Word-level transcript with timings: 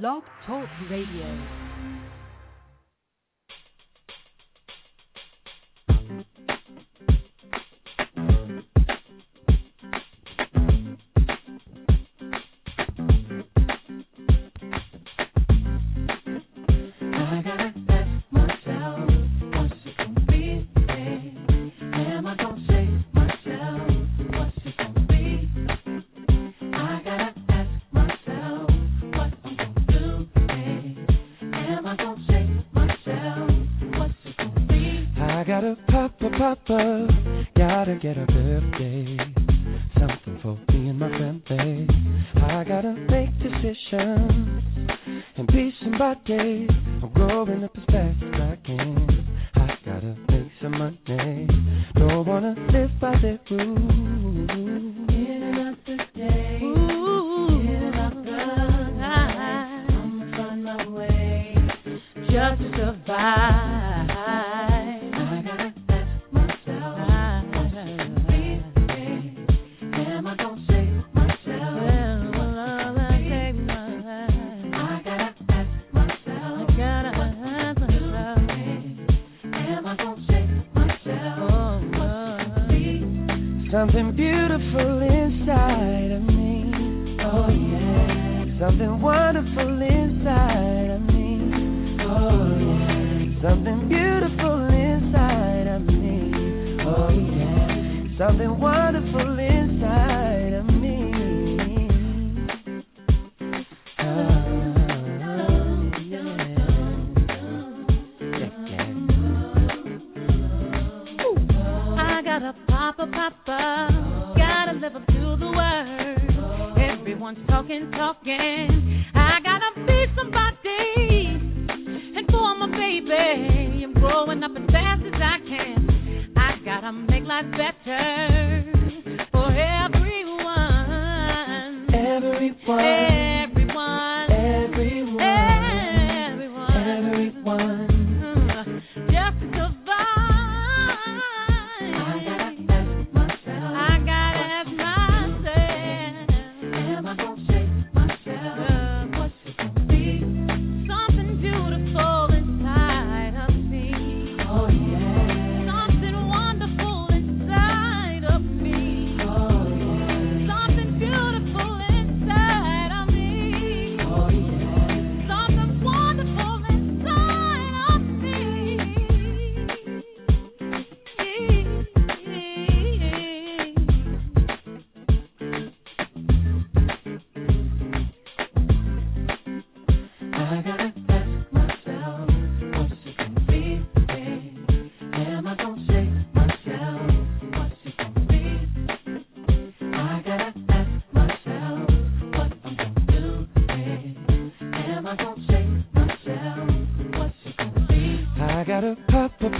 Blog 0.00 0.22
Talk 0.46 0.70
Radio. 0.88 1.61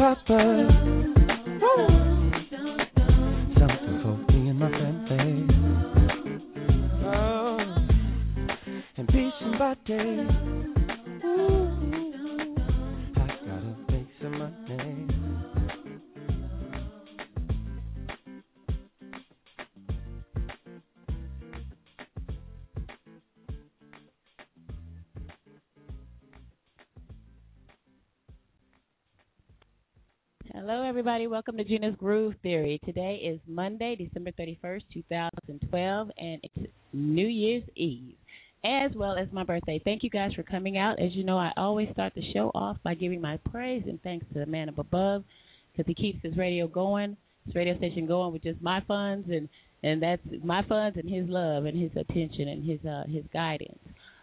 Pop 0.03 0.32
Welcome 31.33 31.57
to 31.57 31.65
Gena's 31.65 31.95
Groove 31.97 32.35
Theory. 32.43 32.79
Today 32.85 33.15
is 33.25 33.41
Monday, 33.49 33.97
December 33.97 34.33
31st, 34.33 34.83
2012, 34.93 36.11
and 36.19 36.39
it's 36.43 36.71
New 36.93 37.27
Year's 37.27 37.63
Eve, 37.75 38.17
as 38.67 38.91
well 38.95 39.17
as 39.17 39.29
my 39.33 39.43
birthday. 39.43 39.81
Thank 39.83 40.03
you 40.03 40.11
guys 40.11 40.35
for 40.35 40.43
coming 40.43 40.77
out. 40.77 41.01
As 41.01 41.15
you 41.15 41.25
know, 41.25 41.39
I 41.39 41.51
always 41.57 41.89
start 41.95 42.13
the 42.15 42.33
show 42.35 42.51
off 42.55 42.77
by 42.85 42.93
giving 42.93 43.23
my 43.23 43.39
praise 43.51 43.83
and 43.87 43.99
thanks 44.03 44.27
to 44.35 44.41
the 44.41 44.45
man 44.45 44.69
up 44.69 44.77
above 44.77 45.25
because 45.73 45.87
he 45.87 45.95
keeps 45.95 46.23
his 46.23 46.37
radio 46.37 46.67
going, 46.67 47.17
his 47.47 47.55
radio 47.55 47.79
station 47.79 48.07
going 48.07 48.35
with 48.35 48.43
just 48.43 48.61
my 48.61 48.83
funds, 48.87 49.27
and 49.31 49.49
and 49.83 50.03
that's 50.03 50.21
my 50.45 50.63
funds 50.69 50.99
and 50.99 51.09
his 51.09 51.27
love 51.31 51.65
and 51.65 51.81
his 51.81 51.93
attention 51.97 52.49
and 52.49 52.63
his 52.63 52.85
uh, 52.85 53.05
his 53.11 53.25
guidance. 53.33 53.79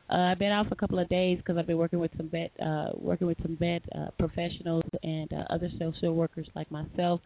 Uh, 0.10 0.32
I've 0.32 0.40
been 0.40 0.52
out 0.52 0.68
for 0.68 0.74
a 0.74 0.78
couple 0.78 0.98
of 0.98 1.08
days 1.10 1.38
because 1.38 1.58
I've 1.58 1.68
been 1.68 1.78
working 1.78 2.00
with 2.00 2.12
some 2.18 2.30
vet, 2.30 2.52
uh, 2.66 2.90
working 2.96 3.28
with 3.28 3.38
some 3.44 3.56
vet 3.58 3.84
uh, 3.96 4.08
professionals 4.18 4.84
and 5.04 5.32
uh, 5.32 5.44
other 5.54 5.70
social 5.78 6.16
workers 6.16 6.48
like 6.56 6.70
myself, 6.72 7.22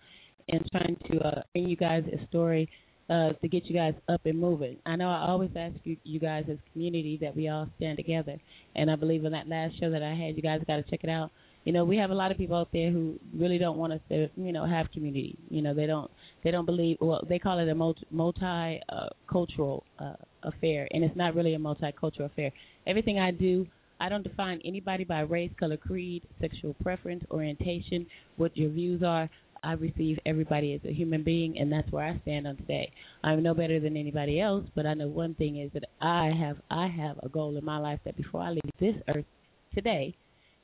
and 0.50 0.62
trying 0.72 0.98
to 1.10 1.20
uh, 1.20 1.42
bring 1.54 1.70
you 1.70 1.78
guys 1.78 2.04
a 2.12 2.28
story 2.28 2.70
uh, 3.10 3.30
to 3.42 3.48
get 3.48 3.66
you 3.66 3.76
guys 3.76 3.94
up 4.10 4.26
and 4.26 4.38
moving. 4.38 4.78
I 4.86 4.98
know 4.98 5.10
I 5.10 5.28
always 5.30 5.52
ask 5.56 5.76
you, 5.86 5.96
you 6.04 6.20
guys 6.20 6.44
as 6.52 6.58
community 6.74 7.18
that 7.22 7.36
we 7.36 7.48
all 7.48 7.70
stand 7.78 7.98
together, 7.98 8.38
and 8.76 8.92
I 8.92 8.96
believe 8.98 9.24
in 9.24 9.32
that 9.32 9.48
last 9.48 9.80
show 9.80 9.90
that 9.90 10.04
I 10.04 10.14
had, 10.14 10.36
you 10.36 10.42
guys 10.42 10.60
got 10.68 10.78
to 10.78 10.84
check 10.84 11.02
it 11.04 11.10
out. 11.10 11.32
You 11.64 11.72
know, 11.72 11.86
we 11.86 11.96
have 11.96 12.10
a 12.10 12.14
lot 12.14 12.32
of 12.32 12.38
people 12.38 12.58
out 12.58 12.68
there 12.74 12.92
who 12.92 13.18
really 13.34 13.58
don't 13.58 13.78
want 13.78 13.94
us 13.94 14.02
to, 14.10 14.30
you 14.36 14.52
know, 14.52 14.66
have 14.66 14.92
community. 14.92 15.38
You 15.50 15.62
know, 15.62 15.74
they 15.74 15.86
don't, 15.86 16.12
they 16.44 16.52
don't 16.52 16.66
believe. 16.66 16.98
Well, 17.00 17.26
they 17.28 17.40
call 17.40 17.60
it 17.60 17.70
a 17.70 17.76
multi, 17.76 18.06
multi 18.12 18.82
uh, 18.90 19.10
uh, 19.34 20.14
affair, 20.44 20.88
and 20.92 21.04
it's 21.04 21.16
not 21.16 21.36
really 21.36 21.56
a 21.56 21.60
multicultural 21.60 22.26
affair. 22.26 22.52
Everything 22.86 23.20
I 23.20 23.32
do, 23.32 23.66
I 24.00 24.10
don't 24.10 24.24
define 24.24 24.62
anybody 24.66 25.04
by 25.04 25.22
race, 25.22 25.52
color, 25.60 25.78
creed, 25.78 26.24
sexual 26.42 26.76
preference, 26.84 27.24
orientation, 27.32 28.06
what 28.38 28.56
your 28.58 28.70
views 28.70 29.02
are. 29.04 29.30
I 29.64 29.74
receive 29.74 30.20
everybody 30.26 30.74
as 30.74 30.82
a 30.84 30.94
human 30.94 31.24
being, 31.24 31.58
and 31.58 31.72
that's 31.72 31.90
where 31.90 32.06
I 32.06 32.20
stand 32.24 32.46
on 32.46 32.58
today. 32.58 32.92
I'm 33.24 33.42
no 33.42 33.54
better 33.54 33.80
than 33.80 33.96
anybody 33.96 34.42
else, 34.42 34.66
but 34.76 34.86
I 34.86 34.94
know 34.94 35.08
one 35.08 35.36
thing 35.36 35.58
is 35.58 35.72
that 35.74 35.86
I 36.02 36.32
have 36.38 36.58
I 36.70 36.88
have 36.88 37.18
a 37.24 37.30
goal 37.30 37.56
in 37.56 37.64
my 37.64 37.78
life 37.78 38.00
that 38.04 38.18
before 38.18 38.42
I 38.42 38.50
leave 38.50 38.62
this 38.80 38.96
earth 39.16 39.26
today, 39.74 40.18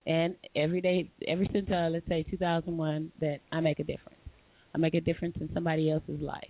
and 0.06 0.36
every 0.54 0.82
day, 0.82 1.10
ever 1.30 1.46
since 1.54 1.70
uh, 1.72 1.88
let's 1.90 2.08
say 2.10 2.26
2001, 2.30 3.12
that 3.22 3.40
I 3.54 3.62
make 3.62 3.80
a 3.80 3.84
difference. 3.84 4.19
I 4.74 4.78
make 4.78 4.94
a 4.94 5.02
difference 5.02 5.36
in 5.40 5.50
somebody 5.54 5.92
else's 5.92 6.22
life. 6.22 6.50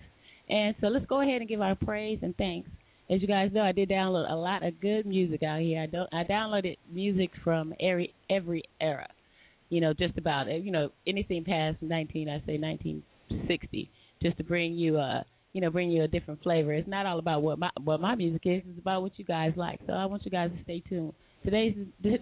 And 0.49 0.75
so 0.81 0.87
let's 0.87 1.05
go 1.05 1.21
ahead 1.21 1.41
and 1.41 1.49
give 1.49 1.61
our 1.61 1.75
praise 1.75 2.19
and 2.21 2.35
thanks. 2.37 2.69
As 3.09 3.21
you 3.21 3.27
guys 3.27 3.51
know, 3.51 3.61
I 3.61 3.71
did 3.71 3.89
download 3.89 4.31
a 4.31 4.35
lot 4.35 4.63
of 4.63 4.79
good 4.79 5.05
music 5.05 5.41
out 5.41 5.61
here. 5.61 5.81
I 5.81 5.87
don't 5.87 6.09
I 6.13 6.23
downloaded 6.23 6.77
music 6.91 7.31
from 7.43 7.73
every 7.79 8.13
every 8.29 8.63
era. 8.79 9.07
You 9.69 9.81
know, 9.81 9.93
just 9.93 10.17
about 10.17 10.47
uh, 10.47 10.53
you 10.53 10.71
know 10.71 10.89
anything 11.07 11.43
past 11.43 11.77
19, 11.81 12.29
I 12.29 12.37
say 12.45 12.57
1960, 12.57 13.89
just 14.21 14.37
to 14.37 14.43
bring 14.43 14.73
you 14.73 14.97
a 14.97 15.25
you 15.53 15.61
know 15.61 15.71
bring 15.71 15.91
you 15.91 16.03
a 16.03 16.07
different 16.07 16.43
flavor. 16.43 16.73
It's 16.73 16.87
not 16.87 17.07
all 17.07 17.17
about 17.17 17.41
what 17.41 17.57
my 17.57 17.71
what 17.83 17.99
my 17.99 18.13
music 18.13 18.41
is. 18.45 18.61
It's 18.69 18.79
about 18.79 19.01
what 19.01 19.17
you 19.17 19.25
guys 19.25 19.53
like. 19.55 19.79
So 19.87 19.93
I 19.93 20.05
want 20.05 20.25
you 20.25 20.31
guys 20.31 20.51
to 20.55 20.63
stay 20.63 20.83
tuned. 20.87 21.13
Today's 21.43 21.73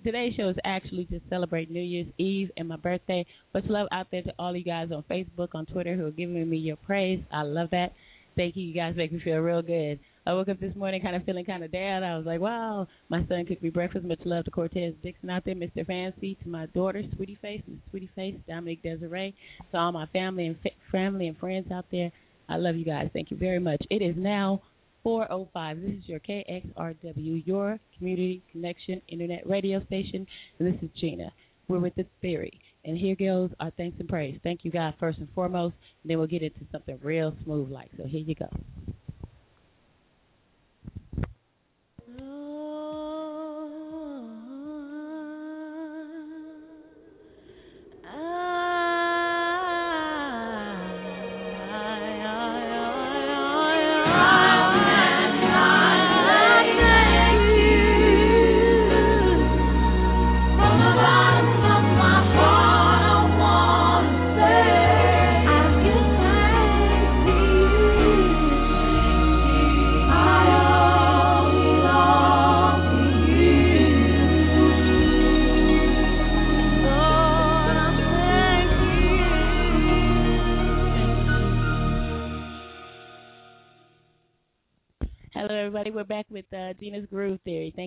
today's 0.03 0.35
show 0.35 0.49
is 0.49 0.57
actually 0.63 1.05
to 1.05 1.19
celebrate 1.29 1.71
New 1.71 1.81
Year's 1.81 2.07
Eve 2.17 2.51
and 2.55 2.67
my 2.67 2.75
birthday. 2.75 3.25
Much 3.53 3.65
love 3.67 3.87
out 3.91 4.07
there 4.11 4.21
to 4.21 4.33
all 4.37 4.55
you 4.55 4.63
guys 4.63 4.89
on 4.91 5.03
Facebook, 5.09 5.49
on 5.55 5.65
Twitter 5.65 5.95
who 5.95 6.05
are 6.05 6.11
giving 6.11 6.47
me 6.47 6.57
your 6.57 6.75
praise. 6.75 7.21
I 7.31 7.41
love 7.41 7.69
that. 7.71 7.93
Thank 8.35 8.55
you. 8.55 8.63
You 8.63 8.75
guys 8.75 8.95
make 8.95 9.11
me 9.11 9.19
feel 9.23 9.37
real 9.37 9.63
good. 9.63 9.99
I 10.27 10.33
woke 10.33 10.49
up 10.49 10.59
this 10.59 10.75
morning 10.75 11.01
kind 11.01 11.15
of 11.15 11.23
feeling 11.23 11.45
kind 11.45 11.63
of 11.63 11.71
down. 11.71 12.03
I 12.03 12.15
was 12.15 12.27
like, 12.27 12.39
wow, 12.39 12.87
my 13.09 13.25
son 13.27 13.45
cooked 13.47 13.63
me 13.63 13.71
breakfast. 13.71 14.05
Much 14.05 14.19
love 14.25 14.45
to 14.45 14.51
Cortez 14.51 14.93
Dixon 15.01 15.31
out 15.31 15.43
there, 15.45 15.55
Mr. 15.55 15.87
Fancy, 15.87 16.37
to 16.43 16.49
my 16.49 16.67
daughter, 16.67 17.01
Sweetie 17.15 17.39
Face, 17.41 17.63
Miss 17.65 17.79
Sweetie 17.89 18.11
Face, 18.13 18.35
Dominic 18.47 18.83
Desiree, 18.83 19.33
to 19.71 19.77
all 19.77 19.91
my 19.91 20.05
family 20.07 20.47
and 20.47 20.57
family 20.91 21.27
and 21.27 21.37
friends 21.37 21.71
out 21.71 21.85
there. 21.91 22.11
I 22.49 22.57
love 22.57 22.75
you 22.75 22.85
guys. 22.85 23.09
Thank 23.13 23.31
you 23.31 23.37
very 23.37 23.59
much. 23.59 23.81
It 23.89 24.03
is 24.03 24.15
now 24.15 24.61
405. 25.07 25.81
This 25.81 25.91
is 25.91 26.03
your 26.05 26.19
KXRW, 26.19 27.47
your 27.47 27.79
community 27.97 28.43
connection 28.51 29.01
internet 29.07 29.47
radio 29.49 29.81
station, 29.85 30.27
and 30.59 30.67
this 30.67 30.83
is 30.83 30.89
Gena. 30.99 31.31
We're 31.69 31.79
with 31.79 31.95
the 31.95 32.05
theory. 32.21 32.59
And 32.83 32.97
here 32.97 33.15
goes 33.15 33.49
our 33.61 33.71
thanks 33.77 33.97
and 34.01 34.09
praise. 34.09 34.37
Thank 34.43 34.65
you, 34.65 34.71
God, 34.71 34.95
first 34.99 35.19
and 35.19 35.29
foremost, 35.33 35.75
and 36.03 36.11
then 36.11 36.17
we'll 36.17 36.27
get 36.27 36.43
into 36.43 36.59
something 36.73 36.99
real 37.01 37.33
smooth 37.45 37.71
like. 37.71 37.89
So 37.95 38.03
here 38.03 38.19
you 38.19 38.35
go. 38.35 38.49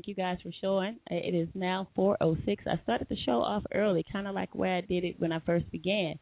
Thank 0.00 0.08
you 0.08 0.14
guys 0.14 0.38
for 0.42 0.50
showing. 0.62 0.96
It 1.10 1.34
is 1.34 1.48
now 1.54 1.86
4:06. 1.94 2.66
I 2.66 2.82
started 2.84 3.06
the 3.10 3.18
show 3.26 3.42
off 3.42 3.62
early, 3.74 4.02
kind 4.10 4.26
of 4.26 4.34
like 4.34 4.54
where 4.54 4.76
I 4.76 4.80
did 4.80 5.04
it 5.04 5.20
when 5.20 5.30
I 5.30 5.40
first 5.40 5.70
began. 5.70 6.18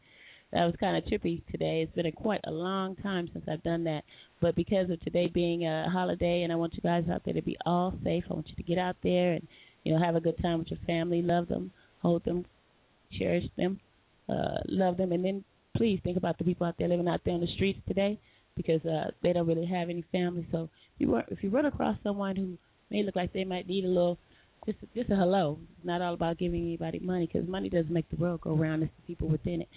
That 0.51 0.65
was 0.65 0.75
kind 0.81 0.97
of 0.97 1.05
trippy 1.05 1.45
today. 1.49 1.83
It's 1.83 1.95
been 1.95 2.07
a, 2.07 2.11
quite 2.11 2.41
a 2.43 2.51
long 2.51 2.97
time 2.97 3.29
since 3.31 3.45
I've 3.47 3.63
done 3.63 3.85
that, 3.85 4.03
but 4.41 4.53
because 4.57 4.89
of 4.89 4.99
today 4.99 5.27
being 5.33 5.65
a 5.65 5.89
holiday, 5.89 6.43
and 6.43 6.51
I 6.51 6.57
want 6.57 6.73
you 6.73 6.81
guys 6.81 7.05
out 7.09 7.23
there 7.23 7.35
to 7.35 7.41
be 7.41 7.55
all 7.65 7.93
safe. 8.03 8.25
I 8.29 8.33
want 8.33 8.49
you 8.49 8.55
to 8.57 8.63
get 8.63 8.77
out 8.77 8.97
there 9.01 9.31
and 9.31 9.47
you 9.85 9.93
know 9.93 10.03
have 10.03 10.17
a 10.17 10.19
good 10.19 10.37
time 10.41 10.59
with 10.59 10.71
your 10.71 10.79
family. 10.85 11.21
Love 11.21 11.47
them, 11.47 11.71
hold 12.01 12.25
them, 12.25 12.45
cherish 13.17 13.45
them, 13.55 13.79
uh, 14.27 14.57
love 14.67 14.97
them, 14.97 15.13
and 15.13 15.23
then 15.23 15.45
please 15.77 16.01
think 16.03 16.17
about 16.17 16.37
the 16.37 16.43
people 16.43 16.67
out 16.67 16.75
there 16.77 16.89
living 16.89 17.07
out 17.07 17.21
there 17.23 17.33
on 17.33 17.39
the 17.39 17.55
streets 17.55 17.79
today 17.87 18.19
because 18.57 18.85
uh, 18.85 19.11
they 19.23 19.31
don't 19.31 19.47
really 19.47 19.67
have 19.67 19.89
any 19.89 20.03
family. 20.11 20.45
So 20.51 20.63
if 20.63 21.07
you 21.07 21.15
if 21.29 21.41
you 21.41 21.49
run 21.49 21.65
across 21.65 21.97
someone 22.03 22.35
who 22.35 22.57
may 22.89 23.03
look 23.03 23.15
like 23.15 23.33
they 23.33 23.43
might 23.43 23.67
need 23.67 23.85
a 23.85 23.87
little, 23.87 24.17
just 24.65 24.77
just 24.95 25.09
a 25.09 25.15
hello. 25.15 25.59
It's 25.77 25.85
not 25.85 26.01
all 26.01 26.13
about 26.13 26.37
giving 26.37 26.63
anybody 26.63 26.99
money 26.99 27.29
because 27.31 27.47
money 27.47 27.69
doesn't 27.69 27.91
make 27.91 28.09
the 28.09 28.17
world 28.17 28.41
go 28.41 28.55
round. 28.55 28.83
It's 28.83 28.91
the 28.97 29.13
people 29.13 29.29
within 29.29 29.61
it 29.61 29.69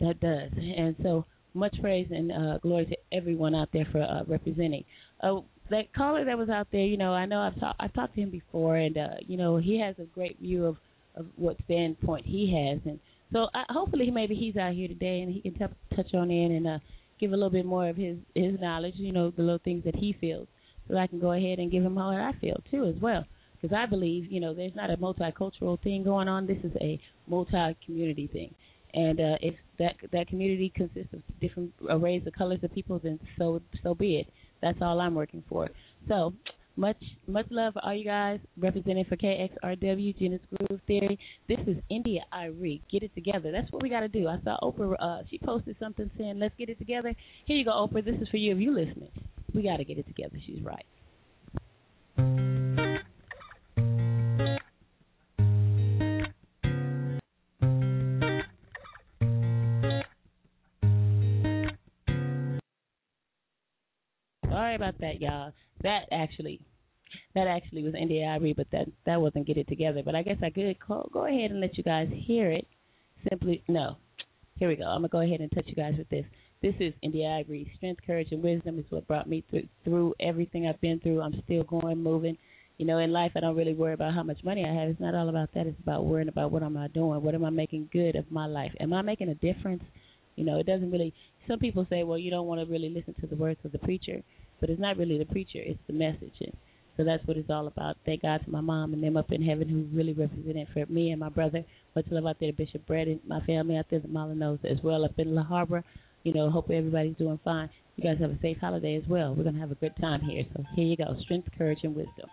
that 0.00 0.20
does. 0.20 0.50
And 0.56 0.96
so 1.02 1.24
much 1.54 1.74
praise 1.80 2.08
and 2.10 2.30
uh, 2.30 2.58
glory 2.58 2.86
to 2.86 2.96
everyone 3.16 3.54
out 3.54 3.68
there 3.72 3.86
for 3.90 4.02
uh, 4.02 4.24
representing. 4.26 4.84
Uh, 5.22 5.40
that 5.70 5.92
caller 5.94 6.24
that 6.24 6.38
was 6.38 6.48
out 6.48 6.68
there, 6.70 6.84
you 6.84 6.96
know, 6.96 7.12
I 7.12 7.26
know 7.26 7.40
I've 7.40 7.58
talked 7.58 7.80
I've 7.80 7.92
talked 7.94 8.14
to 8.14 8.20
him 8.20 8.30
before, 8.30 8.76
and 8.76 8.96
uh, 8.96 9.08
you 9.20 9.36
know 9.36 9.56
he 9.56 9.80
has 9.80 9.96
a 9.98 10.04
great 10.04 10.38
view 10.38 10.66
of 10.66 10.76
of 11.16 11.26
what 11.36 11.56
standpoint 11.64 12.26
he 12.26 12.52
has, 12.52 12.80
and 12.84 13.00
so 13.32 13.48
I, 13.54 13.64
hopefully 13.70 14.10
maybe 14.10 14.34
he's 14.34 14.56
out 14.56 14.74
here 14.74 14.88
today 14.88 15.20
and 15.20 15.32
he 15.32 15.40
can 15.40 15.54
t- 15.54 15.96
touch 15.96 16.14
on 16.14 16.30
in 16.30 16.52
and 16.52 16.66
uh, 16.66 16.78
give 17.18 17.32
a 17.32 17.34
little 17.34 17.50
bit 17.50 17.66
more 17.66 17.88
of 17.88 17.96
his 17.96 18.16
his 18.34 18.60
knowledge, 18.60 18.94
you 18.96 19.12
know, 19.12 19.30
the 19.30 19.42
little 19.42 19.60
things 19.64 19.84
that 19.84 19.96
he 19.96 20.16
feels, 20.20 20.46
so 20.88 20.96
I 20.96 21.06
can 21.06 21.18
go 21.18 21.32
ahead 21.32 21.58
and 21.58 21.70
give 21.70 21.82
him 21.82 21.96
what 21.96 22.14
I 22.14 22.32
feel 22.40 22.60
too 22.70 22.84
as 22.86 23.00
well. 23.00 23.24
Because 23.60 23.76
I 23.76 23.86
believe, 23.86 24.30
you 24.30 24.40
know, 24.40 24.54
there's 24.54 24.74
not 24.74 24.90
a 24.90 24.96
multicultural 24.96 25.82
thing 25.82 26.04
going 26.04 26.28
on. 26.28 26.46
This 26.46 26.58
is 26.62 26.72
a 26.80 27.00
multi-community 27.26 28.28
thing, 28.32 28.54
and 28.94 29.18
uh, 29.18 29.36
if 29.40 29.54
that 29.78 29.94
that 30.12 30.28
community 30.28 30.72
consists 30.74 31.12
of 31.14 31.20
different 31.40 31.72
arrays 31.88 32.26
of 32.26 32.34
colors 32.34 32.60
of 32.62 32.72
people, 32.72 33.00
then 33.02 33.18
so 33.38 33.60
so 33.82 33.94
be 33.94 34.16
it. 34.16 34.26
That's 34.62 34.78
all 34.82 35.00
I'm 35.00 35.14
working 35.14 35.42
for. 35.48 35.68
So 36.08 36.34
much 36.76 37.02
much 37.26 37.46
love 37.50 37.72
for 37.72 37.84
all 37.84 37.94
you 37.94 38.04
guys 38.04 38.38
representing 38.58 39.04
for 39.06 39.16
KXRW, 39.16 40.18
Gena's 40.18 40.40
Groove 40.54 40.80
Theory. 40.86 41.18
This 41.48 41.58
is 41.66 41.76
India 41.90 42.20
Irie. 42.32 42.82
Get 42.90 43.02
it 43.02 43.14
together. 43.14 43.50
That's 43.50 43.70
what 43.72 43.82
we 43.82 43.88
got 43.88 44.00
to 44.00 44.08
do. 44.08 44.28
I 44.28 44.38
saw 44.44 44.58
Oprah, 44.62 44.94
uh, 45.00 45.22
she 45.30 45.38
posted 45.38 45.76
something 45.80 46.10
saying, 46.18 46.38
let's 46.38 46.54
get 46.58 46.68
it 46.68 46.78
together. 46.78 47.14
Here 47.46 47.56
you 47.56 47.64
go, 47.64 47.70
Oprah. 47.70 48.04
This 48.04 48.16
is 48.20 48.28
for 48.28 48.36
you 48.36 48.54
if 48.54 48.60
you 48.60 48.74
listening. 48.74 49.10
We 49.56 49.62
got 49.62 49.78
to 49.78 49.84
get 49.84 49.98
it 49.98 50.06
together. 50.06 50.36
She's 50.46 50.62
right. 50.62 50.84
Sorry 64.48 64.76
about 64.76 64.98
that, 65.00 65.20
y'all 65.20 65.52
that 65.86 66.02
actually 66.10 66.60
that 67.34 67.46
actually 67.46 67.82
was 67.82 67.94
India.Arie, 67.94 68.54
but 68.54 68.66
that 68.72 68.86
that 69.04 69.20
wasn't 69.20 69.46
get 69.46 69.56
it 69.56 69.68
together. 69.68 70.02
But 70.04 70.14
I 70.14 70.22
guess 70.22 70.38
I 70.42 70.50
could 70.50 70.80
call, 70.80 71.08
go 71.12 71.26
ahead 71.26 71.50
and 71.50 71.60
let 71.60 71.76
you 71.78 71.84
guys 71.84 72.08
hear 72.12 72.50
it. 72.50 72.66
Simply 73.28 73.62
no. 73.68 73.96
Here 74.58 74.68
we 74.68 74.76
go. 74.76 74.84
I'm 74.84 75.00
gonna 75.02 75.08
go 75.08 75.20
ahead 75.20 75.40
and 75.40 75.52
touch 75.52 75.66
you 75.66 75.74
guys 75.74 75.94
with 75.98 76.08
this. 76.08 76.24
This 76.62 76.74
is 76.80 76.94
India.Arie. 77.02 77.70
Strength, 77.76 78.00
courage, 78.06 78.28
and 78.30 78.42
wisdom 78.42 78.78
is 78.78 78.86
what 78.88 79.06
brought 79.06 79.28
me 79.28 79.44
through 79.50 79.68
through 79.84 80.14
everything 80.18 80.66
I've 80.66 80.80
been 80.80 80.98
through. 81.00 81.20
I'm 81.20 81.42
still 81.44 81.62
going, 81.64 82.02
moving. 82.02 82.38
You 82.78 82.86
know, 82.86 82.96
in 82.98 83.12
life, 83.12 83.32
I 83.36 83.40
don't 83.40 83.54
really 83.56 83.74
worry 83.74 83.92
about 83.92 84.14
how 84.14 84.22
much 84.22 84.42
money 84.44 84.64
I 84.64 84.72
have. 84.72 84.88
It's 84.88 85.00
not 85.00 85.14
all 85.14 85.28
about 85.28 85.52
that. 85.54 85.66
It's 85.66 85.78
about 85.80 86.06
worrying 86.06 86.28
about 86.28 86.52
what 86.52 86.62
am 86.62 86.78
I 86.78 86.88
doing? 86.88 87.22
What 87.22 87.34
am 87.34 87.44
I 87.44 87.50
making 87.50 87.90
good 87.92 88.16
of 88.16 88.30
my 88.30 88.46
life? 88.46 88.72
Am 88.80 88.94
I 88.94 89.02
making 89.02 89.28
a 89.28 89.34
difference? 89.34 89.82
You 90.36 90.44
know, 90.44 90.58
it 90.58 90.66
doesn't 90.66 90.90
really. 90.90 91.12
Some 91.46 91.58
people 91.58 91.86
say, 91.90 92.02
well, 92.02 92.18
you 92.18 92.30
don't 92.30 92.46
want 92.46 92.66
to 92.66 92.72
really 92.72 92.88
listen 92.88 93.14
to 93.20 93.26
the 93.26 93.36
words 93.36 93.60
of 93.64 93.72
the 93.72 93.78
preacher. 93.78 94.22
But 94.60 94.70
it's 94.70 94.80
not 94.80 94.96
really 94.96 95.18
the 95.18 95.26
preacher, 95.26 95.60
it's 95.60 95.78
the 95.86 95.92
message. 95.92 96.32
And 96.40 96.52
so 96.96 97.04
that's 97.04 97.26
what 97.26 97.36
it's 97.36 97.50
all 97.50 97.66
about. 97.66 97.96
Thank 98.06 98.22
God 98.22 98.42
to 98.44 98.50
my 98.50 98.60
mom 98.60 98.94
and 98.94 99.02
them 99.02 99.16
up 99.16 99.30
in 99.32 99.42
heaven 99.42 99.68
who 99.68 99.96
really 99.96 100.12
represented 100.12 100.68
for 100.72 100.86
me 100.86 101.10
and 101.10 101.20
my 101.20 101.28
brother. 101.28 101.64
Much 101.94 102.06
love 102.10 102.26
out 102.26 102.36
there 102.40 102.50
to 102.50 102.56
Bishop 102.56 102.86
Brett 102.86 103.06
and 103.06 103.20
my 103.26 103.40
family 103.40 103.76
out 103.76 103.86
there, 103.90 104.00
the 104.00 104.08
Molinos 104.08 104.64
as 104.64 104.82
well 104.82 105.04
up 105.04 105.18
in 105.18 105.34
La 105.34 105.44
Habra. 105.44 105.82
You 106.24 106.32
know, 106.32 106.50
hope 106.50 106.70
everybody's 106.70 107.16
doing 107.16 107.38
fine. 107.44 107.70
You 107.96 108.04
guys 108.04 108.18
have 108.20 108.30
a 108.30 108.38
safe 108.40 108.58
holiday 108.58 108.96
as 108.96 109.08
well. 109.08 109.34
We're 109.34 109.44
going 109.44 109.54
to 109.54 109.60
have 109.60 109.70
a 109.70 109.76
good 109.76 109.94
time 110.00 110.20
here. 110.22 110.44
So 110.54 110.64
here 110.74 110.86
you 110.86 110.96
go 110.96 111.16
strength, 111.20 111.48
courage, 111.56 111.80
and 111.82 111.94
wisdom. 111.94 112.28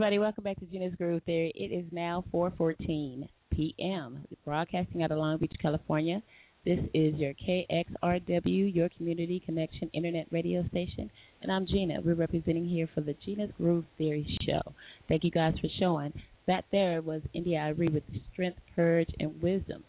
everybody. 0.00 0.18
Welcome 0.18 0.44
back 0.44 0.58
to 0.60 0.64
Gena's 0.64 0.94
Groove 0.94 1.20
Theory. 1.26 1.52
It 1.54 1.74
is 1.74 1.84
now 1.92 2.24
4:14 2.32 3.28
p.m. 3.52 4.24
Broadcasting 4.46 5.02
out 5.02 5.10
of 5.10 5.18
Long 5.18 5.36
Beach, 5.36 5.52
California. 5.60 6.22
This 6.64 6.78
is 6.94 7.16
your 7.16 7.34
KXRW, 7.34 8.74
your 8.74 8.88
Community 8.96 9.42
Connection 9.44 9.90
Internet 9.92 10.28
Radio 10.30 10.66
Station, 10.68 11.10
and 11.42 11.52
I'm 11.52 11.66
Gena. 11.66 12.00
We're 12.02 12.14
representing 12.14 12.66
here 12.66 12.88
for 12.94 13.02
the 13.02 13.14
Gena's 13.26 13.50
Groove 13.58 13.84
Theory 13.98 14.26
show. 14.40 14.62
Thank 15.06 15.22
you 15.22 15.30
guys 15.30 15.52
for 15.60 15.68
showing. 15.78 16.14
That 16.46 16.64
there 16.72 17.02
was 17.02 17.20
India.Arie 17.34 17.88
with 17.88 18.04
strength, 18.32 18.58
courage, 18.74 19.10
and 19.20 19.42
wisdom. 19.42 19.84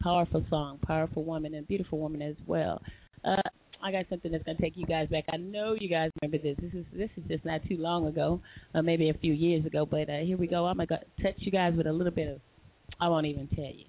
Powerful 0.00 0.46
song, 0.48 0.78
powerful 0.86 1.24
woman, 1.24 1.54
and 1.54 1.66
beautiful 1.66 1.98
woman 1.98 2.22
as 2.22 2.36
well. 2.46 2.80
Uh, 3.24 3.42
I 3.82 3.92
got 3.92 4.06
something 4.08 4.32
that's 4.32 4.44
going 4.44 4.56
to 4.56 4.62
take 4.62 4.76
you 4.76 4.86
guys 4.86 5.08
back. 5.08 5.24
I 5.32 5.36
know 5.36 5.76
you 5.78 5.88
guys 5.88 6.10
remember 6.20 6.42
this. 6.42 6.56
This 6.60 6.72
is 6.72 6.84
this 6.92 7.10
is 7.16 7.24
just 7.28 7.44
not 7.44 7.60
too 7.68 7.76
long 7.76 8.06
ago, 8.06 8.40
or 8.74 8.82
maybe 8.82 9.10
a 9.10 9.14
few 9.14 9.32
years 9.32 9.64
ago. 9.66 9.86
But 9.86 10.08
uh, 10.08 10.18
here 10.18 10.36
we 10.36 10.46
go. 10.46 10.66
I'm 10.66 10.76
going 10.76 10.88
to 10.88 11.22
touch 11.22 11.36
you 11.38 11.52
guys 11.52 11.74
with 11.76 11.86
a 11.86 11.92
little 11.92 12.12
bit 12.12 12.28
of. 12.28 12.40
I 13.00 13.08
won't 13.08 13.26
even 13.26 13.48
tell 13.48 13.64
you. 13.64 13.84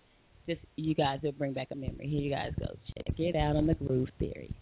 Just 0.47 0.61
you 0.75 0.95
guys 0.95 1.19
will 1.23 1.33
bring 1.33 1.53
back 1.53 1.67
a 1.71 1.75
memory. 1.75 2.07
Here 2.07 2.21
you 2.21 2.31
guys 2.31 2.53
go. 2.59 2.67
Check 2.95 3.19
it 3.19 3.35
out 3.35 3.55
on 3.55 3.67
the 3.67 3.75
Groove 3.75 4.09
Theory. 4.19 4.53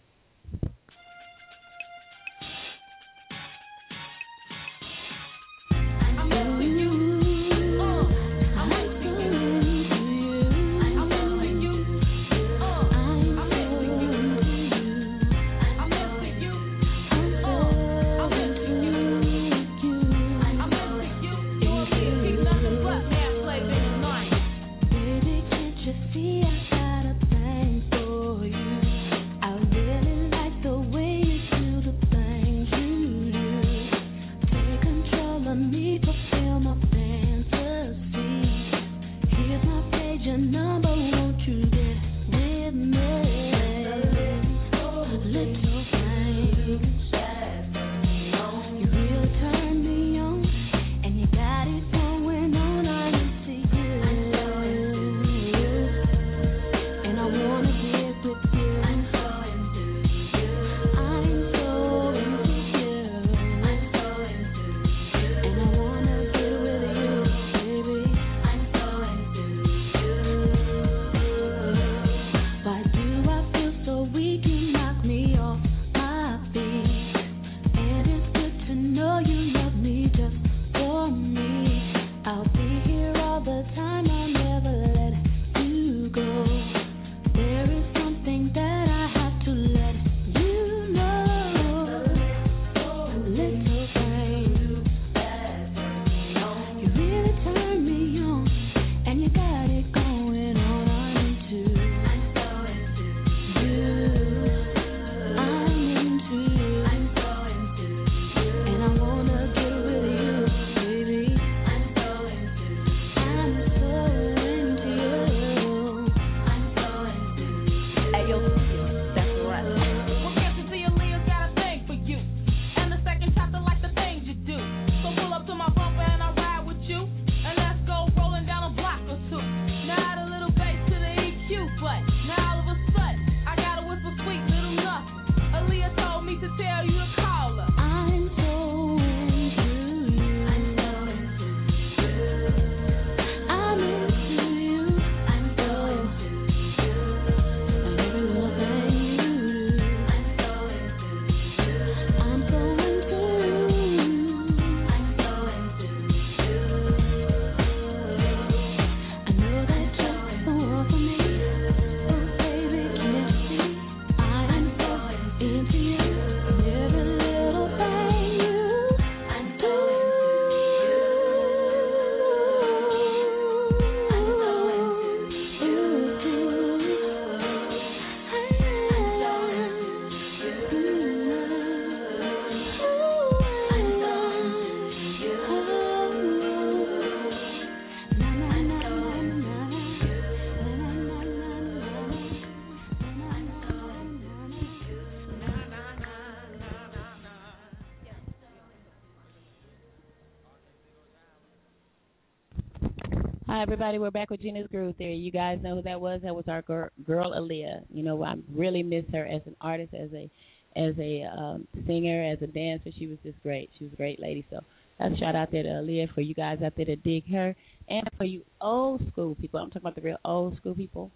Everybody. 203.66 203.98
We're 203.98 204.12
back 204.12 204.30
with 204.30 204.42
Gena's 204.42 204.68
Groove 204.70 204.94
Theory. 204.94 205.16
You 205.16 205.32
guys 205.32 205.58
know 205.60 205.74
who 205.74 205.82
that 205.82 206.00
was? 206.00 206.20
That 206.22 206.36
was 206.36 206.44
our 206.46 206.62
girl, 206.62 206.88
girl 207.04 207.32
Aaliyah. 207.32 207.82
You 207.92 208.04
know, 208.04 208.22
I 208.22 208.34
really 208.54 208.84
miss 208.84 209.04
her 209.12 209.26
as 209.26 209.42
an 209.44 209.56
artist, 209.60 209.92
as 209.92 210.08
a 210.12 210.30
as 210.76 210.94
a 211.00 211.24
um, 211.36 211.66
singer, 211.84 212.30
as 212.30 212.40
a 212.42 212.46
dancer. 212.46 212.90
She 212.96 213.08
was 213.08 213.18
just 213.24 213.42
great. 213.42 213.68
She 213.76 213.82
was 213.82 213.92
a 213.92 213.96
great 213.96 214.20
lady. 214.20 214.46
So 214.50 214.60
that's 215.00 215.16
a 215.16 215.18
shout 215.18 215.34
out 215.34 215.50
there 215.50 215.64
to 215.64 215.68
Aaliyah 215.68 216.14
for 216.14 216.20
you 216.20 216.32
guys 216.32 216.58
out 216.64 216.74
there 216.76 216.84
to 216.84 216.94
dig 216.94 217.28
her, 217.32 217.56
and 217.88 218.08
for 218.16 218.22
you 218.22 218.42
old 218.60 219.02
school 219.10 219.34
people. 219.34 219.58
I'm 219.58 219.70
talking 219.70 219.82
about 219.82 219.96
the 219.96 220.02
real 220.02 220.18
old 220.24 220.56
school 220.58 220.76
people, 220.76 221.10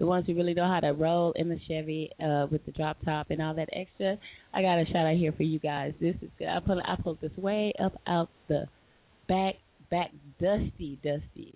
the 0.00 0.06
ones 0.06 0.26
who 0.26 0.34
really 0.34 0.54
know 0.54 0.66
how 0.66 0.80
to 0.80 0.92
roll 0.92 1.34
in 1.36 1.48
the 1.48 1.60
Chevy 1.68 2.10
uh, 2.20 2.48
with 2.50 2.66
the 2.66 2.72
drop 2.72 2.96
top 3.04 3.30
and 3.30 3.40
all 3.40 3.54
that 3.54 3.68
extra. 3.72 4.18
I 4.52 4.60
got 4.60 4.80
a 4.80 4.86
shout 4.86 5.06
out 5.06 5.16
here 5.16 5.32
for 5.36 5.44
you 5.44 5.60
guys. 5.60 5.94
This 6.00 6.16
is 6.20 6.30
good. 6.36 6.48
I 6.48 6.58
pulled 6.58 6.82
I 6.84 6.96
pulled 7.00 7.20
this 7.20 7.36
way 7.36 7.72
up 7.80 7.92
out 8.08 8.28
the 8.48 8.64
back 9.28 9.54
back 9.88 10.10
dusty 10.40 10.98
dusty 11.04 11.54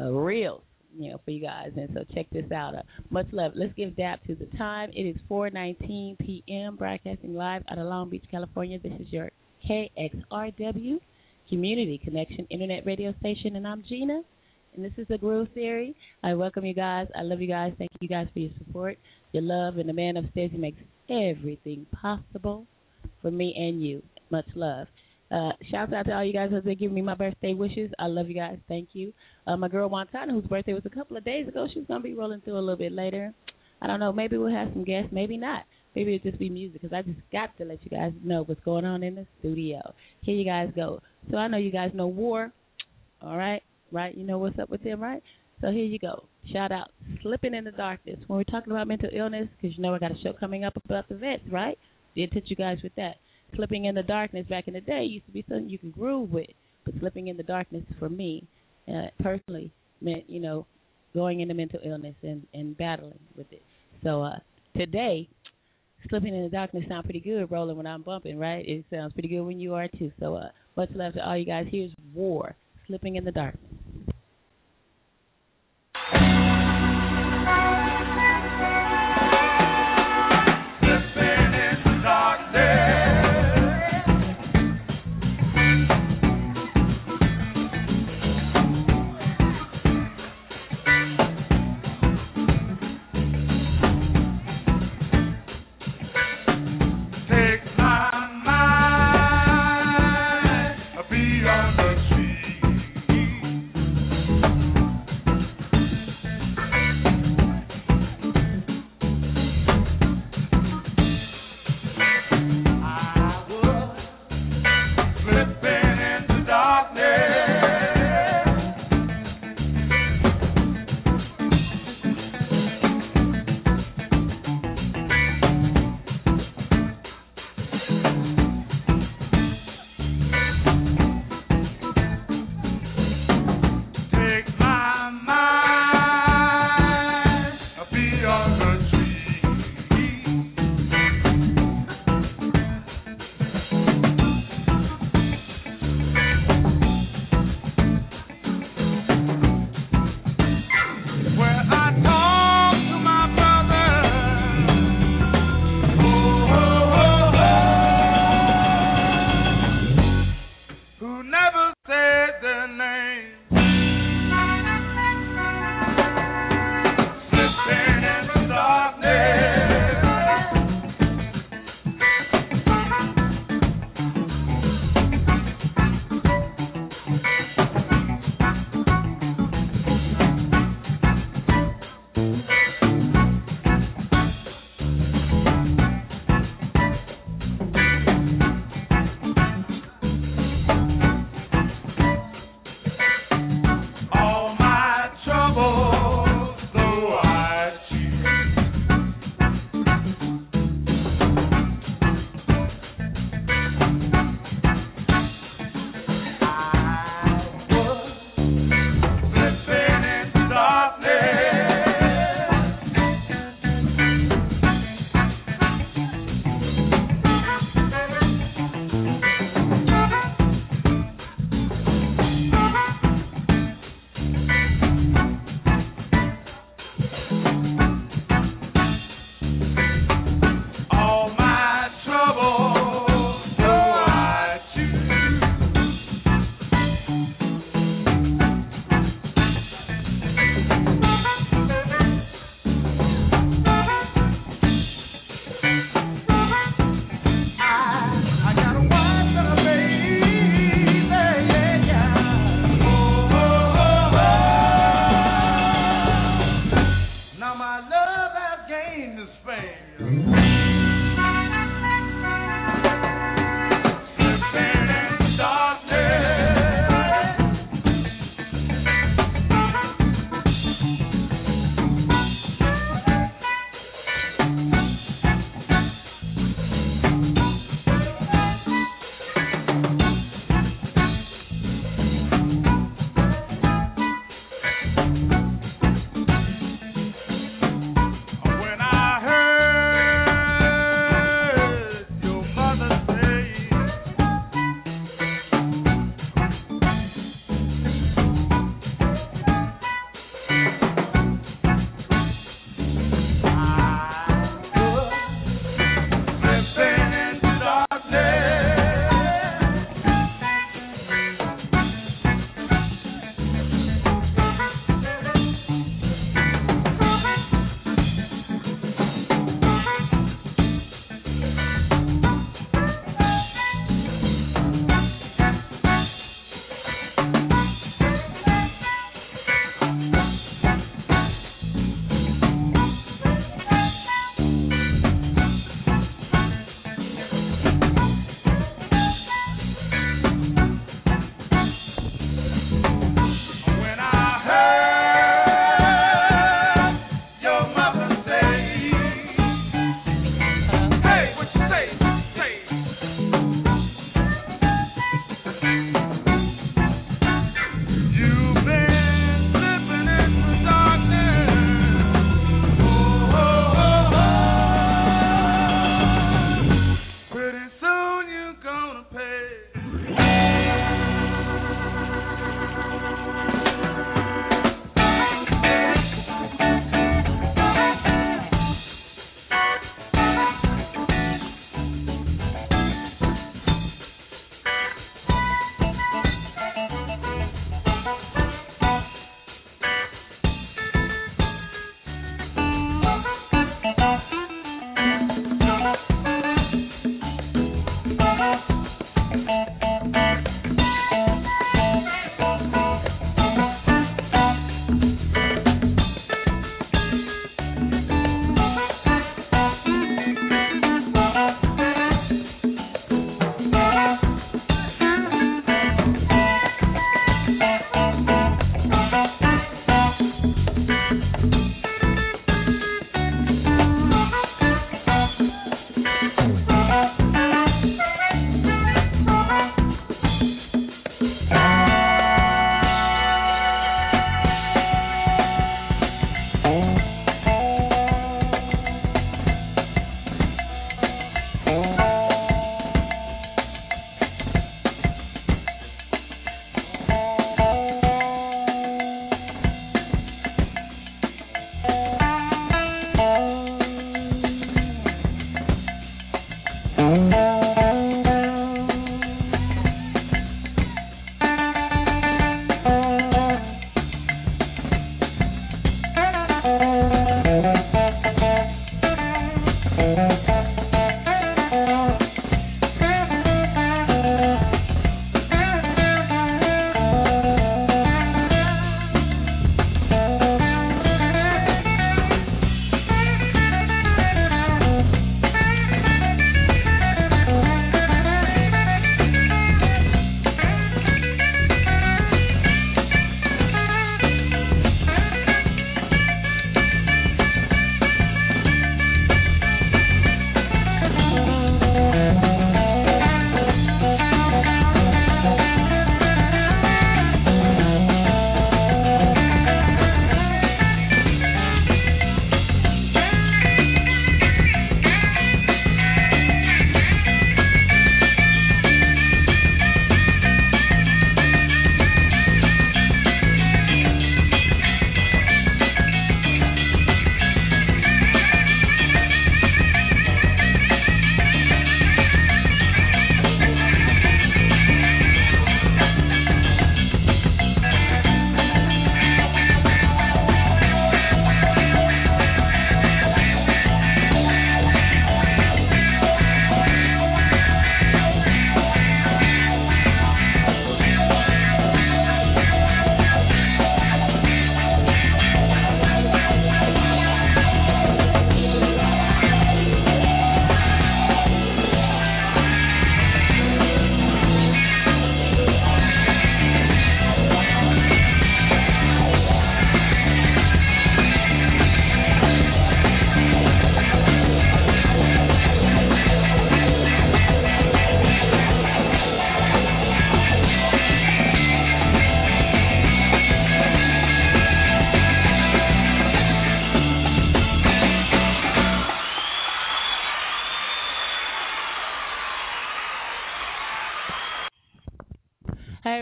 uh, 0.00 0.10
reels, 0.12 0.62
you 0.96 1.10
know, 1.10 1.20
for 1.24 1.30
you 1.30 1.40
guys. 1.40 1.70
And 1.76 1.88
so 1.94 2.04
check 2.14 2.26
this 2.30 2.50
out. 2.52 2.74
Uh, 2.74 2.82
much 3.10 3.26
love. 3.32 3.52
Let's 3.54 3.72
give 3.74 3.96
DAP 3.96 4.24
to 4.26 4.34
the 4.34 4.46
time. 4.56 4.90
It 4.94 5.02
is 5.02 5.16
4:19 5.30 6.18
p.m. 6.18 6.76
Broadcasting 6.76 7.34
live 7.34 7.62
out 7.70 7.78
of 7.78 7.86
Long 7.86 8.10
Beach, 8.10 8.24
California. 8.30 8.78
This 8.78 8.92
is 9.00 9.06
your 9.10 9.30
KXRW 9.68 11.00
Community 11.48 12.00
Connection 12.02 12.46
Internet 12.50 12.86
Radio 12.86 13.14
Station, 13.20 13.56
and 13.56 13.66
I'm 13.66 13.82
Gena. 13.88 14.22
And 14.74 14.84
this 14.84 14.92
is 14.96 15.08
the 15.08 15.18
Groove 15.18 15.48
Theory. 15.54 15.96
I 16.22 16.34
welcome 16.34 16.64
you 16.64 16.74
guys. 16.74 17.08
I 17.16 17.22
love 17.22 17.40
you 17.40 17.48
guys. 17.48 17.72
Thank 17.78 17.90
you 18.00 18.08
guys 18.08 18.28
for 18.32 18.38
your 18.38 18.50
support, 18.58 18.98
your 19.32 19.42
love, 19.42 19.78
and 19.78 19.88
the 19.88 19.92
man 19.92 20.16
upstairs 20.16 20.52
who 20.52 20.58
makes 20.58 20.78
everything 21.10 21.86
possible 22.00 22.66
for 23.22 23.30
me 23.30 23.54
and 23.56 23.82
you. 23.82 24.02
Much 24.30 24.46
love. 24.54 24.86
Uh, 25.30 25.50
shouts 25.70 25.92
out 25.92 26.06
to 26.06 26.12
all 26.12 26.24
you 26.24 26.32
guys 26.32 26.50
who've 26.50 26.64
been 26.64 26.78
giving 26.78 26.94
me 26.94 27.02
my 27.02 27.14
birthday 27.14 27.52
wishes. 27.52 27.90
I 27.98 28.06
love 28.06 28.28
you 28.28 28.34
guys. 28.34 28.58
Thank 28.66 28.90
you. 28.92 29.12
Uh, 29.46 29.56
my 29.56 29.68
girl 29.68 29.88
Montana, 29.88 30.32
whose 30.32 30.46
birthday 30.46 30.72
was 30.72 30.86
a 30.86 30.90
couple 30.90 31.16
of 31.16 31.24
days 31.24 31.46
ago, 31.48 31.66
she's 31.72 31.84
gonna 31.86 32.00
be 32.00 32.14
rolling 32.14 32.40
through 32.40 32.58
a 32.58 32.60
little 32.60 32.76
bit 32.76 32.92
later. 32.92 33.34
I 33.80 33.86
don't 33.86 34.00
know. 34.00 34.12
Maybe 34.12 34.38
we'll 34.38 34.54
have 34.54 34.68
some 34.72 34.84
guests. 34.84 35.10
Maybe 35.12 35.36
not. 35.36 35.64
Maybe 35.94 36.14
it'll 36.14 36.30
just 36.30 36.38
be 36.38 36.48
music 36.48 36.80
because 36.80 36.94
I 36.94 37.02
just 37.02 37.20
got 37.32 37.56
to 37.58 37.64
let 37.64 37.82
you 37.84 37.90
guys 37.90 38.12
know 38.24 38.42
what's 38.44 38.60
going 38.64 38.84
on 38.84 39.02
in 39.02 39.14
the 39.14 39.26
studio. 39.40 39.94
Here 40.22 40.34
you 40.34 40.44
guys 40.44 40.70
go. 40.74 41.00
So 41.30 41.36
I 41.36 41.48
know 41.48 41.58
you 41.58 41.70
guys 41.70 41.90
know 41.94 42.06
War. 42.06 42.52
All 43.20 43.36
right, 43.36 43.62
right? 43.92 44.16
You 44.16 44.24
know 44.24 44.38
what's 44.38 44.58
up 44.58 44.70
with 44.70 44.80
him, 44.80 45.00
right? 45.00 45.22
So 45.60 45.70
here 45.70 45.84
you 45.84 45.98
go. 45.98 46.24
Shout 46.52 46.70
out, 46.70 46.90
slipping 47.22 47.54
in 47.54 47.64
the 47.64 47.72
darkness. 47.72 48.18
When 48.26 48.36
we're 48.36 48.44
talking 48.44 48.72
about 48.72 48.86
mental 48.86 49.10
illness, 49.12 49.48
because 49.60 49.76
you 49.76 49.82
know 49.82 49.94
I 49.94 49.98
got 49.98 50.12
a 50.12 50.18
show 50.22 50.32
coming 50.32 50.64
up 50.64 50.76
about 50.76 51.08
the 51.08 51.16
vets, 51.16 51.42
right? 51.50 51.76
Did 52.14 52.32
touch 52.32 52.44
you 52.46 52.56
guys 52.56 52.78
with 52.82 52.94
that. 52.96 53.16
Slipping 53.54 53.86
in 53.86 53.94
the 53.94 54.02
darkness 54.02 54.46
back 54.48 54.68
in 54.68 54.74
the 54.74 54.80
day 54.80 55.04
used 55.04 55.26
to 55.26 55.32
be 55.32 55.44
something 55.48 55.68
you 55.68 55.78
can 55.78 55.90
groove 55.90 56.30
with, 56.30 56.50
but 56.84 56.94
slipping 57.00 57.28
in 57.28 57.36
the 57.36 57.42
darkness 57.42 57.84
for 57.98 58.08
me, 58.08 58.46
uh, 58.86 59.06
personally, 59.20 59.70
meant 60.00 60.28
you 60.28 60.40
know 60.40 60.66
going 61.14 61.40
into 61.40 61.54
mental 61.54 61.80
illness 61.84 62.14
and 62.22 62.46
and 62.54 62.76
battling 62.76 63.18
with 63.36 63.50
it. 63.52 63.62
So 64.02 64.22
uh, 64.22 64.38
today, 64.76 65.28
slipping 66.08 66.34
in 66.34 66.42
the 66.42 66.48
darkness 66.48 66.84
sounds 66.88 67.04
pretty 67.04 67.20
good, 67.20 67.50
rolling 67.50 67.76
when 67.76 67.86
I'm 67.86 68.02
bumping, 68.02 68.38
right? 68.38 68.66
It 68.66 68.84
sounds 68.90 69.12
pretty 69.12 69.28
good 69.28 69.42
when 69.42 69.58
you 69.58 69.74
are 69.74 69.88
too. 69.88 70.12
So 70.20 70.36
uh, 70.36 70.50
much 70.76 70.90
love 70.94 71.14
to 71.14 71.26
all 71.26 71.36
you 71.36 71.46
guys. 71.46 71.66
Here's 71.70 71.92
War, 72.14 72.54
slipping 72.86 73.16
in 73.16 73.24
the 73.24 73.32
darkness. 73.32 73.67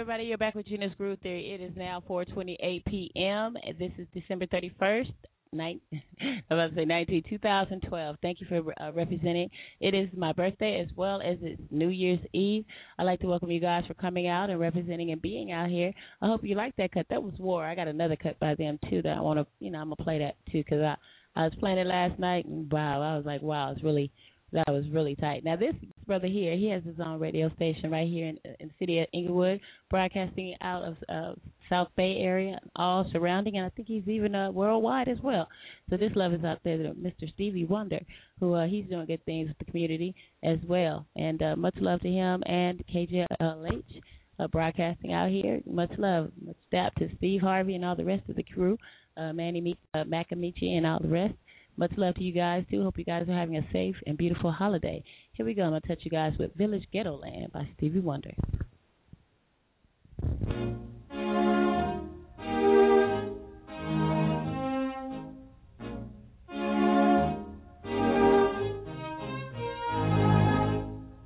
Everybody. 0.07 0.29
You're 0.29 0.39
back 0.39 0.55
with 0.55 0.69
Gena's 0.69 0.93
Groove 0.97 1.19
Theory. 1.19 1.53
It 1.53 1.61
is 1.61 1.73
now 1.77 2.01
4:28 2.09 2.85
p.m. 2.85 3.57
This 3.77 3.91
is 3.99 4.07
December 4.15 4.47
31st, 4.47 5.13
nine, 5.53 5.81
I'm 6.23 6.43
about 6.49 6.69
to 6.69 6.77
say 6.77 6.85
19, 6.85 7.25
2012. 7.29 8.17
Thank 8.23 8.41
you 8.41 8.47
for 8.47 8.73
uh, 8.81 8.93
representing. 8.93 9.51
It 9.81 9.95
is 9.97 10.09
my 10.17 10.33
birthday 10.33 10.81
as 10.81 10.97
well 10.97 11.21
as 11.21 11.39
it's 11.43 11.61
New 11.73 11.89
Year's 11.89 12.21
Eve. 12.33 12.65
I'd 13.01 13.03
like 13.03 13.19
to 13.23 13.27
welcome 13.27 13.51
you 13.51 13.59
guys 13.59 13.83
for 13.89 13.95
coming 13.95 14.29
out 14.29 14.49
and 14.49 14.61
representing 14.61 15.11
and 15.11 15.21
being 15.21 15.51
out 15.51 15.71
here. 15.71 15.93
I 16.23 16.29
hope 16.29 16.45
you 16.45 16.55
like 16.55 16.77
that 16.77 16.93
cut. 16.93 17.07
That 17.11 17.25
was 17.25 17.35
War. 17.41 17.65
I 17.65 17.75
got 17.75 17.89
another 17.89 18.15
cut 18.15 18.39
by 18.39 18.55
them 18.55 18.79
too 18.89 19.03
that 19.03 19.17
I 19.17 19.21
want 19.21 19.41
to, 19.41 19.47
you 19.59 19.73
know, 19.73 19.81
I'm 19.81 19.87
gonna 19.89 19.97
play 19.97 20.21
that 20.21 20.37
too 20.53 20.63
because 20.63 20.83
I 20.83 20.95
I 21.35 21.43
was 21.43 21.55
playing 21.59 21.79
it 21.79 21.87
last 21.89 22.17
night 22.21 22.45
and 22.45 22.71
wow, 22.71 23.03
I 23.03 23.17
was 23.17 23.27
like, 23.27 23.43
wow, 23.43 23.73
it's 23.73 23.83
really 23.83 24.13
that 24.53 24.69
was 24.69 24.85
really 24.93 25.17
tight. 25.17 25.45
Now 25.45 25.57
this 25.57 25.75
brother 26.07 26.29
here, 26.29 26.57
he 26.57 26.71
has 26.71 26.83
his 26.85 26.97
own 27.05 27.19
radio 27.19 27.51
station 27.57 27.91
right 27.91 28.09
here 28.09 28.29
in, 28.29 28.39
in 28.61 28.69
the 28.69 28.75
city 28.79 29.01
of 29.01 29.07
Inglewood, 29.13 29.61
broadcasting 29.91 30.55
out 30.61 30.85
of 30.85 30.97
uh, 31.09 31.35
South 31.69 31.89
Bay 31.97 32.19
area, 32.21 32.61
all 32.77 33.09
surrounding, 33.13 33.57
and 33.57 33.67
I 33.67 33.71
think 33.71 33.89
he's 33.89 34.07
even 34.07 34.35
uh, 34.35 34.53
worldwide 34.53 35.09
as 35.09 35.19
well. 35.23 35.49
So 35.91 35.97
this 35.97 36.13
love 36.15 36.33
is 36.33 36.45
out 36.45 36.61
there 36.65 36.79
Mr. 36.79 37.33
Stevie 37.35 37.65
Wonder, 37.65 38.01
who 38.39 38.55
uh, 38.55 38.67
he's 38.67 38.87
doing 38.87 39.07
good 39.07 39.25
things 39.25 39.49
with 39.49 39.59
the 39.59 39.65
community 39.65 40.15
as 40.45 40.59
well. 40.69 41.07
And 41.17 41.43
uh, 41.43 41.57
much 41.57 41.77
love 41.81 42.01
to 42.03 42.09
him 42.09 42.43
and 42.47 42.83
KJLH. 42.87 44.01
Uh, 44.39 44.47
broadcasting 44.49 45.15
out 45.15 45.31
here. 45.31 45.63
Much 45.65 45.91
love, 45.97 46.31
much 46.45 46.59
dap 46.71 46.95
to 46.97 47.09
Steve 47.17 47.41
Harvey 47.41 47.75
and 47.75 47.83
all 47.83 47.97
the 47.97 48.05
rest 48.05 48.29
of 48.29 48.37
the 48.37 48.43
crew, 48.43 48.77
uh, 49.17 49.33
Manny 49.33 49.79
uh, 49.95 50.05
Macamichi 50.05 50.77
and 50.77 50.87
all 50.87 51.01
the 51.01 51.09
rest. 51.09 51.33
Much 51.79 51.93
love 51.99 52.15
to 52.15 52.23
you 52.23 52.33
guys 52.33 52.65
too. 52.71 52.83
Hope 52.83 52.97
you 52.97 53.05
guys 53.05 53.29
are 53.29 53.39
having 53.39 53.57
a 53.57 53.67
safe 53.73 53.97
and 54.07 54.17
beautiful 54.17 54.51
holiday. 54.51 55.03
Here 55.33 55.45
we 55.45 55.53
go. 55.53 55.63
I'm 55.63 55.71
gonna 55.71 55.81
touch 55.81 56.01
you 56.03 56.11
guys 56.11 56.33
with 56.39 56.55
Village 56.55 56.87
Ghetto 56.93 57.17
Land 57.19 57.53
by 57.53 57.69
Stevie 57.77 58.01
Wonder. 58.01 58.33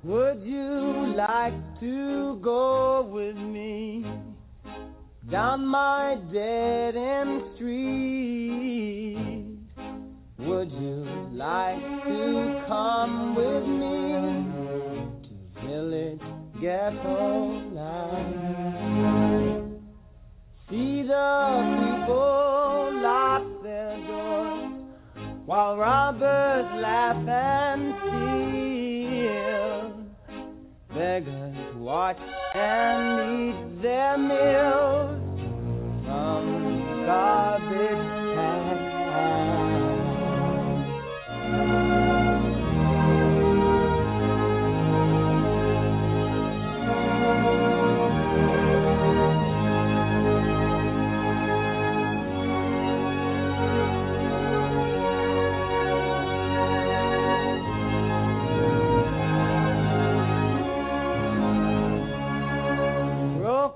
Would 0.03 0.43
you 0.43 1.13
like 1.15 1.79
to 1.79 2.39
go 2.43 3.09
with 3.09 3.37
me 3.37 4.05
down 5.29 5.65
my 5.65 6.17
dead 6.33 6.97
end 6.97 7.55
street? 7.55 8.70
Would 10.43 10.71
you 10.71 11.05
like 11.33 11.79
to 12.03 12.63
come 12.67 13.35
with 13.35 13.63
me 13.67 14.13
to 15.27 15.33
village 15.67 16.25
ghetto 16.59 17.61
life? 17.75 18.41
See 20.67 21.03
the 21.03 21.29
people 21.77 22.89
lock 23.03 23.43
their 23.61 23.95
doors 24.07 24.73
while 25.45 25.77
robbers 25.77 26.65
laugh 26.81 27.27
and 27.27 27.93
steal. 29.21 29.81
Beggars 30.89 31.75
watch 31.75 32.19
and 32.55 33.19
eat 33.29 33.81
their 33.83 34.17
meals 34.17 35.21
from 36.03 36.43
garbage 37.05 38.07
cans. 38.35 38.90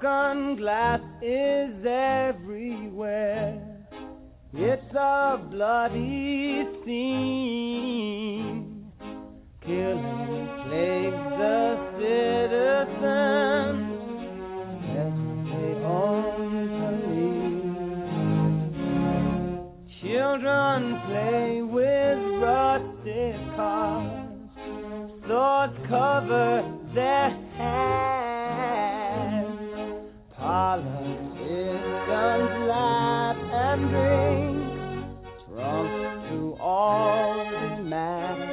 Broken 0.06 0.58
glass 0.58 1.02
is 1.24 1.84
everywhere. 1.84 3.60
It's 4.54 4.94
a 4.94 5.40
bloody 5.50 6.64
scene. 6.86 8.14
Killing 9.66 10.48
plagues 10.68 11.26
the 11.42 11.78
citizens. 11.98 13.02
Yes, 14.94 15.16
they 15.50 15.74
own 15.90 16.38
police. 16.86 17.50
Children 20.04 20.80
play 21.08 21.50
with 21.64 22.20
rusted 22.44 23.38
cars. 23.56 24.38
Swords 25.26 25.78
cover 25.90 26.54
their 26.94 27.30
Politicians 30.56 32.54
laugh 32.70 33.36
and 33.52 33.82
drink, 33.92 34.56
drunk 35.50 36.30
to 36.30 36.56
all 36.62 37.44
demands. 37.76 38.45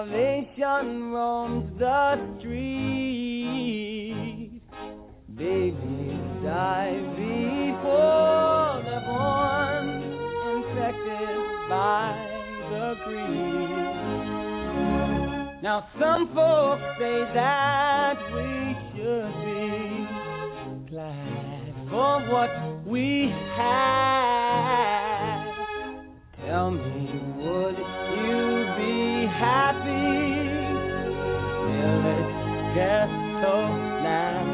Starvation 0.00 1.12
roams 1.12 1.78
the 1.78 2.16
street. 2.38 3.68
Babies 5.36 6.24
die 6.42 6.96
before 7.16 8.80
they're 8.82 9.04
born, 9.04 9.86
infected 10.56 11.36
by 11.68 12.16
the 12.70 12.86
greed. 13.04 13.92
Now 15.62 15.78
some 16.00 16.24
folks 16.34 16.86
say 16.98 17.18
that 17.34 18.16
we 18.32 18.48
should 18.96 19.34
be 19.44 20.88
glad 20.88 21.72
for 21.90 22.12
what 22.30 22.52
we 22.86 23.06
have. 23.54 24.40
Tell 26.46 26.70
me, 26.70 27.20
would 27.36 27.99
you 29.40 29.46
be 29.46 29.46
happy? 29.46 30.58
Village 31.64 32.74
ghetto 32.74 33.56
land. 34.04 34.49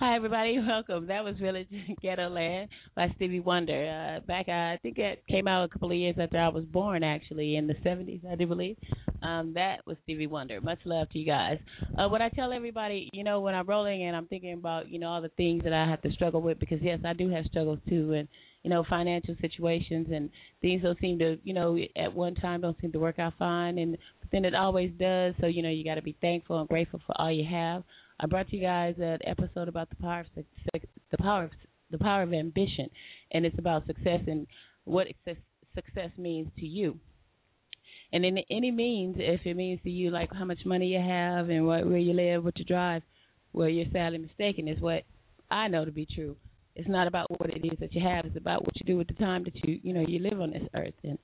Hi 0.00 0.14
everybody, 0.14 0.60
welcome. 0.64 1.08
That 1.08 1.24
was 1.24 1.34
Village 1.38 1.66
Ghetto 2.02 2.28
Land 2.28 2.68
by 2.94 3.12
Stevie 3.16 3.40
Wonder. 3.40 4.20
Uh, 4.20 4.24
back, 4.28 4.46
uh, 4.46 4.52
I 4.52 4.78
think 4.80 4.96
it 4.96 5.24
came 5.28 5.48
out 5.48 5.64
a 5.64 5.68
couple 5.68 5.90
of 5.90 5.96
years 5.96 6.14
after 6.20 6.38
I 6.38 6.46
was 6.50 6.64
born, 6.66 7.02
actually 7.02 7.56
in 7.56 7.66
the 7.66 7.74
'70s, 7.84 8.24
I 8.24 8.36
do 8.36 8.46
believe. 8.46 8.76
Um, 9.24 9.54
that 9.54 9.78
was 9.86 9.96
Stevie 10.04 10.28
Wonder. 10.28 10.60
Much 10.60 10.78
love 10.84 11.10
to 11.10 11.18
you 11.18 11.26
guys. 11.26 11.58
Uh, 11.98 12.06
what 12.08 12.22
I 12.22 12.28
tell 12.28 12.52
everybody, 12.52 13.10
you 13.12 13.24
know, 13.24 13.40
when 13.40 13.56
I'm 13.56 13.66
rolling 13.66 14.04
and 14.04 14.14
I'm 14.14 14.28
thinking 14.28 14.52
about, 14.52 14.88
you 14.88 15.00
know, 15.00 15.08
all 15.08 15.20
the 15.20 15.30
things 15.30 15.64
that 15.64 15.72
I 15.72 15.90
have 15.90 16.00
to 16.02 16.12
struggle 16.12 16.42
with, 16.42 16.60
because 16.60 16.78
yes, 16.80 17.00
I 17.04 17.12
do 17.12 17.28
have 17.30 17.46
struggles 17.46 17.80
too, 17.88 18.12
and 18.12 18.28
you 18.62 18.70
know, 18.70 18.84
financial 18.88 19.34
situations 19.40 20.06
and 20.12 20.30
things 20.62 20.80
don't 20.82 21.00
seem 21.00 21.18
to, 21.18 21.38
you 21.42 21.54
know, 21.54 21.76
at 21.96 22.14
one 22.14 22.36
time 22.36 22.60
don't 22.60 22.80
seem 22.80 22.92
to 22.92 23.00
work 23.00 23.18
out 23.18 23.32
fine, 23.36 23.78
and 23.78 23.98
but 24.20 24.30
then 24.30 24.44
it 24.44 24.54
always 24.54 24.92
does. 24.96 25.34
So 25.40 25.48
you 25.48 25.64
know, 25.64 25.70
you 25.70 25.82
got 25.82 25.96
to 25.96 26.02
be 26.02 26.16
thankful 26.20 26.60
and 26.60 26.68
grateful 26.68 27.00
for 27.04 27.20
all 27.20 27.32
you 27.32 27.44
have. 27.50 27.82
I 28.20 28.26
brought 28.26 28.52
you 28.52 28.60
guys 28.60 28.96
an 28.98 29.18
episode 29.24 29.68
about 29.68 29.90
the 29.90 29.96
power 29.96 30.20
of 30.20 30.26
suc- 30.34 30.44
suc- 30.72 30.88
the 31.10 31.18
power 31.18 31.44
of 31.44 31.50
the 31.90 31.98
power 31.98 32.22
of 32.22 32.32
ambition, 32.32 32.88
and 33.32 33.46
it's 33.46 33.58
about 33.58 33.86
success 33.86 34.20
and 34.26 34.46
what 34.84 35.06
success, 35.06 35.42
success 35.74 36.10
means 36.18 36.48
to 36.58 36.66
you. 36.66 36.98
And 38.12 38.24
in 38.24 38.38
any 38.50 38.70
means, 38.70 39.16
if 39.18 39.40
it 39.44 39.54
means 39.54 39.80
to 39.84 39.90
you 39.90 40.10
like 40.10 40.32
how 40.32 40.44
much 40.44 40.58
money 40.64 40.88
you 40.88 40.98
have 40.98 41.48
and 41.50 41.66
what 41.66 41.86
where 41.86 41.98
you 41.98 42.14
live, 42.14 42.44
what 42.44 42.58
you 42.58 42.64
drive, 42.64 43.02
well, 43.52 43.68
you're 43.68 43.86
sadly 43.92 44.18
mistaken. 44.18 44.66
Is 44.66 44.80
what 44.80 45.02
I 45.50 45.68
know 45.68 45.84
to 45.84 45.92
be 45.92 46.06
true. 46.06 46.36
It's 46.74 46.88
not 46.88 47.06
about 47.06 47.30
what 47.38 47.50
it 47.50 47.64
is 47.64 47.78
that 47.80 47.94
you 47.94 48.02
have. 48.02 48.24
It's 48.24 48.36
about 48.36 48.64
what 48.64 48.76
you 48.76 48.86
do 48.86 48.96
with 48.96 49.08
the 49.08 49.14
time 49.14 49.44
that 49.44 49.54
you 49.64 49.78
you 49.82 49.92
know 49.92 50.04
you 50.06 50.18
live 50.20 50.40
on 50.40 50.50
this 50.50 50.68
earth. 50.74 50.94
And 51.04 51.18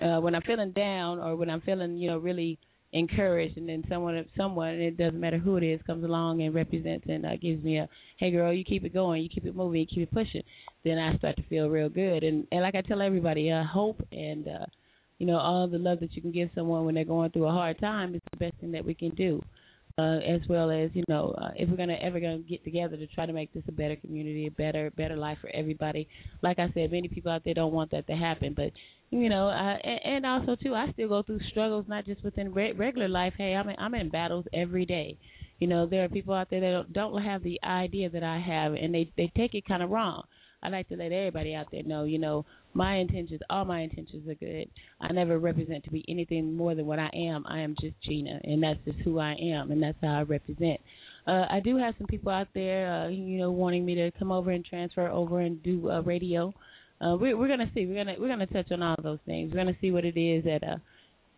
uh, 0.00 0.20
when 0.20 0.34
I'm 0.34 0.42
feeling 0.42 0.72
down 0.72 1.20
or 1.20 1.36
when 1.36 1.50
I'm 1.50 1.60
feeling 1.60 1.96
you 1.96 2.10
know 2.10 2.18
really 2.18 2.58
encouraged, 2.94 3.58
and 3.58 3.68
then 3.68 3.84
someone 3.88 4.24
someone 4.36 4.68
and 4.70 4.82
it 4.82 4.96
doesn't 4.96 5.20
matter 5.20 5.36
who 5.36 5.56
it 5.56 5.64
is 5.64 5.80
comes 5.86 6.04
along 6.04 6.40
and 6.40 6.54
represents 6.54 7.04
and 7.08 7.26
uh, 7.26 7.36
gives 7.36 7.62
me 7.62 7.78
a 7.78 7.88
hey 8.18 8.30
girl, 8.30 8.52
you 8.52 8.64
keep 8.64 8.84
it 8.84 8.94
going, 8.94 9.22
you 9.22 9.28
keep 9.28 9.44
it 9.44 9.54
moving, 9.54 9.80
you 9.80 9.86
keep 9.86 10.08
it 10.08 10.14
pushing. 10.14 10.42
Then 10.84 10.98
I 10.98 11.16
start 11.18 11.36
to 11.36 11.42
feel 11.48 11.68
real 11.68 11.90
good. 11.90 12.22
And 12.24 12.46
and 12.50 12.62
like 12.62 12.74
I 12.74 12.80
tell 12.80 13.02
everybody, 13.02 13.50
uh, 13.50 13.64
hope 13.64 14.00
and 14.12 14.48
uh, 14.48 14.66
you 15.18 15.26
know 15.26 15.38
all 15.38 15.68
the 15.68 15.78
love 15.78 16.00
that 16.00 16.14
you 16.14 16.22
can 16.22 16.32
give 16.32 16.48
someone 16.54 16.86
when 16.86 16.94
they're 16.94 17.04
going 17.04 17.30
through 17.32 17.46
a 17.46 17.52
hard 17.52 17.78
time 17.80 18.14
is 18.14 18.22
the 18.30 18.38
best 18.38 18.56
thing 18.60 18.72
that 18.72 18.84
we 18.84 18.94
can 18.94 19.10
do 19.10 19.42
uh, 19.96 20.18
as 20.26 20.40
well 20.48 20.70
as 20.70 20.90
you 20.94 21.04
know 21.08 21.34
uh, 21.40 21.50
if 21.54 21.68
we're 21.68 21.76
gonna 21.76 21.96
ever 22.02 22.18
gonna 22.18 22.38
get 22.38 22.64
together 22.64 22.96
to 22.96 23.06
try 23.08 23.26
to 23.26 23.32
make 23.32 23.52
this 23.54 23.62
a 23.68 23.72
better 23.72 23.96
community, 23.96 24.46
a 24.46 24.50
better 24.50 24.90
better 24.96 25.16
life 25.16 25.38
for 25.40 25.50
everybody. 25.54 26.08
Like 26.42 26.58
I 26.58 26.68
said, 26.74 26.90
many 26.90 27.08
people 27.08 27.30
out 27.30 27.42
there 27.44 27.54
don't 27.54 27.72
want 27.72 27.92
that 27.92 28.06
to 28.08 28.14
happen, 28.14 28.54
but 28.56 28.72
you 29.10 29.28
know, 29.28 29.50
and, 29.50 30.00
and 30.04 30.26
also 30.26 30.56
too, 30.60 30.74
I 30.74 30.90
still 30.92 31.08
go 31.08 31.22
through 31.22 31.40
struggles 31.50 31.84
not 31.88 32.06
just 32.06 32.24
within 32.24 32.52
re- 32.52 32.72
regular 32.72 33.08
life. 33.08 33.34
Hey, 33.38 33.54
I'm 33.54 33.68
in, 33.68 33.76
I'm 33.78 33.94
in 33.94 34.08
battles 34.08 34.46
every 34.52 34.84
day. 34.84 35.16
You 35.60 35.68
know, 35.68 35.86
there 35.86 36.04
are 36.04 36.08
people 36.08 36.34
out 36.34 36.50
there 36.50 36.60
that 36.60 36.72
don't, 36.72 36.92
don't 36.92 37.22
have 37.22 37.44
the 37.44 37.60
idea 37.62 38.10
that 38.10 38.24
I 38.24 38.40
have, 38.40 38.74
and 38.74 38.92
they 38.92 39.12
they 39.16 39.30
take 39.36 39.54
it 39.54 39.66
kind 39.66 39.82
of 39.82 39.90
wrong. 39.90 40.24
I 40.64 40.68
like 40.68 40.88
to 40.88 40.96
let 40.96 41.12
everybody 41.12 41.54
out 41.54 41.66
there 41.70 41.82
know, 41.82 42.04
you 42.04 42.18
know, 42.18 42.44
my 42.72 42.96
intentions, 42.96 43.40
all 43.50 43.64
my 43.64 43.80
intentions 43.82 44.28
are 44.28 44.34
good. 44.34 44.68
I 45.00 45.12
never 45.12 45.38
represent 45.38 45.84
to 45.84 45.90
be 45.90 46.04
anything 46.08 46.56
more 46.56 46.74
than 46.74 46.86
what 46.86 46.98
I 46.98 47.10
am. 47.14 47.44
I 47.46 47.60
am 47.60 47.76
just 47.80 47.94
Gena, 48.02 48.40
and 48.42 48.62
that's 48.62 48.80
just 48.84 48.98
who 49.04 49.18
I 49.18 49.34
am, 49.40 49.70
and 49.70 49.82
that's 49.82 49.98
how 50.02 50.18
I 50.18 50.22
represent. 50.22 50.80
Uh, 51.26 51.46
I 51.50 51.60
do 51.60 51.76
have 51.76 51.94
some 51.98 52.06
people 52.06 52.32
out 52.32 52.48
there, 52.54 52.92
uh, 52.92 53.08
you 53.08 53.38
know, 53.38 53.50
wanting 53.50 53.84
me 53.84 53.94
to 53.94 54.10
come 54.18 54.32
over 54.32 54.50
and 54.50 54.64
transfer 54.64 55.08
over 55.08 55.40
and 55.40 55.62
do 55.62 55.90
uh, 55.90 56.02
radio. 56.02 56.52
Uh, 57.00 57.16
we're, 57.16 57.36
we're 57.36 57.48
gonna 57.48 57.70
see. 57.74 57.86
We're 57.86 58.04
gonna 58.04 58.16
we're 58.18 58.28
gonna 58.28 58.46
touch 58.46 58.70
on 58.72 58.82
all 58.82 58.96
those 59.02 59.18
things. 59.26 59.52
We're 59.52 59.60
gonna 59.60 59.76
see 59.80 59.90
what 59.90 60.04
it 60.04 60.18
is 60.18 60.44
that 60.44 60.62
uh, 60.62 60.76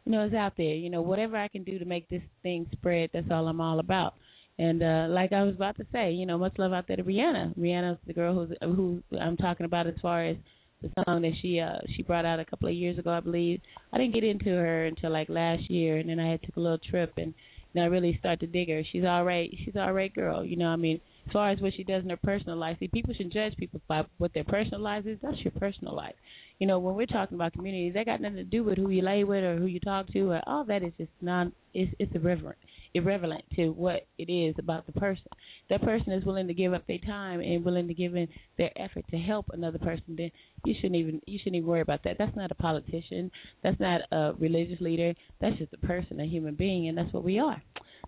you 0.05 0.13
know 0.13 0.25
is 0.25 0.35
out 0.35 0.53
there. 0.57 0.75
You 0.75 0.91
know, 0.91 1.03
whatever 1.03 1.37
I 1.37 1.49
can 1.49 1.65
do 1.65 1.79
to 1.79 1.85
make 1.85 2.09
this 2.09 2.23
thing 2.43 2.67
spread. 2.73 3.11
That's 3.13 3.31
all 3.31 3.47
I'm 3.49 3.61
all 3.61 3.79
about. 3.79 4.15
And 4.59 4.83
uh 4.83 5.07
like 5.11 5.33
I 5.33 5.43
was 5.43 5.55
about 5.55 5.77
to 5.77 5.87
say, 5.93 6.13
you 6.13 6.27
know, 6.27 6.39
much 6.39 6.55
love 6.59 6.73
out 6.73 6.87
there 6.89 6.97
to 6.97 7.05
Rihanna. 7.05 7.59
Rihanna's 7.59 7.99
the 8.07 8.13
girl 8.13 8.35
who's 8.35 8.57
who 8.63 9.03
I'm 9.21 9.37
talking 9.37 9.67
about 9.67 9.87
as 9.87 9.95
far 10.01 10.25
as 10.25 10.37
the 10.83 10.91
song 11.05 11.23
that 11.23 11.33
she 11.43 11.61
uh 11.61 11.79
she 11.95 12.03
brought 12.03 12.25
out 12.25 12.41
a 12.41 12.45
couple 12.45 12.69
of 12.69 12.75
years 12.75 12.99
ago, 12.99 13.11
I 13.11 13.21
believe. 13.21 13.61
I 13.93 13.99
didn't 13.99 14.15
get 14.15 14.25
into 14.25 14.51
her 14.51 14.87
until 14.87 15.11
like 15.11 15.29
last 15.29 15.71
year, 15.71 15.99
and 15.99 16.09
then 16.09 16.19
I 16.19 16.31
had 16.31 16.43
took 16.43 16.57
a 16.57 16.61
little 16.61 16.79
trip 16.91 17.13
and 17.17 17.35
then 17.75 17.85
I 17.85 17.87
really 17.87 18.17
start 18.19 18.41
to 18.41 18.47
dig 18.47 18.71
her. 18.71 18.83
She's 18.91 19.05
all 19.05 19.25
right. 19.25 19.55
She's 19.65 19.77
all 19.77 19.93
right 19.93 20.13
girl. 20.15 20.45
You 20.45 20.57
know, 20.57 20.69
I 20.69 20.77
mean, 20.77 21.01
as 21.27 21.33
far 21.33 21.51
as 21.51 21.61
what 21.61 21.75
she 21.77 21.85
does 21.85 22.03
in 22.03 22.11
her 22.11 22.17
personal 22.17 22.57
life, 22.57 22.79
see, 22.81 22.89
people 22.89 23.13
should 23.15 23.33
judge 23.33 23.55
people 23.57 23.81
by 23.87 24.05
what 24.17 24.33
their 24.33 24.45
personal 24.45 24.81
life 24.81 25.07
is. 25.07 25.19
That's 25.23 25.41
your 25.45 25.53
personal 25.53 25.95
life. 25.95 26.15
You 26.59 26.67
know, 26.67 26.79
when 26.79 26.95
we're 26.95 27.07
talking 27.07 27.35
about 27.35 27.53
community, 27.53 27.91
that 27.91 28.07
got 28.07 28.21
nothing 28.21 28.37
to 28.37 28.45
do 28.45 28.65
with 28.65 28.79
who 28.79 28.91
you 28.91 29.03
lay 29.03 29.25
with 29.25 29.45
or 29.45 29.57
who 29.57 29.67
you 29.67 29.81
talk 29.81 30.09
to. 30.13 30.31
Or 30.33 30.43
all 30.47 30.65
that 30.65 30.83
is 30.83 30.93
just 30.99 31.11
non. 31.21 31.53
It's 31.75 31.93
it's 31.99 32.15
irreverent 32.15 32.59
irrelevant 32.97 33.45
to 33.55 33.69
what 33.71 34.07
it 34.19 34.33
is 34.33 34.55
about 34.59 34.87
the 34.87 34.93
person. 34.93 35.27
That 35.69 35.83
person 35.83 36.13
is 36.13 36.25
willing 36.25 36.47
to 36.49 36.55
give 36.55 36.73
up 36.73 36.87
their 36.87 36.99
time 36.99 37.41
and 37.41 37.65
willing 37.65 37.89
to 37.89 37.95
give 37.95 38.17
in 38.17 38.27
their 38.57 38.71
effort 38.77 39.05
to 39.11 39.19
help 39.19 39.47
another 39.53 39.79
person. 39.79 40.05
Then 40.17 40.31
you 40.65 40.75
shouldn't 40.77 40.97
even 40.97 41.21
you 41.27 41.39
shouldn't 41.39 41.57
even 41.57 41.69
worry 41.69 41.83
about 41.83 42.03
that. 42.05 42.17
That's 42.19 42.37
not 42.37 42.51
a 42.51 42.55
politician. 42.55 43.31
That's 43.63 43.79
not 43.79 44.01
a 44.11 44.33
religious 44.39 44.81
leader. 44.81 45.13
That's 45.41 45.59
just 45.59 45.75
a 45.75 45.87
person, 45.87 46.21
a 46.21 46.27
human 46.27 46.55
being, 46.55 46.89
and 46.89 46.97
that's 46.97 47.13
what 47.13 47.25
we 47.25 47.39
are. 47.39 47.63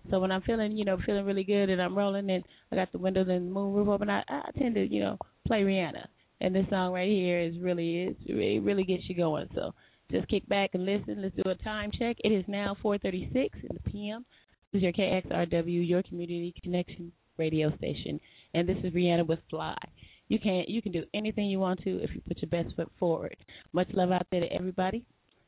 So 0.09 0.19
when 0.19 0.31
I'm 0.31 0.41
feeling, 0.41 0.71
you 0.75 0.85
know, 0.85 0.97
feeling 1.05 1.25
really 1.25 1.43
good 1.43 1.69
and 1.69 1.81
I'm 1.81 1.97
rolling 1.97 2.29
and 2.29 2.43
I 2.71 2.75
got 2.75 2.91
the 2.91 2.97
windows 2.97 3.27
and 3.29 3.47
the 3.47 3.51
moon 3.51 3.73
roof 3.73 3.87
open, 3.89 4.09
I, 4.09 4.23
I 4.27 4.49
tend 4.57 4.75
to, 4.75 4.85
you 4.85 5.01
know, 5.01 5.17
play 5.45 5.61
Rihanna. 5.61 6.05
And 6.41 6.55
this 6.55 6.65
song 6.69 6.93
right 6.93 7.09
here 7.09 7.39
is 7.39 7.59
really 7.59 8.03
is 8.03 8.15
it 8.25 8.63
really 8.63 8.83
gets 8.83 9.03
you 9.07 9.15
going. 9.15 9.47
So 9.55 9.73
just 10.11 10.27
kick 10.27 10.47
back 10.47 10.71
and 10.73 10.85
listen. 10.85 11.21
Let's 11.21 11.35
do 11.35 11.49
a 11.49 11.55
time 11.55 11.91
check. 11.97 12.17
It 12.23 12.31
is 12.31 12.45
now 12.47 12.75
4:36 12.83 13.33
in 13.35 13.49
the 13.73 13.91
p.m. 13.91 14.25
This 14.71 14.79
is 14.79 14.83
your 14.83 14.93
KXRW, 14.93 15.87
your 15.87 16.03
community 16.03 16.53
connection 16.63 17.11
radio 17.37 17.75
station, 17.77 18.19
and 18.53 18.67
this 18.67 18.77
is 18.83 18.93
Rihanna 18.93 19.25
with 19.25 19.39
Fly. 19.49 19.75
You 20.27 20.39
can 20.39 20.63
you 20.67 20.81
can 20.81 20.91
do 20.91 21.03
anything 21.13 21.47
you 21.47 21.59
want 21.59 21.83
to 21.83 22.03
if 22.03 22.11
you 22.13 22.21
put 22.27 22.41
your 22.41 22.49
best 22.49 22.75
foot 22.75 22.91
forward. 22.99 23.35
Much 23.73 23.87
love 23.93 24.11
out 24.11 24.27
there 24.31 24.41
to 24.41 24.53
everybody. 24.53 25.03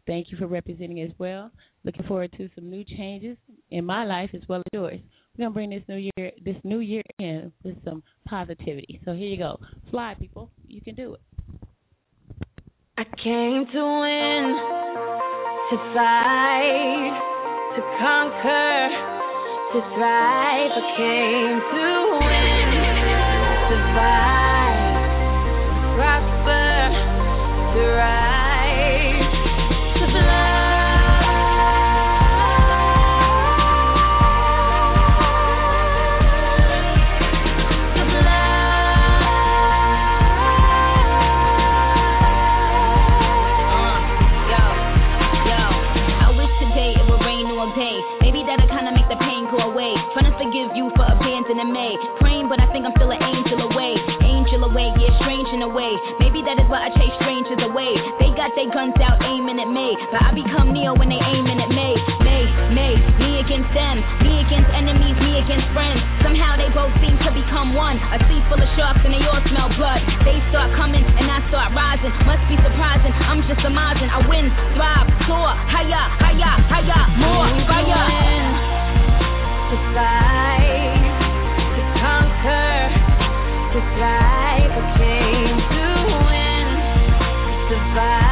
Thank 0.08 0.32
you 0.32 0.38
for 0.38 0.48
representing 0.48 1.02
as 1.02 1.12
well. 1.20 1.52
Looking 1.84 2.06
forward 2.08 2.34
to 2.38 2.50
some 2.56 2.70
new 2.70 2.84
changes 2.84 3.38
in 3.70 3.86
my 3.86 4.04
life 4.06 4.32
as 4.34 4.42
well 4.50 4.60
as 4.62 4.74
yours. 4.74 5.00
We're 5.38 5.46
gonna 5.46 5.54
bring 5.54 5.70
this 5.70 5.84
new 5.88 6.10
year 6.18 6.32
this 6.44 6.58
new 6.64 6.80
year 6.80 7.04
in 7.20 7.52
with 7.64 7.76
some 7.86 8.04
positivity. 8.28 9.00
So 9.06 9.14
here 9.14 9.28
you 9.28 9.38
go. 9.38 9.60
Fly 9.90 10.16
people, 10.20 10.52
you 10.68 10.82
can 10.82 10.96
do 10.96 11.14
it. 11.14 11.22
I 12.98 13.04
came 13.04 13.66
to 13.72 13.84
win, 14.02 14.58
to 15.72 15.78
fight 15.94 17.32
to 17.76 17.82
conquer, 18.04 18.90
to 19.72 19.80
thrive. 19.96 20.72
I 20.76 20.84
came 21.00 21.58
to 21.72 21.88
win, 22.20 22.68
survive, 23.72 24.92
prosper, 25.96 26.76
to 27.72 27.82
rise, 27.96 28.31
strange 55.72 55.72
in 55.72 55.72
a 55.72 55.74
way. 55.74 55.94
Maybe 56.20 56.44
that 56.44 56.60
is 56.60 56.68
why 56.68 56.84
I 56.84 56.90
chase 56.96 57.16
strangers 57.22 57.62
away. 57.64 57.92
They 58.20 58.30
got 58.36 58.52
their 58.56 58.68
guns 58.72 58.96
out 59.00 59.18
aiming 59.24 59.60
at 59.60 59.70
me, 59.72 59.96
but 60.12 60.22
I 60.22 60.32
become 60.36 60.74
Neo 60.74 60.96
when 60.96 61.10
they 61.10 61.20
aiming 61.20 61.60
at 61.60 61.72
me. 61.72 61.90
Me, 62.28 62.38
me, 62.76 62.88
me 63.20 63.30
against 63.40 63.72
them. 63.72 63.96
Me 64.24 64.34
against 64.44 64.70
enemies, 64.76 65.16
me 65.20 65.32
against 65.40 65.68
friends. 65.72 66.02
Somehow 66.24 66.60
they 66.60 66.70
both 66.76 66.92
seem 67.00 67.16
to 67.24 67.32
become 67.32 67.74
one. 67.76 67.98
A 68.12 68.20
sea 68.28 68.42
full 68.52 68.60
of 68.60 68.70
sharks 68.76 69.02
and 69.06 69.14
they 69.16 69.24
all 69.28 69.44
smell 69.48 69.70
blood. 69.80 70.02
They 70.28 70.38
start 70.52 70.76
coming 70.76 71.04
and 71.04 71.28
I 71.32 71.40
start 71.48 71.72
rising. 71.72 72.12
Must 72.28 72.44
be 72.52 72.58
surprising. 72.60 73.14
I'm 73.24 73.42
just 73.48 73.64
amazing. 73.64 74.10
I 74.12 74.20
win, 74.28 74.52
thrive, 74.76 75.08
soar, 75.28 75.52
higher, 75.72 76.06
higher, 76.20 76.56
higher, 76.68 77.04
more 77.16 77.48
fire. 77.68 78.42
to 79.72 80.41
survive, 87.92 88.31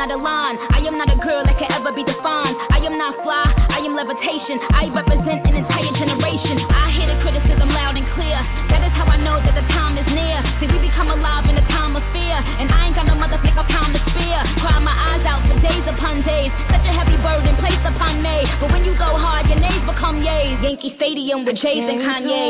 not 0.00 0.08
a 0.08 0.16
line. 0.16 0.56
I 0.72 0.80
am 0.88 0.96
not 0.96 1.12
a 1.12 1.18
girl 1.20 1.44
that 1.44 1.60
can 1.60 1.68
ever 1.76 1.92
be 1.92 2.00
defined. 2.00 2.56
I 2.72 2.80
am 2.80 2.96
not 2.96 3.20
fly, 3.20 3.52
I 3.68 3.84
am 3.84 3.92
levitation. 3.92 4.56
I 4.72 4.88
represent 4.96 5.44
an 5.44 5.60
entire 5.60 5.92
generation. 5.92 6.56
I 6.72 6.88
hear 6.96 7.04
the 7.12 7.20
criticism 7.20 7.68
loud 7.68 8.00
and 8.00 8.08
clear. 8.16 8.40
That 8.72 8.80
is 8.80 8.96
how 8.96 9.04
I 9.04 9.20
know 9.20 9.36
that 9.44 9.52
the 9.52 9.66
time 9.68 10.00
is 10.00 10.08
near. 10.08 10.40
See, 10.56 10.72
we 10.72 10.88
become 10.88 11.12
alive 11.12 11.44
in 11.52 11.60
a 11.60 11.66
time 11.68 12.00
of 12.00 12.04
fear. 12.16 12.32
And 12.32 12.72
I 12.72 12.88
ain't 12.88 12.96
got 12.96 13.12
no 13.12 13.16
motherfucker 13.20 13.60
pound 13.68 13.92
to 13.92 14.00
spear. 14.08 14.40
Cry 14.64 14.80
my 14.80 14.96
eyes 15.12 15.24
out 15.28 15.44
for 15.44 15.60
days 15.60 15.84
upon 15.84 16.24
days. 16.24 16.48
Such 16.72 16.86
a 16.88 16.92
heavy 16.96 17.20
burden 17.20 17.52
placed 17.60 17.84
upon 17.84 18.24
me. 18.24 18.36
But 18.56 18.72
when 18.72 18.88
you 18.88 18.96
go 18.96 19.20
hard, 19.20 19.52
your 19.52 19.60
names 19.60 19.84
become 19.84 20.24
yays. 20.24 20.64
Yankee 20.64 20.96
Stadium 20.96 21.44
with 21.44 21.60
Jays 21.60 21.84
and 21.84 22.00
Kanye. 22.00 22.48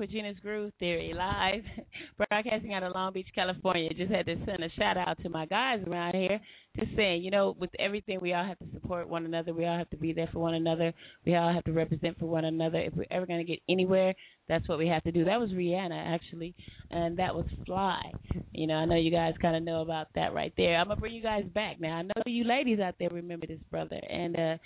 Gena's 0.10 0.38
Groove 0.42 0.72
Theory 0.80 1.14
live, 1.16 1.64
broadcasting 2.18 2.74
out 2.74 2.84
of 2.84 2.94
Long 2.94 3.14
Beach, 3.14 3.28
California. 3.34 3.90
Just 3.94 4.12
had 4.12 4.26
to 4.26 4.36
send 4.46 4.64
a 4.64 4.70
shout 4.78 4.98
out 4.98 5.22
to 5.24 5.30
my 5.30 5.46
guys 5.46 5.80
around 5.88 6.16
here. 6.16 6.40
Just 6.78 6.96
saying, 6.96 7.24
you 7.24 7.32
know, 7.32 7.56
with 7.60 7.70
everything, 7.80 8.20
we 8.22 8.34
all 8.34 8.46
have 8.46 8.60
to 8.60 8.66
support 8.74 9.10
one 9.10 9.26
another. 9.26 9.54
We 9.54 9.66
all 9.66 9.78
have 9.78 9.90
to 9.90 9.98
be 9.98 10.14
there 10.14 10.30
for 10.32 10.40
one 10.40 10.54
another. 10.54 10.94
We 11.26 11.36
all 11.36 11.54
have 11.54 11.64
to 11.66 11.72
represent 11.72 12.20
for 12.20 12.26
one 12.26 12.46
another. 12.46 12.80
If 12.80 12.94
we're 12.94 13.06
ever 13.12 13.26
going 13.26 13.46
to 13.46 13.52
get 13.52 13.60
anywhere, 13.70 14.14
that's 14.48 14.68
what 14.68 14.78
we 14.78 14.88
have 14.88 15.04
to 15.04 15.12
do. 15.12 15.26
That 15.26 15.40
was 15.40 15.50
Rihanna, 15.52 16.16
actually, 16.16 16.56
and 16.92 17.18
that 17.18 17.36
was 17.36 17.46
Fly. 17.66 18.02
You 18.54 18.68
know, 18.68 18.76
I 18.76 18.86
know 18.86 18.96
you 18.96 19.12
guys 19.12 19.34
kind 19.42 19.56
of 19.56 19.64
know 19.64 19.82
about 19.82 20.08
that 20.16 20.34
right 20.34 20.54
there. 20.58 20.78
I'm 20.78 20.88
going 20.88 20.98
to 20.98 21.02
bring 21.02 21.14
you 21.14 21.24
guys 21.24 21.46
back 21.54 21.80
now. 21.80 21.98
I 21.98 22.02
know 22.04 22.24
you 22.26 22.44
ladies 22.44 22.80
out 22.80 22.96
there 23.00 23.10
remember 23.12 23.48
this 23.48 23.60
brother, 23.70 24.00
and, 24.10 24.36
uh, 24.36 24.58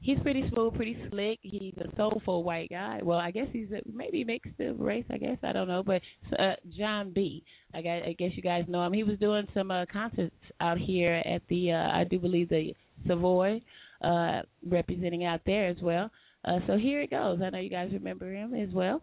He's 0.00 0.18
pretty 0.20 0.48
smooth, 0.52 0.74
pretty 0.74 0.96
slick. 1.10 1.38
He's 1.42 1.74
a 1.78 1.94
soulful 1.96 2.44
white 2.44 2.70
guy. 2.70 3.00
Well, 3.02 3.18
I 3.18 3.30
guess 3.30 3.48
he's 3.52 3.68
a, 3.72 3.80
maybe 3.92 4.24
mixed 4.24 4.52
race. 4.78 5.04
I 5.10 5.18
guess 5.18 5.38
I 5.42 5.52
don't 5.52 5.68
know, 5.68 5.82
but 5.82 6.00
uh, 6.38 6.54
Jon 6.76 7.10
B. 7.12 7.42
I 7.74 7.82
guess, 7.82 8.02
I 8.06 8.12
guess 8.12 8.30
you 8.34 8.42
guys 8.42 8.64
know 8.68 8.84
him. 8.86 8.92
He 8.92 9.02
was 9.02 9.18
doing 9.18 9.46
some 9.54 9.70
uh, 9.70 9.86
concerts 9.92 10.34
out 10.60 10.78
here 10.78 11.22
at 11.26 11.42
the 11.48 11.72
uh, 11.72 11.90
I 11.92 12.04
do 12.04 12.18
believe 12.18 12.48
the 12.48 12.72
Savoy, 13.06 13.60
uh, 14.02 14.42
representing 14.66 15.24
out 15.24 15.40
there 15.44 15.68
as 15.68 15.76
well. 15.82 16.10
Uh, 16.44 16.60
so 16.66 16.76
here 16.76 17.00
it 17.00 17.10
goes. 17.10 17.40
I 17.42 17.50
know 17.50 17.58
you 17.58 17.70
guys 17.70 17.90
remember 17.92 18.32
him 18.32 18.54
as 18.54 18.70
well, 18.72 19.02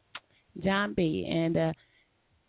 Jon 0.64 0.94
B. 0.94 1.28
And 1.30 1.58
uh, 1.58 1.74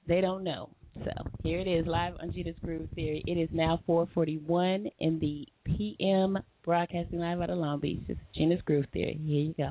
they 0.07 0.21
don't 0.21 0.45
know. 0.45 0.71
So 1.05 1.13
here 1.43 1.61
it 1.61 1.69
is, 1.69 1.87
live 1.87 2.15
on 2.21 2.33
Gena's 2.33 2.57
Groove 2.65 2.89
Theory. 2.95 3.23
It 3.27 3.39
is 3.39 3.49
now 3.53 3.81
4:41 3.89 4.91
in 4.99 5.19
the 5.19 5.47
p.m. 5.65 6.39
broadcasting 6.65 7.19
live 7.19 7.41
out 7.41 7.51
of 7.51 7.59
Long 7.59 7.81
Beach. 7.81 8.01
This 8.09 8.17
is 8.17 8.23
Gena's 8.35 8.61
Groove 8.63 8.87
Theory. 8.93 9.21
Here 9.25 9.43
you 9.43 9.55
go. 9.57 9.71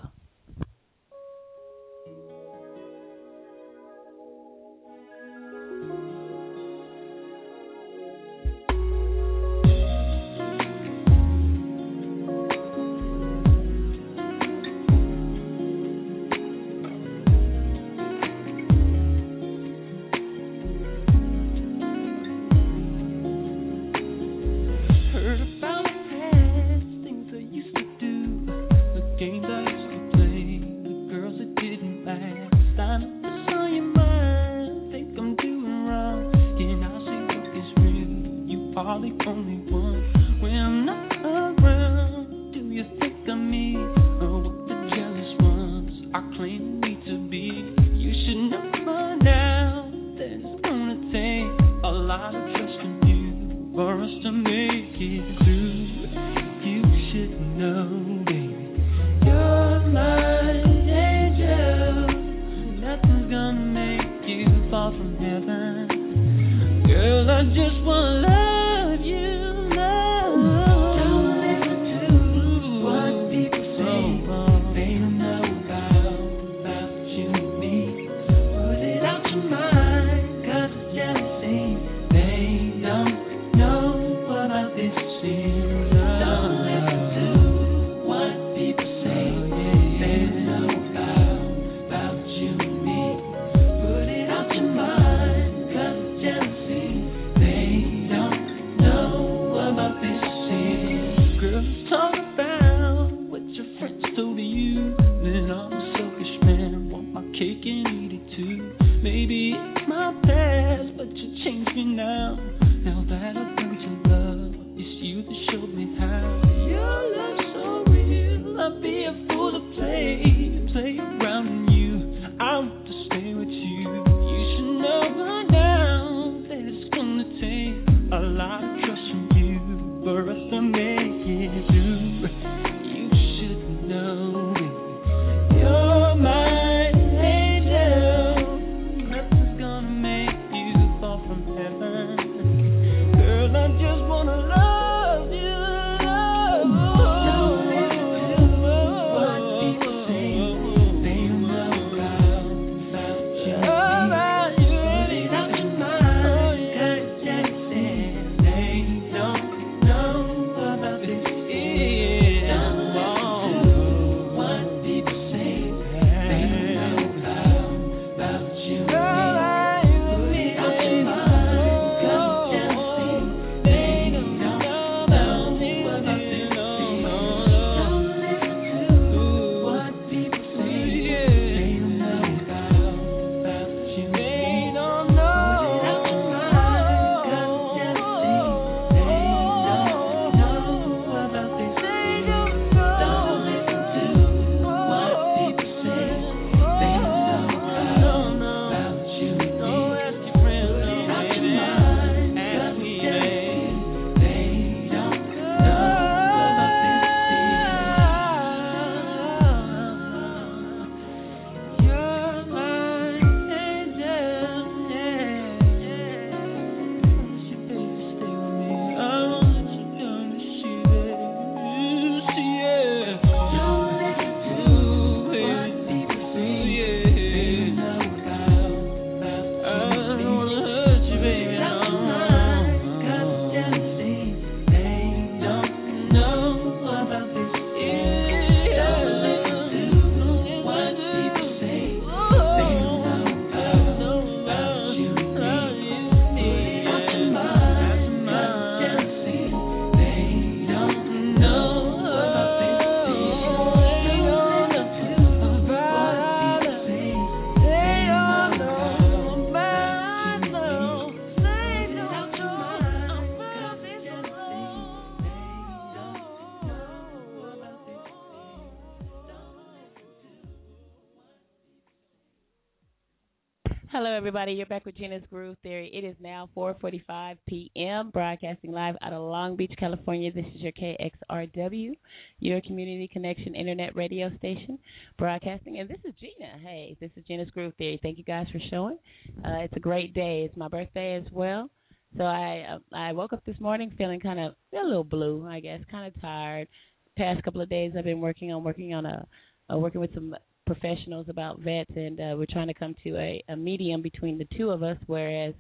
Everybody. 274.26 274.54
You're 274.54 274.66
back 274.66 274.88
with 274.88 274.98
Gena's 274.98 275.22
Groove 275.30 275.56
Theory. 275.62 275.92
It 275.94 276.04
is 276.04 276.16
now 276.20 276.50
4:45 276.58 277.38
p.m. 277.48 278.10
Broadcasting 278.10 278.72
live 278.72 278.96
out 279.04 279.14
of 279.14 279.22
Long 279.22 279.56
Beach, 279.56 279.72
California. 279.78 280.32
This 280.32 280.48
is 280.48 280.62
your 280.62 280.72
KXRW, 280.72 281.92
your 282.40 282.60
community 282.62 283.08
connection 283.08 283.54
internet 283.54 283.96
radio 283.96 284.36
station, 284.40 284.80
broadcasting. 285.20 285.78
And 285.78 285.88
this 285.88 286.00
is 286.04 286.16
Gena. 286.20 286.58
Hey, 286.60 286.98
this 287.00 287.12
is 287.16 287.24
Gena's 287.28 287.52
Groove 287.52 287.76
Theory. 287.78 288.00
Thank 288.02 288.18
you 288.18 288.24
guys 288.24 288.48
for 288.52 288.58
showing. 288.72 288.98
Uh, 289.46 289.60
it's 289.60 289.78
a 289.78 289.80
great 289.80 290.16
day. 290.16 290.48
It's 290.50 290.58
my 290.58 290.70
birthday 290.70 291.18
as 291.24 291.32
well. 291.32 291.70
So 292.18 292.24
I 292.24 292.66
uh, 292.68 292.96
I 292.96 293.12
woke 293.12 293.32
up 293.32 293.46
this 293.46 293.60
morning 293.60 293.94
feeling 293.96 294.20
kind 294.20 294.40
of 294.40 294.56
a 294.74 294.84
little 294.84 295.04
blue, 295.04 295.48
I 295.48 295.60
guess, 295.60 295.82
kind 295.92 296.08
of 296.08 296.20
tired. 296.20 296.68
Past 297.16 297.44
couple 297.44 297.62
of 297.62 297.70
days 297.70 297.92
I've 297.96 298.06
been 298.06 298.22
working 298.22 298.52
on 298.52 298.64
working 298.64 298.92
on 298.96 299.06
a 299.06 299.78
working 299.78 300.02
with 300.02 300.16
some 300.16 300.36
professionals 300.66 301.28
about 301.30 301.60
vets, 301.60 301.92
and 301.96 302.20
uh, 302.20 302.36
we're 302.38 302.48
trying 302.50 302.68
to 302.68 302.74
come 302.74 302.96
to 303.04 303.16
a, 303.18 303.44
a 303.50 303.56
medium 303.56 304.02
between 304.02 304.38
the 304.38 304.48
two 304.58 304.70
of 304.70 304.84
us. 304.84 304.98
Whereas, 305.08 305.54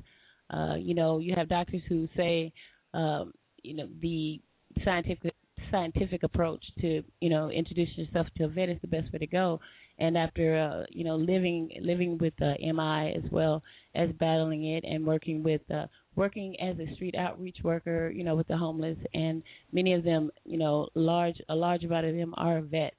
uh, 0.51 0.75
you 0.75 0.93
know, 0.93 1.19
you 1.19 1.33
have 1.35 1.49
doctors 1.49 1.81
who 1.87 2.07
say, 2.15 2.51
um, 2.93 3.33
you 3.63 3.75
know, 3.75 3.87
the 4.01 4.41
scientific 4.83 5.33
scientific 5.71 6.23
approach 6.23 6.63
to 6.79 7.01
you 7.21 7.29
know 7.29 7.49
introducing 7.49 8.05
yourself 8.05 8.27
to 8.37 8.43
a 8.43 8.47
vet 8.47 8.69
is 8.69 8.77
the 8.81 8.87
best 8.87 9.11
way 9.11 9.19
to 9.19 9.27
go. 9.27 9.59
And 9.97 10.17
after 10.17 10.57
uh, 10.57 10.85
you 10.89 11.03
know 11.03 11.15
living 11.15 11.69
living 11.81 12.17
with 12.17 12.33
uh, 12.41 12.53
MI 12.61 13.13
as 13.15 13.29
well 13.31 13.63
as 13.95 14.09
battling 14.19 14.65
it 14.65 14.83
and 14.83 15.05
working 15.05 15.43
with 15.43 15.61
uh, 15.71 15.87
working 16.15 16.55
as 16.59 16.77
a 16.79 16.93
street 16.95 17.15
outreach 17.15 17.57
worker, 17.63 18.11
you 18.13 18.23
know, 18.23 18.35
with 18.35 18.47
the 18.47 18.57
homeless, 18.57 18.97
and 19.13 19.41
many 19.71 19.93
of 19.93 20.03
them, 20.03 20.31
you 20.43 20.57
know, 20.57 20.87
large 20.95 21.41
a 21.49 21.55
large 21.55 21.83
amount 21.83 22.05
of 22.05 22.15
them 22.15 22.33
are 22.37 22.61
vets 22.61 22.95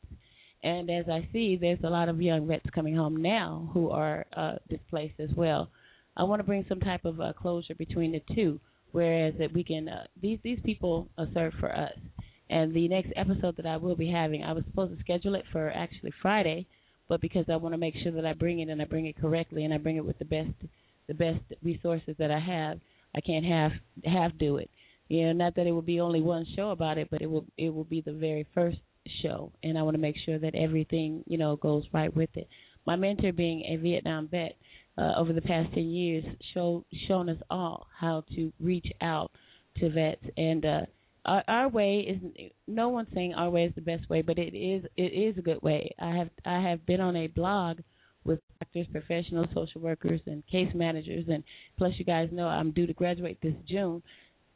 and 0.67 0.91
as 0.91 1.09
I 1.09 1.29
see, 1.33 1.57
there's 1.57 1.79
a 1.85 1.89
lot 1.89 2.09
of 2.09 2.21
young 2.21 2.49
vets 2.49 2.67
coming 2.75 2.97
home 2.97 3.15
now 3.23 3.71
who 3.73 3.91
are 3.91 4.27
uh, 4.37 4.57
displaced 4.69 5.21
as 5.21 5.31
well. 5.37 5.71
I 6.17 6.25
want 6.25 6.41
to 6.41 6.45
bring 6.45 6.67
some 6.69 6.81
type 6.81 7.05
of 7.05 7.21
uh, 7.21 7.35
closure 7.35 7.77
between 7.77 8.11
the 8.11 8.35
two, 8.35 8.59
whereas 8.91 9.35
that 9.39 9.53
we 9.53 9.63
can 9.63 9.89
uh, 9.89 10.07
these 10.21 10.41
these 10.43 10.59
people 10.65 11.09
are 11.19 11.29
served 11.33 11.59
for 11.61 11.73
us. 11.73 11.93
And 12.51 12.75
the 12.75 12.89
next 12.89 13.13
episode 13.15 13.57
that 13.59 13.67
I 13.67 13.77
will 13.77 13.95
be 13.95 14.11
having, 14.11 14.43
I 14.43 14.53
was 14.53 14.65
supposed 14.69 14.93
to 14.93 15.01
schedule 15.01 15.37
it 15.37 15.45
for 15.53 15.71
actually 15.71 16.13
Friday, 16.21 16.67
but 17.09 17.21
because 17.21 17.45
I 17.49 17.57
want 17.57 17.75
to 17.75 17.79
make 17.79 17.95
sure 18.03 18.11
that 18.13 18.27
I 18.27 18.33
bring 18.33 18.59
it 18.59 18.69
and 18.69 18.83
I 18.83 18.87
bring 18.87 19.07
it 19.07 19.21
correctly 19.21 19.65
and 19.65 19.73
I 19.73 19.79
bring 19.79 19.97
it 19.97 20.05
with 20.05 20.19
the 20.19 20.25
best 20.25 20.51
the 21.07 21.15
best 21.15 21.45
resources 21.63 22.17
that 22.19 22.33
I 22.33 22.41
have, 22.41 22.81
I 23.15 23.21
can't 23.21 23.45
half 23.45 23.71
half 24.05 24.33
do 24.37 24.57
it. 24.57 24.69
You 25.09 25.27
know, 25.27 25.33
not 25.45 25.55
that 25.55 25.69
it 25.69 25.73
will 25.73 25.83
be 25.83 26.01
only 26.01 26.23
one 26.23 26.45
show 26.57 26.71
about 26.71 26.99
it, 26.99 27.07
but 27.09 27.23
it 27.23 27.31
will 27.31 27.45
it 27.57 27.73
will 27.73 27.85
be 27.85 28.01
the 28.01 28.13
very 28.13 28.49
first 28.53 28.79
show, 29.23 29.53
and 29.63 29.79
I 29.79 29.83
want 29.83 29.95
to 29.95 30.01
make 30.01 30.17
sure 30.25 30.39
that 30.39 30.55
everything 30.55 31.23
you 31.27 31.39
know 31.39 31.57
goes 31.57 31.85
right 31.93 32.15
with 32.15 32.31
it. 32.35 32.49
My 32.87 32.97
mentor, 32.97 33.33
being 33.33 33.63
a 33.63 33.77
Vietnam 33.77 34.29
vet, 34.29 34.57
uh, 34.99 35.13
over 35.17 35.33
the 35.33 35.43
past 35.43 35.73
ten 35.75 35.89
years, 35.91 36.25
show 36.55 36.85
shown 37.09 37.29
us 37.29 37.39
all 37.51 37.87
how 37.99 38.25
to 38.35 38.53
reach 38.61 38.87
out 39.01 39.31
to 39.79 39.91
vets, 39.91 40.25
and 40.37 40.65
uh, 40.65 40.81
our, 41.27 41.45
our 41.49 41.69
way 41.69 42.07
is 42.09 42.51
no 42.67 42.89
one's 42.89 43.09
saying 43.15 43.35
our 43.35 43.51
way 43.51 43.65
is 43.65 43.75
the 43.75 43.81
best 43.81 44.09
way, 44.09 44.23
but 44.23 44.39
it 44.39 44.55
is 44.57 44.85
it 44.97 45.13
is 45.13 45.37
a 45.39 45.43
good 45.43 45.61
way. 45.63 45.95
I 46.01 46.17
have 46.17 46.31
I 46.45 46.61
have 46.61 46.87
been 46.87 47.01
on 47.01 47.17
a 47.17 47.27
blog 47.27 47.79
with 48.25 48.41
doctors, 48.61 48.87
professionals, 48.91 49.47
social 49.55 49.81
workers, 49.81 50.21
and 50.27 50.47
case 50.47 50.73
managers, 50.75 51.25
and 51.29 51.45
plus 51.79 51.93
you 51.99 52.05
guys 52.05 52.29
know 52.33 52.47
I'm 52.47 52.71
due 52.73 52.87
to 52.87 52.93
graduate 52.93 53.39
this 53.43 53.55
June. 53.69 54.03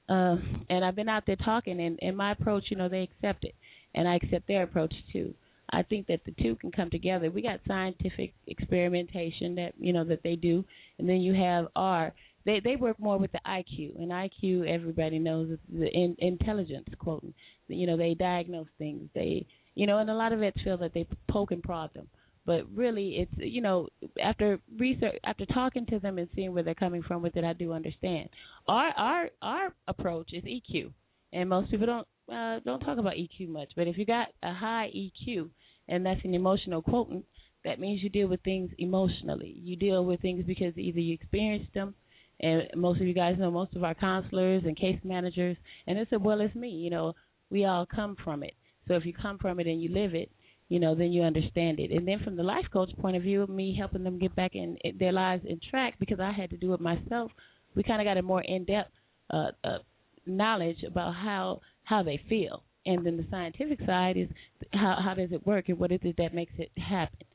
Uh, 0.08 0.36
and 0.68 0.84
I've 0.84 0.96
been 0.96 1.08
out 1.08 1.22
there 1.24 1.36
talking, 1.36 1.80
and, 1.80 1.96
and 2.02 2.16
my 2.16 2.32
approach, 2.32 2.64
you 2.68 2.76
know, 2.76 2.88
they 2.88 3.02
accept 3.02 3.44
it 3.44 3.54
and 3.94 4.08
I 4.08 4.16
accept 4.16 4.48
their 4.48 4.62
approach 4.62 4.94
too. 5.12 5.34
I 5.72 5.82
think 5.82 6.06
that 6.08 6.20
the 6.24 6.34
two 6.42 6.56
can 6.56 6.72
come 6.72 6.90
together. 6.90 7.30
We 7.30 7.42
got 7.42 7.60
scientific 7.66 8.34
experimentation 8.46 9.54
that 9.56 9.72
you 9.78 9.92
know 9.92 10.04
that 10.04 10.22
they 10.22 10.36
do, 10.36 10.64
and 10.98 11.08
then 11.08 11.20
you 11.20 11.34
have 11.34 11.68
R. 11.76 12.12
They 12.44 12.60
they 12.60 12.76
work 12.76 12.98
more 12.98 13.18
with 13.18 13.32
the 13.32 13.40
IQ, 13.46 13.96
and 13.96 14.10
IQ 14.10 14.68
everybody 14.68 15.18
knows 15.18 15.50
is 15.50 15.58
the 15.72 15.88
in, 15.88 16.16
intelligence 16.18 16.88
quoting. 16.98 17.34
You 17.68 17.86
know 17.86 17.96
they 17.96 18.14
diagnose 18.14 18.66
things. 18.78 19.08
They 19.14 19.46
you 19.74 19.86
know, 19.86 19.98
and 19.98 20.10
a 20.10 20.14
lot 20.14 20.32
of 20.32 20.40
vets 20.40 20.60
feel 20.64 20.78
that 20.78 20.92
they 20.92 21.06
poke 21.30 21.52
and 21.52 21.62
prod 21.62 21.94
them, 21.94 22.08
but 22.44 22.64
really 22.74 23.16
it's 23.18 23.32
you 23.36 23.60
know 23.60 23.88
after 24.22 24.58
research 24.78 25.16
after 25.24 25.46
talking 25.46 25.86
to 25.86 26.00
them 26.00 26.18
and 26.18 26.28
seeing 26.34 26.52
where 26.52 26.64
they're 26.64 26.74
coming 26.74 27.02
from 27.02 27.22
with 27.22 27.36
it, 27.36 27.44
I 27.44 27.52
do 27.52 27.72
understand. 27.72 28.28
Our 28.66 28.90
our 28.96 29.30
our 29.40 29.74
approach 29.86 30.32
is 30.32 30.42
EQ, 30.42 30.92
and 31.32 31.48
most 31.48 31.70
people 31.70 31.86
don't 31.86 32.08
uh, 32.30 32.60
don't 32.64 32.80
talk 32.80 32.98
about 32.98 33.14
EQ 33.14 33.48
much, 33.48 33.70
but 33.76 33.86
if 33.88 33.98
you 33.98 34.06
got 34.06 34.28
a 34.42 34.52
high 34.52 34.90
EQ 34.94 35.48
and 35.88 36.04
that's 36.04 36.20
an 36.24 36.34
emotional 36.34 36.82
quotient, 36.82 37.24
that 37.64 37.80
means 37.80 38.02
you 38.02 38.08
deal 38.08 38.28
with 38.28 38.42
things 38.42 38.70
emotionally. 38.78 39.54
You 39.62 39.76
deal 39.76 40.04
with 40.04 40.20
things 40.20 40.44
because 40.46 40.76
either 40.76 41.00
you 41.00 41.14
experienced 41.14 41.74
them, 41.74 41.94
and 42.40 42.62
most 42.74 43.00
of 43.00 43.06
you 43.06 43.12
guys 43.14 43.36
know 43.38 43.50
most 43.50 43.76
of 43.76 43.84
our 43.84 43.94
counselors 43.94 44.62
and 44.64 44.76
case 44.76 44.98
managers, 45.04 45.56
and 45.86 45.98
it's 45.98 46.12
as 46.12 46.20
well 46.20 46.40
as 46.40 46.54
me. 46.54 46.68
You 46.68 46.90
know, 46.90 47.14
we 47.50 47.66
all 47.66 47.86
come 47.86 48.16
from 48.24 48.42
it. 48.42 48.54
So 48.88 48.94
if 48.94 49.04
you 49.04 49.12
come 49.12 49.38
from 49.38 49.60
it 49.60 49.66
and 49.66 49.82
you 49.82 49.90
live 49.90 50.14
it, 50.14 50.30
you 50.68 50.78
know, 50.78 50.94
then 50.94 51.12
you 51.12 51.22
understand 51.22 51.80
it. 51.80 51.90
And 51.90 52.06
then 52.06 52.20
from 52.24 52.36
the 52.36 52.42
life 52.42 52.64
coach 52.72 52.90
point 53.00 53.16
of 53.16 53.22
view, 53.22 53.46
me 53.48 53.76
helping 53.76 54.04
them 54.04 54.18
get 54.18 54.34
back 54.36 54.54
in, 54.54 54.76
in 54.84 54.96
their 54.98 55.12
lives 55.12 55.44
in 55.46 55.60
track 55.68 55.94
because 55.98 56.20
I 56.20 56.32
had 56.32 56.48
to 56.50 56.56
do 56.56 56.72
it 56.72 56.80
myself. 56.80 57.30
We 57.74 57.82
kind 57.82 58.00
of 58.00 58.06
got 58.06 58.16
a 58.16 58.22
more 58.22 58.42
in-depth 58.42 58.90
uh, 59.30 59.50
uh, 59.64 59.78
knowledge 60.26 60.82
about 60.86 61.14
how 61.14 61.60
how 61.90 62.02
they 62.04 62.20
feel. 62.28 62.62
And 62.86 63.04
then 63.04 63.16
the 63.16 63.26
scientific 63.30 63.80
side 63.84 64.16
is 64.16 64.28
how 64.72 64.96
how 65.04 65.14
does 65.14 65.32
it 65.32 65.46
work 65.46 65.68
and 65.68 65.78
what 65.78 65.92
is 65.92 66.00
it 66.02 66.16
that 66.16 66.32
makes 66.32 66.52
it 66.56 66.70
happen. 66.78 67.26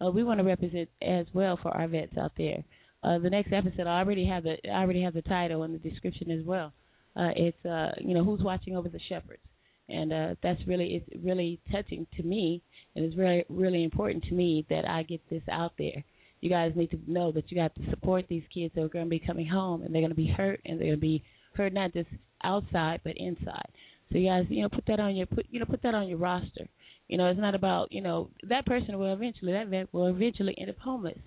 Uh, 0.00 0.10
we 0.10 0.24
want 0.24 0.38
to 0.38 0.44
represent 0.44 0.88
as 1.02 1.26
well 1.34 1.58
for 1.60 1.70
our 1.76 1.88
vets 1.88 2.16
out 2.16 2.32
there. 2.38 2.62
Uh, 3.02 3.18
the 3.18 3.30
next 3.30 3.52
episode, 3.52 3.86
I 3.86 3.98
already 3.98 4.26
have 4.26 4.44
the 4.44 4.56
I 4.70 4.80
already 4.80 5.02
have 5.02 5.14
the 5.14 5.22
title 5.22 5.64
and 5.64 5.74
the 5.74 5.90
description 5.90 6.30
as 6.30 6.44
well. 6.46 6.72
Uh, 7.14 7.30
it's 7.36 7.66
uh, 7.66 7.90
you 7.98 8.14
know 8.14 8.24
who's 8.24 8.42
watching 8.42 8.76
over 8.76 8.88
the 8.88 9.00
shepherds, 9.08 9.42
and 9.88 10.12
uh, 10.12 10.34
that's 10.42 10.60
really 10.66 10.94
it's 10.96 11.24
really 11.24 11.60
touching 11.70 12.06
to 12.16 12.22
me, 12.22 12.62
and 12.94 13.04
it's 13.04 13.16
really 13.16 13.44
really 13.48 13.84
important 13.84 14.24
to 14.24 14.34
me 14.34 14.64
that 14.70 14.88
I 14.88 15.02
get 15.02 15.20
this 15.28 15.42
out 15.50 15.72
there. 15.78 16.04
You 16.40 16.50
guys 16.50 16.72
need 16.76 16.90
to 16.92 17.00
know 17.06 17.32
that 17.32 17.50
you 17.50 17.56
got 17.56 17.74
to 17.74 17.90
support 17.90 18.26
these 18.28 18.44
kids 18.52 18.74
that 18.74 18.82
are 18.82 18.88
going 18.88 19.06
to 19.06 19.10
be 19.10 19.18
coming 19.18 19.46
home, 19.46 19.82
and 19.82 19.94
they're 19.94 20.02
going 20.02 20.10
to 20.10 20.16
be 20.16 20.28
hurt, 20.28 20.60
and 20.64 20.78
they're 20.78 20.88
going 20.88 20.98
to 20.98 21.00
be 21.00 21.24
hurt 21.54 21.72
not 21.72 21.92
just 21.92 22.08
outside 22.44 23.00
but 23.02 23.16
inside. 23.16 23.68
So 24.12 24.18
you 24.18 24.28
guys, 24.28 24.46
you 24.48 24.62
know, 24.62 24.68
put 24.68 24.86
that 24.86 25.00
on 25.00 25.16
your 25.16 25.26
put 25.26 25.46
you 25.50 25.60
know 25.60 25.66
put 25.66 25.82
that 25.82 25.94
on 25.94 26.08
your 26.08 26.18
roster. 26.18 26.68
You 27.08 27.18
know, 27.18 27.28
it's 27.28 27.40
not 27.40 27.54
about 27.54 27.92
you 27.92 28.00
know 28.00 28.30
that 28.48 28.66
person 28.66 28.98
will 28.98 29.12
eventually 29.12 29.52
that 29.52 29.68
vet 29.68 29.92
will 29.92 30.06
eventually 30.06 30.54
end 30.58 30.70
up 30.70 30.78
homeless. 30.78 31.18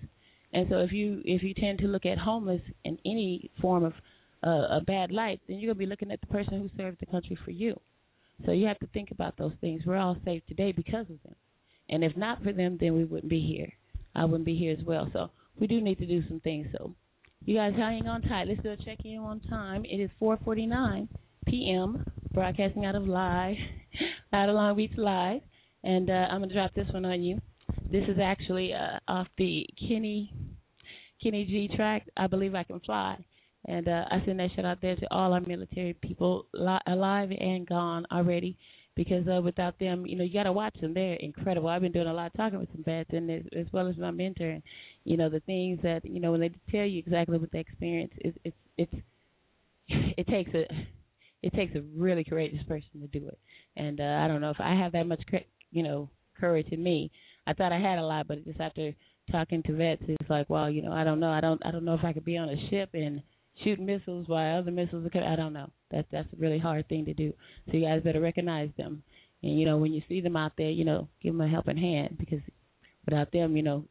And 0.52 0.66
so 0.68 0.78
if 0.78 0.92
you 0.92 1.22
if 1.24 1.42
you 1.42 1.54
tend 1.54 1.78
to 1.80 1.86
look 1.86 2.06
at 2.06 2.18
homeless 2.18 2.62
in 2.84 2.98
any 3.04 3.50
form 3.60 3.84
of 3.84 3.92
uh, 4.44 4.78
a 4.78 4.80
bad 4.86 5.12
light, 5.12 5.40
then 5.46 5.58
you're 5.58 5.72
gonna 5.72 5.78
be 5.78 5.86
looking 5.86 6.10
at 6.10 6.20
the 6.20 6.26
person 6.26 6.60
who 6.60 6.82
served 6.82 6.98
the 7.00 7.06
country 7.06 7.38
for 7.44 7.50
you. 7.50 7.78
So 8.44 8.52
you 8.52 8.66
have 8.66 8.78
to 8.78 8.86
think 8.88 9.10
about 9.10 9.36
those 9.36 9.52
things. 9.60 9.82
We're 9.84 9.96
all 9.96 10.16
safe 10.24 10.42
today 10.48 10.72
because 10.72 11.06
of 11.10 11.22
them. 11.22 11.34
And 11.90 12.02
if 12.02 12.16
not 12.16 12.42
for 12.42 12.52
them, 12.52 12.78
then 12.80 12.94
we 12.94 13.04
wouldn't 13.04 13.28
be 13.28 13.40
here. 13.40 13.72
I 14.14 14.24
wouldn't 14.24 14.46
be 14.46 14.56
here 14.56 14.72
as 14.72 14.84
well. 14.84 15.08
So 15.12 15.30
we 15.58 15.66
do 15.66 15.80
need 15.80 15.98
to 15.98 16.06
do 16.06 16.26
some 16.26 16.40
things. 16.40 16.68
So 16.72 16.94
you 17.44 17.56
guys 17.56 17.74
hang 17.76 18.06
on 18.06 18.22
tight. 18.22 18.48
Let's 18.48 18.62
do 18.62 18.70
a 18.70 18.76
check 18.76 18.98
in 19.04 19.18
on 19.18 19.40
time. 19.40 19.84
It 19.84 20.00
is 20.00 20.10
4:49 20.20 21.08
p.m. 21.46 22.04
Broadcasting 22.32 22.84
out 22.84 22.94
of 22.94 23.08
live, 23.08 23.56
out 24.32 24.48
of 24.48 24.54
Long 24.54 24.76
Beach 24.76 24.92
Live, 24.96 25.40
and 25.82 26.08
uh, 26.08 26.28
I'm 26.30 26.40
gonna 26.40 26.52
drop 26.52 26.72
this 26.74 26.86
one 26.92 27.04
on 27.04 27.22
you. 27.22 27.40
This 27.90 28.04
is 28.08 28.18
actually 28.22 28.72
uh, 28.72 29.00
off 29.08 29.26
the 29.36 29.66
Kenny 29.88 30.32
Kenny 31.20 31.44
G 31.44 31.68
track. 31.74 32.06
I 32.16 32.28
believe 32.28 32.54
I 32.54 32.62
can 32.62 32.78
fly, 32.80 33.16
and 33.66 33.88
uh, 33.88 34.04
I 34.12 34.22
send 34.24 34.38
that 34.38 34.50
shout 34.54 34.64
out 34.64 34.80
there 34.80 34.94
to 34.94 35.06
all 35.10 35.32
our 35.32 35.40
military 35.40 35.94
people, 35.94 36.46
li- 36.54 36.78
alive 36.86 37.30
and 37.36 37.66
gone 37.66 38.06
already. 38.12 38.56
Because 38.94 39.26
uh, 39.26 39.40
without 39.40 39.78
them, 39.80 40.06
you 40.06 40.16
know, 40.16 40.24
you 40.24 40.32
got 40.32 40.44
to 40.44 40.52
watch 40.52 40.76
them. 40.80 40.94
They're 40.94 41.14
incredible. 41.14 41.68
I've 41.68 41.82
been 41.82 41.92
doing 41.92 42.06
a 42.06 42.12
lot 42.12 42.26
of 42.26 42.32
talking 42.34 42.60
with 42.60 42.70
some 42.72 42.84
vets, 42.84 43.10
and 43.12 43.28
as, 43.28 43.42
as 43.56 43.66
well 43.72 43.88
as 43.88 43.96
my 43.96 44.12
mentor. 44.12 44.60
You 45.02 45.16
know, 45.16 45.28
the 45.28 45.40
things 45.40 45.80
that 45.82 46.04
you 46.04 46.20
know 46.20 46.30
when 46.30 46.40
they 46.40 46.52
tell 46.70 46.84
you 46.84 47.00
exactly 47.00 47.38
what 47.38 47.50
they 47.50 47.58
experience, 47.60 48.12
it's 48.18 48.38
it's 48.44 48.56
it's 48.78 48.94
it 50.16 50.28
takes 50.28 50.50
a 50.54 50.66
it 51.42 51.52
takes 51.54 51.74
a 51.74 51.82
really 51.96 52.24
courageous 52.24 52.62
person 52.64 53.00
to 53.00 53.06
do 53.06 53.26
it. 53.26 53.38
And 53.76 54.00
uh, 54.00 54.20
I 54.24 54.28
don't 54.28 54.40
know 54.40 54.50
if 54.50 54.60
I 54.60 54.74
have 54.74 54.92
that 54.92 55.06
much, 55.06 55.22
you 55.70 55.82
know, 55.82 56.10
courage 56.38 56.68
in 56.70 56.82
me. 56.82 57.10
I 57.46 57.54
thought 57.54 57.72
I 57.72 57.80
had 57.80 57.98
a 57.98 58.04
lot, 58.04 58.28
but 58.28 58.44
just 58.44 58.60
after 58.60 58.94
talking 59.30 59.62
to 59.64 59.72
vets, 59.72 60.02
it's 60.06 60.30
like, 60.30 60.50
well, 60.50 60.70
you 60.70 60.82
know, 60.82 60.92
I 60.92 61.04
don't 61.04 61.20
know. 61.20 61.30
I 61.30 61.40
don't. 61.40 61.64
I 61.64 61.70
don't 61.70 61.84
know 61.84 61.94
if 61.94 62.04
I 62.04 62.12
could 62.12 62.24
be 62.24 62.36
on 62.36 62.48
a 62.48 62.68
ship 62.68 62.90
and 62.94 63.22
shoot 63.64 63.80
missiles 63.80 64.28
while 64.28 64.58
other 64.58 64.70
missiles 64.70 65.06
are 65.06 65.10
coming. 65.10 65.28
I 65.28 65.36
don't 65.36 65.52
know. 65.52 65.70
That's 65.90 66.08
that's 66.12 66.28
a 66.32 66.36
really 66.36 66.58
hard 66.58 66.88
thing 66.88 67.04
to 67.06 67.14
do. 67.14 67.32
So 67.66 67.76
you 67.76 67.86
guys 67.86 68.02
better 68.02 68.20
recognize 68.20 68.70
them. 68.76 69.02
And 69.42 69.58
you 69.58 69.66
know, 69.66 69.78
when 69.78 69.92
you 69.92 70.02
see 70.08 70.20
them 70.20 70.36
out 70.36 70.52
there, 70.58 70.70
you 70.70 70.84
know, 70.84 71.08
give 71.22 71.32
them 71.32 71.40
a 71.40 71.48
helping 71.48 71.76
hand 71.76 72.16
because 72.18 72.40
without 73.06 73.32
them, 73.32 73.56
you 73.56 73.62
know, 73.62 73.84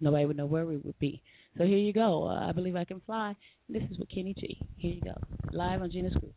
nobody 0.00 0.24
would 0.24 0.36
know 0.36 0.46
where 0.46 0.66
we 0.66 0.78
would 0.78 0.98
be. 0.98 1.22
So 1.58 1.64
here 1.64 1.78
you 1.78 1.92
go. 1.92 2.24
Uh, 2.24 2.48
I 2.48 2.52
believe 2.52 2.76
I 2.76 2.84
can 2.84 3.00
fly. 3.06 3.34
This 3.68 3.82
is 3.90 3.98
with 3.98 4.08
Kenny 4.08 4.34
G. 4.38 4.58
Here 4.76 4.92
you 4.92 5.00
go, 5.00 5.14
live 5.52 5.82
on 5.82 5.90
Gena's 5.90 6.14
Group. 6.14 6.34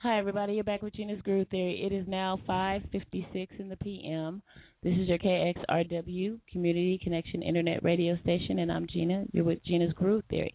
Hi, 0.00 0.16
everybody. 0.20 0.52
You're 0.52 0.62
back 0.62 0.82
with 0.82 0.94
Gena's 0.94 1.20
Groove 1.22 1.48
Theory. 1.48 1.82
It 1.84 1.92
is 1.92 2.06
now 2.06 2.38
5.56 2.48 3.58
in 3.58 3.68
the 3.68 3.76
p.m. 3.78 4.42
This 4.80 4.92
is 4.92 5.08
your 5.08 5.18
KXRW, 5.18 6.38
Community 6.52 7.00
Connection 7.02 7.42
Internet 7.42 7.82
Radio 7.82 8.16
Station, 8.22 8.60
and 8.60 8.70
I'm 8.70 8.86
Gena. 8.86 9.24
You're 9.32 9.42
with 9.42 9.58
Gena's 9.64 9.92
Groove 9.94 10.22
Theory. 10.30 10.54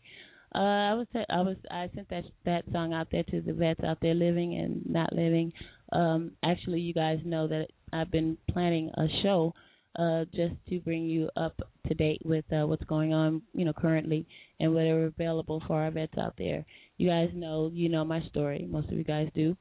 Uh, 0.55 0.59
I 0.59 0.93
was 0.93 1.07
t- 1.11 1.25
I 1.29 1.41
was 1.41 1.57
I 1.69 1.89
sent 1.93 2.09
that 2.09 2.23
that 2.45 2.63
song 2.71 2.93
out 2.93 3.07
there 3.11 3.23
to 3.23 3.41
the 3.41 3.51
vets 3.51 3.81
out 3.85 3.97
there 4.01 4.13
living 4.13 4.55
and 4.55 4.81
not 4.89 5.11
living. 5.11 5.51
Um, 5.91 6.31
actually, 6.41 6.79
you 6.79 6.93
guys 6.93 7.19
know 7.25 7.45
that 7.49 7.67
I've 7.91 8.11
been 8.11 8.37
planning 8.49 8.91
a 8.95 9.07
show 9.23 9.53
uh, 9.97 10.25
just 10.33 10.53
to 10.69 10.79
bring 10.79 11.03
you 11.03 11.29
up 11.35 11.59
to 11.87 11.93
date 11.93 12.21
with 12.25 12.45
uh, 12.51 12.65
what's 12.65 12.83
going 12.85 13.13
on, 13.13 13.41
you 13.53 13.65
know, 13.65 13.73
currently 13.73 14.25
and 14.59 14.73
whatever 14.73 15.05
available 15.05 15.61
for 15.67 15.81
our 15.81 15.91
vets 15.91 16.17
out 16.17 16.33
there. 16.37 16.65
You 16.97 17.09
guys 17.09 17.29
know, 17.33 17.69
you 17.73 17.89
know 17.89 18.03
my 18.03 18.21
story. 18.29 18.67
Most 18.69 18.89
of 18.89 18.97
you 18.97 19.03
guys 19.03 19.29
do, 19.35 19.55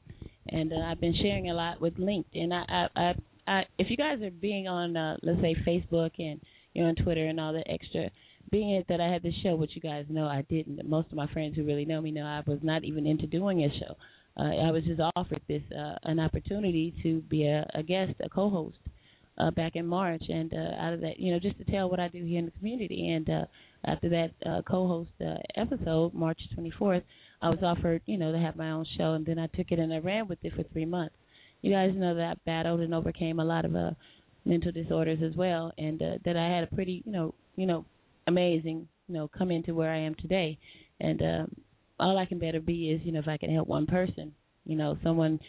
and 0.49 0.73
uh, 0.73 0.77
I've 0.77 1.01
been 1.01 1.15
sharing 1.21 1.51
a 1.51 1.55
lot 1.55 1.81
with 1.81 1.97
LinkedIn. 1.99 2.53
I, 2.53 2.65
I, 2.73 3.01
I, 3.01 3.15
I, 3.47 3.63
if 3.79 3.91
you 3.91 3.97
guys 3.97 4.23
are 4.23 4.31
being 4.31 4.69
on, 4.69 4.97
uh, 4.97 5.17
let's 5.23 5.41
say 5.41 5.57
Facebook 5.67 6.13
and 6.19 6.41
you're 6.75 6.89
on 6.89 6.95
Twitter 6.95 7.27
and 7.27 7.39
all 7.39 7.53
that 7.53 7.71
extra, 7.71 8.11
being 8.51 8.71
it 8.71 8.87
that 8.89 9.01
I 9.01 9.13
had 9.13 9.23
this 9.23 9.35
show, 9.43 9.57
which 9.57 9.73
you 9.75 9.81
guys 9.83 10.07
know 10.09 10.27
I 10.27 10.45
didn't. 10.49 10.87
Most 10.89 11.09
of 11.11 11.17
my 11.17 11.31
friends 11.33 11.57
who 11.57 11.65
really 11.65 11.85
know 11.85 12.01
me 12.01 12.11
know 12.11 12.25
I 12.25 12.43
was 12.47 12.61
not 12.63 12.85
even 12.85 13.07
into 13.07 13.27
doing 13.27 13.65
a 13.65 13.69
show. 13.69 13.97
Uh, 14.37 14.67
I 14.67 14.71
was 14.71 14.83
just 14.85 15.01
offered 15.15 15.43
this 15.47 15.63
uh, 15.77 15.97
an 16.05 16.19
opportunity 16.19 16.95
to 17.03 17.21
be 17.23 17.47
a, 17.47 17.69
a 17.75 17.83
guest, 17.83 18.13
a 18.25 18.31
co-host 18.31 18.79
uh, 18.87 18.91
back 19.57 19.77
in 19.77 19.87
March, 19.87 20.23
and 20.29 20.53
uh, 20.53 20.81
out 20.81 20.93
of 20.93 21.01
that, 21.01 21.19
you 21.19 21.33
know, 21.33 21.39
just 21.39 21.59
to 21.59 21.65
tell 21.65 21.89
what 21.89 22.01
I 22.01 22.09
do 22.09 22.25
here 22.25 22.39
in 22.39 22.47
the 22.47 22.51
community. 22.53 23.11
And 23.11 23.29
uh, 23.29 23.45
after 23.85 24.09
that 24.11 24.31
uh, 24.47 24.63
co-host 24.63 25.11
uh, 25.21 25.35
episode, 25.57 26.15
March 26.15 26.41
24th, 26.57 27.03
I 27.41 27.49
was 27.49 27.59
offered, 27.63 28.03
you 28.07 28.19
know, 28.19 28.33
to 28.33 28.39
have 28.39 28.57
my 28.57 28.71
own 28.71 28.87
show, 28.97 29.15
and 29.15 29.27
then 29.27 29.39
I 29.39 29.47
took 29.49 29.71
it 29.71 29.79
and 29.79 29.93
I 29.93 29.99
ran 29.99 30.29
with 30.29 30.39
it 30.43 30.55
for 30.55 30.63
three 30.73 30.85
months. 30.85 31.15
You 31.63 31.73
guys 31.73 31.93
know 31.95 32.15
that 32.15 32.23
I 32.23 32.35
battled 32.45 32.81
and 32.81 32.95
overcame 32.95 33.41
a 33.41 33.45
lot 33.45 33.65
of 33.65 33.75
uh, 33.75 33.91
mental 34.45 34.73
disorders 34.73 35.19
as 35.25 35.37
well, 35.37 35.73
and 35.79 36.01
uh, 36.03 36.19
that 36.25 36.37
I 36.37 36.49
had 36.49 36.65
a 36.65 36.75
pretty, 36.75 37.03
you 37.05 37.13
know, 37.13 37.35
you 37.57 37.67
know, 37.67 37.85
amazing, 38.27 38.89
you 39.09 39.15
know, 39.15 39.29
come 39.29 39.51
into 39.51 39.75
where 39.75 39.93
I 39.93 39.99
am 39.99 40.15
today. 40.15 40.59
And 41.01 41.21
um, 41.23 41.57
all 41.99 42.19
I 42.19 42.27
can 42.27 42.39
better 42.39 42.61
be 42.61 42.91
is, 42.91 43.01
you 43.05 43.13
know, 43.13 43.21
if 43.21 43.29
I 43.29 43.37
can 43.37 43.53
help 43.53 43.69
one 43.69 43.87
person, 43.87 44.33
you 44.65 44.77
know, 44.77 44.97
someone 45.03 45.41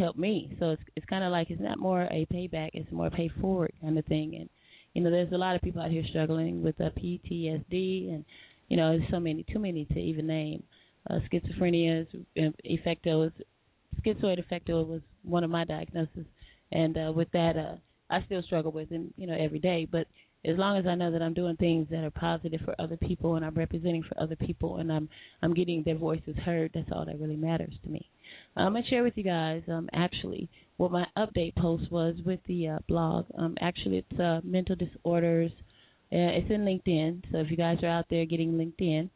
help 0.00 0.16
me. 0.16 0.56
So 0.58 0.70
it's 0.70 0.82
it's 0.96 1.06
kind 1.06 1.22
of 1.22 1.30
like 1.30 1.50
it's 1.50 1.60
not 1.60 1.78
more 1.78 2.02
a 2.04 2.26
payback, 2.32 2.70
it's 2.74 2.90
more 2.90 3.10
pay 3.10 3.30
forward 3.40 3.72
kind 3.80 3.98
of 3.98 4.04
thing. 4.06 4.34
And 4.36 4.48
you 4.94 5.02
know, 5.02 5.10
there's 5.10 5.32
a 5.32 5.38
lot 5.38 5.54
of 5.54 5.62
people 5.62 5.80
out 5.80 5.90
here 5.90 6.02
struggling 6.08 6.62
with 6.62 6.80
uh, 6.80 6.90
PTSD, 6.98 8.12
and 8.12 8.24
you 8.68 8.76
know, 8.76 8.96
there's 8.96 9.10
so 9.10 9.20
many, 9.20 9.44
too 9.52 9.58
many 9.58 9.84
to 9.84 9.98
even 9.98 10.26
name. 10.26 10.62
Uh, 11.08 11.18
schizophrenia, 11.32 12.06
affecto, 12.36 13.32
schizoid 14.02 14.44
affecto 14.44 14.86
was 14.86 15.00
one 15.22 15.44
of 15.44 15.50
my 15.50 15.64
diagnoses, 15.64 16.26
and 16.72 16.96
uh, 16.96 17.12
with 17.14 17.30
that, 17.32 17.56
uh, 17.56 17.76
I 18.10 18.22
still 18.26 18.42
struggle 18.42 18.72
with 18.72 18.90
it, 18.90 19.00
you 19.16 19.26
know, 19.26 19.36
every 19.38 19.60
day. 19.60 19.86
But 19.90 20.06
as 20.44 20.56
long 20.56 20.78
as 20.78 20.86
I 20.86 20.94
know 20.94 21.10
that 21.12 21.22
I'm 21.22 21.34
doing 21.34 21.56
things 21.56 21.88
that 21.90 22.04
are 22.04 22.10
positive 22.10 22.60
for 22.64 22.74
other 22.78 22.96
people 22.96 23.36
and 23.36 23.44
I'm 23.44 23.54
representing 23.54 24.02
for 24.02 24.20
other 24.20 24.36
people 24.36 24.78
and 24.78 24.90
I'm 24.90 25.08
I'm 25.42 25.54
getting 25.54 25.82
their 25.82 25.96
voices 25.96 26.36
heard, 26.44 26.70
that's 26.74 26.88
all 26.92 27.04
that 27.04 27.20
really 27.20 27.36
matters 27.36 27.74
to 27.84 27.90
me. 27.90 28.08
I'm 28.56 28.72
gonna 28.72 28.86
share 28.88 29.02
with 29.02 29.16
you 29.16 29.24
guys 29.24 29.62
um, 29.68 29.88
actually 29.92 30.48
what 30.76 30.90
my 30.90 31.04
update 31.16 31.54
post 31.56 31.90
was 31.92 32.14
with 32.24 32.40
the 32.48 32.68
uh, 32.68 32.78
blog. 32.88 33.26
Um, 33.36 33.56
actually, 33.60 33.98
it's 33.98 34.20
uh, 34.20 34.40
mental 34.42 34.76
disorders. 34.76 35.50
Uh, 36.12 36.34
it's 36.34 36.50
in 36.50 36.64
LinkedIn, 36.64 37.22
so 37.30 37.38
if 37.38 37.50
you 37.50 37.56
guys 37.56 37.78
are 37.82 37.88
out 37.88 38.06
there 38.10 38.24
getting 38.24 38.52
LinkedIn, 38.54 39.10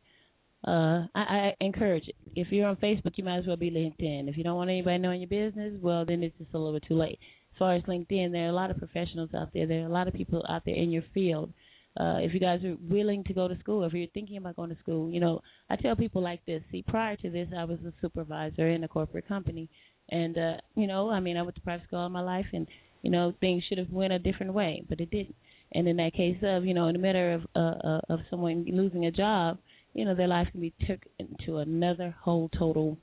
uh, 0.66 1.07
I, 1.14 1.22
I 1.22 1.55
encourage 1.61 2.07
it. 2.07 2.14
If 2.37 2.53
you're 2.53 2.68
on 2.68 2.77
Facebook, 2.77 3.12
you 3.16 3.25
might 3.25 3.39
as 3.39 3.47
well 3.47 3.57
be 3.57 3.70
LinkedIn. 3.70 4.29
If 4.29 4.37
you 4.37 4.45
don't 4.45 4.57
want 4.57 4.70
anybody 4.70 4.99
knowing 4.99 5.20
your 5.20 5.29
business, 5.29 5.75
well, 5.81 6.05
then 6.07 6.22
it's 6.22 6.37
just 6.39 6.55
a 6.55 6.59
little 6.59 6.72
bit 6.72 6.85
too 6.87 6.95
late. 6.95 7.18
As 7.55 7.59
far 7.59 7.75
as 7.77 7.83
LinkedIn, 7.85 8.33
there 8.33 8.47
are 8.47 8.49
a 8.49 8.53
lot 8.53 8.73
of 8.73 8.79
professionals 8.79 9.31
out 9.33 9.51
there. 9.55 9.65
There 9.65 9.85
are 9.85 9.87
a 9.87 9.93
lot 9.93 10.09
of 10.09 10.15
people 10.15 10.45
out 10.49 10.63
there 10.65 10.75
in 10.75 10.91
your 10.91 11.05
field. 11.15 11.53
Uh, 11.97 12.17
if 12.19 12.35
you 12.35 12.41
guys 12.41 12.65
are 12.65 12.77
willing 12.91 13.23
to 13.23 13.33
go 13.33 13.47
to 13.47 13.57
school, 13.61 13.85
if 13.85 13.93
you're 13.93 14.09
thinking 14.09 14.39
about 14.39 14.57
going 14.57 14.71
to 14.71 14.79
school, 14.83 15.09
you 15.09 15.21
know, 15.21 15.41
I 15.71 15.77
tell 15.77 15.95
people 15.95 16.21
like 16.21 16.45
this. 16.47 16.65
See, 16.73 16.83
prior 16.83 17.15
to 17.15 17.31
this, 17.31 17.47
I 17.57 17.63
was 17.63 17.79
a 17.87 17.93
supervisor 18.01 18.69
in 18.69 18.83
a 18.83 18.89
corporate 18.89 19.29
company, 19.29 19.69
and 20.09 20.37
uh, 20.37 20.57
you 20.75 20.89
know, 20.89 21.11
I 21.11 21.21
mean, 21.21 21.37
I 21.37 21.43
went 21.43 21.55
to 21.55 21.61
private 21.61 21.87
school 21.87 22.01
all 22.01 22.09
my 22.09 22.23
life, 22.23 22.47
and 22.53 22.67
you 23.03 23.11
know, 23.13 23.33
things 23.39 23.63
should 23.69 23.79
have 23.79 23.91
went 23.91 24.13
a 24.13 24.19
different 24.19 24.53
way, 24.53 24.83
but 24.89 25.01
it 25.01 25.13
didn't. 25.13 25.37
And 25.71 25.87
in 25.87 25.97
that 25.99 26.15
case 26.15 26.39
of, 26.43 26.65
you 26.65 26.75
know, 26.75 26.89
in 26.89 26.97
a 26.97 26.99
matter 26.99 27.35
of 27.35 27.43
uh, 27.55 27.87
uh, 27.87 28.01
of 28.09 28.21
someone 28.29 28.65
losing 28.67 29.07
a 29.07 29.13
job, 29.13 29.59
you 29.93 30.05
know, 30.05 30.17
their 30.17 30.27
life 30.27 30.49
can 30.51 30.61
be 30.61 30.75
took 30.89 31.07
into 31.21 31.59
another 31.59 32.17
whole 32.21 32.49
total 32.59 32.99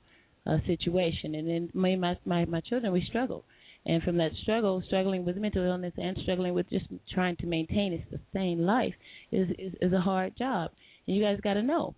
uh, 0.46 0.58
situation. 0.66 1.34
And 1.36 1.48
then 1.48 1.70
me, 1.72 1.96
my 1.96 2.18
my 2.26 2.44
my 2.44 2.60
children, 2.60 2.92
we 2.92 3.02
struggled 3.08 3.44
and 3.84 4.02
from 4.02 4.16
that 4.18 4.32
struggle, 4.42 4.82
struggling 4.86 5.24
with 5.24 5.36
mental 5.36 5.64
illness 5.64 5.92
and 5.96 6.16
struggling 6.22 6.54
with 6.54 6.70
just 6.70 6.86
trying 7.12 7.36
to 7.36 7.46
maintain 7.46 7.92
and 7.92 8.20
sustain 8.20 8.64
life 8.64 8.94
is 9.30 9.48
is, 9.58 9.72
is 9.80 9.92
a 9.92 10.00
hard 10.00 10.36
job. 10.36 10.70
And 11.06 11.16
you 11.16 11.22
guys 11.22 11.40
got 11.42 11.54
to 11.54 11.62
know 11.62 11.94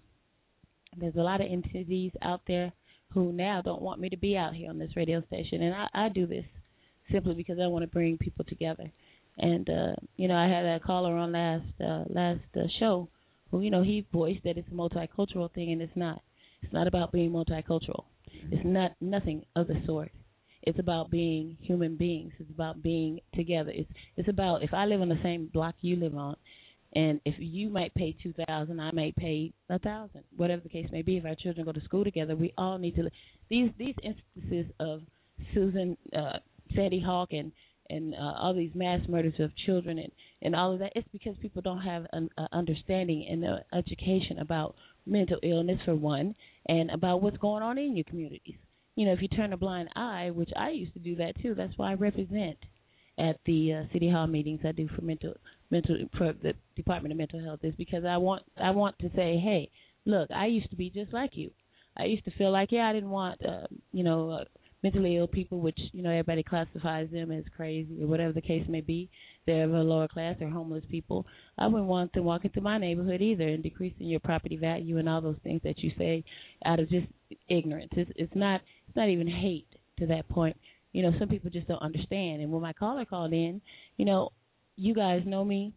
there's 0.97 1.17
a 1.17 1.21
lot 1.21 1.41
of 1.41 1.49
entities 1.51 2.13
out 2.23 2.41
there 2.47 2.73
who 3.13 3.33
now 3.33 3.63
don't 3.63 3.83
want 3.83 4.01
me 4.01 4.09
to 4.09 4.17
be 4.17 4.37
out 4.37 4.55
here 4.55 4.71
on 4.71 4.79
this 4.79 4.97
radio 4.97 5.23
station, 5.27 5.63
and 5.63 5.75
I, 5.75 6.07
I 6.07 6.09
do 6.09 6.27
this 6.27 6.45
simply 7.13 7.35
because 7.35 7.59
I 7.63 7.67
want 7.67 7.83
to 7.83 7.91
bring 7.91 8.19
people 8.19 8.45
together. 8.45 8.91
And 9.39 9.69
uh, 9.69 9.95
you 10.17 10.29
know, 10.29 10.37
I 10.37 10.49
had 10.49 10.65
a 10.65 10.81
caller 10.81 11.15
on 11.17 11.33
last 11.33 11.65
uh, 11.81 12.05
last 12.09 12.41
uh, 12.57 12.63
show 12.79 13.09
who 13.51 13.61
you 13.61 13.71
know 13.71 13.83
he 13.83 14.07
voiced 14.13 14.45
that 14.45 14.57
it's 14.57 14.69
a 14.69 14.75
multicultural 14.75 15.53
thing, 15.53 15.73
and 15.73 15.83
it's 15.83 15.97
not. 15.97 16.23
It's 16.63 16.73
not 16.73 16.87
about 16.87 17.13
being 17.13 17.31
multicultural. 17.31 18.05
It's 18.51 18.65
not 18.65 18.93
nothing 19.01 19.45
of 19.55 19.67
the 19.67 19.83
sort. 19.87 20.11
It's 20.67 20.79
about 20.79 21.11
being 21.11 21.57
human 21.61 21.97
beings. 21.97 22.33
It's 22.39 22.51
about 22.51 22.83
being 22.83 23.21
together. 23.35 23.71
It's 23.73 23.91
it's 24.17 24.29
about 24.29 24.63
if 24.63 24.73
I 24.73 24.87
live 24.87 25.03
on 25.03 25.11
the 25.11 25.21
same 25.23 25.51
block 25.53 25.75
you 25.83 25.97
live 25.97 26.17
on, 26.17 26.37
and 26.95 27.21
if 27.25 27.35
you 27.39 27.69
might 27.69 27.95
pay 27.95 28.17
two 28.23 28.33
thousand, 28.47 28.81
I 28.81 28.91
might 28.93 29.15
pay 29.17 29.53
a 29.69 29.79
thousand. 29.79 30.25
Whatever 30.37 30.63
the 30.63 30.71
case 30.71 30.89
may 30.91 31.03
be, 31.03 31.19
if 31.19 31.27
our 31.27 31.35
children 31.35 31.67
go 31.67 31.73
to 31.73 31.85
school 31.85 32.03
together, 32.03 32.35
we 32.35 32.55
all 32.57 32.79
need 32.79 32.97
to. 32.97 33.11
These 33.51 33.71
these 33.79 33.95
instances 34.03 34.73
of 34.81 35.03
Susan, 35.53 35.99
uh, 36.17 36.39
Sandy 36.75 37.03
Hook, 37.05 37.31
and 37.33 37.53
and 37.91 38.15
uh, 38.15 38.35
all 38.39 38.55
these 38.55 38.75
mass 38.75 39.01
murders 39.07 39.35
of 39.41 39.51
children 39.67 39.99
and 39.99 40.13
and 40.41 40.57
all 40.57 40.73
of 40.73 40.79
that, 40.79 40.93
it's 40.97 41.09
because 41.13 41.37
people 41.43 41.61
don't 41.61 41.83
have 41.83 42.07
an 42.13 42.31
uh, 42.39 42.47
understanding 42.53 43.27
and 43.31 43.45
uh, 43.45 43.57
education 43.77 44.39
about 44.39 44.75
mental 45.05 45.39
illness 45.43 45.79
for 45.85 45.95
one, 45.95 46.35
and 46.67 46.91
about 46.91 47.21
what's 47.21 47.37
going 47.37 47.63
on 47.63 47.77
in 47.77 47.95
your 47.95 48.05
communities 48.05 48.57
you 48.97 49.07
know, 49.07 49.13
if 49.13 49.23
you 49.23 49.29
turn 49.29 49.53
a 49.53 49.57
blind 49.57 49.89
eye, 49.97 50.31
which 50.31 50.51
I 50.57 50.71
used 50.71 50.95
to 50.95 51.01
do 51.01 51.17
that 51.17 51.41
too. 51.43 51.55
That's 51.55 51.77
why 51.77 51.91
I 51.91 51.95
represent 51.95 52.59
at 53.19 53.39
the 53.47 53.73
uh, 53.73 53.93
city 53.93 54.11
hall 54.11 54.27
meetings 54.27 54.61
I 54.65 54.73
do 54.73 54.89
for 54.95 55.03
mental 55.03 55.35
mental 55.71 55.97
for 56.17 56.33
the 56.43 56.55
Department 56.77 57.13
of 57.13 57.19
Mental 57.19 57.43
Health 57.43 57.61
is 57.63 57.75
because 57.77 58.05
I 58.05 58.17
want 58.17 58.43
I 58.57 58.71
want 58.71 58.99
to 59.01 59.09
say, 59.15 59.39
hey, 59.39 59.71
look, 60.05 60.31
I 60.31 60.47
used 60.47 60.71
to 60.71 60.77
be 60.77 60.91
just 60.91 61.13
like 61.13 61.31
you. 61.35 61.51
I 61.97 62.05
used 62.05 62.25
to 62.25 62.33
feel 62.33 62.51
like, 62.51 62.73
yeah, 62.73 62.89
I 62.89 62.93
didn't 62.93 63.11
want, 63.11 63.41
uh, 63.47 63.69
you 63.93 64.03
know, 64.03 64.31
uh, 64.31 64.45
mentally 64.83 65.17
ill 65.17 65.27
people, 65.29 65.61
which 65.61 65.79
you 65.93 66.03
know 66.03 66.11
everybody 66.11 66.43
classifies 66.43 67.09
them 67.11 67.31
as 67.33 67.45
crazy 67.57 68.03
or 68.03 68.07
whatever 68.07 68.33
the 68.33 68.41
case 68.41 68.65
may 68.69 68.83
be. 68.83 69.09
They're 69.47 69.65
of 69.65 69.73
a 69.73 69.79
lower 69.79 70.09
class, 70.09 70.37
they're 70.39 70.51
homeless 70.51 70.85
people. 70.91 71.27
I 71.59 71.67
wouldn't 71.67 71.89
want 71.89 72.13
them 72.13 72.25
walking 72.25 72.51
through 72.51 72.63
my 72.63 72.79
neighborhood 72.79 73.23
either, 73.23 73.49
and 73.49 73.63
decreasing 73.63 74.07
your 74.09 74.21
property 74.21 74.57
value 74.57 74.99
and 74.99 75.09
all 75.09 75.21
those 75.21 75.39
things 75.43 75.63
that 75.65 75.79
you 75.79 75.91
say 75.97 76.25
out 76.67 76.81
of 76.81 76.91
just 76.91 77.07
ignorance. 77.49 77.93
It's, 77.97 78.11
it's 78.17 78.35
not 78.35 78.61
it's 78.95 78.97
not 78.97 79.09
even 79.09 79.27
hate 79.27 79.69
to 79.99 80.07
that 80.07 80.29
point. 80.29 80.57
You 80.93 81.03
know, 81.03 81.13
some 81.19 81.29
people 81.29 81.51
just 81.51 81.69
don't 81.69 81.83
understand. 81.83 82.43
And 82.43 82.53
when 82.53 82.63
my 82.63 82.73
caller 82.73 83.05
called 83.05 83.33
in, 83.33 83.61
you 83.97 84.05
know, 84.05 84.31
you 84.77 84.95
guys 84.95 85.23
know 85.27 85.45
me. 85.45 85.73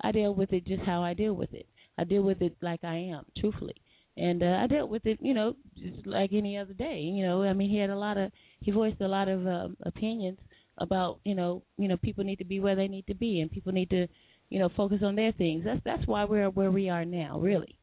I 0.00 0.12
deal 0.12 0.34
with 0.34 0.52
it 0.52 0.66
just 0.66 0.82
how 0.82 1.02
I 1.02 1.14
deal 1.14 1.34
with 1.34 1.52
it. 1.54 1.66
I 1.96 2.04
deal 2.04 2.22
with 2.22 2.42
it 2.42 2.56
like 2.60 2.82
I 2.82 2.96
am, 2.96 3.24
truthfully 3.38 3.76
and 4.16 4.42
uh, 4.42 4.58
I 4.62 4.66
dealt 4.66 4.90
with 4.90 5.06
it, 5.06 5.18
you 5.20 5.34
know, 5.34 5.56
just 5.76 6.06
like 6.06 6.30
any 6.32 6.56
other 6.56 6.72
day. 6.72 6.98
You 6.98 7.26
know, 7.26 7.42
I 7.42 7.52
mean, 7.52 7.70
he 7.70 7.78
had 7.78 7.90
a 7.90 7.96
lot 7.96 8.16
of, 8.16 8.30
he 8.60 8.70
voiced 8.70 9.00
a 9.00 9.08
lot 9.08 9.28
of 9.28 9.46
um, 9.46 9.76
opinions 9.82 10.38
about, 10.78 11.18
you 11.24 11.34
know, 11.34 11.62
you 11.78 11.88
know, 11.88 11.96
people 11.96 12.24
need 12.24 12.38
to 12.38 12.44
be 12.44 12.60
where 12.60 12.76
they 12.76 12.88
need 12.88 13.06
to 13.08 13.14
be, 13.14 13.40
and 13.40 13.50
people 13.50 13.72
need 13.72 13.90
to, 13.90 14.06
you 14.50 14.58
know, 14.58 14.70
focus 14.76 15.00
on 15.02 15.16
their 15.16 15.32
things. 15.32 15.64
That's 15.64 15.80
that's 15.84 16.06
why 16.06 16.24
we're 16.24 16.50
where 16.50 16.70
we 16.70 16.88
are 16.88 17.04
now, 17.04 17.40
really. 17.40 17.76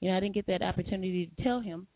You 0.00 0.10
know, 0.10 0.16
I 0.16 0.20
didn't 0.20 0.34
get 0.34 0.46
that 0.48 0.62
opportunity 0.62 1.26
to 1.36 1.42
tell 1.42 1.60
him, 1.60 1.86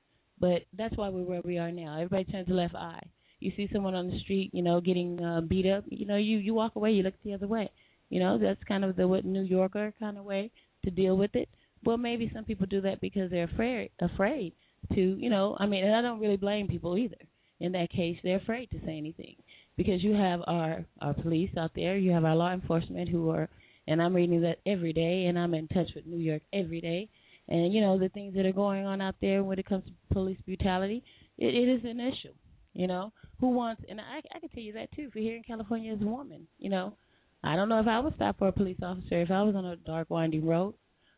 but 0.40 0.62
that's 0.76 0.96
why 0.96 1.08
we're 1.08 1.22
where 1.22 1.42
we 1.44 1.58
are 1.58 1.70
now. 1.70 1.96
Everybody 1.96 2.24
turns 2.24 2.48
a 2.48 2.54
left 2.54 2.74
eye. 2.74 3.02
You 3.40 3.52
see 3.56 3.68
someone 3.72 3.94
on 3.94 4.10
the 4.10 4.18
street, 4.20 4.50
you 4.52 4.62
know, 4.62 4.80
getting 4.80 5.22
uh, 5.22 5.40
beat 5.40 5.66
up, 5.66 5.84
you 5.88 6.06
know, 6.06 6.16
you 6.16 6.38
you 6.38 6.54
walk 6.54 6.76
away, 6.76 6.92
you 6.92 7.02
look 7.02 7.14
the 7.24 7.34
other 7.34 7.46
way. 7.46 7.70
You 8.08 8.20
know, 8.20 8.38
that's 8.38 8.62
kind 8.64 8.84
of 8.84 8.96
the 8.96 9.06
what 9.06 9.24
New 9.24 9.42
Yorker 9.42 9.94
kind 9.98 10.18
of 10.18 10.24
way 10.24 10.50
to 10.84 10.90
deal 10.90 11.16
with 11.16 11.34
it. 11.34 11.48
Well, 11.84 11.96
maybe 11.96 12.30
some 12.34 12.44
people 12.44 12.66
do 12.66 12.80
that 12.82 13.00
because 13.00 13.30
they're 13.30 13.44
afraid 13.44 13.90
afraid 14.00 14.52
to, 14.94 15.00
you 15.00 15.30
know, 15.30 15.56
I 15.58 15.66
mean, 15.66 15.84
and 15.84 15.94
I 15.94 16.02
don't 16.02 16.20
really 16.20 16.36
blame 16.36 16.68
people 16.68 16.98
either. 16.98 17.16
In 17.60 17.72
that 17.72 17.90
case, 17.90 18.16
they're 18.22 18.38
afraid 18.38 18.70
to 18.70 18.80
say 18.86 18.96
anything 18.96 19.36
because 19.76 20.02
you 20.02 20.14
have 20.14 20.40
our 20.46 20.84
our 21.00 21.14
police 21.14 21.50
out 21.56 21.72
there, 21.74 21.96
you 21.96 22.10
have 22.12 22.24
our 22.24 22.36
law 22.36 22.52
enforcement 22.52 23.08
who 23.08 23.30
are 23.30 23.48
and 23.86 24.00
I'm 24.00 24.14
reading 24.14 24.42
that 24.42 24.58
every 24.66 24.92
day 24.92 25.26
and 25.26 25.38
I'm 25.38 25.54
in 25.54 25.66
touch 25.68 25.88
with 25.94 26.06
New 26.06 26.18
York 26.18 26.42
every 26.52 26.80
day. 26.80 27.08
And 27.50 27.74
you 27.74 27.80
know, 27.80 27.98
the 27.98 28.08
things 28.08 28.34
that 28.34 28.46
are 28.46 28.52
going 28.52 28.86
on 28.86 29.00
out 29.00 29.16
there 29.20 29.42
when 29.42 29.58
it 29.58 29.66
comes 29.68 29.84
to 29.84 30.14
police 30.14 30.38
brutality, 30.46 31.02
it, 31.36 31.54
it 31.54 31.68
is 31.68 31.84
an 31.84 32.00
issue. 32.00 32.34
You 32.72 32.86
know, 32.86 33.12
who 33.40 33.48
wants? 33.48 33.82
And 33.88 34.00
I 34.00 34.20
I 34.34 34.38
can 34.38 34.48
tell 34.48 34.62
you 34.62 34.72
that 34.74 34.92
too. 34.94 35.10
For 35.12 35.18
here 35.18 35.36
in 35.36 35.42
California 35.42 35.92
as 35.92 36.00
a 36.00 36.06
woman, 36.06 36.46
you 36.58 36.70
know, 36.70 36.94
I 37.42 37.56
don't 37.56 37.68
know 37.68 37.80
if 37.80 37.88
I 37.88 37.98
would 37.98 38.14
stop 38.14 38.38
for 38.38 38.48
a 38.48 38.52
police 38.52 38.78
officer 38.82 39.20
if 39.20 39.30
I 39.30 39.42
was 39.42 39.56
on 39.56 39.64
a 39.64 39.76
dark 39.76 40.10
winding 40.10 40.46
road. 40.46 40.74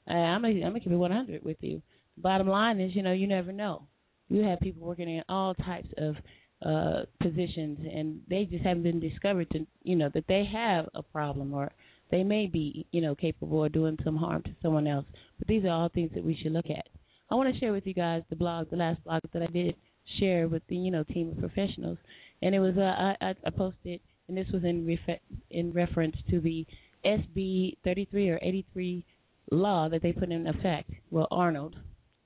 Uh, 0.09 0.14
I'm 0.14 0.43
gonna 0.43 0.55
I'm 0.55 0.70
gonna 0.70 0.80
keep 0.80 0.93
it 0.93 0.97
100 0.97 1.45
with 1.45 1.59
you. 1.61 1.83
Bottom 2.16 2.49
line 2.49 2.80
is, 2.80 2.95
you 2.95 3.03
know, 3.03 3.12
you 3.12 3.26
never 3.26 3.53
know. 3.53 3.87
You 4.28 4.43
have 4.45 4.61
people 4.61 4.87
working 4.87 5.09
in 5.09 5.22
all 5.28 5.55
types 5.55 5.89
of 5.99 6.16
uh, 6.64 7.05
positions, 7.20 7.78
and 7.80 8.20
they 8.28 8.45
just 8.45 8.64
haven't 8.64 8.85
been 8.85 9.01
discovered 9.01 9.51
to 9.51 9.66
you 9.83 9.97
know 9.97 10.11
that 10.14 10.24
they 10.28 10.45
have 10.51 10.89
a 10.95 11.03
problem 11.03 11.53
or 11.53 11.72
they 12.12 12.22
may 12.22 12.46
be 12.46 12.86
you 12.92 13.00
know 13.00 13.16
capable 13.16 13.64
of 13.64 13.72
doing 13.72 13.98
some 14.04 14.16
harm 14.16 14.42
to 14.44 14.54
someone 14.62 14.86
else. 14.86 15.06
But 15.38 15.48
these 15.48 15.64
are 15.64 15.70
all 15.70 15.88
things 15.88 16.12
that 16.14 16.24
we 16.24 16.38
should 16.40 16.52
look 16.52 16.70
at. 16.70 16.86
I 17.30 17.34
want 17.34 17.52
to 17.52 17.58
share 17.58 17.72
with 17.72 17.86
you 17.86 17.94
guys 17.94 18.22
the 18.30 18.36
blog, 18.36 18.70
the 18.70 18.76
last 18.76 19.02
blog 19.02 19.22
that 19.32 19.42
I 19.42 19.46
did 19.46 19.74
share 20.20 20.46
with 20.46 20.62
the 20.68 20.76
you 20.76 20.92
know 20.92 21.02
team 21.02 21.30
of 21.30 21.38
professionals, 21.38 21.98
and 22.42 22.54
it 22.54 22.60
was 22.60 22.76
uh, 22.76 23.14
I, 23.24 23.34
I 23.44 23.50
posted, 23.50 24.00
and 24.28 24.36
this 24.36 24.46
was 24.52 24.62
in 24.62 24.86
refer- 24.86 25.18
in 25.50 25.72
reference 25.72 26.16
to 26.30 26.40
the 26.40 26.66
SB 27.04 27.78
33 27.82 28.28
or 28.28 28.38
83 28.42 29.04
law 29.50 29.88
that 29.88 30.02
they 30.02 30.12
put 30.12 30.30
in 30.30 30.46
effect. 30.46 30.90
Well, 31.10 31.26
Arnold, 31.30 31.76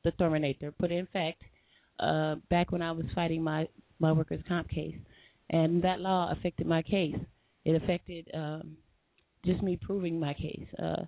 the 0.04 0.10
Terminator, 0.12 0.72
put 0.72 0.90
in 0.92 1.04
effect 1.04 1.42
uh, 2.00 2.36
back 2.50 2.72
when 2.72 2.82
I 2.82 2.92
was 2.92 3.06
fighting 3.14 3.42
my 3.42 3.68
my 4.00 4.12
workers' 4.12 4.42
comp 4.48 4.68
case, 4.68 4.96
and 5.50 5.82
that 5.84 6.00
law 6.00 6.32
affected 6.32 6.66
my 6.66 6.82
case. 6.82 7.16
It 7.64 7.80
affected 7.82 8.28
um, 8.34 8.76
just 9.46 9.62
me 9.62 9.78
proving 9.80 10.20
my 10.20 10.34
case. 10.34 10.66
Uh, 10.78 11.04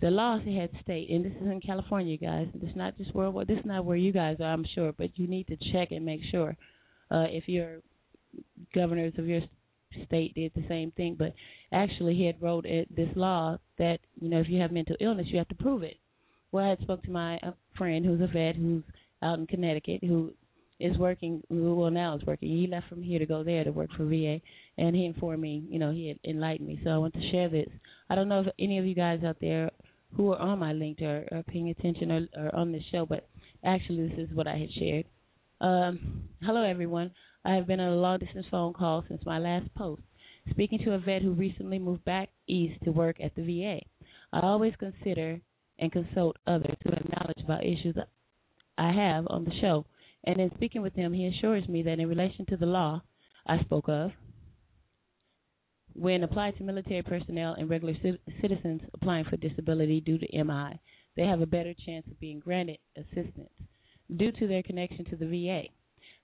the 0.00 0.10
laws 0.10 0.42
had 0.44 0.70
state, 0.82 1.10
and 1.10 1.24
this 1.24 1.32
is 1.32 1.46
in 1.46 1.60
California, 1.60 2.16
guys. 2.16 2.48
This 2.54 2.70
is 2.70 2.76
not 2.76 2.96
just 2.96 3.14
worldwide. 3.14 3.46
This 3.46 3.58
is 3.58 3.64
not 3.64 3.84
where 3.84 3.96
you 3.96 4.12
guys 4.12 4.38
are, 4.40 4.52
I'm 4.52 4.66
sure, 4.74 4.92
but 4.92 5.16
you 5.16 5.28
need 5.28 5.46
to 5.48 5.56
check 5.72 5.92
and 5.92 6.04
make 6.04 6.20
sure 6.30 6.56
uh, 7.10 7.26
if 7.28 7.48
your 7.48 7.78
governors 8.74 9.12
of 9.18 9.26
your 9.26 9.42
state 10.06 10.34
did 10.34 10.52
the 10.54 10.64
same 10.68 10.90
thing. 10.92 11.16
But 11.18 11.34
actually, 11.72 12.14
he 12.14 12.26
had 12.26 12.40
wrote 12.42 12.66
it, 12.66 12.94
this 12.94 13.10
law 13.14 13.58
that 13.78 13.98
you 14.20 14.28
know 14.28 14.40
if 14.40 14.48
you 14.48 14.60
have 14.60 14.72
mental 14.72 14.96
illness, 15.00 15.26
you 15.30 15.38
have 15.38 15.48
to 15.48 15.54
prove 15.54 15.82
it. 15.82 15.98
Well, 16.50 16.64
I 16.64 16.70
had 16.70 16.80
spoke 16.80 17.02
to 17.04 17.10
my 17.10 17.36
uh, 17.38 17.52
friend 17.76 18.04
who's 18.04 18.20
a 18.20 18.26
vet 18.26 18.56
who's 18.56 18.82
out 19.22 19.38
in 19.38 19.46
Connecticut 19.46 20.02
who 20.02 20.32
is 20.82 20.96
working. 20.98 21.42
Well, 21.48 21.90
now 21.90 22.16
is 22.16 22.24
working. 22.26 22.48
He 22.48 22.66
left 22.66 22.88
from 22.88 23.02
here 23.02 23.18
to 23.18 23.26
go 23.26 23.42
there 23.44 23.64
to 23.64 23.72
work 23.72 23.90
for 23.96 24.04
VA, 24.04 24.40
and 24.78 24.94
he 24.94 25.06
informed 25.06 25.40
me. 25.40 25.64
You 25.68 25.78
know, 25.78 25.92
he 25.92 26.08
had 26.08 26.18
enlightened 26.24 26.68
me. 26.68 26.80
So 26.84 26.90
I 26.90 26.98
want 26.98 27.14
to 27.14 27.30
share 27.30 27.48
this. 27.48 27.68
I 28.10 28.14
don't 28.14 28.28
know 28.28 28.40
if 28.40 28.46
any 28.58 28.78
of 28.78 28.84
you 28.84 28.94
guys 28.94 29.20
out 29.24 29.36
there 29.40 29.70
who 30.16 30.32
are 30.32 30.38
on 30.38 30.58
my 30.58 30.72
link 30.72 31.00
are, 31.00 31.26
are 31.32 31.42
paying 31.44 31.70
attention 31.70 32.10
or, 32.10 32.28
or 32.36 32.54
on 32.54 32.72
this 32.72 32.82
show, 32.90 33.06
but 33.06 33.28
actually, 33.64 34.08
this 34.08 34.18
is 34.18 34.34
what 34.34 34.46
I 34.46 34.56
had 34.56 34.68
shared. 34.78 35.06
Um, 35.60 36.24
hello, 36.42 36.64
everyone. 36.64 37.12
I 37.44 37.54
have 37.54 37.66
been 37.66 37.80
on 37.80 37.92
a 37.92 37.96
long 37.96 38.18
distance 38.18 38.46
phone 38.50 38.72
call 38.72 39.04
since 39.08 39.22
my 39.24 39.38
last 39.38 39.72
post, 39.74 40.02
speaking 40.50 40.80
to 40.84 40.94
a 40.94 40.98
vet 40.98 41.22
who 41.22 41.32
recently 41.32 41.78
moved 41.78 42.04
back 42.04 42.28
east 42.46 42.82
to 42.84 42.90
work 42.90 43.16
at 43.22 43.34
the 43.34 43.42
VA. 43.42 43.80
I 44.32 44.40
always 44.40 44.74
consider 44.78 45.40
and 45.78 45.92
consult 45.92 46.36
others 46.46 46.76
who 46.82 46.90
have 46.90 47.08
knowledge 47.08 47.44
about 47.44 47.64
issues 47.64 47.96
I 48.78 48.92
have 48.92 49.26
on 49.28 49.44
the 49.44 49.52
show. 49.60 49.84
And 50.24 50.40
in 50.40 50.50
speaking 50.54 50.82
with 50.82 50.94
him, 50.94 51.12
he 51.12 51.26
assures 51.26 51.68
me 51.68 51.82
that 51.82 51.98
in 51.98 52.08
relation 52.08 52.46
to 52.46 52.56
the 52.56 52.66
law 52.66 53.02
I 53.46 53.60
spoke 53.60 53.88
of, 53.88 54.12
when 55.94 56.22
applied 56.22 56.56
to 56.56 56.64
military 56.64 57.02
personnel 57.02 57.54
and 57.54 57.68
regular 57.68 57.94
citizens 58.40 58.82
applying 58.94 59.24
for 59.24 59.36
disability 59.36 60.00
due 60.00 60.18
to 60.18 60.44
MI, 60.44 60.80
they 61.16 61.26
have 61.26 61.40
a 61.40 61.46
better 61.46 61.74
chance 61.74 62.06
of 62.06 62.18
being 62.20 62.38
granted 62.38 62.78
assistance 62.96 63.52
due 64.16 64.32
to 64.32 64.46
their 64.46 64.62
connection 64.62 65.04
to 65.06 65.16
the 65.16 65.26
VA. 65.26 65.64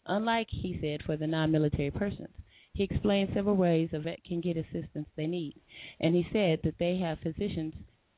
Unlike, 0.06 0.48
he 0.50 0.78
said, 0.80 1.02
for 1.04 1.16
the 1.16 1.26
non 1.26 1.50
military 1.50 1.90
persons. 1.90 2.28
He 2.72 2.84
explained 2.84 3.30
several 3.34 3.56
ways 3.56 3.90
a 3.92 3.98
vet 3.98 4.22
can 4.24 4.40
get 4.40 4.56
assistance 4.56 5.08
they 5.16 5.26
need. 5.26 5.60
And 6.00 6.14
he 6.14 6.26
said 6.32 6.60
that 6.62 6.78
they 6.78 6.96
have 6.98 7.18
physicians, 7.18 7.74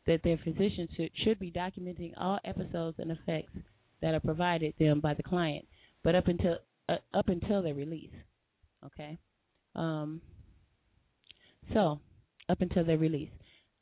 that 0.07 0.23
their 0.23 0.37
physicians 0.37 0.91
should, 0.95 1.11
should 1.17 1.39
be 1.39 1.51
documenting 1.51 2.13
all 2.17 2.39
episodes 2.45 2.99
and 2.99 3.11
effects 3.11 3.57
that 4.03 4.15
are 4.15 4.21
provided 4.21 4.75
them 4.79 5.01
by 5.01 5.15
the 5.15 5.23
client, 5.23 5.67
but 6.03 6.15
up 6.15 6.29
until 6.29 6.57
uh, 6.89 6.97
up 7.15 7.29
until 7.29 7.63
their 7.63 7.75
release. 7.75 8.11
Okay. 8.85 9.19
Um, 9.75 10.21
so 11.73 12.01
up 12.49 12.61
until 12.61 12.85
their 12.85 12.99
release 12.99 13.31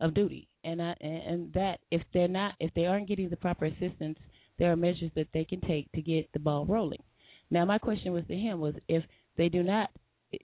of 0.01 0.15
duty, 0.15 0.49
and 0.65 0.83
I, 0.83 0.95
and 1.01 1.53
that 1.55 1.79
if 1.91 2.03
they're 2.13 2.29
not 2.29 2.55
if 2.61 2.73
they 2.75 2.87
aren't 2.87 3.09
getting 3.09 3.31
the 3.31 3.37
proper 3.37 3.67
assistance, 3.67 4.19
there 4.59 4.73
are 4.73 4.77
measures 4.77 5.11
that 5.15 5.29
they 5.33 5.45
can 5.45 5.61
take 5.63 5.91
to 5.93 6.03
get 6.03 6.29
the 6.33 6.41
ball 6.41 6.67
rolling. 6.67 7.03
Now, 7.51 7.65
my 7.65 7.79
question 7.79 8.13
was 8.13 8.25
to 8.29 8.35
him 8.35 8.61
was 8.61 8.75
if 8.89 9.03
they 9.37 9.49
do 9.49 9.63
not 9.63 9.91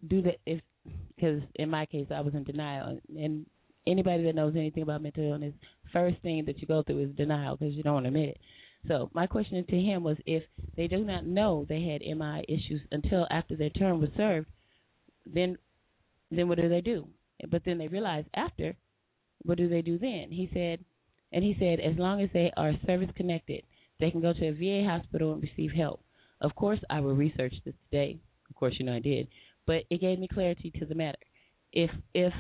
do 0.09 0.23
that 0.23 0.37
if 0.47 0.61
because 1.17 1.43
in 1.57 1.69
my 1.69 1.87
case 1.87 2.07
I 2.15 2.21
was 2.21 2.35
in 2.35 2.45
denial 2.45 2.99
and 3.17 3.47
anybody 3.87 4.25
that 4.25 4.35
knows 4.35 4.55
anything 4.57 4.83
about 4.83 5.03
mental 5.03 5.31
illness, 5.31 5.53
first 5.93 6.17
thing 6.23 6.45
that 6.47 6.61
you 6.61 6.67
go 6.67 6.83
through 6.83 7.05
is 7.05 7.17
denial 7.17 7.57
because 7.57 7.75
you 7.75 7.83
don't 7.83 7.95
want 7.95 8.05
to 8.05 8.09
admit 8.09 8.31
it. 8.31 8.39
So 8.89 9.11
my 9.15 9.27
question 9.27 9.65
to 9.65 9.77
him 9.81 10.03
was 10.03 10.17
if 10.27 10.43
they 10.77 10.89
do 10.89 11.05
not 11.05 11.27
know 11.27 11.65
they 11.69 11.83
had 11.83 12.03
MI 12.03 12.45
issues 12.49 12.83
until 12.93 13.27
after 13.31 13.57
their 13.57 13.71
term 13.71 14.01
was 14.01 14.11
served, 14.17 14.47
then 15.27 15.57
then 16.31 16.49
what 16.49 16.59
do 16.59 16.69
they 16.69 16.81
do? 16.81 17.09
But 17.49 17.63
then 17.65 17.79
they 17.79 17.89
realize 17.89 18.25
after, 18.35 18.77
what 19.43 19.59
do 19.59 19.69
they 19.69 19.83
do 19.83 19.99
then? 19.99 20.29
He 20.31 20.51
said, 20.53 20.85
and 21.33 21.45
he 21.45 21.57
said 21.59 21.81
as 21.81 21.97
long 21.99 22.21
as 22.21 22.31
they 22.33 22.51
are 22.57 22.73
service 22.87 23.11
connected, 23.17 23.63
they 24.01 24.11
can 24.11 24.21
go 24.21 24.33
to 24.33 24.49
a 24.49 24.53
VA 24.53 24.87
hospital 24.89 25.33
and 25.33 25.43
receive 25.43 25.71
help. 25.73 26.03
Of 26.41 26.55
course, 26.55 26.81
I 26.91 27.01
will 27.01 27.15
research 27.15 27.55
this 27.65 27.75
today. 27.91 28.19
Of 28.51 28.57
course, 28.57 28.75
you 28.79 28.85
know 28.85 28.95
I 28.95 29.01
did, 29.01 29.29
but 29.67 29.85
it 29.91 30.01
gave 30.01 30.19
me 30.19 30.29
clarity 30.29 30.71
to 30.79 30.85
the 30.85 30.95
matter. 30.95 31.19
If 31.73 31.91
if 32.13 32.33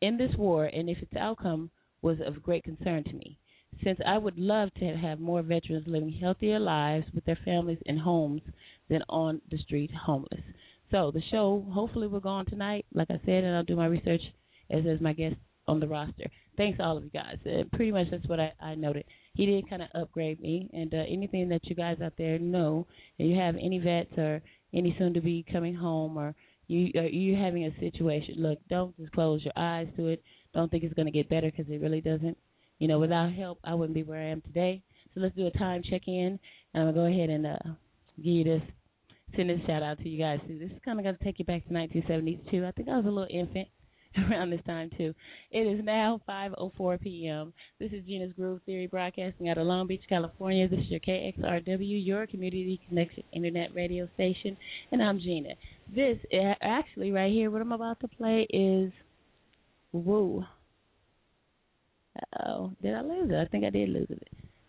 in 0.00 0.16
this 0.16 0.34
war 0.36 0.66
and 0.66 0.88
if 0.88 0.98
its 1.02 1.16
outcome 1.16 1.70
was 2.02 2.18
of 2.24 2.42
great 2.42 2.64
concern 2.64 3.04
to 3.04 3.12
me, 3.12 3.39
since 3.84 3.98
I 4.06 4.18
would 4.18 4.38
love 4.38 4.70
to 4.74 4.96
have 4.96 5.20
more 5.20 5.42
veterans 5.42 5.86
living 5.86 6.12
healthier 6.12 6.58
lives 6.58 7.06
with 7.14 7.24
their 7.24 7.38
families 7.44 7.78
in 7.86 7.96
homes 7.98 8.42
than 8.88 9.02
on 9.08 9.40
the 9.50 9.58
street 9.58 9.90
homeless. 9.92 10.42
So 10.90 11.10
the 11.12 11.22
show 11.30 11.64
hopefully 11.72 12.08
will 12.08 12.20
go 12.20 12.30
on 12.30 12.46
tonight, 12.46 12.86
like 12.92 13.10
I 13.10 13.20
said, 13.24 13.44
and 13.44 13.54
I'll 13.54 13.64
do 13.64 13.76
my 13.76 13.86
research 13.86 14.22
as 14.70 14.84
as 14.86 15.00
my 15.00 15.12
guest 15.12 15.36
on 15.68 15.80
the 15.80 15.88
roster. 15.88 16.26
Thanks 16.56 16.78
all 16.80 16.96
of 16.96 17.04
you 17.04 17.10
guys. 17.10 17.38
Uh, 17.46 17.62
pretty 17.72 17.92
much 17.92 18.08
that's 18.10 18.26
what 18.26 18.40
I, 18.40 18.52
I 18.60 18.74
noted. 18.74 19.04
He 19.34 19.46
did 19.46 19.70
kind 19.70 19.82
of 19.82 19.88
upgrade 19.94 20.40
me, 20.40 20.68
and 20.72 20.92
uh, 20.92 21.04
anything 21.08 21.48
that 21.50 21.64
you 21.64 21.76
guys 21.76 21.98
out 22.02 22.14
there 22.18 22.38
know, 22.38 22.86
and 23.18 23.28
you 23.30 23.36
have 23.38 23.54
any 23.54 23.78
vets 23.78 24.12
or 24.18 24.42
any 24.74 24.94
soon 24.98 25.14
to 25.14 25.20
be 25.20 25.44
coming 25.50 25.74
home, 25.74 26.18
or 26.18 26.34
you 26.66 26.90
are 26.96 27.06
you 27.06 27.36
having 27.36 27.64
a 27.64 27.80
situation, 27.80 28.34
look, 28.38 28.58
don't 28.68 28.96
just 28.98 29.12
close 29.12 29.42
your 29.44 29.54
eyes 29.56 29.88
to 29.96 30.08
it. 30.08 30.22
Don't 30.52 30.70
think 30.70 30.82
it's 30.82 30.94
going 30.94 31.06
to 31.06 31.12
get 31.12 31.28
better 31.28 31.50
because 31.50 31.70
it 31.72 31.80
really 31.80 32.00
doesn't. 32.00 32.36
You 32.80 32.88
know, 32.88 32.98
without 32.98 33.32
help, 33.32 33.58
I 33.62 33.74
wouldn't 33.74 33.94
be 33.94 34.02
where 34.02 34.18
I 34.18 34.30
am 34.30 34.40
today. 34.40 34.82
So 35.14 35.20
let's 35.20 35.36
do 35.36 35.46
a 35.46 35.50
time 35.50 35.82
check 35.88 36.02
in, 36.08 36.38
and 36.72 36.82
I'm 36.82 36.94
gonna 36.94 37.08
go 37.08 37.12
ahead 37.14 37.28
and 37.28 37.46
uh, 37.46 37.58
give 38.16 38.26
you 38.26 38.44
this, 38.44 38.62
send 39.36 39.50
this 39.50 39.60
shout 39.66 39.82
out 39.82 39.98
to 39.98 40.08
you 40.08 40.18
guys. 40.18 40.40
too. 40.48 40.58
This 40.58 40.70
is 40.70 40.78
kind 40.82 40.98
of 40.98 41.04
gonna 41.04 41.18
take 41.22 41.38
you 41.38 41.44
back 41.44 41.66
to 41.68 41.74
1972. 41.74 42.64
I 42.64 42.70
think 42.72 42.88
I 42.88 42.96
was 42.96 43.04
a 43.04 43.10
little 43.10 43.28
infant 43.30 43.68
around 44.30 44.48
this 44.48 44.62
time 44.66 44.90
too. 44.96 45.14
It 45.50 45.66
is 45.66 45.84
now 45.84 46.22
5:04 46.26 47.02
p.m. 47.02 47.52
This 47.78 47.92
is 47.92 48.02
Gena's 48.06 48.32
Groove 48.32 48.62
Theory 48.64 48.86
broadcasting 48.86 49.50
out 49.50 49.58
of 49.58 49.66
Long 49.66 49.86
Beach, 49.86 50.02
California. 50.08 50.66
This 50.66 50.80
is 50.80 50.90
your 50.90 51.00
KXRW, 51.00 52.06
your 52.06 52.26
community 52.26 52.80
connection 52.88 53.24
internet 53.34 53.74
radio 53.74 54.08
station, 54.14 54.56
and 54.90 55.02
I'm 55.02 55.20
Gina. 55.20 55.50
This 55.94 56.16
actually 56.62 57.12
right 57.12 57.30
here, 57.30 57.50
what 57.50 57.60
I'm 57.60 57.72
about 57.72 58.00
to 58.00 58.08
play 58.08 58.46
is 58.48 58.90
Woo. 59.92 60.44
Oh, 62.44 62.72
did 62.82 62.94
I 62.94 63.02
lose 63.02 63.30
it? 63.30 63.36
I 63.36 63.46
think 63.46 63.64
I 63.64 63.70
did 63.70 63.88
lose 63.88 64.08
it. 64.10 64.28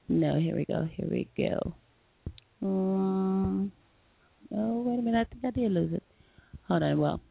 No, 0.10 0.40
here 0.40 0.56
we 0.56 0.66
go. 0.66 0.88
Here 0.96 1.08
we 1.10 1.30
go. 1.38 1.74
Um, 2.62 3.72
oh, 4.54 4.82
wait 4.84 5.00
a 5.00 5.02
minute. 5.02 5.28
I 5.28 5.34
think 5.34 5.46
I 5.46 5.60
did 5.60 5.72
lose 5.72 5.94
it. 5.94 6.04
Hold 6.68 6.84
on. 6.84 7.00
Well, 7.00 7.22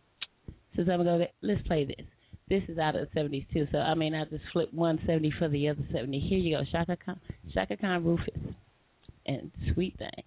since 0.75 0.89
I'm 0.89 0.99
gonna 0.99 1.19
go, 1.19 1.27
let's 1.43 1.67
play 1.67 1.85
this. 1.85 2.07
This 2.49 2.63
is 2.69 2.79
out 2.79 2.97
of 2.97 3.09
the 3.09 3.21
70s 3.21 3.47
too, 3.53 3.69
so 3.71 3.79
I 3.79 3.95
mean 3.95 4.13
I 4.13 4.25
just 4.25 4.43
flip 4.53 4.75
one 4.75 4.99
70 5.07 5.33
for 5.39 5.49
the 5.49 5.69
other 5.69 5.87
70. 5.93 6.19
Here 6.19 6.39
you 6.39 6.57
go, 6.57 6.65
Chaka 6.71 6.97
Khan, 7.05 7.21
Chaka 7.55 7.77
Khan 7.77 8.05
Rufus, 8.05 8.55
and 9.27 9.53
Sweet 9.73 9.97
Thing. 9.99 10.25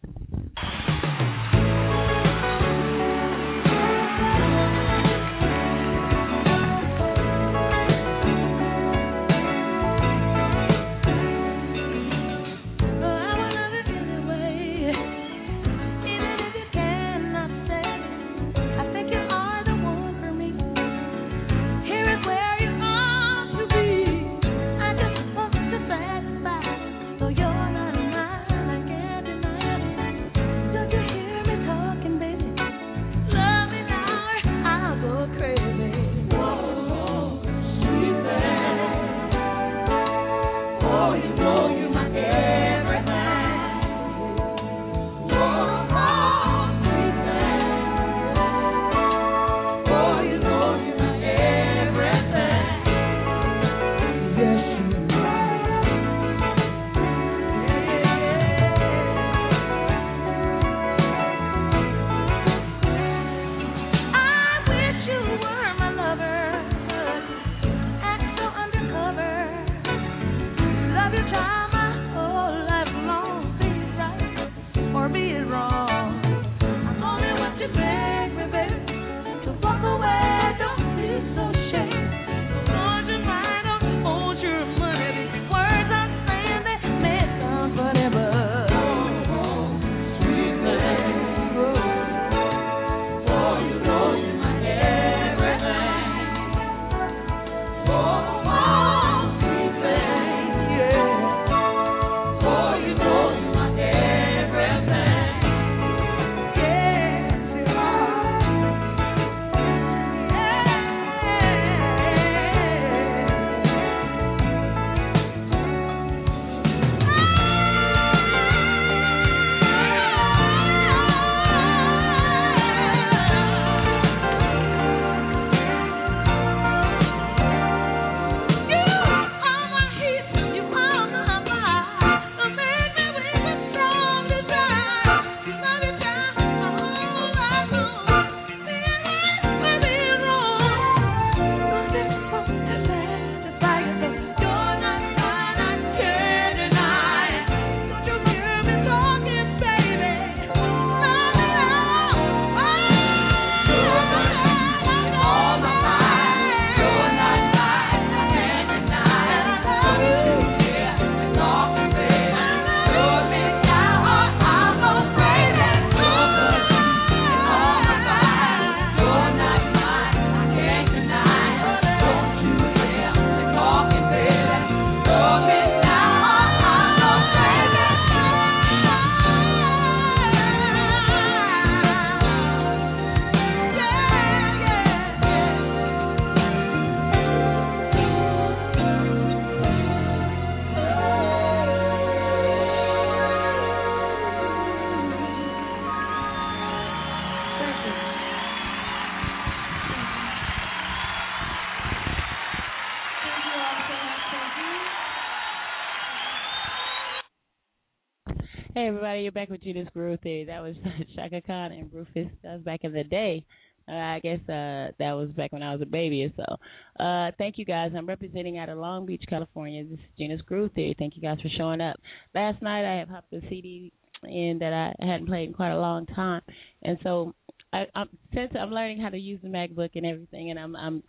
Hey 208.84 208.90
everybody, 208.90 209.22
you're 209.22 209.32
back 209.32 209.50
with 209.50 209.64
Gena's 209.64 209.88
Groove 209.94 210.20
Theory. 210.20 210.44
That 210.44 210.62
was 210.62 210.76
Chaka 211.16 211.40
Khan 211.40 211.72
and 211.72 211.90
Rufus. 211.94 212.28
That 212.44 212.56
was 212.56 212.64
back 212.64 212.82
in 212.84 212.92
the 212.92 213.06
day. 213.06 213.46
Uh, 213.88 213.94
I 213.94 214.20
guess 214.22 214.42
uh, 214.50 214.92
that 215.00 215.14
was 215.14 215.30
back 215.38 215.54
when 215.54 215.64
I 215.64 215.72
was 215.72 215.82
a 215.82 215.86
baby 215.86 216.26
or 216.26 216.32
so. 216.36 217.02
Uh, 217.02 217.32
thank 217.38 217.58
you 217.58 217.64
guys. 217.64 217.94
I'm 217.96 218.06
representing 218.06 218.58
out 218.58 218.68
of 218.68 218.78
Long 218.78 219.06
Beach, 219.06 219.24
California. 219.30 219.86
This 219.86 220.00
is 220.00 220.06
Gena's 220.20 220.42
Groove 220.42 220.74
Theory. 220.74 220.98
Thank 221.00 221.16
you 221.16 221.22
guys 221.22 221.38
for 221.42 221.48
showing 221.58 221.80
up. 221.80 221.96
Last 222.36 222.62
night 222.62 222.84
I 222.84 223.00
have 223.00 223.08
hopped 223.08 223.32
the 223.32 223.40
CD 223.48 223.94
in 224.24 224.58
that 224.60 224.74
I 224.74 224.94
hadn't 225.00 225.28
played 225.28 225.48
in 225.48 225.54
quite 225.54 225.72
a 225.72 225.80
long 225.80 226.06
time, 226.06 226.42
and 226.82 226.98
so 227.04 227.34
I, 227.72 227.86
I'm 227.96 228.10
since 228.34 228.52
I'm 228.60 228.72
learning 228.72 229.00
how 229.00 229.12
to 229.12 229.18
use 229.18 229.40
the 229.42 229.48
MacBook 229.48 229.92
and 229.96 230.06
everything, 230.06 230.50
and 230.50 230.60
I'm 230.60 230.76
I'm 230.76 231.04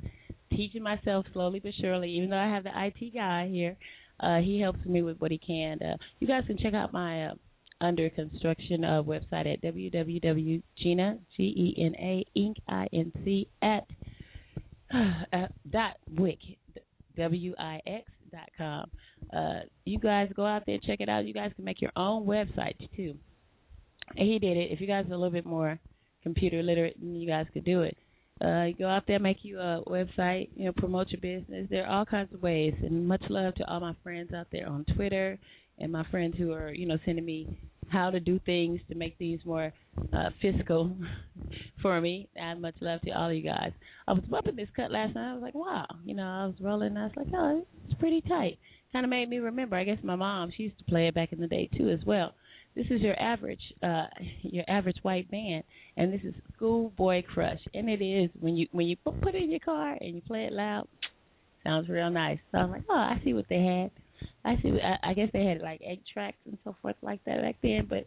teaching 0.52 0.84
myself 0.84 1.26
slowly 1.32 1.59
but 1.59 1.72
surely. 1.80 2.10
Even 2.10 2.30
though 2.30 2.38
I 2.38 2.55
have 2.55 2.62
the 2.62 2.70
IT 2.72 3.14
guy 3.14 3.48
here, 3.51 3.76
uh, 4.20 4.38
he 4.38 4.60
helps 4.60 4.86
me 4.86 5.02
with 5.02 5.18
what 5.18 5.32
he 5.32 5.38
can. 5.38 5.80
Uh, 5.82 5.96
you 6.20 6.28
guys 6.28 6.44
can 6.46 6.56
check 6.56 6.72
out 6.72 6.92
my 6.92 7.26
uh, 7.26 7.34
under 7.80 8.09
construction 8.10 8.84
uh, 8.84 9.02
website 9.02 9.52
at 9.52 9.62
www.gena 9.62 11.18
g 11.36 11.42
e 11.42 11.74
n 11.78 11.94
a 11.98 12.24
inc 12.36 12.56
i 12.68 12.88
n 12.92 13.12
c 13.24 13.48
at 13.62 13.86
uh, 14.92 15.46
dot 15.70 15.96
wix 16.16 16.38
w 17.16 17.55
i 17.59 17.80
x 17.86 18.10
dot 18.30 18.48
com. 18.56 18.90
Uh, 19.32 19.60
you 19.84 19.98
guys 19.98 20.28
go 20.34 20.44
out 20.46 20.62
there 20.66 20.78
check 20.78 21.01
it 21.01 21.09
out. 21.09 21.24
You 21.24 21.34
guys 21.34 21.52
can 21.56 21.64
make 21.64 21.80
your 21.80 21.92
own 21.96 22.24
website 22.26 22.76
too. 22.96 23.14
And 24.16 24.28
he 24.28 24.38
did 24.38 24.56
it. 24.56 24.70
If 24.70 24.80
you 24.80 24.86
guys 24.86 25.06
are 25.09 25.14
a 25.14 25.16
little 25.16 25.30
bit 25.30 25.46
more 25.46 25.78
computer 26.22 26.62
literate, 26.62 26.96
then 27.01 27.14
you 27.14 27.26
guys 27.26 27.46
could 27.52 27.64
do 27.64 27.82
it. 27.82 27.96
Uh, 28.40 28.66
go 28.76 28.88
out 28.88 29.05
there, 29.06 29.20
make 29.20 29.38
you 29.42 29.60
a 29.60 29.82
website, 29.86 30.48
you 30.56 30.64
know, 30.64 30.72
promote 30.72 31.09
your 31.10 31.20
business. 31.20 31.68
There 31.70 31.86
are 31.86 31.98
all 31.98 32.05
kinds 32.05 32.34
of 32.34 32.42
ways. 32.42 32.74
And 32.82 33.06
much 33.06 33.22
love 33.28 33.55
to 33.55 33.70
all 33.70 33.80
my 33.80 33.94
friends 34.02 34.32
out 34.34 34.48
there 34.51 34.68
on 34.68 34.84
Twitter 34.96 35.38
and 35.78 35.92
my 35.92 36.05
friends 36.10 36.36
who 36.38 36.52
are, 36.52 36.72
you 36.72 36.86
know, 36.86 36.98
sending 37.05 37.24
me 37.24 37.59
how 37.90 38.10
to 38.10 38.20
do 38.20 38.40
things 38.46 38.80
to 38.88 38.94
make 38.94 39.16
these 39.18 39.38
more 39.44 39.72
uh, 40.12 40.30
fiscal 40.40 40.96
for 41.82 42.01
me. 42.01 42.28
And 42.36 42.62
much 42.62 42.74
love 42.80 43.01
to 43.02 43.10
all 43.10 43.30
of 43.30 43.36
you 43.36 43.42
guys. 43.42 43.72
I 44.06 44.12
was 44.12 44.24
bumping 44.28 44.56
this 44.56 44.68
cut 44.74 44.90
last 44.90 45.14
night. 45.14 45.30
I 45.30 45.34
was 45.34 45.42
like, 45.42 45.55
wow, 45.55 45.86
you 46.05 46.14
know, 46.14 46.22
I 46.22 46.46
was 46.46 46.55
rolling. 46.60 46.96
And 46.96 46.98
I 46.98 47.05
was 47.05 47.12
like, 47.16 47.26
oh, 47.34 47.66
it's 47.88 47.98
pretty 48.01 48.20
tight. 48.22 48.59
Kind 48.92 49.05
of 49.05 49.10
made 49.10 49.28
me 49.28 49.38
remember. 49.38 49.76
I 49.76 49.84
guess 49.84 49.98
my 50.02 50.16
mom, 50.16 50.52
she 50.56 50.64
used 50.64 50.78
to 50.78 50.84
play 50.84 51.09
it 51.09 51.14
back 51.14 51.32
in 51.32 51.40
the 51.40 51.46
day 51.46 51.68
too, 51.76 51.90
as 51.90 52.05
well. 52.06 52.34
This 52.76 52.86
is 52.90 53.01
your 53.01 53.20
average, 53.20 53.60
uh, 53.82 54.06
your 54.42 54.64
average 54.68 54.98
white 55.02 55.30
band, 55.30 55.64
and 55.96 56.12
this 56.12 56.22
is 56.24 56.34
Schoolboy 56.56 57.22
Crush, 57.22 57.60
and 57.72 57.88
it 57.88 58.02
is 58.02 58.30
when 58.40 58.56
you 58.56 58.66
when 58.72 58.86
you 58.86 58.96
put 58.96 59.34
it 59.34 59.42
in 59.42 59.51
your 59.51 59.60
car 59.60 59.96
and 60.01 60.14
you 60.14 60.22
play 60.22 60.44
it 60.44 60.52
loud, 60.52 60.88
sounds 61.64 61.88
real 61.88 62.10
nice. 62.10 62.38
So 62.51 62.59
I'm 62.59 62.70
like, 62.70 62.82
oh, 62.88 62.94
I 62.94 63.20
see 63.24 63.32
what 63.32 63.46
they 63.48 63.62
had. 63.62 63.90
I 64.44 64.56
see. 64.62 64.78
I, 64.82 65.10
I 65.10 65.14
guess 65.14 65.28
they 65.32 65.44
had 65.44 65.60
like 65.60 65.80
eight 65.86 66.02
tracks 66.12 66.38
and 66.46 66.59
so 66.64 66.76
forth 66.82 66.96
like 67.02 67.20
that 67.24 67.42
back 67.42 67.56
then. 67.62 67.86
But 67.88 68.06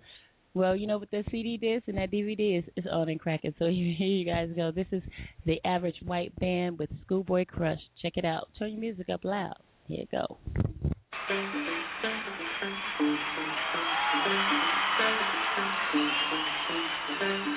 well, 0.53 0.76
you 0.76 0.88
know, 0.88 0.98
with 0.98 1.11
the 1.11 1.23
CD 1.31 1.57
disc 1.57 1.88
and 1.88 1.98
that 1.98 2.11
DVD 2.11 2.60
is 2.60 2.65
is 2.76 2.85
on 2.91 3.10
and 3.10 3.19
cracking. 3.19 3.53
So 3.60 3.65
here, 3.65 3.94
here 3.98 4.07
you 4.07 4.26
guys 4.26 4.49
go. 4.56 4.72
This 4.72 4.88
is 4.91 5.03
the 5.45 5.60
average 5.65 5.98
white 6.06 6.35
band 6.39 6.80
with 6.80 6.89
Schoolboy 7.06 7.45
Crush. 7.45 7.81
Check 8.02 8.14
it 8.15 8.26
out. 8.26 8.49
Turn 8.57 8.72
your 8.72 8.81
music 8.81 9.10
up 9.10 9.23
loud. 9.23 9.57
Here 9.88 9.99
you 9.99 10.07
go. 10.11 10.38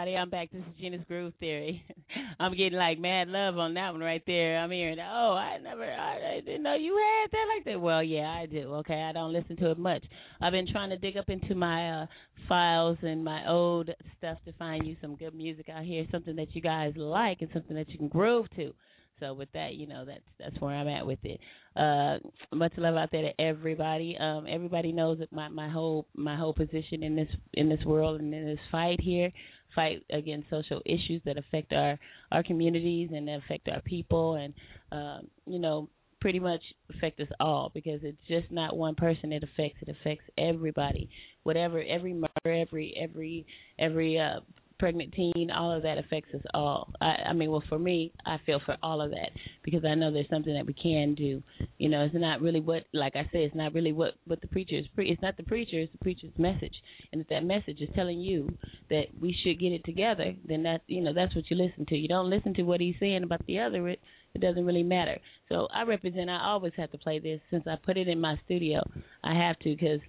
everybody, 0.00 0.16
I'm 0.16 0.30
back. 0.30 0.50
This 0.50 0.62
is 0.62 0.80
Gena's 0.80 1.04
Groove 1.06 1.34
Theory. 1.40 1.84
I'm 2.40 2.52
getting 2.52 2.78
like 2.78 2.98
mad 2.98 3.28
love 3.28 3.58
on 3.58 3.74
that 3.74 3.90
one 3.90 4.00
right 4.00 4.22
there. 4.26 4.58
I'm 4.58 4.70
hearing, 4.70 4.98
oh, 4.98 5.34
I 5.34 5.58
never, 5.58 5.84
I, 5.84 6.36
I 6.36 6.40
didn't 6.40 6.62
know 6.62 6.74
you 6.74 6.96
had 6.96 7.30
that 7.30 7.44
like 7.54 7.64
that. 7.66 7.80
Well, 7.80 8.02
yeah, 8.02 8.30
I 8.30 8.46
do. 8.46 8.76
Okay, 8.76 8.94
I 8.94 9.12
don't 9.12 9.34
listen 9.34 9.56
to 9.56 9.72
it 9.72 9.78
much. 9.78 10.02
I've 10.40 10.52
been 10.52 10.66
trying 10.72 10.88
to 10.88 10.96
dig 10.96 11.18
up 11.18 11.28
into 11.28 11.54
my 11.54 12.02
uh 12.02 12.06
files 12.48 12.96
and 13.02 13.22
my 13.22 13.46
old 13.46 13.90
stuff 14.16 14.38
to 14.46 14.52
find 14.54 14.86
you 14.86 14.96
some 15.02 15.16
good 15.16 15.34
music 15.34 15.68
out 15.68 15.84
here, 15.84 16.06
something 16.10 16.36
that 16.36 16.54
you 16.54 16.62
guys 16.62 16.94
like 16.96 17.42
and 17.42 17.50
something 17.52 17.76
that 17.76 17.90
you 17.90 17.98
can 17.98 18.08
groove 18.08 18.46
to. 18.56 18.72
So 19.20 19.34
with 19.34 19.50
that, 19.52 19.74
you 19.74 19.86
know, 19.86 20.04
that's 20.04 20.24
that's 20.38 20.60
where 20.60 20.74
I'm 20.74 20.88
at 20.88 21.06
with 21.06 21.18
it. 21.24 21.40
Uh 21.76 22.18
much 22.54 22.72
love 22.76 22.96
out 22.96 23.10
there 23.12 23.22
to 23.22 23.40
everybody. 23.40 24.16
Um 24.18 24.46
everybody 24.48 24.92
knows 24.92 25.18
that 25.18 25.32
my 25.32 25.48
my 25.48 25.68
whole 25.68 26.06
my 26.14 26.36
whole 26.36 26.54
position 26.54 27.02
in 27.02 27.14
this 27.14 27.28
in 27.54 27.68
this 27.68 27.84
world 27.84 28.20
and 28.20 28.32
in 28.34 28.46
this 28.46 28.58
fight 28.72 29.00
here, 29.00 29.30
fight 29.74 30.02
against 30.10 30.50
social 30.50 30.80
issues 30.84 31.22
that 31.24 31.38
affect 31.38 31.72
our 31.72 31.98
our 32.32 32.42
communities 32.42 33.10
and 33.14 33.28
affect 33.28 33.68
our 33.68 33.80
people 33.82 34.34
and 34.34 34.54
um 34.92 35.28
you 35.46 35.58
know, 35.58 35.88
pretty 36.20 36.40
much 36.40 36.62
affect 36.94 37.20
us 37.20 37.28
all 37.38 37.70
because 37.74 38.00
it's 38.02 38.18
just 38.28 38.50
not 38.50 38.76
one 38.76 38.94
person 38.94 39.32
it 39.32 39.42
affects, 39.42 39.78
it 39.82 39.88
affects 39.88 40.24
everybody. 40.38 41.08
Whatever 41.44 41.82
every 41.82 42.14
murder, 42.14 42.28
every 42.46 42.94
every 43.00 43.46
every 43.78 44.18
uh 44.18 44.40
pregnant 44.80 45.12
teen, 45.12 45.50
all 45.54 45.70
of 45.70 45.82
that 45.82 45.98
affects 45.98 46.34
us 46.34 46.40
all. 46.54 46.92
I, 47.00 47.28
I 47.28 47.32
mean, 47.34 47.50
well, 47.50 47.62
for 47.68 47.78
me, 47.78 48.12
I 48.26 48.38
feel 48.46 48.60
for 48.64 48.76
all 48.82 49.00
of 49.00 49.10
that 49.10 49.30
because 49.62 49.84
I 49.84 49.94
know 49.94 50.10
there's 50.10 50.28
something 50.30 50.54
that 50.54 50.66
we 50.66 50.72
can 50.72 51.14
do. 51.14 51.42
You 51.78 51.90
know, 51.90 52.02
it's 52.04 52.14
not 52.14 52.40
really 52.40 52.60
what, 52.60 52.84
like 52.92 53.14
I 53.14 53.24
said, 53.30 53.42
it's 53.42 53.54
not 53.54 53.74
really 53.74 53.92
what 53.92 54.14
what 54.26 54.40
the 54.40 54.48
preacher 54.48 54.76
is. 54.76 54.86
Pre- 54.94 55.10
it's 55.10 55.22
not 55.22 55.36
the 55.36 55.42
preacher, 55.44 55.78
it's 55.78 55.92
the 55.92 55.98
preacher's 55.98 56.32
message. 56.38 56.74
And 57.12 57.20
if 57.20 57.28
that 57.28 57.44
message 57.44 57.80
is 57.80 57.90
telling 57.94 58.20
you 58.20 58.48
that 58.88 59.04
we 59.20 59.36
should 59.44 59.60
get 59.60 59.72
it 59.72 59.84
together, 59.84 60.34
then 60.48 60.62
that 60.64 60.80
you 60.86 61.02
know 61.02 61.12
that's 61.14 61.36
what 61.36 61.44
you 61.50 61.56
listen 61.56 61.84
to. 61.86 61.96
You 61.96 62.08
don't 62.08 62.30
listen 62.30 62.54
to 62.54 62.62
what 62.62 62.80
he's 62.80 62.96
saying 62.98 63.22
about 63.22 63.46
the 63.46 63.60
other. 63.60 63.86
It 63.88 64.00
it 64.34 64.40
doesn't 64.40 64.64
really 64.64 64.82
matter. 64.82 65.18
So 65.50 65.68
I 65.74 65.82
represent. 65.82 66.30
I 66.30 66.44
always 66.44 66.72
have 66.78 66.90
to 66.92 66.98
play 66.98 67.18
this 67.18 67.40
since 67.50 67.64
I 67.66 67.74
put 67.84 67.98
it 67.98 68.08
in 68.08 68.20
my 68.20 68.36
studio. 68.46 68.80
I 69.22 69.34
have 69.34 69.58
to 69.60 69.76
because 69.76 70.00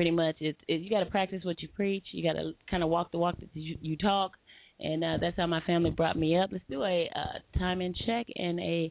pretty 0.00 0.10
much 0.10 0.36
it's 0.40 0.58
it, 0.66 0.80
you 0.80 0.88
got 0.88 1.00
to 1.04 1.10
practice 1.10 1.44
what 1.44 1.60
you 1.60 1.68
preach. 1.76 2.04
You 2.12 2.22
got 2.22 2.40
to 2.40 2.52
kind 2.70 2.82
of 2.82 2.88
walk 2.88 3.12
the 3.12 3.18
walk 3.18 3.38
that 3.38 3.50
you, 3.52 3.76
you 3.82 3.98
talk, 3.98 4.32
and 4.78 5.04
uh, 5.04 5.18
that's 5.20 5.36
how 5.36 5.46
my 5.46 5.60
family 5.66 5.90
brought 5.90 6.16
me 6.16 6.38
up. 6.38 6.48
Let's 6.50 6.64
do 6.70 6.82
a 6.82 7.10
uh, 7.14 7.58
time 7.58 7.82
and 7.82 7.94
check 8.06 8.26
and 8.34 8.58
a 8.60 8.90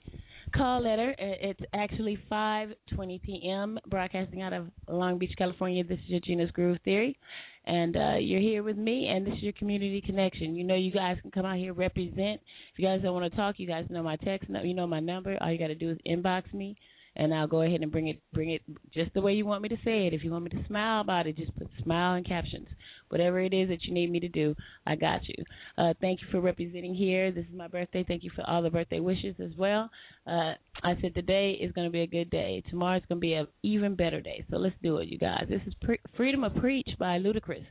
call 0.55 0.83
letter. 0.83 1.15
It's 1.17 1.61
actually 1.73 2.19
5:20 2.31 3.23
p.m. 3.23 3.79
broadcasting 3.87 4.43
out 4.43 4.53
of 4.53 4.67
Long 4.87 5.17
Beach, 5.17 5.33
California. 5.35 5.83
This 5.83 5.97
is 5.97 6.09
your 6.09 6.19
Gena's 6.19 6.51
Groove 6.51 6.77
Theory, 6.85 7.17
and 7.65 7.97
uh, 7.97 8.17
you're 8.19 8.39
here 8.39 8.61
with 8.61 8.77
me, 8.77 9.07
and 9.07 9.25
this 9.25 9.33
is 9.33 9.41
your 9.41 9.53
community 9.53 10.03
connection. 10.05 10.53
You 10.53 10.63
know, 10.63 10.75
you 10.75 10.91
guys 10.91 11.17
can 11.23 11.31
come 11.31 11.43
out 11.43 11.57
here 11.57 11.73
represent. 11.73 12.39
If 12.73 12.77
you 12.77 12.85
guys 12.85 13.01
don't 13.01 13.15
want 13.15 13.31
to 13.31 13.35
talk, 13.35 13.55
you 13.57 13.65
guys 13.65 13.87
know 13.89 14.03
my 14.03 14.17
text. 14.17 14.47
You 14.63 14.75
know 14.75 14.85
my 14.85 14.99
number. 14.99 15.35
All 15.41 15.51
you 15.51 15.57
got 15.57 15.69
to 15.69 15.75
do 15.75 15.89
is 15.89 15.97
inbox 16.07 16.53
me 16.53 16.77
and 17.15 17.33
I'll 17.33 17.47
go 17.47 17.61
ahead 17.61 17.81
and 17.81 17.91
bring 17.91 18.07
it 18.07 18.21
bring 18.33 18.51
it 18.51 18.61
just 18.93 19.13
the 19.13 19.21
way 19.21 19.33
you 19.33 19.45
want 19.45 19.61
me 19.61 19.69
to 19.69 19.77
say 19.83 20.07
it. 20.07 20.13
If 20.13 20.23
you 20.23 20.31
want 20.31 20.45
me 20.45 20.49
to 20.51 20.67
smile 20.67 21.01
about 21.01 21.27
it, 21.27 21.37
just 21.37 21.55
put 21.57 21.67
smile 21.83 22.15
in 22.15 22.23
captions. 22.23 22.67
Whatever 23.09 23.39
it 23.39 23.53
is 23.53 23.69
that 23.69 23.83
you 23.83 23.93
need 23.93 24.11
me 24.11 24.19
to 24.19 24.27
do, 24.27 24.55
I 24.85 24.95
got 24.95 25.21
you. 25.27 25.43
Uh, 25.77 25.93
thank 25.99 26.21
you 26.21 26.27
for 26.31 26.41
representing 26.41 26.93
here. 26.93 27.31
This 27.31 27.45
is 27.45 27.55
my 27.55 27.67
birthday. 27.67 28.05
Thank 28.07 28.23
you 28.23 28.29
for 28.35 28.47
all 28.47 28.61
the 28.61 28.69
birthday 28.69 28.99
wishes 28.99 29.35
as 29.43 29.51
well. 29.57 29.89
Uh, 30.27 30.53
I 30.83 30.95
said 31.01 31.15
today 31.15 31.57
is 31.59 31.71
going 31.71 31.87
to 31.87 31.91
be 31.91 32.01
a 32.01 32.07
good 32.07 32.29
day. 32.29 32.63
Tomorrow 32.69 32.97
is 32.97 33.03
going 33.09 33.17
to 33.17 33.21
be 33.21 33.33
an 33.33 33.47
even 33.63 33.95
better 33.95 34.21
day. 34.21 34.45
So 34.51 34.57
let's 34.57 34.75
do 34.83 34.97
it, 34.97 35.09
you 35.09 35.17
guys. 35.17 35.45
This 35.49 35.61
is 35.65 35.73
pre- 35.81 35.99
Freedom 36.15 36.43
of 36.43 36.55
Preach 36.55 36.89
by 36.99 37.17
Ludacris. 37.17 37.65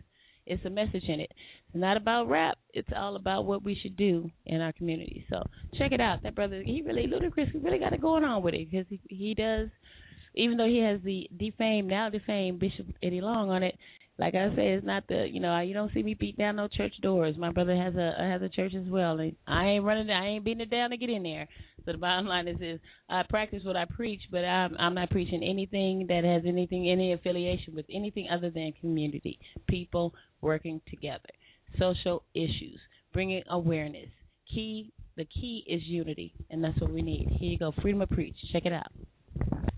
It's 0.49 0.65
a 0.65 0.71
message 0.71 1.05
in 1.07 1.21
it. 1.21 1.31
It's 1.69 1.77
not 1.77 1.97
about 1.97 2.29
rap. 2.29 2.59
It's 2.73 2.89
all 2.97 3.17
about 3.17 3.45
what 3.45 3.63
we 3.63 3.79
should 3.81 3.97
do 3.97 4.31
in 4.47 4.61
our 4.61 4.73
community. 4.73 5.25
So 5.31 5.43
check 5.79 5.93
it 5.93 6.01
out. 6.01 6.23
That 6.23 6.35
brother, 6.35 6.63
he 6.65 6.83
really 6.83 7.07
Ludacris, 7.07 7.53
he 7.53 7.59
really 7.59 7.79
got 7.79 7.93
it 7.93 8.01
going 8.01 8.25
on 8.25 8.43
with 8.43 8.55
it 8.55 8.71
because 8.71 8.87
he 8.89 9.01
he 9.09 9.35
does. 9.35 9.69
Even 10.35 10.57
though 10.57 10.67
he 10.67 10.79
has 10.79 11.01
the 11.05 11.29
defamed 11.37 11.89
now 11.89 12.09
defamed 12.09 12.61
Bishop 12.61 12.87
Eddie 13.03 13.21
Long 13.21 13.51
on 13.51 13.63
it, 13.63 13.77
like 14.19 14.35
I 14.35 14.49
say, 14.57 14.73
it's 14.73 14.85
not 14.85 15.05
the 15.09 15.29
you 15.31 15.39
know 15.39 15.59
you 15.61 15.75
don't 15.75 15.93
see 15.95 16.03
me 16.03 16.15
beat 16.15 16.37
down 16.37 16.57
no 16.57 16.67
church 16.67 16.95
doors. 17.03 17.37
My 17.39 17.53
brother 17.53 17.77
has 17.77 17.95
a 17.95 18.15
has 18.19 18.43
a 18.43 18.49
church 18.49 18.73
as 18.75 18.91
well, 18.91 19.19
and 19.19 19.37
I 19.47 19.67
ain't 19.67 19.85
running, 19.85 20.11
I 20.11 20.27
ain't 20.27 20.45
beating 20.45 20.63
it 20.63 20.71
down 20.71 20.91
to 20.91 20.97
get 20.97 21.09
in 21.09 21.23
there. 21.23 21.49
So 21.87 21.93
the 21.93 21.99
bottom 21.99 22.27
line 22.27 22.49
is, 22.49 22.61
is 22.61 22.81
I 23.09 23.23
practice 23.29 23.63
what 23.65 23.77
I 23.77 23.85
preach, 23.85 24.23
but 24.31 24.45
I'm 24.45 24.77
I'm 24.79 24.95
not 24.95 25.11
preaching 25.11 25.45
anything 25.45 26.07
that 26.09 26.25
has 26.25 26.43
anything 26.47 26.91
any 26.91 27.13
affiliation 27.13 27.77
with 27.77 27.87
anything 27.93 28.29
other 28.31 28.51
than 28.51 28.73
community, 28.81 29.39
people 29.69 30.15
working 30.41 30.81
together, 30.91 31.31
social 31.79 32.25
issues, 32.35 32.81
bringing 33.13 33.45
awareness. 33.49 34.09
Key 34.53 34.93
the 35.17 35.27
key 35.27 35.65
is 35.67 35.83
unity, 35.85 36.35
and 36.51 36.63
that's 36.63 36.81
what 36.81 36.93
we 36.93 37.03
need. 37.03 37.29
Here 37.39 37.51
you 37.51 37.59
go, 37.59 37.73
freedom 37.83 38.03
of 38.03 38.11
preach. 38.11 38.37
Check 38.53 38.67
it 38.67 38.73
out. 38.73 38.91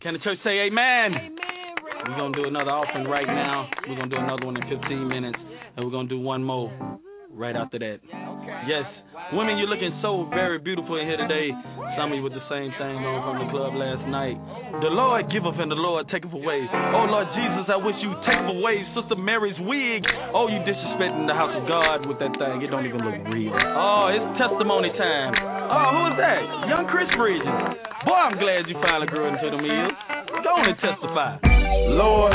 Can 0.03 0.15
the 0.15 0.19
church 0.21 0.39
say 0.45 0.67
amen? 0.67 1.15
Amen. 1.15 1.60
We're 2.09 2.17
going 2.17 2.33
to 2.33 2.43
do 2.43 2.49
another 2.49 2.71
offering 2.71 3.07
right 3.07 3.27
now. 3.27 3.69
We're 3.89 3.97
going 3.97 4.11
to 4.11 4.17
do 4.17 4.23
another 4.23 4.47
one 4.47 4.57
in 4.57 4.65
15 4.69 5.09
minutes, 5.09 5.39
and 5.77 5.85
we're 5.85 5.93
going 5.93 6.09
to 6.09 6.15
do 6.15 6.21
one 6.21 6.43
more 6.43 6.73
right 7.31 7.55
after 7.55 7.79
that. 7.79 8.01
Yes, 8.67 8.85
women, 9.33 9.57
you're 9.57 9.71
looking 9.71 9.95
so 10.03 10.27
very 10.35 10.59
beautiful 10.59 10.99
in 11.01 11.07
here 11.07 11.17
today. 11.17 11.49
Some 11.97 12.13
of 12.13 12.17
you 12.19 12.25
with 12.25 12.35
the 12.35 12.45
same 12.51 12.71
thing 12.77 12.97
on 13.03 13.23
from 13.25 13.37
the 13.41 13.49
club 13.53 13.73
last 13.79 14.03
night. 14.11 14.37
The 14.83 14.91
Lord 14.91 15.31
giveth 15.31 15.57
and 15.59 15.71
the 15.71 15.79
Lord 15.79 16.09
taketh 16.11 16.33
away. 16.33 16.67
Oh 16.95 17.07
Lord 17.07 17.27
Jesus, 17.35 17.67
I 17.71 17.79
wish 17.79 17.97
you 18.03 18.11
take 18.27 18.45
away 18.47 18.83
Sister 18.95 19.17
Mary's 19.17 19.59
wig. 19.63 20.03
Oh, 20.35 20.51
you 20.51 20.61
disrespecting 20.67 21.27
the 21.27 21.37
house 21.37 21.55
of 21.55 21.67
God 21.67 22.07
with 22.07 22.19
that 22.19 22.35
thing. 22.37 22.63
It 22.63 22.71
don't 22.71 22.87
even 22.87 23.03
look 23.03 23.19
real. 23.31 23.55
Oh, 23.55 24.11
it's 24.11 24.29
testimony 24.39 24.91
time. 24.95 25.33
Oh, 25.71 25.87
who 25.95 26.03
is 26.15 26.17
that? 26.19 26.43
Young 26.71 26.87
Chris 26.91 27.11
Bridges. 27.15 27.47
Boy, 28.05 28.19
I'm 28.19 28.39
glad 28.39 28.67
you 28.67 28.77
finally 28.81 29.07
grew 29.09 29.27
into 29.31 29.47
the 29.51 29.61
meal. 29.61 29.91
Go 30.31 30.51
on 30.55 30.71
and 30.71 30.79
testify. 30.79 31.43
Lord, 31.91 32.33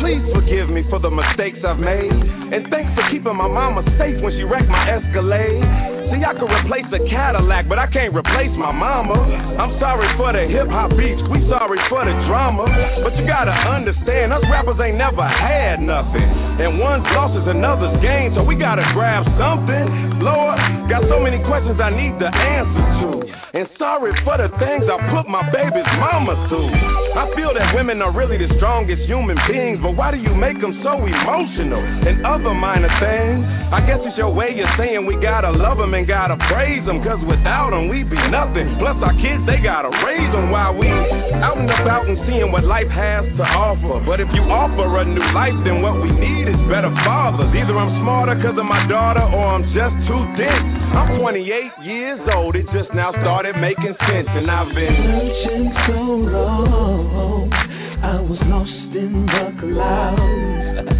please 0.00 0.24
forgive 0.32 0.72
me 0.72 0.82
for 0.88 0.98
the 0.98 1.10
mistakes 1.10 1.60
I've 1.60 1.78
made. 1.78 2.10
And 2.10 2.66
thanks 2.72 2.90
for 2.96 3.04
keeping 3.12 3.36
my 3.36 3.48
mama 3.48 3.84
safe 4.00 4.16
when 4.24 4.32
she 4.32 4.44
wrecked 4.48 4.68
my 4.68 4.84
Escalade. 4.88 5.93
See, 6.12 6.20
I 6.20 6.32
could 6.36 6.50
replace 6.50 6.88
a 6.92 7.00
Cadillac, 7.08 7.68
but 7.68 7.78
I 7.80 7.88
can't 7.88 8.12
replace 8.12 8.52
my 8.60 8.72
mama. 8.72 9.16
I'm 9.56 9.78
sorry 9.80 10.08
for 10.20 10.32
the 10.36 10.44
hip 10.44 10.68
hop 10.68 10.92
beats, 10.92 11.22
we 11.32 11.40
sorry 11.48 11.80
for 11.88 12.04
the 12.04 12.12
drama. 12.28 12.68
But 13.00 13.16
you 13.16 13.24
gotta 13.24 13.54
understand, 13.54 14.32
us 14.32 14.44
rappers 14.52 14.76
ain't 14.82 15.00
never 15.00 15.24
had 15.24 15.80
nothing. 15.80 16.26
And 16.60 16.76
one's 16.78 17.06
loss 17.16 17.32
is 17.38 17.46
another's 17.48 17.96
gain, 18.04 18.36
so 18.36 18.44
we 18.44 18.58
gotta 18.58 18.84
grab 18.92 19.24
something. 19.40 20.20
Lord, 20.20 20.58
got 20.92 21.08
so 21.08 21.18
many 21.22 21.40
questions 21.48 21.80
I 21.80 21.90
need 21.94 22.14
the 22.20 22.28
answer 22.28 22.84
to. 23.00 23.08
And 23.54 23.70
sorry 23.78 24.10
for 24.26 24.34
the 24.34 24.50
things 24.58 24.82
I 24.90 24.98
put 25.14 25.30
my 25.30 25.46
baby's 25.54 25.86
mama 26.02 26.34
through. 26.50 26.74
I 27.14 27.30
feel 27.38 27.54
that 27.54 27.70
women 27.70 28.02
are 28.02 28.10
really 28.10 28.34
the 28.34 28.50
strongest 28.58 29.06
human 29.06 29.38
beings, 29.46 29.78
but 29.78 29.94
why 29.94 30.10
do 30.10 30.18
you 30.18 30.34
make 30.34 30.58
them 30.58 30.74
so 30.82 30.98
emotional? 30.98 31.78
And 31.78 32.26
other 32.26 32.50
minor 32.50 32.90
things, 32.98 33.46
I 33.70 33.78
guess 33.86 34.02
it's 34.02 34.18
your 34.18 34.34
way 34.34 34.50
of 34.58 34.66
saying 34.74 35.06
we 35.06 35.14
gotta 35.22 35.54
love 35.54 35.78
them 35.78 35.93
and 35.94 36.06
gotta 36.10 36.34
praise 36.50 36.82
them, 36.84 36.98
cause 37.06 37.22
without 37.22 37.70
them 37.70 37.86
we 37.86 38.02
be 38.02 38.18
nothing. 38.28 38.66
Plus 38.82 38.98
our 38.98 39.14
kids, 39.22 39.46
they 39.46 39.62
gotta 39.62 39.90
raise 40.02 40.30
them 40.34 40.50
while 40.50 40.74
we 40.74 40.90
out 41.38 41.54
and 41.54 41.70
about 41.70 42.10
and 42.10 42.18
seeing 42.26 42.50
what 42.50 42.66
life 42.66 42.90
has 42.90 43.22
to 43.38 43.44
offer. 43.46 44.02
But 44.02 44.18
if 44.18 44.26
you 44.34 44.42
offer 44.50 44.82
a 44.82 45.04
new 45.06 45.22
life, 45.30 45.54
then 45.62 45.78
what 45.80 45.94
we 46.02 46.10
need 46.10 46.50
is 46.50 46.58
better 46.66 46.90
fathers. 47.06 47.46
Either 47.54 47.78
I'm 47.78 47.94
smarter 48.02 48.34
cause 48.42 48.58
of 48.58 48.66
my 48.66 48.82
daughter 48.90 49.22
or 49.22 49.54
I'm 49.54 49.64
just 49.70 49.94
too 50.10 50.22
dense. 50.34 50.68
I'm 50.98 51.22
28 51.22 51.86
years 51.86 52.20
old, 52.34 52.58
it 52.58 52.66
just 52.74 52.90
now 52.94 53.14
started 53.22 53.54
making 53.62 53.94
sense, 54.10 54.28
and 54.34 54.50
I've 54.50 54.74
been 54.74 54.94
searching 54.98 55.66
so 55.86 56.00
long. 56.26 57.54
I 58.02 58.18
was 58.18 58.42
lost 58.50 58.90
in 58.98 59.30
the 59.30 59.44
clouds. 59.62 60.90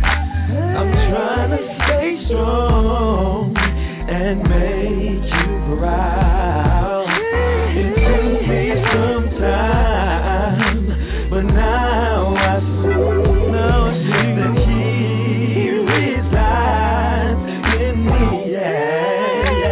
I'm 0.54 0.90
trying 1.10 1.50
to 1.50 1.60
stay 1.82 2.08
strong 2.30 3.23
and 4.24 4.40
make 4.40 5.20
you 5.20 5.76
proud. 5.76 7.04
It 7.76 7.92
took 7.92 8.40
me 8.48 8.72
some 8.88 9.28
time, 9.36 10.80
but 11.28 11.42
now 11.42 12.32
I 12.32 12.56
now 13.52 13.92
see 14.00 14.28
the 14.40 14.48
key 14.64 15.76
resides 15.92 17.44
in 17.84 17.96
me. 18.00 18.24
Yeah. 18.48 19.68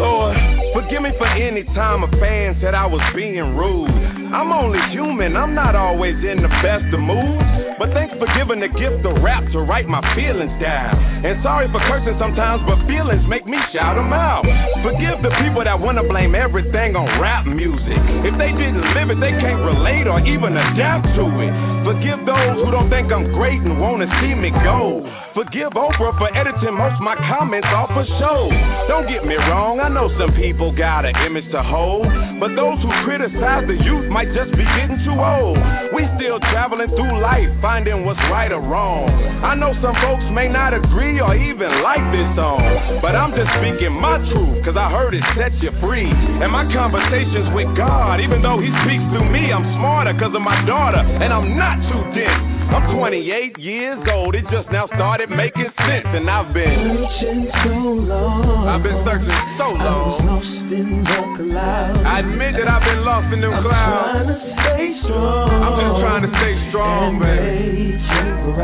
Lord, 0.00 0.36
forgive 0.72 1.02
me 1.02 1.12
for 1.18 1.28
any 1.28 1.64
time 1.76 2.04
a 2.04 2.10
fan 2.18 2.56
said 2.62 2.72
I 2.74 2.86
was 2.86 3.02
being 3.14 3.54
rude. 3.54 3.92
I'm 4.32 4.50
only 4.50 4.80
human, 4.92 5.36
I'm 5.36 5.54
not 5.54 5.76
always 5.76 6.16
in 6.24 6.40
the 6.40 6.48
best 6.64 6.88
of 6.94 7.00
moods. 7.00 7.55
But 7.76 7.92
thanks 7.92 8.16
for 8.16 8.24
giving 8.32 8.64
the 8.64 8.72
gift 8.72 9.04
of 9.04 9.20
rap 9.20 9.44
to 9.52 9.60
write 9.60 9.84
my 9.84 10.00
feelings 10.16 10.52
down. 10.64 10.96
And 11.24 11.36
sorry 11.44 11.68
for 11.68 11.80
cursing 11.84 12.16
sometimes, 12.16 12.64
but 12.64 12.80
feelings 12.88 13.20
make 13.28 13.44
me 13.44 13.60
shout 13.72 14.00
them 14.00 14.16
out. 14.16 14.48
Forgive 14.80 15.20
the 15.20 15.32
people 15.44 15.60
that 15.60 15.76
wanna 15.76 16.00
blame 16.08 16.32
everything 16.32 16.96
on 16.96 17.04
rap 17.20 17.44
music. 17.44 18.00
If 18.24 18.32
they 18.40 18.48
didn't 18.56 18.80
live 18.96 19.12
it, 19.12 19.20
they 19.20 19.36
can't 19.36 19.60
relate 19.60 20.08
or 20.08 20.24
even 20.24 20.56
adapt 20.56 21.04
to 21.20 21.24
it. 21.28 21.52
Forgive 21.84 22.24
those 22.24 22.64
who 22.64 22.72
don't 22.72 22.88
think 22.88 23.12
I'm 23.12 23.28
great 23.36 23.60
and 23.60 23.76
wanna 23.76 24.08
see 24.24 24.32
me 24.32 24.50
go. 24.64 25.04
Forgive 25.36 25.76
Oprah 25.76 26.16
for 26.16 26.32
editing 26.32 26.72
most 26.72 26.96
my 27.04 27.12
comments 27.28 27.68
off 27.76 27.92
a 27.92 28.04
show. 28.16 28.48
Don't 28.88 29.04
get 29.04 29.20
me 29.28 29.36
wrong, 29.36 29.84
I 29.84 29.92
know 29.92 30.08
some 30.16 30.32
people 30.32 30.72
got 30.72 31.04
an 31.04 31.12
image 31.28 31.44
to 31.52 31.60
hold, 31.60 32.08
but 32.40 32.56
those 32.56 32.80
who 32.80 32.88
criticize 33.04 33.68
the 33.68 33.76
youth 33.84 34.08
might 34.08 34.32
just 34.32 34.48
be 34.56 34.64
getting 34.64 34.96
too 35.04 35.12
old. 35.12 35.60
We 35.92 36.08
still 36.16 36.40
traveling 36.48 36.88
through 36.88 37.20
life, 37.20 37.52
finding 37.66 38.06
what's 38.06 38.22
right 38.30 38.54
or 38.54 38.62
wrong. 38.62 39.10
I 39.42 39.58
know 39.58 39.74
some 39.82 39.98
folks 39.98 40.22
may 40.30 40.46
not 40.46 40.70
agree 40.70 41.18
or 41.18 41.34
even 41.34 41.66
like 41.82 42.04
this 42.14 42.30
song, 42.38 42.62
but 43.02 43.18
I'm 43.18 43.34
just 43.34 43.50
speaking 43.58 43.90
my 43.90 44.22
truth, 44.30 44.62
cause 44.62 44.78
I 44.78 44.86
heard 44.86 45.18
it 45.18 45.24
set 45.34 45.50
you 45.58 45.74
free. 45.82 46.06
And 46.06 46.46
my 46.54 46.62
conversations 46.70 47.50
with 47.58 47.66
God, 47.74 48.22
even 48.22 48.38
though 48.38 48.62
He 48.62 48.70
speaks 48.86 49.02
through 49.10 49.26
me, 49.34 49.50
I'm 49.50 49.66
smarter 49.82 50.14
cause 50.14 50.30
of 50.30 50.46
my 50.46 50.62
daughter, 50.62 51.02
and 51.02 51.34
I'm 51.34 51.58
not 51.58 51.82
too 51.90 52.02
dense. 52.14 52.70
I'm 52.70 52.86
28 53.02 53.58
years 53.58 53.98
old, 54.14 54.38
it 54.38 54.46
just 54.46 54.70
now 54.70 54.86
started 54.94 55.26
making 55.26 55.66
sense, 55.74 56.06
and 56.06 56.30
I've 56.30 56.54
been 56.54 57.02
searching 57.18 57.50
so 57.50 57.74
long. 58.06 58.70
I've 58.70 58.86
been 58.86 59.02
searching 59.02 59.42
so 59.58 59.74
long. 59.74 60.55
Lost 60.66 60.74
in 60.74 61.02
the 61.06 61.20
clouds. 61.38 62.02
I 62.06 62.18
admit 62.26 62.52
that 62.58 62.66
I've 62.66 62.82
been 62.82 63.02
lost 63.06 63.28
in 63.32 63.40
them 63.40 63.54
I'm 63.54 63.62
clouds. 63.62 64.26
trying 64.26 64.26
to 64.26 64.38
stay 64.42 64.84
strong. 65.06 65.62
I'm 65.62 65.74
just 65.78 65.96
trying 66.02 66.22
to 66.26 66.30
stay 66.34 66.54
strong, 66.70 67.08
baby. 67.22 67.94
you. 67.94 68.54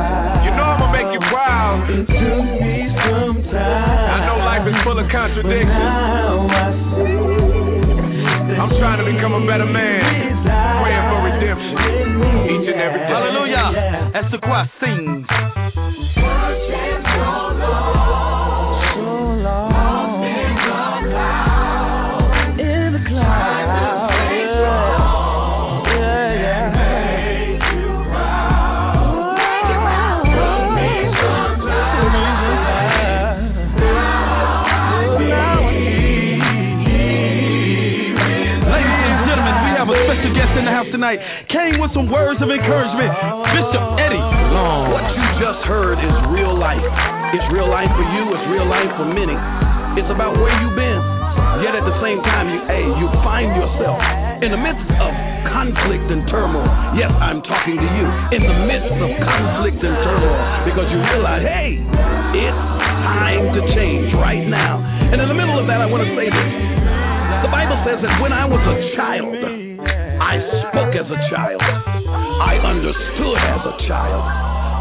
You 0.42 0.50
know 0.58 0.66
I'ma 0.66 0.86
make 0.90 1.10
you 1.14 1.22
proud. 1.30 1.86
It 1.90 2.06
took 2.10 2.46
me 2.58 2.74
some 3.06 3.38
time. 3.50 4.10
I 4.10 4.18
know 4.26 4.36
life 4.42 4.66
is 4.66 4.76
full 4.82 4.98
of 4.98 5.06
contradictions. 5.10 5.70
now 5.70 6.50
I 6.50 6.66
see. 6.98 7.30
I'm 8.52 8.72
trying 8.78 9.00
to 9.02 9.06
become 9.06 9.32
a 9.34 9.42
better 9.46 9.66
man, 9.66 10.02
praying 10.82 11.04
for 11.08 11.18
redemption 11.24 11.78
each 12.52 12.66
and 12.68 12.78
every 12.82 13.00
day. 13.00 13.10
Hallelujah. 13.10 14.10
That's 14.12 14.30
the 14.30 14.38
choir 14.38 14.66
sings. 14.78 15.26
Of 42.42 42.50
encouragement. 42.50 43.14
Bishop 43.54 43.84
Eddie 44.02 44.26
Long. 44.50 44.90
What 44.90 45.06
you 45.14 45.22
just 45.38 45.62
heard 45.70 46.02
is 46.02 46.14
real 46.34 46.58
life. 46.58 46.82
It's 47.30 47.46
real 47.54 47.70
life 47.70 47.88
for 47.94 48.02
you, 48.02 48.22
it's 48.34 48.46
real 48.50 48.66
life 48.66 48.90
for 48.98 49.06
many. 49.06 49.38
It's 49.94 50.10
about 50.10 50.34
where 50.34 50.50
you've 50.50 50.74
been. 50.74 51.00
Yet 51.62 51.78
at 51.78 51.86
the 51.86 51.96
same 52.02 52.18
time, 52.26 52.50
you 52.50 52.58
hey, 52.66 52.82
you 52.98 53.06
find 53.22 53.46
yourself 53.54 54.02
in 54.42 54.50
the 54.50 54.58
midst 54.58 54.90
of 54.98 55.10
conflict 55.54 56.02
and 56.10 56.26
turmoil. 56.26 56.66
Yes, 56.98 57.14
I'm 57.22 57.38
talking 57.46 57.78
to 57.78 57.88
you. 57.94 58.06
In 58.34 58.42
the 58.42 58.58
midst 58.66 58.90
of 58.90 59.10
conflict 59.22 59.78
and 59.78 59.94
turmoil. 60.02 60.42
Because 60.66 60.90
you 60.90 60.98
realize, 60.98 61.46
hey, 61.46 61.78
it's 61.78 62.62
time 63.06 63.54
to 63.54 63.60
change 63.78 64.10
right 64.18 64.42
now. 64.50 64.82
And 64.82 65.22
in 65.22 65.30
the 65.30 65.38
middle 65.38 65.62
of 65.62 65.70
that, 65.70 65.78
I 65.78 65.86
want 65.86 66.02
to 66.02 66.10
say 66.18 66.26
this. 66.26 66.48
The 67.46 67.52
Bible 67.54 67.78
says 67.86 68.02
that 68.02 68.18
when 68.18 68.34
I 68.34 68.50
was 68.50 68.60
a 68.66 68.76
child, 68.98 69.30
I 70.18 70.38
spoke 70.66 70.81
a 71.12 71.20
child. 71.28 71.60
I 71.60 72.56
understood 72.56 73.36
as 73.36 73.62
a 73.68 73.74
child. 73.84 74.24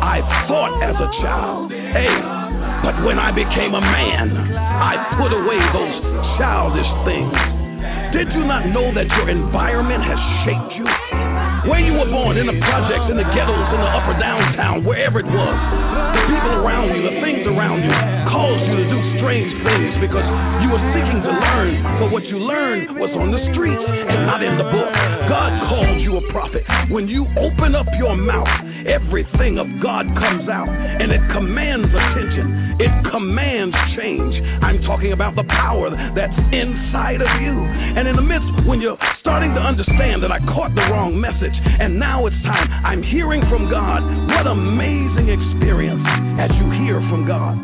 I 0.01 0.23
thought 0.47 0.73
as 0.79 0.95
a 0.95 1.09
child. 1.19 1.67
Hey, 1.69 2.15
but 2.87 2.95
when 3.03 3.19
I 3.19 3.35
became 3.35 3.75
a 3.75 3.83
man, 3.83 4.55
I 4.55 4.95
put 5.19 5.35
away 5.35 5.59
those 5.75 5.95
childish 6.39 6.91
things. 7.03 7.35
Did 8.15 8.31
you 8.31 8.47
not 8.47 8.71
know 8.71 8.95
that 8.95 9.07
your 9.11 9.27
environment 9.27 10.03
has 10.07 10.19
shaped 10.47 10.71
you? 10.79 10.87
Where 11.69 11.77
you 11.77 11.93
were 11.93 12.09
born, 12.09 12.41
in 12.41 12.49
the 12.49 12.57
projects, 12.57 13.05
in 13.13 13.21
the 13.21 13.27
ghettos, 13.37 13.67
in 13.69 13.79
the 13.85 13.91
upper 13.93 14.17
downtown, 14.17 14.81
wherever 14.81 15.21
it 15.21 15.29
was, 15.29 15.57
the 16.17 16.23
people 16.25 16.53
around 16.57 16.89
you, 16.89 17.05
the 17.05 17.21
things 17.21 17.45
around 17.45 17.85
you, 17.85 17.93
caused 18.33 18.65
you 18.65 18.75
to 18.81 18.87
do 18.89 18.99
strange 19.21 19.51
things 19.61 19.93
because 20.01 20.25
you 20.65 20.73
were 20.73 20.81
seeking 20.89 21.21
to 21.21 21.29
learn, 21.29 21.73
but 22.01 22.09
what 22.09 22.25
you 22.25 22.41
learned 22.41 22.97
was 22.97 23.13
on 23.13 23.29
the 23.29 23.41
streets 23.53 23.77
and 23.77 24.25
not 24.25 24.41
in 24.41 24.57
the 24.57 24.67
book. 24.73 24.89
God 25.29 25.51
called 25.69 26.01
you 26.01 26.17
a 26.17 26.23
prophet. 26.33 26.65
When 26.89 27.05
you 27.05 27.29
open 27.37 27.77
up 27.77 27.85
your 27.93 28.17
mouth, 28.17 28.49
everything 28.89 29.61
of 29.61 29.69
God 29.85 30.09
comes 30.17 30.49
out 30.49 30.65
and 30.65 31.13
it 31.13 31.21
commands 31.29 31.93
attention. 31.93 32.81
It 32.81 32.93
commands 33.13 33.77
change. 33.93 34.33
I'm 34.65 34.81
talking 34.89 35.13
about 35.13 35.37
the 35.37 35.45
power 35.45 35.93
that's 36.17 36.33
inside 36.49 37.21
of 37.21 37.31
you. 37.37 37.53
And 37.53 38.09
in 38.09 38.17
the 38.17 38.25
midst, 38.25 38.65
when 38.65 38.81
you're 38.81 38.97
starting 39.31 39.55
to 39.55 39.63
understand 39.63 40.19
that 40.19 40.27
I 40.27 40.43
caught 40.43 40.75
the 40.75 40.83
wrong 40.91 41.15
message 41.15 41.55
and 41.55 41.95
now 41.95 42.27
it's 42.27 42.35
time, 42.43 42.67
I'm 42.83 42.99
hearing 42.99 43.39
from 43.47 43.71
God. 43.71 44.03
What 44.27 44.43
amazing 44.43 45.31
experience 45.31 46.03
as 46.35 46.51
you 46.59 46.67
hear 46.83 46.99
from 47.07 47.23
God. 47.23 47.55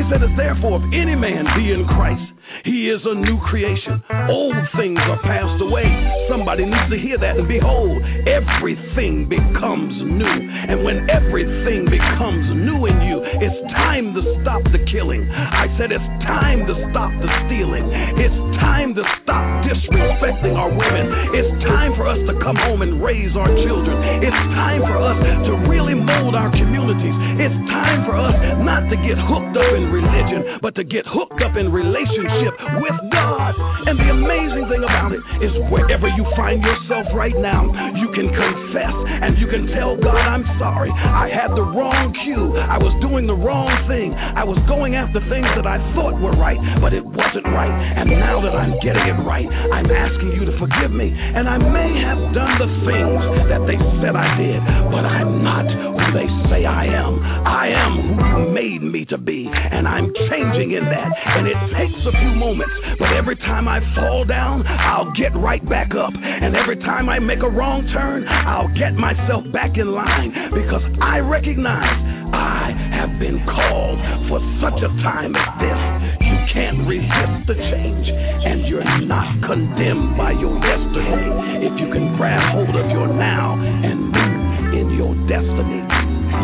It 0.00 0.08
said, 0.08 0.24
Therefore, 0.32 0.80
if 0.80 0.86
any 0.96 1.12
man 1.12 1.44
be 1.60 1.76
in 1.76 1.84
Christ, 1.92 2.24
he 2.64 2.88
is 2.88 3.04
a 3.04 3.12
new 3.20 3.36
creation. 3.52 4.00
Old 4.30 4.54
things 4.78 4.98
are 5.02 5.18
passed 5.26 5.58
away. 5.58 5.90
Somebody 6.30 6.64
needs 6.64 6.88
to 6.94 6.98
hear 6.98 7.18
that. 7.18 7.34
And 7.36 7.50
behold, 7.50 7.98
everything 8.30 9.26
becomes 9.26 9.90
new. 10.06 10.38
And 10.70 10.86
when 10.86 11.10
everything 11.10 11.90
becomes 11.90 12.46
new 12.62 12.86
in 12.86 12.96
you, 13.02 13.18
it's 13.42 13.60
time 13.74 14.14
to 14.14 14.22
stop 14.42 14.62
the 14.70 14.78
killing. 14.94 15.26
I 15.26 15.66
said 15.74 15.90
it's 15.90 16.10
time 16.22 16.62
to 16.70 16.74
stop 16.94 17.10
the 17.18 17.30
stealing. 17.46 17.90
It's 18.22 18.40
time 18.62 18.94
to 18.94 19.02
stop 19.22 19.42
disrespecting 19.66 20.54
our 20.54 20.70
women. 20.70 21.06
It's 21.34 21.52
time 21.66 21.98
for 21.98 22.06
us 22.06 22.20
to 22.30 22.34
come 22.38 22.54
home 22.54 22.86
and 22.86 23.02
raise 23.02 23.34
our 23.34 23.50
children. 23.66 23.96
It's 24.22 24.42
time 24.54 24.86
for 24.86 24.98
us 24.98 25.18
to 25.50 25.52
really 25.66 25.98
mold 25.98 26.38
our 26.38 26.54
communities. 26.54 27.16
It's 27.42 27.58
time 27.74 28.06
for 28.06 28.14
us 28.14 28.36
not 28.62 28.86
to 28.92 28.96
get 29.02 29.18
hooked 29.18 29.56
up 29.58 29.70
in 29.74 29.90
religion, 29.90 30.62
but 30.62 30.78
to 30.78 30.84
get 30.86 31.02
hooked 31.08 31.42
up 31.42 31.58
in 31.58 31.72
relationship 31.74 32.54
with 32.78 32.96
God. 33.10 33.58
And 33.90 33.98
the 33.98 34.19
amazing 34.20 34.68
thing 34.68 34.84
about 34.84 35.12
it 35.16 35.22
is 35.40 35.52
wherever 35.72 36.08
you 36.12 36.24
find 36.36 36.60
yourself 36.60 37.08
right 37.16 37.36
now, 37.40 37.64
you 37.96 38.08
can 38.12 38.28
confess 38.28 38.94
and 39.24 39.40
you 39.40 39.48
can 39.48 39.72
tell 39.72 39.96
God, 39.96 40.20
I'm 40.20 40.44
sorry. 40.60 40.92
I 40.92 41.32
had 41.32 41.56
the 41.56 41.64
wrong 41.64 42.12
cue. 42.24 42.52
I 42.60 42.76
was 42.76 42.92
doing 43.00 43.24
the 43.24 43.36
wrong 43.36 43.72
thing. 43.88 44.12
I 44.12 44.44
was 44.44 44.60
going 44.68 44.94
after 44.94 45.20
things 45.32 45.48
that 45.56 45.64
I 45.64 45.80
thought 45.96 46.20
were 46.20 46.36
right, 46.36 46.60
but 46.84 46.92
it 46.92 47.04
wasn't 47.04 47.48
right. 47.48 47.72
And 47.72 48.12
now 48.20 48.44
that 48.44 48.52
I'm 48.52 48.76
getting 48.84 49.04
it 49.08 49.18
right, 49.24 49.48
I'm 49.48 49.88
asking 49.88 50.36
you 50.36 50.44
to 50.44 50.54
forgive 50.60 50.92
me. 50.92 51.08
And 51.10 51.48
I 51.48 51.56
may 51.56 51.90
have 52.04 52.20
done 52.36 52.54
the 52.60 52.70
things 52.84 53.20
that 53.48 53.62
they 53.64 53.78
said 54.04 54.12
I 54.12 54.28
did, 54.36 54.60
but 54.92 55.04
I'm 55.08 55.40
not 55.40 55.64
who 55.64 56.04
they 56.12 56.28
say 56.52 56.60
I 56.68 56.84
am. 56.92 57.12
I 57.46 57.64
am 57.72 57.92
who 58.04 58.14
you 58.20 58.38
made 58.52 58.82
me 58.84 59.04
to 59.08 59.18
be, 59.18 59.48
and 59.48 59.88
I'm 59.88 60.12
changing 60.28 60.76
in 60.76 60.84
that. 60.84 61.08
And 61.08 61.46
it 61.46 61.58
takes 61.76 62.00
a 62.04 62.14
few 62.20 62.32
moments, 62.36 62.74
but 62.98 63.12
every 63.16 63.36
time 63.36 63.68
I 63.68 63.80
fall 64.00 64.24
down, 64.24 64.66
I'll 64.66 65.12
get 65.12 65.36
right 65.36 65.62
back 65.68 65.92
up. 65.92 66.12
And 66.16 66.56
every 66.56 66.76
time 66.80 67.08
I 67.08 67.18
make 67.18 67.44
a 67.44 67.50
wrong 67.50 67.84
turn, 67.92 68.24
I'll 68.26 68.72
get 68.72 68.96
myself 68.96 69.44
back 69.52 69.76
in 69.76 69.92
line 69.92 70.32
because 70.56 70.82
I 71.00 71.20
recognize 71.20 72.00
I 72.32 72.72
have 72.96 73.18
been 73.20 73.44
called 73.44 73.98
for 74.32 74.40
such 74.64 74.80
a 74.80 74.90
time 75.04 75.36
as 75.36 75.50
this. 75.60 75.80
You 76.24 76.36
can't 76.56 76.80
resist 76.88 77.36
the 77.46 77.56
change, 77.58 78.06
and 78.08 78.66
you're 78.66 78.86
not 79.04 79.28
condemned 79.44 80.16
by 80.16 80.32
your 80.32 80.56
yesterday 80.56 81.68
if 81.68 81.72
you 81.76 81.88
can 81.92 82.16
grab 82.16 82.40
hold 82.56 82.74
of 82.74 82.86
your 82.90 83.08
now 83.12 83.54
and 83.60 83.98
move 84.08 84.50
in 84.80 84.86
your 84.96 85.12
destiny. 85.28 85.82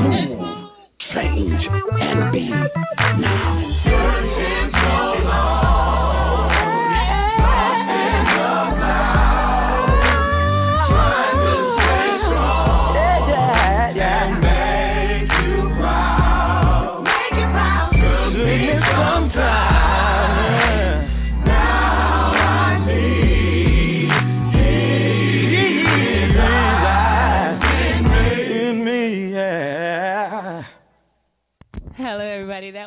Move, 0.05 0.71
change, 1.15 1.63
and 1.65 2.33
be 2.33 2.51
now. 3.21 3.67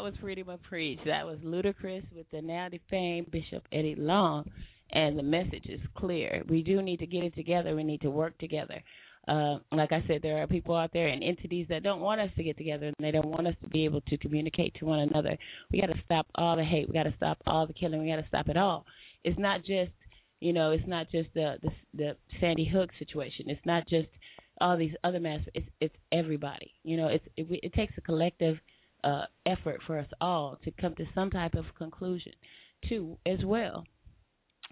Was 0.09 0.19
Freedom 0.21 0.49
of 0.49 0.63
Preach. 0.63 0.99
That 1.05 1.23
was 1.23 1.37
Ludacris 1.45 2.03
with 2.15 2.25
the 2.31 2.41
now 2.41 2.67
defamed 2.67 3.29
Bishop 3.29 3.63
Eddie 3.71 3.93
Long, 3.95 4.49
and 4.91 5.19
the 5.19 5.23
message 5.23 5.65
is 5.65 5.79
clear. 5.95 6.41
We 6.49 6.63
do 6.63 6.81
need 6.81 6.97
to 6.97 7.05
get 7.05 7.23
it 7.23 7.35
together. 7.35 7.75
We 7.75 7.83
need 7.83 8.01
to 8.01 8.09
work 8.09 8.35
together. 8.39 8.81
Uh, 9.27 9.59
like 9.71 9.91
I 9.91 10.03
said, 10.07 10.21
there 10.23 10.41
are 10.41 10.47
people 10.47 10.75
out 10.75 10.89
there 10.93 11.09
and 11.09 11.23
entities 11.23 11.67
that 11.69 11.83
don't 11.83 11.99
want 11.99 12.21
us 12.21 12.31
to 12.37 12.43
get 12.43 12.57
together, 12.57 12.87
and 12.87 12.95
they 12.99 13.11
don't 13.11 13.27
want 13.27 13.45
us 13.45 13.53
to 13.61 13.69
be 13.69 13.85
able 13.85 14.01
to 14.01 14.17
communicate 14.17 14.73
to 14.79 14.85
one 14.85 14.99
another. 14.99 15.37
We 15.71 15.79
got 15.79 15.93
to 15.93 16.01
stop 16.05 16.25
all 16.33 16.55
the 16.55 16.63
hate. 16.63 16.87
We 16.87 16.93
got 16.95 17.03
to 17.03 17.13
stop 17.15 17.37
all 17.45 17.67
the 17.67 17.73
killing. 17.73 18.01
We 18.01 18.09
got 18.09 18.15
to 18.15 18.27
stop 18.27 18.49
it 18.49 18.57
all. 18.57 18.85
It's 19.23 19.37
not 19.37 19.59
just, 19.59 19.91
you 20.39 20.53
know, 20.53 20.71
it's 20.71 20.87
not 20.87 21.11
just 21.11 21.29
the 21.35 21.57
the, 21.61 21.69
the 21.93 22.15
Sandy 22.39 22.65
Hook 22.65 22.89
situation. 22.97 23.45
It's 23.47 23.63
not 23.63 23.87
just 23.87 24.07
all 24.59 24.75
these 24.75 24.95
other 25.03 25.19
mass. 25.19 25.41
It's 25.53 25.67
it's 25.79 25.95
everybody. 26.11 26.73
You 26.83 26.97
know, 26.97 27.09
it's 27.09 27.25
it, 27.37 27.45
it 27.61 27.73
takes 27.73 27.93
a 27.99 28.01
collective 28.01 28.57
uh, 29.03 29.23
effort 29.45 29.81
for 29.85 29.99
us 29.99 30.07
all 30.21 30.57
to 30.63 30.71
come 30.71 30.95
to 30.95 31.05
some 31.15 31.29
type 31.29 31.55
of 31.55 31.65
conclusion, 31.77 32.33
too, 32.87 33.17
as 33.25 33.39
well. 33.43 33.85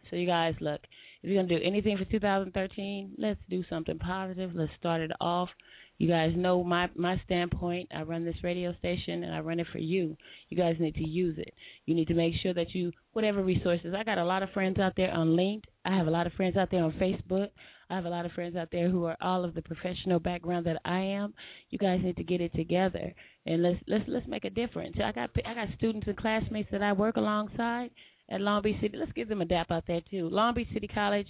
So, 0.09 0.15
you 0.15 0.27
guys, 0.27 0.55
look, 0.61 0.81
if 1.21 1.29
you're 1.29 1.43
gonna 1.43 1.59
do 1.59 1.65
anything 1.65 1.97
for 1.97 2.05
2013, 2.05 3.15
let's 3.17 3.39
do 3.49 3.63
something 3.69 3.97
positive. 3.99 4.51
Let's 4.53 4.71
start 4.79 5.01
it 5.01 5.11
off. 5.19 5.49
You 5.97 6.07
guys 6.07 6.33
know 6.35 6.63
my 6.63 6.89
my 6.95 7.19
standpoint. 7.25 7.89
I 7.93 8.03
run 8.03 8.23
this 8.23 8.43
radio 8.43 8.73
station 8.77 9.23
and 9.23 9.33
I 9.33 9.39
run 9.39 9.59
it 9.59 9.67
for 9.71 9.79
you. 9.79 10.15
You 10.49 10.57
guys 10.57 10.75
need 10.79 10.95
to 10.95 11.07
use 11.07 11.37
it. 11.39 11.53
You 11.85 11.95
need 11.95 12.07
to 12.09 12.13
make 12.13 12.33
sure 12.43 12.53
that 12.53 12.75
you 12.75 12.91
whatever 13.13 13.43
resources. 13.43 13.95
I 13.97 14.03
got 14.03 14.19
a 14.19 14.23
lot 14.23 14.43
of 14.43 14.51
friends 14.51 14.77
out 14.77 14.93
there 14.95 15.11
on 15.11 15.29
LinkedIn. 15.29 15.63
I 15.85 15.97
have 15.97 16.07
a 16.07 16.11
lot 16.11 16.27
of 16.27 16.33
friends 16.33 16.55
out 16.55 16.69
there 16.69 16.83
on 16.83 16.91
Facebook. 16.93 17.49
I 17.89 17.95
have 17.95 18.05
a 18.05 18.09
lot 18.09 18.25
of 18.25 18.31
friends 18.33 18.55
out 18.55 18.69
there 18.71 18.89
who 18.89 19.05
are 19.05 19.17
all 19.21 19.45
of 19.45 19.53
the 19.53 19.61
professional 19.61 20.19
background 20.19 20.65
that 20.65 20.81
I 20.83 20.99
am. 20.99 21.33
You 21.69 21.77
guys 21.77 22.01
need 22.03 22.17
to 22.17 22.23
get 22.23 22.41
it 22.41 22.53
together 22.53 23.13
and 23.45 23.63
let's 23.63 23.79
let's 23.87 24.03
let's 24.07 24.27
make 24.27 24.45
a 24.45 24.49
difference. 24.49 24.97
I 25.03 25.11
got 25.11 25.29
I 25.45 25.53
got 25.53 25.69
students 25.77 26.07
and 26.07 26.17
classmates 26.17 26.69
that 26.71 26.83
I 26.83 26.91
work 26.91 27.15
alongside 27.15 27.89
at 28.29 28.41
Long 28.41 28.61
Beach 28.61 28.75
City. 28.81 28.97
Let's 28.97 29.13
give 29.13 29.29
them 29.29 29.41
a 29.41 29.45
dap 29.45 29.71
out 29.71 29.85
there 29.87 30.01
too. 30.11 30.29
Long 30.29 30.53
Beach 30.53 30.67
City 30.73 30.87
College. 30.87 31.27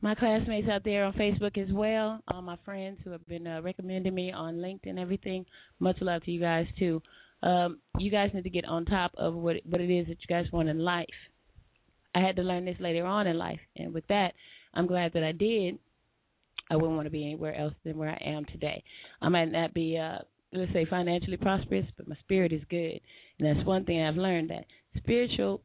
My 0.00 0.14
classmates 0.14 0.68
out 0.68 0.82
there 0.84 1.04
on 1.04 1.12
Facebook 1.12 1.58
as 1.58 1.72
well. 1.72 2.20
All 2.28 2.42
my 2.42 2.56
friends 2.64 2.98
who 3.04 3.10
have 3.10 3.26
been 3.28 3.46
uh, 3.46 3.62
recommending 3.62 4.14
me 4.14 4.32
on 4.32 4.56
LinkedIn 4.56 5.00
everything. 5.00 5.44
Much 5.78 5.96
love 6.00 6.22
to 6.24 6.30
you 6.30 6.40
guys 6.40 6.66
too. 6.78 7.02
Um, 7.42 7.78
you 7.98 8.10
guys 8.10 8.30
need 8.34 8.44
to 8.44 8.50
get 8.50 8.64
on 8.64 8.84
top 8.84 9.12
of 9.16 9.34
what 9.34 9.56
what 9.64 9.80
it 9.80 9.90
is 9.90 10.06
that 10.06 10.18
you 10.20 10.26
guys 10.28 10.46
want 10.52 10.68
in 10.68 10.78
life. 10.78 11.06
I 12.14 12.20
had 12.20 12.36
to 12.36 12.42
learn 12.42 12.64
this 12.64 12.76
later 12.80 13.04
on 13.04 13.26
in 13.26 13.36
life, 13.36 13.60
and 13.76 13.92
with 13.92 14.06
that, 14.08 14.32
I'm 14.76 14.86
glad 14.86 15.12
that 15.14 15.24
I 15.24 15.32
did. 15.32 15.78
I 16.70 16.76
wouldn't 16.76 16.94
want 16.94 17.06
to 17.06 17.10
be 17.10 17.24
anywhere 17.24 17.54
else 17.54 17.74
than 17.84 17.96
where 17.96 18.10
I 18.10 18.22
am 18.24 18.44
today. 18.46 18.82
I 19.22 19.28
might 19.28 19.52
not 19.52 19.72
be, 19.72 19.98
uh, 19.98 20.18
let's 20.52 20.72
say, 20.72 20.84
financially 20.84 21.36
prosperous, 21.36 21.86
but 21.96 22.08
my 22.08 22.16
spirit 22.16 22.52
is 22.52 22.62
good, 22.68 23.00
and 23.38 23.56
that's 23.56 23.66
one 23.66 23.84
thing 23.84 24.02
I've 24.02 24.16
learned 24.16 24.50
that 24.50 24.66
spiritual 24.96 25.62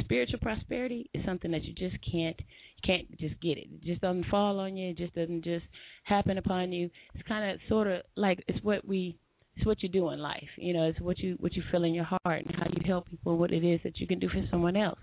spiritual 0.00 0.38
prosperity 0.38 1.10
is 1.12 1.24
something 1.24 1.50
that 1.50 1.64
you 1.64 1.74
just 1.74 1.96
can't 2.10 2.40
can't 2.86 3.10
just 3.18 3.38
get 3.40 3.58
it. 3.58 3.66
It 3.72 3.84
just 3.84 4.00
doesn't 4.00 4.26
fall 4.26 4.60
on 4.60 4.76
you. 4.76 4.90
It 4.90 4.96
just 4.96 5.14
doesn't 5.14 5.44
just 5.44 5.64
happen 6.04 6.38
upon 6.38 6.72
you. 6.72 6.88
It's 7.14 7.26
kind 7.26 7.50
of 7.50 7.58
sort 7.68 7.88
of 7.88 8.02
like 8.16 8.42
it's 8.48 8.62
what 8.64 8.86
we 8.86 9.18
it's 9.56 9.66
what 9.66 9.82
you 9.82 9.88
do 9.88 10.10
in 10.10 10.20
life. 10.20 10.48
You 10.56 10.72
know, 10.72 10.84
it's 10.84 11.00
what 11.00 11.18
you 11.18 11.36
what 11.40 11.54
you 11.54 11.62
feel 11.70 11.84
in 11.84 11.94
your 11.94 12.04
heart 12.04 12.44
and 12.46 12.54
how 12.56 12.66
you 12.72 12.82
help 12.86 13.10
people, 13.10 13.36
what 13.36 13.52
it 13.52 13.64
is 13.64 13.80
that 13.84 13.98
you 13.98 14.06
can 14.06 14.18
do 14.18 14.28
for 14.28 14.42
someone 14.50 14.76
else. 14.76 14.98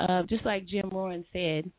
Uh, 0.00 0.24
just 0.24 0.44
like 0.44 0.66
Jim 0.66 0.90
Rohn 0.90 1.24
said, 1.32 1.70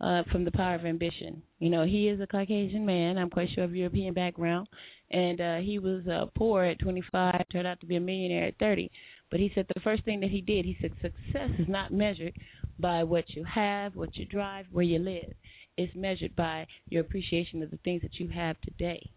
uh, 0.00 0.22
from 0.30 0.44
the 0.44 0.50
Power 0.50 0.74
of 0.74 0.84
Ambition. 0.84 1.42
You 1.58 1.70
know, 1.70 1.84
he 1.84 2.08
is 2.08 2.20
a 2.20 2.26
Caucasian 2.26 2.84
man. 2.84 3.18
I'm 3.18 3.30
quite 3.30 3.48
sure 3.54 3.64
of 3.64 3.74
European 3.74 4.14
background, 4.14 4.68
and 5.10 5.40
uh, 5.40 5.56
he 5.58 5.78
was 5.78 6.06
uh, 6.06 6.26
poor 6.34 6.64
at 6.64 6.78
25, 6.80 7.44
turned 7.52 7.66
out 7.66 7.80
to 7.80 7.86
be 7.86 7.96
a 7.96 8.00
millionaire 8.00 8.46
at 8.46 8.58
30. 8.58 8.90
But 9.30 9.40
he 9.40 9.50
said 9.54 9.66
the 9.72 9.80
first 9.80 10.04
thing 10.04 10.20
that 10.20 10.30
he 10.30 10.40
did, 10.40 10.64
he 10.64 10.76
said 10.80 10.92
success 11.00 11.50
is 11.58 11.68
not 11.68 11.92
measured 11.92 12.34
by 12.78 13.04
what 13.04 13.24
you 13.30 13.44
have, 13.44 13.96
what 13.96 14.16
you 14.16 14.26
drive, 14.26 14.66
where 14.70 14.84
you 14.84 14.98
live. 14.98 15.32
It's 15.76 15.94
measured 15.94 16.36
by 16.36 16.66
your 16.88 17.02
appreciation 17.02 17.62
of 17.62 17.70
the 17.70 17.78
things 17.78 18.02
that 18.02 18.14
you 18.18 18.28
have 18.28 18.60
today. 18.60 19.10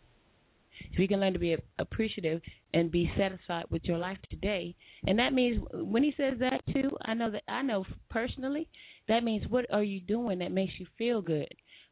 If 0.91 0.99
you 0.99 1.07
can 1.07 1.19
learn 1.19 1.33
to 1.33 1.39
be 1.39 1.55
appreciative 1.79 2.41
and 2.73 2.91
be 2.91 3.11
satisfied 3.17 3.65
with 3.69 3.83
your 3.83 3.97
life 3.97 4.17
today, 4.29 4.75
and 5.05 5.17
that 5.19 5.33
means 5.33 5.63
when 5.73 6.03
he 6.03 6.13
says 6.15 6.37
that 6.39 6.61
too, 6.71 6.89
I 7.01 7.13
know 7.13 7.31
that 7.31 7.43
I 7.47 7.61
know 7.63 7.85
personally 8.09 8.67
that 9.07 9.23
means 9.23 9.45
what 9.49 9.65
are 9.71 9.83
you 9.83 9.99
doing 10.01 10.39
that 10.39 10.51
makes 10.51 10.73
you 10.79 10.85
feel 10.97 11.21
good? 11.21 11.47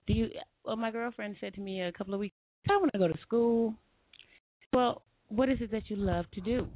Do 0.07 0.13
you? 0.13 0.29
Well, 0.63 0.75
my 0.75 0.91
girlfriend 0.91 1.35
said 1.39 1.53
to 1.55 1.61
me 1.61 1.81
a 1.81 1.91
couple 1.91 2.13
of 2.13 2.19
weeks, 2.19 2.35
I 2.69 2.77
want 2.77 2.91
to 2.93 2.99
go 2.99 3.07
to 3.07 3.17
school. 3.21 3.73
Well, 4.73 5.03
what 5.29 5.49
is 5.49 5.59
it 5.61 5.71
that 5.71 5.89
you 5.89 5.95
love 5.95 6.25
to 6.33 6.41
do? 6.41 6.67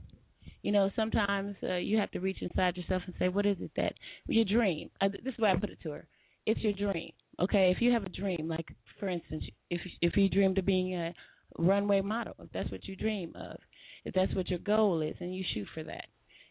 You 0.62 0.72
know, 0.72 0.90
sometimes 0.96 1.56
uh, 1.64 1.76
you 1.76 1.98
have 1.98 2.12
to 2.12 2.20
reach 2.20 2.42
inside 2.42 2.78
yourself 2.78 3.04
and 3.06 3.16
say, 3.18 3.30
what 3.30 3.46
is 3.46 3.58
it 3.60 3.72
that 3.78 3.94
your 4.28 4.46
dream? 4.46 4.90
Uh, 5.02 5.10
this 5.10 5.34
is 5.34 5.40
why 5.40 5.52
I 5.52 5.56
put 5.56 5.70
it 5.70 5.80
to 5.84 5.92
her. 5.92 6.08
It's 6.46 6.60
your 6.62 6.74
dream. 6.74 7.12
Okay, 7.40 7.72
if 7.76 7.82
you 7.82 7.92
have 7.92 8.04
a 8.04 8.10
dream, 8.10 8.48
like 8.48 8.68
for 9.00 9.08
instance, 9.08 9.44
if 9.70 9.82
if 10.02 10.18
you 10.18 10.30
dreamed 10.30 10.58
of 10.58 10.66
being 10.66 10.96
a 10.96 11.14
runway 11.58 12.02
model, 12.02 12.36
if 12.40 12.52
that's 12.52 12.72
what 12.72 12.86
you 12.86 12.96
dream 12.96 13.34
of, 13.36 13.58
if 14.04 14.14
that's 14.14 14.34
what 14.36 14.50
your 14.50 14.60
goal 14.60 15.02
is, 15.02 15.16
and 15.20 15.34
you 15.34 15.44
shoot 15.54 15.68
for 15.74 15.84
that. 15.84 16.06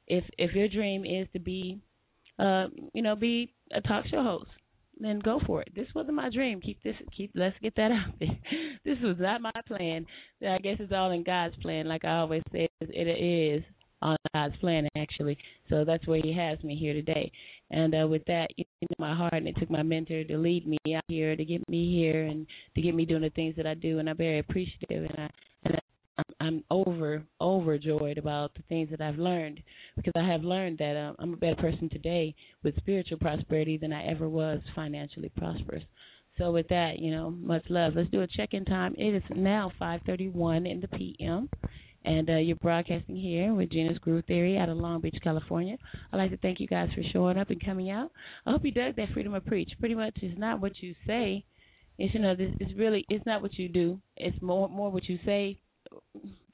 If 0.06 0.24
if 0.38 0.54
your 0.54 0.68
dream 0.68 1.04
is 1.04 1.28
to 1.32 1.38
be, 1.38 1.80
uh, 2.38 2.66
you 2.92 3.02
know, 3.02 3.16
be 3.16 3.52
a 3.72 3.80
talk 3.80 4.04
show 4.10 4.22
host, 4.22 4.50
then 5.00 5.20
go 5.20 5.40
for 5.46 5.62
it. 5.62 5.68
This 5.74 5.86
wasn't 5.94 6.16
my 6.16 6.30
dream. 6.30 6.60
Keep 6.60 6.82
this. 6.82 6.96
Keep. 7.16 7.32
Let's 7.34 7.56
get 7.62 7.74
that 7.76 7.90
out 7.92 8.14
there. 8.18 8.38
This 8.84 8.98
was 9.02 9.16
not 9.18 9.40
my 9.40 9.52
plan. 9.66 10.06
I 10.46 10.58
guess 10.58 10.76
it's 10.78 10.92
all 10.92 11.10
in 11.12 11.22
God's 11.22 11.56
plan. 11.56 11.86
Like 11.86 12.04
I 12.04 12.18
always 12.18 12.42
say, 12.52 12.68
it 12.80 13.58
is 13.58 13.64
on 14.00 14.16
God's 14.32 14.56
plan 14.58 14.88
actually. 14.96 15.36
So 15.68 15.84
that's 15.84 16.06
where 16.06 16.20
He 16.22 16.32
has 16.34 16.62
me 16.62 16.76
here 16.76 16.94
today. 16.94 17.30
And 17.70 17.94
uh, 17.94 18.06
with 18.08 18.24
that, 18.26 18.48
you 18.56 18.64
know, 18.82 18.88
my 18.98 19.14
heart, 19.14 19.34
and 19.34 19.48
it 19.48 19.56
took 19.58 19.70
my 19.70 19.82
mentor 19.82 20.24
to 20.24 20.38
lead 20.38 20.66
me 20.66 20.78
out 20.96 21.04
here, 21.08 21.36
to 21.36 21.44
get 21.44 21.68
me 21.68 21.94
here, 21.94 22.24
and 22.24 22.46
to 22.74 22.80
get 22.80 22.94
me 22.94 23.04
doing 23.04 23.22
the 23.22 23.30
things 23.30 23.56
that 23.56 23.66
I 23.66 23.74
do. 23.74 23.98
And 23.98 24.08
I'm 24.08 24.16
very 24.16 24.38
appreciative, 24.38 25.04
and 25.04 25.18
I 25.18 25.30
and 25.64 25.78
I'm 26.40 26.64
over 26.70 27.22
overjoyed 27.40 28.18
about 28.18 28.54
the 28.54 28.62
things 28.68 28.90
that 28.90 29.00
I've 29.00 29.18
learned 29.18 29.60
because 29.96 30.12
I 30.16 30.26
have 30.26 30.42
learned 30.42 30.78
that 30.78 30.96
um, 30.96 31.16
I'm 31.18 31.34
a 31.34 31.36
better 31.36 31.56
person 31.56 31.88
today 31.88 32.34
with 32.62 32.76
spiritual 32.76 33.18
prosperity 33.18 33.76
than 33.76 33.92
I 33.92 34.06
ever 34.06 34.28
was 34.28 34.60
financially 34.74 35.30
prosperous. 35.36 35.84
So 36.38 36.52
with 36.52 36.68
that, 36.68 36.98
you 37.00 37.10
know, 37.10 37.30
much 37.30 37.64
love. 37.68 37.94
Let's 37.96 38.10
do 38.10 38.22
a 38.22 38.26
check-in 38.26 38.64
time. 38.64 38.94
It 38.96 39.14
is 39.14 39.22
now 39.34 39.72
5:31 39.80 40.70
in 40.70 40.80
the 40.80 40.88
p.m. 40.88 41.48
and 42.04 42.30
uh, 42.30 42.36
you're 42.36 42.56
broadcasting 42.56 43.16
here 43.16 43.52
with 43.54 43.70
Gena's 43.70 43.98
Groove 43.98 44.24
Theory 44.26 44.56
out 44.56 44.68
of 44.68 44.76
Long 44.76 45.00
Beach, 45.00 45.18
California. 45.22 45.76
I'd 46.12 46.16
like 46.16 46.30
to 46.30 46.36
thank 46.38 46.60
you 46.60 46.68
guys 46.68 46.90
for 46.94 47.02
showing 47.12 47.38
up 47.38 47.50
and 47.50 47.64
coming 47.64 47.90
out. 47.90 48.12
I 48.46 48.52
hope 48.52 48.64
you 48.64 48.70
dug 48.70 48.96
that 48.96 49.08
freedom 49.12 49.34
of 49.34 49.44
preach. 49.46 49.70
Pretty 49.80 49.96
much, 49.96 50.14
it's 50.22 50.38
not 50.38 50.60
what 50.60 50.72
you 50.80 50.94
say. 51.06 51.44
It's 51.98 52.14
you 52.14 52.20
know, 52.20 52.36
this 52.36 52.52
it's 52.60 52.78
really 52.78 53.04
it's 53.08 53.26
not 53.26 53.42
what 53.42 53.54
you 53.54 53.68
do. 53.68 54.00
It's 54.16 54.40
more 54.40 54.68
more 54.68 54.90
what 54.90 55.08
you 55.08 55.18
say, 55.24 55.58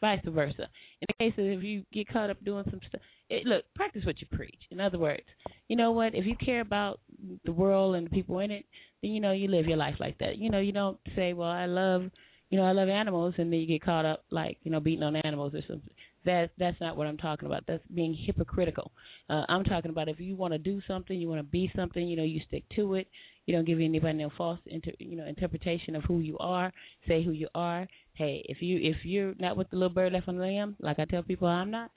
vice 0.01 0.21
versa. 0.27 0.69
In 1.01 1.07
the 1.09 1.15
case 1.19 1.35
of 1.39 1.45
if 1.45 1.63
you 1.63 1.85
get 1.93 2.09
caught 2.09 2.31
up 2.31 2.43
doing 2.45 2.65
some 2.71 2.81
stuff, 2.89 3.01
it, 3.31 3.47
look, 3.47 3.65
practice 3.75 4.05
what 4.05 4.21
you 4.21 4.27
preach. 4.33 4.61
In 4.71 4.81
other 4.81 4.99
words, 4.99 5.23
you 5.69 5.77
know 5.77 5.93
what? 5.93 6.15
If 6.15 6.27
you 6.27 6.37
care 6.37 6.61
about 6.61 7.01
the 7.45 7.53
world 7.53 7.95
and 7.97 8.07
the 8.07 8.11
people 8.11 8.39
in 8.41 8.51
it, 8.51 8.65
then 9.03 9.13
you 9.13 9.21
know 9.21 9.33
you 9.33 9.49
live 9.49 9.67
your 9.67 9.77
life 9.77 9.97
like 9.99 10.19
that. 10.19 10.39
You 10.39 10.51
know, 10.51 10.61
you 10.61 10.73
don't 10.73 10.99
say, 11.17 11.33
"Well, 11.33 11.49
I 11.49 11.67
love." 11.67 12.11
you 12.51 12.61
know, 12.61 12.67
I 12.67 12.73
love 12.73 12.89
animals, 12.89 13.35
and 13.39 13.53
then 13.53 13.59
you 13.59 13.67
get 13.67 13.83
caught 13.83 14.05
up 14.05 14.25
like 14.31 14.59
you 14.63 14.71
know 14.71 14.79
beating 14.79 15.03
on 15.03 15.17
animals 15.17 15.55
or 15.55 15.63
something. 15.67 15.91
That 16.25 16.51
that's 16.57 16.81
not 16.81 16.97
what 16.97 17.09
I'm 17.09 17.17
talking 17.17 17.47
about. 17.47 17.65
That's 17.67 17.83
being 17.93 18.17
hypocritical. 18.27 18.93
Uh, 19.29 19.43
I'm 19.49 19.65
talking 19.65 19.91
about 19.91 20.09
if 20.09 20.21
you 20.21 20.37
want 20.37 20.53
to 20.53 20.59
do 20.59 20.81
something, 20.87 21.19
you 21.19 21.29
want 21.29 21.41
to 21.41 21.51
be 21.51 21.69
something, 21.75 22.07
you 22.07 22.17
know, 22.17 22.23
you 22.23 22.41
stick 22.47 22.63
to 22.77 22.95
it. 22.95 23.09
You 23.47 23.57
don't 23.57 23.67
give 23.67 23.81
anybody 23.81 24.19
no 24.19 24.31
false 24.39 24.61
inter, 24.67 24.93
you 25.01 25.17
know 25.17 25.27
interpretation 25.27 25.97
of 25.97 26.05
who 26.05 26.21
you 26.21 26.39
are. 26.39 26.73
Say 27.09 27.25
who 27.25 27.33
you 27.33 27.49
are. 27.55 27.89
Hey, 28.15 28.45
if 28.49 28.59
you 28.61 28.79
if 28.81 29.05
you're 29.05 29.35
not 29.39 29.57
with 29.57 29.71
the 29.71 29.77
little 29.77 29.95
bird 29.95 30.13
left 30.13 30.29
on 30.29 30.37
the 30.37 30.45
limb, 30.45 30.77
like 30.81 30.99
I 30.99 31.05
tell 31.05 31.23
people 31.23 31.49
I'm 31.49 31.71
not, 31.71 31.91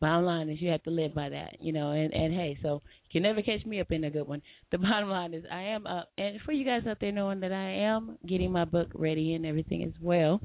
Bottom 0.00 0.26
line 0.26 0.48
is 0.48 0.62
you 0.62 0.70
have 0.70 0.82
to 0.84 0.90
live 0.90 1.12
by 1.12 1.28
that, 1.28 1.56
you 1.60 1.72
know. 1.72 1.90
And 1.90 2.14
and 2.14 2.32
hey, 2.32 2.56
so 2.62 2.82
you 3.06 3.20
can 3.20 3.22
never 3.22 3.42
catch 3.42 3.66
me 3.66 3.80
up 3.80 3.90
in 3.90 4.04
a 4.04 4.10
good 4.10 4.28
one. 4.28 4.42
The 4.70 4.78
bottom 4.78 5.08
line 5.08 5.34
is 5.34 5.44
I 5.50 5.62
am 5.62 5.86
up, 5.86 6.10
and 6.16 6.40
for 6.42 6.52
you 6.52 6.64
guys 6.64 6.82
out 6.86 6.98
there 7.00 7.10
knowing 7.10 7.40
that 7.40 7.52
I 7.52 7.70
am 7.70 8.16
getting 8.28 8.52
my 8.52 8.64
book 8.64 8.88
ready 8.94 9.34
and 9.34 9.44
everything 9.44 9.82
as 9.82 9.92
well. 10.00 10.40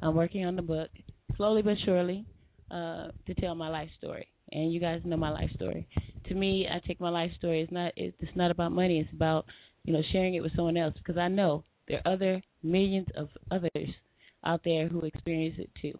I'm 0.00 0.14
working 0.14 0.44
on 0.44 0.54
the 0.54 0.62
book 0.62 0.90
slowly 1.36 1.62
but 1.62 1.76
surely 1.84 2.24
uh, 2.70 3.08
to 3.26 3.34
tell 3.40 3.54
my 3.54 3.68
life 3.68 3.88
story. 3.98 4.28
And 4.52 4.72
you 4.72 4.78
guys 4.78 5.00
know 5.04 5.16
my 5.16 5.30
life 5.30 5.50
story. 5.56 5.88
To 6.28 6.34
me, 6.34 6.68
I 6.70 6.86
take 6.86 7.00
my 7.00 7.08
life 7.08 7.32
story. 7.38 7.62
It's 7.62 7.72
not 7.72 7.92
it's 7.96 8.36
not 8.36 8.52
about 8.52 8.70
money. 8.70 9.00
It's 9.00 9.12
about 9.12 9.46
you 9.82 9.92
know 9.92 10.02
sharing 10.12 10.34
it 10.34 10.40
with 10.40 10.54
someone 10.54 10.76
else 10.76 10.94
because 10.98 11.18
I 11.18 11.26
know 11.26 11.64
there 11.88 12.00
are 12.04 12.12
other 12.12 12.42
millions 12.62 13.08
of 13.16 13.28
others 13.50 13.88
out 14.44 14.60
there 14.64 14.88
who 14.88 15.00
experience 15.02 15.56
it 15.58 15.70
too 15.80 15.98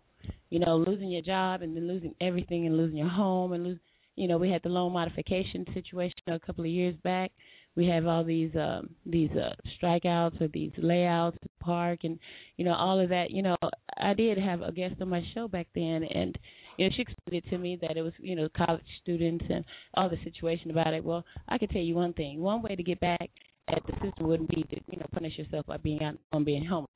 you 0.50 0.60
know, 0.60 0.76
losing 0.76 1.10
your 1.10 1.22
job 1.22 1.62
and 1.62 1.76
then 1.76 1.88
losing 1.88 2.14
everything 2.20 2.66
and 2.66 2.76
losing 2.76 2.98
your 2.98 3.08
home 3.08 3.52
and 3.52 3.64
lose 3.64 3.78
you 4.16 4.28
know, 4.28 4.38
we 4.38 4.48
had 4.48 4.62
the 4.62 4.68
loan 4.68 4.92
modification 4.92 5.66
situation 5.74 6.14
a 6.28 6.38
couple 6.38 6.62
of 6.62 6.70
years 6.70 6.94
back. 7.02 7.32
We 7.74 7.88
have 7.88 8.06
all 8.06 8.22
these 8.22 8.54
um 8.54 8.90
these 9.04 9.30
uh 9.32 9.54
strikeouts 9.76 10.40
or 10.40 10.46
these 10.48 10.70
layouts 10.78 11.36
to 11.42 11.48
park 11.58 12.00
and 12.04 12.20
you 12.56 12.64
know, 12.64 12.74
all 12.74 13.00
of 13.00 13.08
that. 13.08 13.32
You 13.32 13.42
know, 13.42 13.56
I 13.98 14.14
did 14.14 14.38
have 14.38 14.62
a 14.62 14.70
guest 14.70 14.94
on 15.00 15.08
my 15.08 15.22
show 15.34 15.48
back 15.48 15.66
then 15.74 16.04
and 16.04 16.38
you 16.78 16.86
know, 16.86 16.92
she 16.94 17.02
explained 17.02 17.44
it 17.44 17.50
to 17.50 17.58
me 17.58 17.76
that 17.82 17.96
it 17.96 18.02
was, 18.02 18.12
you 18.18 18.36
know, 18.36 18.48
college 18.56 18.82
students 19.02 19.44
and 19.50 19.64
all 19.94 20.08
the 20.08 20.18
situation 20.22 20.70
about 20.70 20.94
it. 20.94 21.02
Well, 21.02 21.24
I 21.48 21.58
can 21.58 21.68
tell 21.68 21.82
you 21.82 21.96
one 21.96 22.12
thing. 22.12 22.40
One 22.40 22.62
way 22.62 22.76
to 22.76 22.82
get 22.84 23.00
back 23.00 23.30
at 23.68 23.82
the 23.86 23.92
system 23.94 24.28
wouldn't 24.28 24.50
be 24.50 24.62
to, 24.62 24.76
you 24.88 24.98
know, 24.98 25.06
punish 25.12 25.36
yourself 25.36 25.66
by 25.66 25.78
being 25.78 26.02
out 26.04 26.14
on 26.32 26.44
being 26.44 26.64
homeless. 26.64 26.90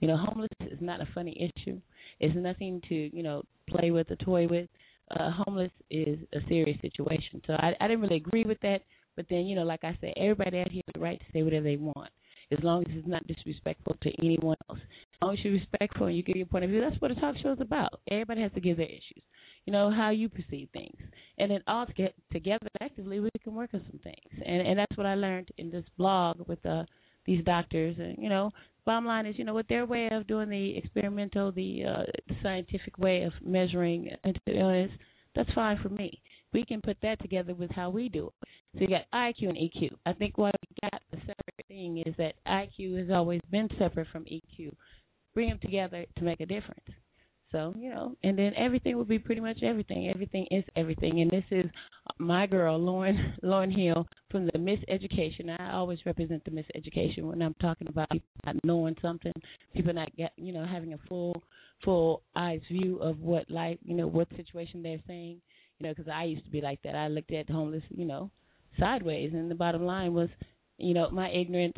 You 0.00 0.08
know, 0.08 0.16
homeless 0.16 0.50
is 0.60 0.78
not 0.80 1.00
a 1.00 1.08
funny 1.14 1.50
issue. 1.56 1.80
It's 2.20 2.34
nothing 2.36 2.80
to 2.88 2.94
you 2.94 3.22
know 3.22 3.42
play 3.68 3.90
with 3.90 4.10
or 4.10 4.16
toy 4.16 4.46
with. 4.46 4.68
Uh, 5.10 5.30
homeless 5.30 5.70
is 5.90 6.18
a 6.34 6.38
serious 6.48 6.78
situation. 6.80 7.40
So 7.46 7.52
I, 7.52 7.72
I 7.80 7.86
didn't 7.86 8.02
really 8.02 8.16
agree 8.16 8.44
with 8.44 8.58
that. 8.62 8.80
But 9.14 9.26
then 9.30 9.46
you 9.46 9.56
know, 9.56 9.64
like 9.64 9.84
I 9.84 9.96
said, 10.00 10.12
everybody 10.16 10.58
out 10.58 10.70
here 10.70 10.82
has 10.86 10.92
the 10.94 11.00
right 11.00 11.18
to 11.18 11.24
say 11.32 11.42
whatever 11.42 11.64
they 11.64 11.76
want, 11.76 12.10
as 12.52 12.58
long 12.62 12.82
as 12.82 12.92
it's 12.96 13.08
not 13.08 13.26
disrespectful 13.26 13.96
to 14.02 14.10
anyone 14.18 14.56
else. 14.68 14.78
As 14.78 15.18
long 15.22 15.32
as 15.34 15.44
you're 15.44 15.54
respectful 15.54 16.06
and 16.06 16.16
you 16.16 16.22
give 16.22 16.36
your 16.36 16.46
point 16.46 16.64
of 16.64 16.70
view, 16.70 16.80
that's 16.80 17.00
what 17.00 17.10
a 17.10 17.14
talk 17.14 17.36
show 17.42 17.52
is 17.52 17.60
about. 17.60 18.00
Everybody 18.10 18.42
has 18.42 18.52
to 18.52 18.60
give 18.60 18.76
their 18.76 18.86
issues. 18.86 19.22
You 19.64 19.72
know 19.72 19.90
how 19.90 20.10
you 20.10 20.28
perceive 20.28 20.68
things, 20.72 20.96
and 21.38 21.50
then 21.50 21.62
all 21.66 21.86
to 21.86 21.92
get 21.92 22.14
together 22.32 22.68
actively, 22.80 23.20
we 23.20 23.30
can 23.42 23.54
work 23.54 23.70
on 23.74 23.82
some 23.90 24.00
things. 24.04 24.42
And 24.44 24.66
and 24.66 24.78
that's 24.78 24.96
what 24.96 25.06
I 25.06 25.14
learned 25.14 25.48
in 25.56 25.70
this 25.70 25.84
blog 25.96 26.46
with 26.46 26.64
uh, 26.66 26.84
these 27.24 27.42
doctors. 27.44 27.96
And 27.98 28.16
you 28.18 28.28
know, 28.28 28.50
bottom 28.86 29.04
line 29.04 29.26
is, 29.26 29.38
you 29.38 29.44
know, 29.44 29.54
with 29.54 29.68
their 29.68 29.84
way 29.84 30.08
of 30.10 30.26
doing 30.26 30.48
the 30.48 30.76
experimental, 30.78 31.52
the, 31.52 31.84
uh, 31.84 32.34
scientific 32.42 32.96
way 32.98 33.24
of 33.24 33.32
measuring 33.44 34.10
illness, 34.46 34.90
that's 35.34 35.52
fine 35.54 35.78
for 35.82 35.90
me. 35.90 36.22
We 36.52 36.64
can 36.64 36.80
put 36.80 36.96
that 37.02 37.20
together 37.20 37.54
with 37.54 37.70
how 37.70 37.90
we 37.90 38.08
do 38.08 38.28
it. 38.28 38.48
So 38.74 38.80
you 38.80 38.88
got 38.88 39.10
IQ 39.12 39.50
and 39.50 39.58
EQ. 39.58 39.90
I 40.06 40.12
think 40.14 40.38
what 40.38 40.54
we 40.62 40.88
got 40.90 41.02
the 41.10 41.18
separate 41.18 41.66
thing 41.68 42.02
is 42.06 42.14
that 42.16 42.34
IQ 42.46 42.98
has 42.98 43.10
always 43.10 43.40
been 43.50 43.68
separate 43.78 44.08
from 44.10 44.24
EQ. 44.24 44.72
Bring 45.34 45.50
them 45.50 45.58
together 45.60 46.06
to 46.16 46.24
make 46.24 46.40
a 46.40 46.46
difference. 46.46 46.86
So, 47.52 47.72
you 47.78 47.90
know, 47.90 48.16
and 48.24 48.36
then 48.36 48.52
everything 48.56 48.96
will 48.96 49.04
be 49.04 49.20
pretty 49.20 49.40
much 49.40 49.62
everything. 49.62 50.10
Everything 50.10 50.46
is 50.50 50.64
everything. 50.74 51.20
And 51.20 51.30
this 51.30 51.44
is 51.50 51.66
my 52.18 52.46
girl, 52.46 52.76
Lauren 52.76 53.34
Lauryn 53.44 53.74
Hill 53.74 54.06
from 54.30 54.46
the 54.46 54.52
Miseducation. 54.58 55.54
I 55.58 55.72
always 55.72 55.98
represent 56.04 56.44
the 56.44 56.50
Miseducation 56.50 57.22
when 57.22 57.40
I'm 57.42 57.54
talking 57.60 57.86
about 57.88 58.10
people 58.10 58.26
not 58.44 58.64
knowing 58.64 58.96
something, 59.00 59.32
people 59.74 59.92
not 59.92 60.14
get, 60.16 60.32
you 60.36 60.52
know, 60.52 60.66
having 60.66 60.94
a 60.94 60.98
full 61.08 61.40
full 61.84 62.22
eyes 62.34 62.60
view 62.70 62.98
of 62.98 63.20
what 63.20 63.48
life, 63.50 63.78
you 63.84 63.94
know, 63.94 64.06
what 64.08 64.28
situation 64.36 64.82
they're 64.82 65.02
saying. 65.06 65.40
You 65.78 65.86
know, 65.86 65.94
because 65.94 66.10
I 66.12 66.24
used 66.24 66.44
to 66.46 66.50
be 66.50 66.60
like 66.60 66.80
that. 66.82 66.96
I 66.96 67.08
looked 67.08 67.32
at 67.32 67.50
homeless, 67.50 67.82
you 67.90 68.06
know, 68.06 68.30
sideways, 68.80 69.32
and 69.34 69.50
the 69.50 69.54
bottom 69.54 69.84
line 69.84 70.14
was, 70.14 70.30
you 70.78 70.94
know, 70.94 71.10
my 71.10 71.30
ignorance 71.30 71.76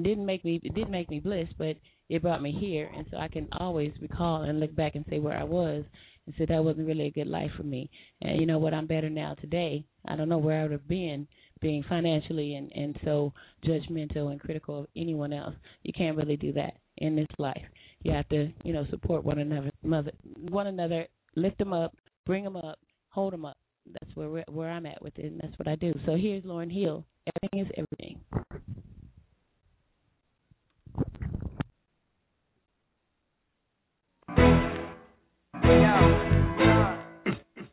didn't 0.00 0.26
make 0.26 0.44
me 0.44 0.60
it 0.62 0.74
didn't 0.74 0.90
make 0.90 1.10
me 1.10 1.20
bliss, 1.20 1.48
but 1.58 1.76
it 2.08 2.22
brought 2.22 2.42
me 2.42 2.52
here, 2.52 2.90
and 2.94 3.06
so 3.10 3.16
I 3.16 3.28
can 3.28 3.48
always 3.52 3.92
recall 4.00 4.42
and 4.42 4.60
look 4.60 4.74
back 4.74 4.94
and 4.94 5.04
say 5.08 5.18
where 5.18 5.36
I 5.36 5.44
was 5.44 5.84
and 6.26 6.34
say 6.38 6.46
that 6.46 6.64
wasn't 6.64 6.86
really 6.86 7.06
a 7.06 7.10
good 7.10 7.26
life 7.26 7.50
for 7.56 7.62
me. 7.62 7.90
And 8.22 8.40
you 8.40 8.46
know 8.46 8.58
what? 8.58 8.74
I'm 8.74 8.86
better 8.86 9.10
now 9.10 9.34
today. 9.40 9.84
I 10.06 10.16
don't 10.16 10.28
know 10.28 10.38
where 10.38 10.60
I 10.60 10.62
would 10.62 10.72
have 10.72 10.88
been 10.88 11.26
being 11.60 11.84
financially 11.88 12.56
and 12.56 12.70
and 12.72 12.98
so 13.04 13.32
judgmental 13.64 14.30
and 14.30 14.40
critical 14.40 14.80
of 14.80 14.86
anyone 14.96 15.32
else. 15.32 15.54
You 15.82 15.92
can't 15.92 16.16
really 16.16 16.36
do 16.36 16.52
that 16.52 16.74
in 16.98 17.16
this 17.16 17.26
life. 17.38 17.62
You 18.02 18.12
have 18.12 18.28
to, 18.28 18.52
you 18.64 18.72
know, 18.72 18.86
support 18.90 19.24
one 19.24 19.38
another, 19.38 19.70
mother, 19.82 20.12
one 20.50 20.66
another, 20.66 21.06
lift 21.36 21.58
them 21.58 21.72
up, 21.72 21.94
bring 22.26 22.44
them 22.44 22.56
up, 22.56 22.78
hold 23.08 23.32
them 23.32 23.44
up. 23.44 23.56
That's 23.86 24.14
where 24.14 24.44
where 24.50 24.70
I'm 24.70 24.86
at 24.86 25.02
with 25.02 25.18
it, 25.18 25.26
and 25.26 25.40
that's 25.42 25.58
what 25.58 25.68
I 25.68 25.76
do. 25.76 25.94
So 26.06 26.16
here's 26.16 26.42
Lauryn 26.44 26.72
Hill. 26.72 27.04
Everything 27.42 27.66
is 27.66 27.72
everything. 27.76 28.20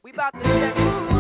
We 0.04 0.12
about 0.14 0.32
to 0.34 0.44
set 0.44 1.11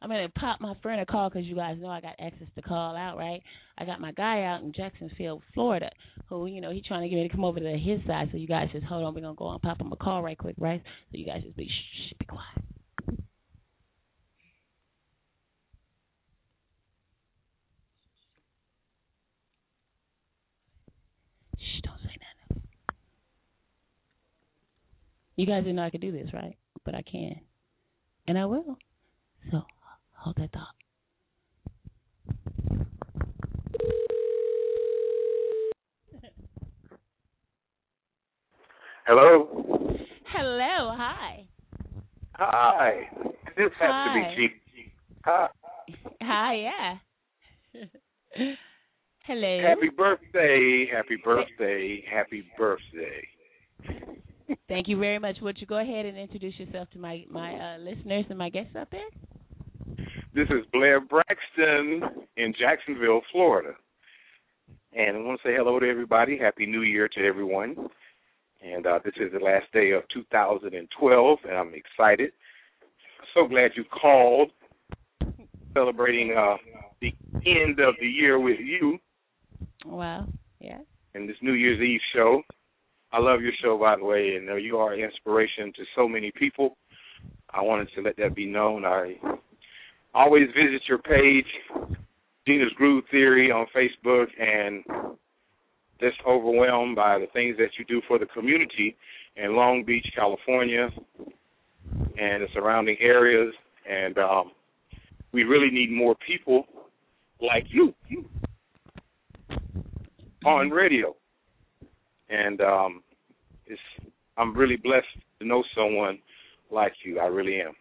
I'm 0.00 0.10
gonna 0.10 0.28
pop 0.28 0.60
my 0.60 0.74
friend 0.80 1.00
a 1.00 1.06
call 1.06 1.28
because 1.28 1.44
you 1.44 1.56
guys 1.56 1.76
know 1.80 1.88
I 1.88 2.00
got 2.00 2.14
access 2.20 2.46
to 2.54 2.62
call 2.62 2.94
out, 2.96 3.16
right? 3.16 3.42
I 3.76 3.84
got 3.84 4.00
my 4.00 4.12
guy 4.12 4.44
out 4.44 4.62
in 4.62 4.72
Jacksonville, 4.72 5.42
Florida, 5.54 5.90
who 6.28 6.46
you 6.46 6.60
know 6.60 6.70
he's 6.70 6.84
trying 6.86 7.02
to 7.02 7.08
get 7.08 7.16
me 7.16 7.26
to 7.26 7.34
come 7.34 7.44
over 7.44 7.58
to 7.58 7.78
his 7.78 8.00
side. 8.06 8.28
So 8.30 8.38
you 8.38 8.46
guys 8.46 8.68
just 8.72 8.84
hold 8.84 9.04
on. 9.04 9.14
We're 9.14 9.22
gonna 9.22 9.34
go 9.34 9.50
and 9.50 9.60
pop 9.60 9.80
him 9.80 9.90
a 9.92 9.96
call 9.96 10.22
right 10.22 10.38
quick, 10.38 10.54
right? 10.58 10.80
So 11.10 11.18
you 11.18 11.26
guys 11.26 11.42
just 11.42 11.56
be 11.56 11.66
shh, 11.66 12.10
shh 12.10 12.18
be 12.18 12.26
quiet. 12.26 12.44
Shh, 21.58 21.82
don't 21.82 21.98
say 22.04 22.14
nothing. 22.50 22.62
You 25.34 25.46
guys 25.46 25.64
didn't 25.64 25.76
know 25.76 25.84
I 25.84 25.90
could 25.90 26.00
do 26.00 26.12
this, 26.12 26.28
right? 26.32 26.56
But 26.84 26.94
I 26.94 27.02
can. 27.02 27.40
And 28.28 28.38
I 28.38 28.44
will. 28.44 28.78
So 29.50 29.62
that. 30.36 30.50
Hello. 39.06 39.48
Hello, 40.26 40.94
hi. 40.94 41.48
Hi. 42.34 43.08
This 43.56 43.70
has 43.80 43.90
Hi. 43.90 44.34
to 44.34 44.36
be 44.36 44.48
G. 44.48 44.92
Hi. 45.24 45.48
Hi, 46.20 46.54
yeah. 46.54 46.94
Hello. 49.24 49.62
Happy 49.62 49.88
birthday. 49.96 50.86
Happy 50.92 51.16
birthday. 51.24 52.04
Happy 52.10 52.44
birthday. 52.56 53.26
Thank 54.68 54.88
you 54.88 54.98
very 54.98 55.18
much. 55.18 55.36
Would 55.40 55.58
you 55.58 55.66
go 55.66 55.78
ahead 55.78 56.06
and 56.06 56.16
introduce 56.16 56.58
yourself 56.58 56.88
to 56.90 56.98
my 56.98 57.24
my 57.30 57.54
uh, 57.54 57.78
listeners 57.78 58.26
and 58.28 58.38
my 58.38 58.50
guests 58.50 58.76
out 58.76 58.88
there? 58.90 59.08
This 60.34 60.48
is 60.50 60.64
Blair 60.72 61.00
Braxton 61.00 62.02
in 62.36 62.54
Jacksonville, 62.58 63.22
Florida. 63.32 63.70
And 64.92 65.16
I 65.16 65.20
want 65.20 65.40
to 65.42 65.48
say 65.48 65.54
hello 65.56 65.78
to 65.78 65.88
everybody. 65.88 66.38
Happy 66.38 66.66
New 66.66 66.82
Year 66.82 67.08
to 67.08 67.20
everyone. 67.24 67.76
And 68.62 68.86
uh, 68.86 68.98
this 69.04 69.14
is 69.20 69.32
the 69.32 69.38
last 69.44 69.66
day 69.72 69.92
of 69.92 70.02
2012, 70.12 71.38
and 71.44 71.56
I'm 71.56 71.72
excited. 71.74 72.32
So 73.34 73.46
glad 73.46 73.72
you 73.76 73.84
called, 73.84 74.50
celebrating 75.74 76.34
uh, 76.36 76.56
the 77.00 77.14
end 77.46 77.78
of 77.80 77.94
the 78.00 78.08
year 78.08 78.40
with 78.40 78.58
you 78.58 78.98
Wow. 79.84 80.26
Yeah. 80.60 80.78
and 81.14 81.28
this 81.28 81.36
New 81.42 81.52
Year's 81.52 81.80
Eve 81.80 82.00
show. 82.14 82.42
I 83.12 83.20
love 83.20 83.40
your 83.40 83.52
show, 83.62 83.78
by 83.78 83.96
the 83.96 84.04
way, 84.04 84.34
and 84.36 84.50
uh, 84.50 84.54
you 84.56 84.76
are 84.78 84.92
an 84.92 85.00
inspiration 85.00 85.72
to 85.76 85.84
so 85.96 86.08
many 86.08 86.32
people. 86.32 86.76
I 87.54 87.62
wanted 87.62 87.88
to 87.94 88.02
let 88.02 88.16
that 88.16 88.34
be 88.34 88.44
known. 88.46 88.84
I 88.84 89.14
always 90.18 90.48
visit 90.48 90.82
your 90.88 90.98
page, 90.98 91.46
Gena's 92.46 92.72
Groove 92.74 93.04
Theory 93.10 93.52
on 93.52 93.66
Facebook, 93.74 94.26
and 94.40 94.84
just 96.00 96.16
overwhelmed 96.26 96.96
by 96.96 97.18
the 97.18 97.26
things 97.32 97.56
that 97.58 97.70
you 97.78 97.84
do 97.84 98.02
for 98.08 98.18
the 98.18 98.26
community 98.26 98.96
in 99.36 99.54
Long 99.54 99.84
Beach, 99.84 100.06
California, 100.16 100.88
and 102.18 102.42
the 102.42 102.46
surrounding 102.52 102.96
areas. 103.00 103.54
And 103.88 104.18
um, 104.18 104.52
we 105.32 105.44
really 105.44 105.70
need 105.70 105.90
more 105.92 106.16
people 106.26 106.64
like 107.40 107.66
you 107.68 107.94
on 110.44 110.70
radio. 110.70 111.14
And 112.28 112.60
um, 112.60 113.02
it's 113.66 113.80
I'm 114.36 114.56
really 114.56 114.76
blessed 114.76 115.06
to 115.40 115.46
know 115.46 115.62
someone 115.76 116.18
like 116.72 116.92
you. 117.04 117.20
I 117.20 117.26
really 117.26 117.60
am. 117.60 117.72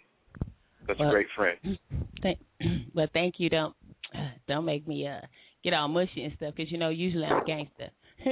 Such 0.87 0.99
a 0.99 1.09
great 1.09 1.27
friend. 1.35 1.57
Thank, 2.23 2.39
but 2.95 3.11
thank 3.13 3.35
you. 3.37 3.49
Don't 3.49 3.75
don't 4.47 4.65
make 4.65 4.87
me 4.87 5.07
uh 5.07 5.25
get 5.63 5.73
all 5.73 5.87
mushy 5.87 6.23
and 6.23 6.33
stuff 6.37 6.53
because 6.55 6.71
you 6.71 6.77
know 6.77 6.89
usually 6.89 7.25
I'm 7.25 7.43
a 7.43 7.45
gangster. 7.45 7.89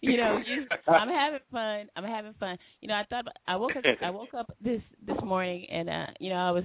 you 0.00 0.16
know, 0.16 0.40
I'm 0.88 1.08
having 1.08 1.38
fun. 1.52 1.88
I'm 1.94 2.04
having 2.04 2.34
fun. 2.40 2.58
You 2.80 2.88
know, 2.88 2.94
I 2.94 3.04
thought 3.08 3.26
I 3.46 3.56
woke 3.56 3.76
up. 3.76 3.84
I 4.02 4.10
woke 4.10 4.34
up 4.36 4.52
this 4.60 4.80
this 5.06 5.16
morning, 5.24 5.66
and 5.70 5.88
uh, 5.88 6.06
you 6.18 6.30
know, 6.30 6.36
I 6.36 6.50
was 6.50 6.64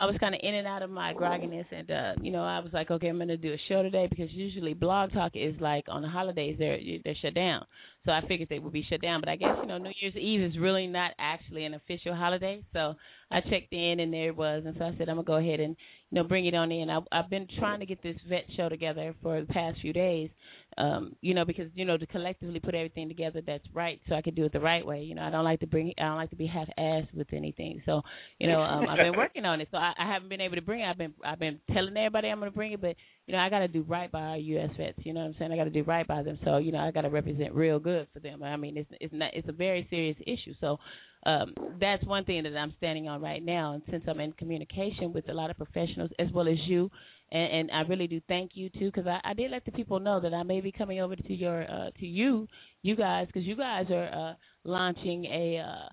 I 0.00 0.06
was 0.06 0.16
kind 0.20 0.32
of 0.32 0.40
in 0.44 0.54
and 0.54 0.66
out 0.66 0.82
of 0.82 0.90
my 0.90 1.12
grogginess, 1.12 1.64
and 1.72 1.90
uh, 1.90 2.12
you 2.22 2.30
know, 2.30 2.44
I 2.44 2.60
was 2.60 2.72
like, 2.72 2.88
okay, 2.88 3.08
I'm 3.08 3.18
gonna 3.18 3.36
do 3.36 3.52
a 3.52 3.56
show 3.68 3.82
today 3.82 4.06
because 4.08 4.30
usually 4.30 4.72
Blog 4.72 5.12
Talk 5.12 5.32
is 5.34 5.56
like 5.60 5.86
on 5.88 6.02
the 6.02 6.08
holidays 6.08 6.54
they're 6.56 6.78
they're 7.04 7.16
shut 7.20 7.34
down. 7.34 7.64
So 8.06 8.12
I 8.12 8.20
figured 8.28 8.48
they 8.48 8.60
would 8.60 8.72
be 8.72 8.86
shut 8.88 9.02
down, 9.02 9.20
but 9.20 9.28
I 9.28 9.34
guess 9.34 9.56
you 9.60 9.66
know 9.66 9.78
New 9.78 9.90
Year's 10.00 10.14
Eve 10.14 10.40
is 10.40 10.58
really 10.58 10.86
not 10.86 11.12
actually 11.18 11.64
an 11.64 11.74
official 11.74 12.14
holiday. 12.14 12.62
So 12.72 12.94
I 13.32 13.40
checked 13.40 13.72
in, 13.72 13.98
and 13.98 14.12
there 14.12 14.28
it 14.28 14.36
was, 14.36 14.62
and 14.66 14.76
so 14.78 14.84
I 14.84 14.94
said 14.96 15.08
I'm 15.08 15.16
gonna 15.16 15.24
go 15.24 15.36
ahead 15.36 15.58
and 15.58 15.76
you 16.10 16.14
know 16.14 16.24
bring 16.24 16.46
it 16.46 16.54
on 16.54 16.70
in. 16.70 16.90
I, 16.90 17.00
I've 17.10 17.28
been 17.28 17.48
trying 17.58 17.80
to 17.80 17.86
get 17.86 18.00
this 18.00 18.16
vet 18.28 18.44
show 18.56 18.68
together 18.68 19.16
for 19.20 19.40
the 19.40 19.46
past 19.46 19.80
few 19.80 19.92
days, 19.92 20.30
um, 20.78 21.16
you 21.20 21.34
know, 21.34 21.44
because 21.44 21.68
you 21.74 21.84
know 21.84 21.96
to 21.96 22.06
collectively 22.06 22.60
put 22.60 22.74
everything 22.74 23.08
together 23.08 23.42
that's 23.44 23.64
right, 23.74 24.00
so 24.08 24.14
I 24.14 24.22
can 24.22 24.34
do 24.34 24.44
it 24.44 24.52
the 24.52 24.60
right 24.60 24.86
way. 24.86 25.02
You 25.02 25.16
know, 25.16 25.22
I 25.22 25.30
don't 25.30 25.44
like 25.44 25.58
to 25.60 25.66
bring, 25.66 25.92
I 25.98 26.02
don't 26.02 26.16
like 26.16 26.30
to 26.30 26.36
be 26.36 26.46
half-assed 26.46 27.12
with 27.14 27.26
anything. 27.32 27.82
So, 27.84 28.02
you 28.38 28.46
know, 28.46 28.60
um, 28.60 28.86
I've 28.88 28.98
been 28.98 29.16
working 29.16 29.44
on 29.44 29.60
it. 29.60 29.68
So 29.72 29.76
I, 29.76 29.92
I 29.98 30.12
haven't 30.12 30.28
been 30.28 30.40
able 30.40 30.54
to 30.54 30.62
bring 30.62 30.80
it. 30.80 30.84
I've 30.84 30.96
been, 30.96 31.14
I've 31.24 31.40
been 31.40 31.58
telling 31.74 31.96
everybody 31.96 32.28
I'm 32.28 32.38
going 32.38 32.50
to 32.50 32.56
bring 32.56 32.72
it, 32.72 32.80
but 32.80 32.94
you 33.26 33.32
know, 33.32 33.40
I 33.40 33.50
got 33.50 33.58
to 33.58 33.68
do 33.68 33.82
right 33.82 34.10
by 34.10 34.20
our 34.20 34.36
U.S. 34.36 34.70
vets. 34.78 34.98
You 34.98 35.14
know 35.14 35.20
what 35.20 35.26
I'm 35.26 35.34
saying? 35.38 35.52
I 35.52 35.56
got 35.56 35.64
to 35.64 35.70
do 35.70 35.82
right 35.82 36.06
by 36.06 36.22
them. 36.22 36.38
So, 36.44 36.58
you 36.58 36.70
know, 36.70 36.78
I 36.78 36.92
got 36.92 37.02
to 37.02 37.10
represent 37.10 37.54
real 37.54 37.80
good 37.80 38.06
for 38.14 38.20
them. 38.20 38.42
I 38.44 38.56
mean, 38.56 38.76
it's, 38.76 38.90
it's 39.00 39.12
not, 39.12 39.32
it's 39.34 39.48
a 39.48 39.52
very 39.52 39.86
serious 39.90 40.16
issue. 40.20 40.54
So, 40.60 40.78
um, 41.24 41.54
that's 41.80 42.04
one 42.04 42.24
thing 42.24 42.42
that 42.44 42.56
I'm 42.56 42.74
standing 42.78 43.08
on 43.08 43.20
right 43.20 43.44
now. 43.44 43.74
And 43.74 43.82
since 43.90 44.04
I'm 44.08 44.20
in 44.20 44.32
communication 44.32 45.12
with 45.12 45.28
a 45.28 45.34
lot 45.34 45.50
of 45.50 45.56
professionals 45.56 46.10
as 46.18 46.28
well 46.32 46.48
as 46.48 46.58
you, 46.66 46.90
and, 47.30 47.52
and 47.52 47.70
I 47.70 47.88
really 47.88 48.06
do 48.06 48.20
thank 48.28 48.52
you 48.54 48.70
too, 48.70 48.90
because 48.92 49.06
I, 49.06 49.20
I 49.24 49.34
did 49.34 49.50
let 49.50 49.64
the 49.64 49.72
people 49.72 50.00
know 50.00 50.20
that 50.20 50.32
I 50.32 50.42
may 50.42 50.60
be 50.60 50.72
coming 50.72 51.00
over 51.00 51.16
to 51.16 51.34
your 51.34 51.62
uh, 51.62 51.90
to 51.98 52.06
you, 52.06 52.46
you 52.82 52.96
guys, 52.96 53.26
because 53.26 53.44
you 53.44 53.56
guys 53.56 53.86
are 53.90 54.30
uh, 54.30 54.34
launching 54.64 55.24
a. 55.26 55.58
Uh, 55.58 55.88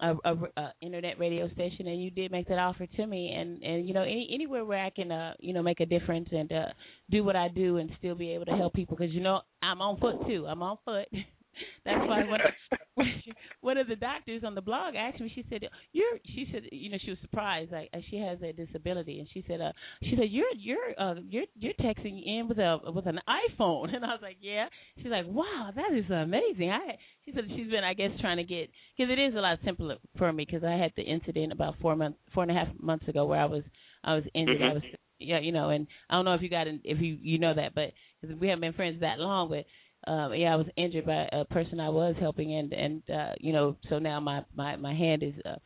a, 0.00 0.14
a, 0.24 0.34
a 0.56 0.72
internet 0.80 1.18
radio 1.18 1.48
station 1.50 1.86
and 1.86 2.02
you 2.02 2.10
did 2.10 2.32
make 2.32 2.48
that 2.48 2.58
offer 2.58 2.86
to 2.86 3.06
me 3.06 3.32
and 3.38 3.62
and 3.62 3.86
you 3.86 3.94
know 3.94 4.02
any 4.02 4.28
anywhere 4.34 4.64
where 4.64 4.84
I 4.84 4.90
can 4.90 5.12
uh 5.12 5.34
you 5.38 5.54
know 5.54 5.62
make 5.62 5.78
a 5.80 5.86
difference 5.86 6.28
and 6.32 6.50
uh 6.50 6.66
do 7.10 7.22
what 7.22 7.36
I 7.36 7.48
do 7.48 7.76
and 7.76 7.88
still 7.98 8.16
be 8.16 8.32
able 8.32 8.46
to 8.46 8.56
help 8.56 8.74
people 8.74 8.96
because 8.96 9.14
you 9.14 9.20
know 9.20 9.42
I'm 9.62 9.80
on 9.80 10.00
foot 10.00 10.26
too 10.26 10.46
I'm 10.48 10.62
on 10.62 10.78
foot 10.84 11.06
That's 11.84 12.00
why 12.06 12.24
one 12.24 12.40
of, 12.40 13.06
one 13.60 13.78
of 13.78 13.88
the 13.88 13.96
doctors 13.96 14.42
on 14.44 14.54
the 14.54 14.60
blog 14.60 14.94
asked 14.94 15.20
me. 15.20 15.30
She 15.34 15.44
said, 15.50 15.62
"You're." 15.92 16.18
She 16.26 16.46
said, 16.52 16.62
"You 16.72 16.90
know, 16.90 16.98
she 17.02 17.10
was 17.10 17.18
surprised. 17.20 17.72
Like 17.72 17.90
she 18.10 18.16
has 18.18 18.38
a 18.42 18.52
disability, 18.52 19.18
and 19.18 19.28
she 19.32 19.44
said, 19.46 19.60
uh, 19.60 19.72
she 20.02 20.10
said 20.16 20.26
you're 20.30 20.52
you're 20.56 20.98
uh, 20.98 21.14
you're 21.28 21.44
you're 21.58 21.74
texting 21.74 22.22
in 22.24 22.46
with 22.48 22.58
a 22.58 22.78
with 22.94 23.06
an 23.06 23.20
iPhone." 23.28 23.94
And 23.94 24.04
I 24.04 24.08
was 24.08 24.20
like, 24.22 24.36
"Yeah." 24.40 24.66
She's 24.98 25.10
like, 25.10 25.26
"Wow, 25.26 25.70
that 25.74 25.92
is 25.96 26.08
amazing." 26.10 26.70
I 26.70 26.96
she 27.24 27.32
said 27.34 27.44
she's 27.48 27.70
been, 27.70 27.84
I 27.84 27.94
guess, 27.94 28.10
trying 28.20 28.38
to 28.38 28.44
get 28.44 28.70
because 28.96 29.10
it 29.12 29.18
is 29.20 29.34
a 29.34 29.40
lot 29.40 29.58
simpler 29.64 29.96
for 30.18 30.32
me 30.32 30.44
because 30.44 30.64
I 30.64 30.72
had 30.76 30.92
the 30.96 31.02
incident 31.02 31.52
about 31.52 31.74
four 31.80 31.96
months, 31.96 32.18
four 32.34 32.42
and 32.44 32.52
a 32.52 32.54
half 32.54 32.68
months 32.80 33.08
ago 33.08 33.26
where 33.26 33.40
I 33.40 33.46
was 33.46 33.62
I 34.04 34.14
was 34.14 34.24
injured. 34.34 34.60
Mhm. 34.60 34.70
I 34.70 34.74
was 34.74 34.82
yeah, 35.18 35.38
you 35.38 35.52
know, 35.52 35.70
and 35.70 35.86
I 36.10 36.14
don't 36.16 36.24
know 36.24 36.34
if 36.34 36.42
you 36.42 36.48
got 36.48 36.66
in, 36.66 36.80
if 36.84 37.00
you 37.00 37.16
you 37.20 37.38
know 37.38 37.54
that, 37.54 37.74
but 37.74 37.92
cause 38.20 38.34
we 38.40 38.48
haven't 38.48 38.62
been 38.62 38.72
friends 38.72 39.00
that 39.00 39.18
long, 39.20 39.48
but 39.48 39.64
um 40.06 40.34
yeah 40.34 40.52
i 40.52 40.56
was 40.56 40.66
injured 40.76 41.06
by 41.06 41.28
a 41.32 41.44
person 41.46 41.80
i 41.80 41.88
was 41.88 42.14
helping 42.20 42.54
and 42.54 42.72
and 42.72 43.02
uh 43.10 43.32
you 43.40 43.52
know 43.52 43.76
so 43.88 43.98
now 43.98 44.18
my 44.20 44.44
my 44.54 44.76
my 44.76 44.94
hand 44.94 45.22
is 45.22 45.34
uh 45.44 45.56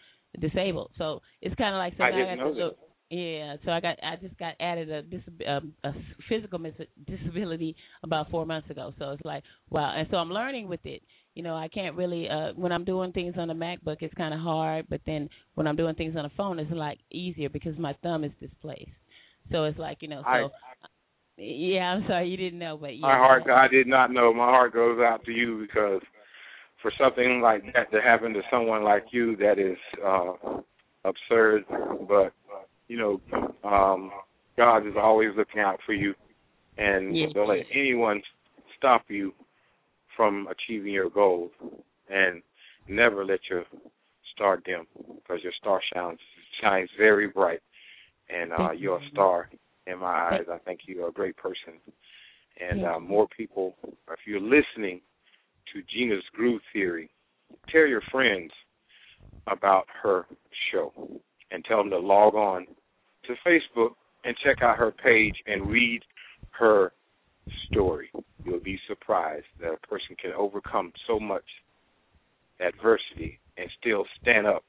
disabled. 0.41 0.91
So 0.99 1.21
it's 1.41 1.55
kind 1.55 1.75
of 1.75 1.79
like 1.79 1.95
so 1.97 2.05
I 2.05 2.11
now 2.11 2.17
didn't 2.19 2.39
got 2.39 2.45
little- 2.57 2.77
yeah 3.09 3.57
so 3.65 3.71
i 3.71 3.81
got 3.81 3.97
i 4.03 4.17
just 4.17 4.37
got 4.37 4.55
added 4.59 4.91
a 4.91 5.01
dis 5.03 5.21
um, 5.47 5.73
a 5.85 5.93
physical 6.29 6.59
mis- 6.59 6.75
disability 7.07 7.75
about 8.03 8.29
four 8.31 8.45
months 8.45 8.69
ago. 8.69 8.93
So 8.99 9.13
it's 9.13 9.25
like 9.25 9.45
wow. 9.71 9.95
And 9.97 10.09
so 10.11 10.17
i'm 10.17 10.31
learning 10.31 10.69
with 10.69 10.85
it. 10.85 11.03
You 11.35 11.43
know 11.43 11.55
i 11.55 11.69
can't 11.69 11.95
really 11.97 12.29
uh 12.29 12.53
when 12.57 12.73
i'm 12.73 12.85
doing 12.85 13.13
things 13.13 13.35
on 13.39 13.49
a 13.51 13.55
macbook 13.55 13.99
it's 14.01 14.15
kind 14.15 14.35
of 14.35 14.41
hard 14.41 14.87
but 14.91 15.01
then 15.07 15.29
when 15.55 15.67
i'm 15.67 15.77
doing 15.77 15.95
things 15.95 16.17
on 16.17 16.25
a 16.25 16.31
phone 16.37 16.59
it's 16.59 16.71
like 16.73 16.99
easier 17.13 17.49
because 17.49 17.79
my 17.79 17.95
thumb 18.03 18.25
is 18.25 18.33
displaced. 18.41 18.91
So 19.53 19.65
it's 19.65 19.79
like 19.79 19.99
you 20.01 20.09
know 20.09 20.23
so 20.23 20.29
I- 20.83 20.89
yeah 21.37 21.93
i'm 21.93 22.05
sorry 22.09 22.29
you 22.29 22.37
didn't 22.37 22.59
know 22.59 22.77
but 22.77 22.97
yeah 22.97 23.07
My 23.07 23.17
heart, 23.17 23.43
I 23.51 23.69
did 23.69 23.87
not 23.87 24.11
know. 24.11 24.33
My 24.33 24.47
heart 24.49 24.73
goes 24.73 24.99
out 25.01 25.25
to 25.25 25.33
you 25.33 25.67
because 25.67 26.01
for 26.81 26.93
something 26.99 27.41
like 27.41 27.63
that 27.75 27.91
to 27.93 28.01
happen 28.01 28.33
to 28.33 28.43
someone 28.51 28.83
like 28.85 29.05
you, 29.11 29.37
that 29.37 29.59
is 29.59 29.77
uh 30.05 30.33
absurd. 31.05 31.65
But 32.09 32.33
you 32.89 32.97
know, 32.99 33.21
um 33.65 34.11
God 34.57 34.87
is 34.87 34.95
always 34.97 35.31
looking 35.37 35.61
out 35.61 35.79
for 35.85 35.93
you, 35.93 36.15
and 36.79 37.17
Yes. 37.17 37.31
don't 37.35 37.49
let 37.49 37.67
anyone 37.75 38.23
stop 38.79 39.03
you 39.09 39.33
from 40.17 40.49
achieving 40.49 40.93
your 40.93 41.11
goals. 41.11 41.51
And 42.09 42.43
never 42.89 43.25
let 43.25 43.41
your 43.51 43.65
star 44.35 44.57
dim, 44.65 44.87
because 45.17 45.43
your 45.43 45.53
star 45.61 45.81
shines 45.93 46.21
shines 46.63 46.89
very 46.97 47.29
bright, 47.29 47.61
and 48.31 48.53
uh 48.53 48.71
you're 48.71 48.99
a 48.99 49.09
star 49.13 49.51
in 49.87 49.99
my 49.99 50.31
eyes. 50.31 50.45
I 50.53 50.59
think 50.59 50.81
you're 50.87 51.09
a 51.09 51.13
great 51.13 51.37
person 51.37 51.75
and 52.61 52.83
Thank 52.83 52.97
uh, 52.97 53.01
more 53.01 53.29
people, 53.29 53.75
if 53.85 54.21
you're 54.27 54.41
listening 54.41 55.01
to 55.73 55.83
Gena's 55.93 56.25
Groove 56.33 56.63
Theory, 56.73 57.11
tell 57.69 57.87
your 57.87 58.03
friends 58.11 58.51
about 59.47 59.87
her 60.03 60.27
show 60.73 60.93
and 61.51 61.65
tell 61.65 61.79
them 61.79 61.91
to 61.91 61.99
log 61.99 62.35
on 62.35 62.67
to 63.25 63.35
Facebook 63.47 63.91
and 64.25 64.37
check 64.45 64.63
out 64.63 64.79
her 64.79 64.91
page 64.91 65.35
and 65.47 65.69
read 65.69 66.03
her 66.51 66.93
story. 67.71 68.11
You'll 68.45 68.61
be 68.61 68.79
surprised 68.89 69.47
that 69.61 69.73
a 69.73 69.87
person 69.87 70.17
can 70.21 70.33
overcome 70.33 70.93
so 71.07 71.21
much 71.21 71.45
adversity 72.61 73.39
and 73.59 73.69
still 73.81 74.05
stand 74.21 74.47
up 74.47 74.65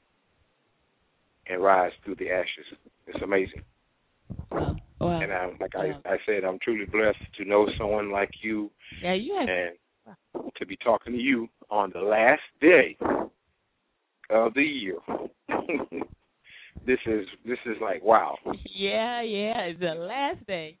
and 1.46 1.62
rise 1.62 1.92
through 2.04 2.16
the 2.16 2.30
ashes. 2.30 2.66
It's 3.06 3.22
amazing. 3.22 3.62
Wow. 4.50 4.76
Wow. 5.00 5.20
And 5.20 5.32
I'm 5.32 5.56
like 5.60 5.74
Wow. 5.74 6.00
I, 6.04 6.08
I 6.14 6.16
said, 6.26 6.44
I'm 6.44 6.58
truly 6.62 6.84
blessed 6.86 7.18
to 7.38 7.44
know 7.44 7.68
someone 7.78 8.10
like 8.10 8.30
you 8.42 8.70
Yeah, 9.02 9.14
you 9.14 9.34
have. 9.38 9.48
and 9.48 9.76
to 10.56 10.66
be 10.66 10.76
talking 10.76 11.12
to 11.12 11.18
you 11.18 11.48
on 11.70 11.90
the 11.92 12.00
last 12.00 12.40
day 12.60 12.96
of 14.30 14.54
the 14.54 14.62
year. 14.62 14.96
this 16.86 16.98
is 17.06 17.26
this 17.44 17.58
is 17.66 17.76
like 17.80 18.02
wow. 18.02 18.36
Yeah, 18.74 19.22
yeah. 19.22 19.60
It's 19.66 19.80
the 19.80 19.94
last 19.94 20.46
day. 20.46 20.78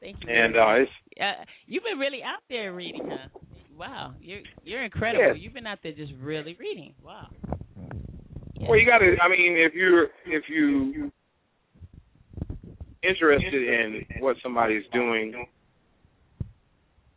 Thank 0.00 0.16
you. 0.24 0.30
And 0.32 0.56
uh 0.56 0.74
it's 0.82 0.90
uh, 1.20 1.44
you've 1.66 1.84
been 1.84 1.98
really 1.98 2.22
out 2.22 2.42
there 2.48 2.72
reading, 2.74 3.08
huh? 3.10 3.28
Wow, 3.76 4.14
you're 4.20 4.40
you're 4.64 4.84
incredible. 4.84 5.24
Yes. 5.28 5.36
You've 5.38 5.54
been 5.54 5.66
out 5.66 5.78
there 5.82 5.92
just 5.92 6.12
really 6.20 6.56
reading. 6.58 6.94
Wow. 7.04 7.28
well 8.60 8.78
you 8.78 8.86
gotta 8.86 9.16
I 9.22 9.28
mean 9.28 9.54
if 9.56 9.74
you're 9.74 10.04
if 10.26 10.44
you 10.48 11.10
interested 13.06 13.54
in 13.54 14.04
what 14.20 14.36
somebody's 14.42 14.84
doing 14.92 15.46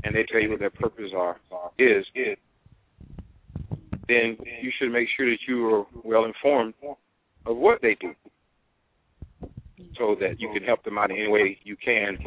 and 0.03 0.15
they 0.15 0.23
tell 0.31 0.41
you 0.41 0.49
what 0.49 0.59
their 0.59 0.69
purpose 0.69 1.11
are 1.15 1.37
is 1.77 2.05
then 4.07 4.37
you 4.61 4.71
should 4.79 4.91
make 4.91 5.07
sure 5.15 5.29
that 5.29 5.37
you 5.47 5.67
are 5.73 5.85
well 6.03 6.25
informed 6.25 6.73
of 7.45 7.57
what 7.57 7.81
they 7.81 7.95
do 7.99 8.13
so 9.97 10.15
that 10.19 10.39
you 10.39 10.49
can 10.53 10.63
help 10.63 10.83
them 10.83 10.97
out 10.97 11.11
in 11.11 11.17
any 11.17 11.27
way 11.29 11.57
you 11.63 11.75
can. 11.77 12.17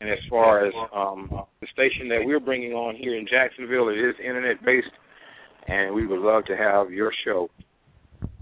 And 0.00 0.10
as 0.10 0.18
far 0.28 0.66
as 0.66 0.72
um, 0.94 1.30
the 1.60 1.66
station 1.72 2.08
that 2.08 2.20
we're 2.24 2.40
bringing 2.40 2.72
on 2.72 2.96
here 2.96 3.16
in 3.16 3.26
Jacksonville, 3.26 3.88
it 3.88 3.98
is 3.98 4.14
internet 4.18 4.64
based, 4.64 4.90
and 5.68 5.94
we 5.94 6.06
would 6.06 6.20
love 6.20 6.44
to 6.46 6.56
have 6.56 6.90
your 6.90 7.12
show 7.24 7.48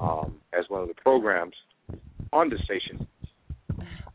um, 0.00 0.36
as 0.58 0.64
one 0.68 0.82
of 0.82 0.88
the 0.88 0.94
programs 0.94 1.54
on 2.32 2.48
the 2.48 2.58
station, 2.64 3.06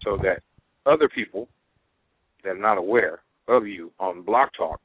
so 0.03 0.17
that 0.17 0.41
other 0.85 1.09
people 1.09 1.47
that 2.43 2.51
are 2.51 2.59
not 2.59 2.77
aware 2.77 3.19
of 3.47 3.67
you 3.67 3.91
on 3.99 4.21
Blog 4.23 4.49
Talk 4.57 4.79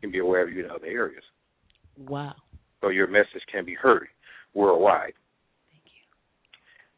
can 0.00 0.10
be 0.10 0.18
aware 0.18 0.42
of 0.46 0.52
you 0.52 0.64
in 0.64 0.70
other 0.70 0.86
areas, 0.86 1.22
Wow. 1.96 2.34
so 2.80 2.88
your 2.88 3.06
message 3.08 3.42
can 3.50 3.64
be 3.64 3.74
heard 3.74 4.08
worldwide. 4.54 5.14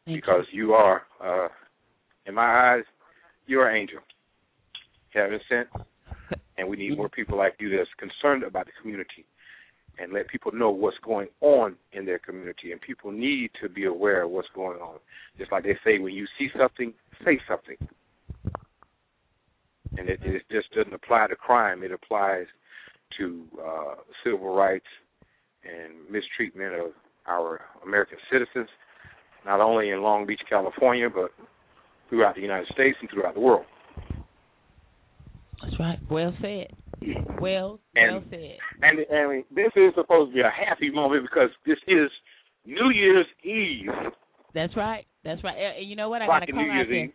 Thank 0.05 0.15
you. 0.15 0.21
because 0.21 0.45
you 0.51 0.73
are, 0.73 1.03
uh, 1.23 1.47
in 2.25 2.33
my 2.35 2.73
eyes, 2.75 2.83
you're 3.47 3.67
an 3.67 3.75
angel. 3.75 3.99
Heaven 5.13 5.39
sent, 5.49 5.67
and 6.57 6.67
we 6.67 6.77
need 6.77 6.97
more 6.97 7.09
people 7.09 7.37
like 7.37 7.55
you 7.59 7.69
that's 7.75 7.89
concerned 7.97 8.43
about 8.43 8.65
the 8.67 8.71
community 8.81 9.25
and 9.99 10.13
let 10.13 10.27
people 10.29 10.51
know 10.53 10.69
what's 10.71 10.97
going 11.03 11.27
on 11.41 11.75
in 11.91 12.05
their 12.05 12.17
community. 12.17 12.71
And 12.71 12.79
people 12.81 13.11
need 13.11 13.51
to 13.61 13.69
be 13.69 13.85
aware 13.85 14.23
of 14.23 14.31
what's 14.31 14.47
going 14.55 14.79
on. 14.79 14.97
Just 15.37 15.51
like 15.51 15.63
they 15.63 15.77
say, 15.83 15.99
when 15.99 16.13
you 16.13 16.25
see 16.39 16.47
something, 16.57 16.93
say 17.25 17.39
something. 17.47 17.75
And 19.97 20.09
it, 20.09 20.19
it 20.23 20.43
just 20.51 20.71
doesn't 20.73 20.93
apply 20.93 21.27
to 21.27 21.35
crime; 21.35 21.83
it 21.83 21.91
applies 21.91 22.45
to 23.17 23.45
uh, 23.61 23.95
civil 24.23 24.55
rights 24.55 24.85
and 25.63 25.93
mistreatment 26.09 26.73
of 26.75 26.91
our 27.27 27.61
American 27.85 28.17
citizens 28.31 28.69
not 29.45 29.59
only 29.59 29.89
in 29.89 30.01
Long 30.01 30.25
Beach, 30.25 30.41
California, 30.47 31.09
but 31.13 31.31
throughout 32.09 32.35
the 32.35 32.41
United 32.41 32.67
States 32.73 32.97
and 33.01 33.09
throughout 33.09 33.33
the 33.33 33.39
world. 33.39 33.65
That's 35.63 35.79
right. 35.79 35.99
Well 36.09 36.33
said. 36.41 36.67
Well, 37.39 37.79
And- 37.95 38.11
well 38.13 38.23
said. 38.29 38.57
And 38.81 38.99
and 38.99 39.43
this 39.51 39.71
is 39.75 39.93
supposed 39.95 40.31
to 40.31 40.35
be 40.35 40.41
a 40.41 40.49
happy 40.51 40.89
moment 40.91 41.23
because 41.23 41.49
this 41.65 41.77
is 41.87 42.09
New 42.65 42.89
Year's 42.91 43.25
Eve. 43.43 43.89
That's 44.53 44.75
right. 44.75 45.05
That's 45.23 45.43
right. 45.43 45.57
And- 45.57 45.87
you 45.89 45.95
know 45.95 46.09
what? 46.09 46.21
I 46.21 46.27
got 46.27 46.43
a 46.43 46.51
call 46.51 46.63
New 46.63 46.69
out 46.69 46.75
Year's 46.75 46.87
there. 46.89 47.05
Eve. 47.05 47.13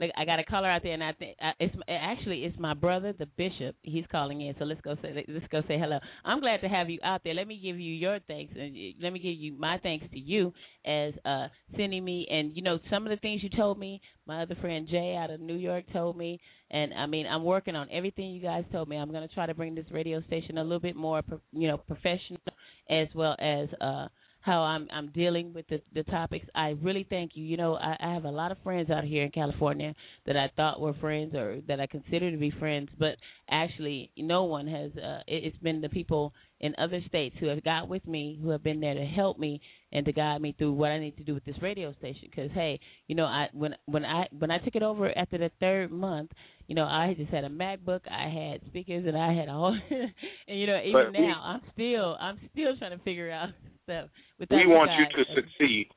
Like 0.00 0.12
I 0.16 0.24
got 0.24 0.38
a 0.40 0.44
caller 0.44 0.70
out 0.70 0.82
there, 0.82 0.94
and 0.94 1.04
I 1.04 1.12
think 1.12 1.36
it's 1.60 1.74
actually 1.86 2.44
it's 2.44 2.58
my 2.58 2.72
brother, 2.72 3.12
the 3.12 3.26
bishop. 3.26 3.76
He's 3.82 4.04
calling 4.10 4.40
in, 4.40 4.54
so 4.58 4.64
let's 4.64 4.80
go 4.80 4.96
say 5.02 5.24
let's 5.28 5.46
go 5.52 5.60
say 5.68 5.78
hello. 5.78 5.98
I'm 6.24 6.40
glad 6.40 6.62
to 6.62 6.68
have 6.68 6.88
you 6.88 6.98
out 7.04 7.20
there. 7.22 7.34
Let 7.34 7.46
me 7.46 7.60
give 7.62 7.78
you 7.78 7.92
your 7.92 8.18
thanks, 8.26 8.54
and 8.56 8.74
let 9.02 9.12
me 9.12 9.18
give 9.18 9.34
you 9.34 9.52
my 9.58 9.78
thanks 9.82 10.06
to 10.10 10.18
you 10.18 10.54
as 10.86 11.12
uh 11.24 11.48
sending 11.76 12.02
me. 12.02 12.26
And 12.30 12.56
you 12.56 12.62
know 12.62 12.78
some 12.90 13.06
of 13.06 13.10
the 13.10 13.18
things 13.18 13.42
you 13.42 13.50
told 13.50 13.78
me. 13.78 14.00
My 14.26 14.42
other 14.42 14.54
friend 14.60 14.86
Jay 14.88 15.16
out 15.20 15.30
of 15.30 15.40
New 15.40 15.56
York 15.56 15.84
told 15.92 16.16
me, 16.16 16.40
and 16.70 16.94
I 16.94 17.06
mean 17.06 17.26
I'm 17.26 17.44
working 17.44 17.76
on 17.76 17.88
everything 17.92 18.30
you 18.30 18.40
guys 18.40 18.64
told 18.72 18.88
me. 18.88 18.96
I'm 18.96 19.10
going 19.10 19.28
to 19.28 19.34
try 19.34 19.46
to 19.46 19.54
bring 19.54 19.74
this 19.74 19.90
radio 19.90 20.22
station 20.22 20.56
a 20.56 20.62
little 20.62 20.80
bit 20.80 20.96
more, 20.96 21.20
you 21.52 21.68
know, 21.68 21.76
professional, 21.76 22.40
as 22.88 23.08
well 23.14 23.36
as 23.38 23.68
uh 23.80 24.06
how 24.40 24.62
I'm 24.62 24.88
I'm 24.92 25.08
dealing 25.08 25.52
with 25.52 25.66
the 25.68 25.80
the 25.94 26.02
topics. 26.04 26.46
I 26.54 26.70
really 26.82 27.06
thank 27.08 27.32
you. 27.34 27.44
You 27.44 27.56
know, 27.56 27.74
I, 27.74 27.96
I 28.00 28.14
have 28.14 28.24
a 28.24 28.30
lot 28.30 28.52
of 28.52 28.58
friends 28.62 28.90
out 28.90 29.04
here 29.04 29.24
in 29.24 29.30
California 29.30 29.94
that 30.26 30.36
I 30.36 30.50
thought 30.56 30.80
were 30.80 30.94
friends 30.94 31.34
or 31.34 31.60
that 31.68 31.80
I 31.80 31.86
consider 31.86 32.30
to 32.30 32.36
be 32.36 32.50
friends, 32.50 32.88
but 32.98 33.16
actually 33.50 34.10
no 34.16 34.44
one 34.44 34.66
has. 34.66 34.92
Uh, 34.96 35.20
it, 35.26 35.44
it's 35.44 35.58
been 35.58 35.80
the 35.80 35.88
people 35.88 36.32
in 36.60 36.74
other 36.78 37.00
states 37.08 37.34
who 37.40 37.46
have 37.46 37.64
got 37.64 37.88
with 37.88 38.06
me, 38.06 38.38
who 38.42 38.50
have 38.50 38.62
been 38.62 38.80
there 38.80 38.94
to 38.94 39.04
help 39.04 39.38
me 39.38 39.60
and 39.92 40.04
to 40.06 40.12
guide 40.12 40.40
me 40.42 40.54
through 40.56 40.72
what 40.72 40.90
I 40.90 40.98
need 40.98 41.16
to 41.16 41.24
do 41.24 41.34
with 41.34 41.44
this 41.44 41.56
radio 41.62 41.92
station. 41.94 42.28
Because 42.30 42.50
hey, 42.52 42.78
you 43.06 43.14
know, 43.14 43.24
I 43.24 43.48
when 43.52 43.74
when 43.86 44.04
I 44.04 44.26
when 44.38 44.50
I 44.50 44.58
took 44.58 44.76
it 44.76 44.82
over 44.82 45.16
after 45.16 45.38
the 45.38 45.50
third 45.58 45.90
month, 45.90 46.30
you 46.66 46.74
know, 46.74 46.84
I 46.84 47.14
just 47.16 47.30
had 47.30 47.44
a 47.44 47.48
MacBook, 47.48 48.00
I 48.10 48.28
had 48.28 48.60
speakers, 48.68 49.04
and 49.06 49.16
I 49.16 49.32
had 49.32 49.48
all, 49.48 49.76
and 49.90 50.60
you 50.60 50.66
know, 50.66 50.80
even 50.84 51.12
But 51.12 51.18
we- 51.18 51.26
now 51.26 51.42
I'm 51.42 51.60
still 51.72 52.16
I'm 52.20 52.38
still 52.52 52.76
trying 52.78 52.96
to 52.96 53.02
figure 53.04 53.30
out 53.30 53.48
stuff. 53.84 54.10
Without 54.38 54.56
We 54.56 54.66
want 54.66 54.90
you 54.98 55.24
to 55.24 55.34
succeed. 55.34 55.88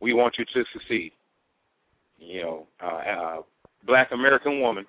We 0.00 0.12
want 0.12 0.34
you 0.38 0.44
to 0.44 0.64
succeed. 0.72 1.12
You 2.18 2.42
know, 2.42 2.66
uh, 2.82 2.86
uh, 2.86 3.42
black 3.86 4.10
American 4.12 4.60
woman, 4.60 4.86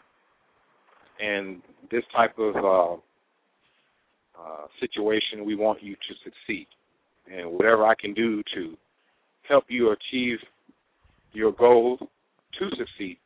and 1.21 1.61
this 1.91 2.03
type 2.15 2.37
of 2.39 2.55
uh, 2.55 3.01
uh, 4.39 4.65
situation, 4.79 5.45
we 5.45 5.55
want 5.55 5.81
you 5.81 5.95
to 5.95 6.13
succeed. 6.23 6.67
And 7.31 7.51
whatever 7.51 7.85
I 7.85 7.95
can 7.95 8.13
do 8.13 8.43
to 8.55 8.75
help 9.47 9.65
you 9.67 9.91
achieve 9.91 10.37
your 11.33 11.51
goals 11.51 11.99
to 11.99 12.69
succeed, 12.77 13.17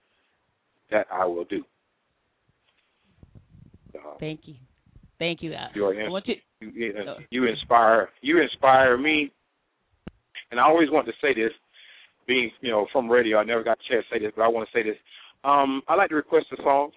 that 0.92 1.06
I 1.12 1.26
will 1.26 1.46
do. 1.46 1.64
Uh, 3.96 4.18
Thank 4.20 4.42
you, 4.46 4.56
thank 5.18 5.42
you. 5.42 5.54
I, 5.54 5.68
you 5.76 5.86
are 5.86 5.94
I 5.94 6.10
want 6.10 6.28
you. 6.28 6.36
you, 6.62 6.94
you 7.30 7.48
inspire 7.48 8.10
you 8.22 8.42
inspire 8.42 8.98
me 8.98 9.32
and 10.52 10.60
I 10.60 10.64
always 10.64 10.90
want 10.90 11.06
to 11.08 11.14
say 11.22 11.34
this 11.34 11.52
being 12.28 12.52
you 12.62 12.72
know 12.72 12.88
from 12.92 13.10
radio 13.10 13.38
I 13.38 13.44
never 13.44 13.64
got 13.64 13.78
a 13.78 13.94
chance 13.94 14.06
to 14.10 14.16
say 14.16 14.20
this 14.24 14.32
but 14.36 14.44
I 14.44 14.48
want 14.48 14.70
to 14.70 14.78
say 14.78 14.84
this 14.84 14.98
um 15.44 15.82
I 15.88 15.96
like 15.96 16.10
to 16.10 16.16
request 16.16 16.48
a 16.52 16.62
song 16.64 16.92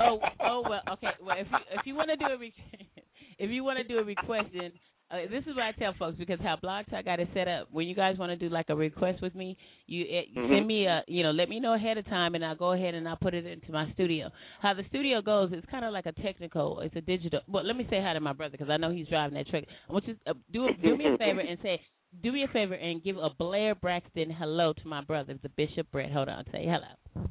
oh, 0.00 0.20
oh 0.40 0.62
well, 0.68 0.82
okay. 0.94 1.08
Well, 1.22 1.36
if 1.38 1.46
you 1.50 1.58
if 1.78 1.86
you 1.86 1.94
want 1.94 2.10
to 2.10 2.16
do 2.16 2.32
a 2.32 2.38
re- 2.38 2.54
if 3.38 3.50
you 3.50 3.64
want 3.64 3.78
to 3.78 3.84
do 3.84 3.98
a 3.98 4.04
request, 4.04 4.46
then 4.54 4.72
uh, 5.10 5.28
this 5.28 5.42
is 5.46 5.56
what 5.56 5.64
I 5.64 5.72
tell 5.72 5.92
folks 5.98 6.16
because 6.18 6.38
how 6.40 6.56
Blog 6.60 6.86
Talk 6.86 7.04
got 7.04 7.18
it 7.18 7.28
set 7.34 7.48
up. 7.48 7.66
When 7.72 7.88
you 7.88 7.94
guys 7.94 8.16
want 8.16 8.30
to 8.30 8.36
do 8.36 8.48
like 8.52 8.66
a 8.68 8.76
request 8.76 9.20
with 9.22 9.34
me, 9.34 9.56
you 9.86 10.04
it, 10.08 10.34
Mhm. 10.36 10.48
send 10.48 10.66
me 10.66 10.86
a 10.86 11.02
you 11.08 11.22
know 11.22 11.32
let 11.32 11.48
me 11.48 11.58
know 11.60 11.74
ahead 11.74 11.98
of 11.98 12.06
time, 12.06 12.34
and 12.34 12.44
I'll 12.44 12.56
go 12.56 12.72
ahead 12.72 12.94
and 12.94 13.08
I'll 13.08 13.16
put 13.16 13.34
it 13.34 13.46
into 13.46 13.72
my 13.72 13.90
studio. 13.92 14.30
How 14.62 14.74
the 14.74 14.84
studio 14.88 15.20
goes, 15.20 15.50
it's 15.52 15.66
kind 15.70 15.84
of 15.84 15.92
like 15.92 16.06
a 16.06 16.12
technical. 16.12 16.80
It's 16.80 16.94
a 16.96 17.00
digital. 17.00 17.40
But 17.48 17.64
let 17.64 17.76
me 17.76 17.86
say 17.90 18.00
hi 18.00 18.12
to 18.12 18.20
my 18.20 18.32
brother 18.32 18.52
because 18.52 18.70
I 18.70 18.76
know 18.76 18.90
he's 18.90 19.08
driving 19.08 19.34
that 19.34 19.48
truck. 19.48 19.64
I 19.88 19.92
want 19.92 20.06
you 20.06 20.14
to 20.14 20.30
uh, 20.30 20.34
do 20.52 20.68
do 20.82 20.96
me 20.96 21.06
a 21.06 21.18
favor 21.18 21.40
and 21.40 21.58
say. 21.62 21.80
Do 22.22 22.32
me 22.32 22.44
a 22.44 22.48
favor 22.48 22.74
and 22.74 23.02
give 23.02 23.16
a 23.16 23.30
Blair 23.30 23.74
Braxton 23.74 24.30
hello 24.30 24.72
to 24.72 24.88
my 24.88 25.00
brother, 25.00 25.38
the 25.42 25.48
Bishop 25.50 25.90
Brett. 25.92 26.10
Hold 26.12 26.28
on, 26.28 26.44
say 26.52 26.66
hello. 26.66 27.26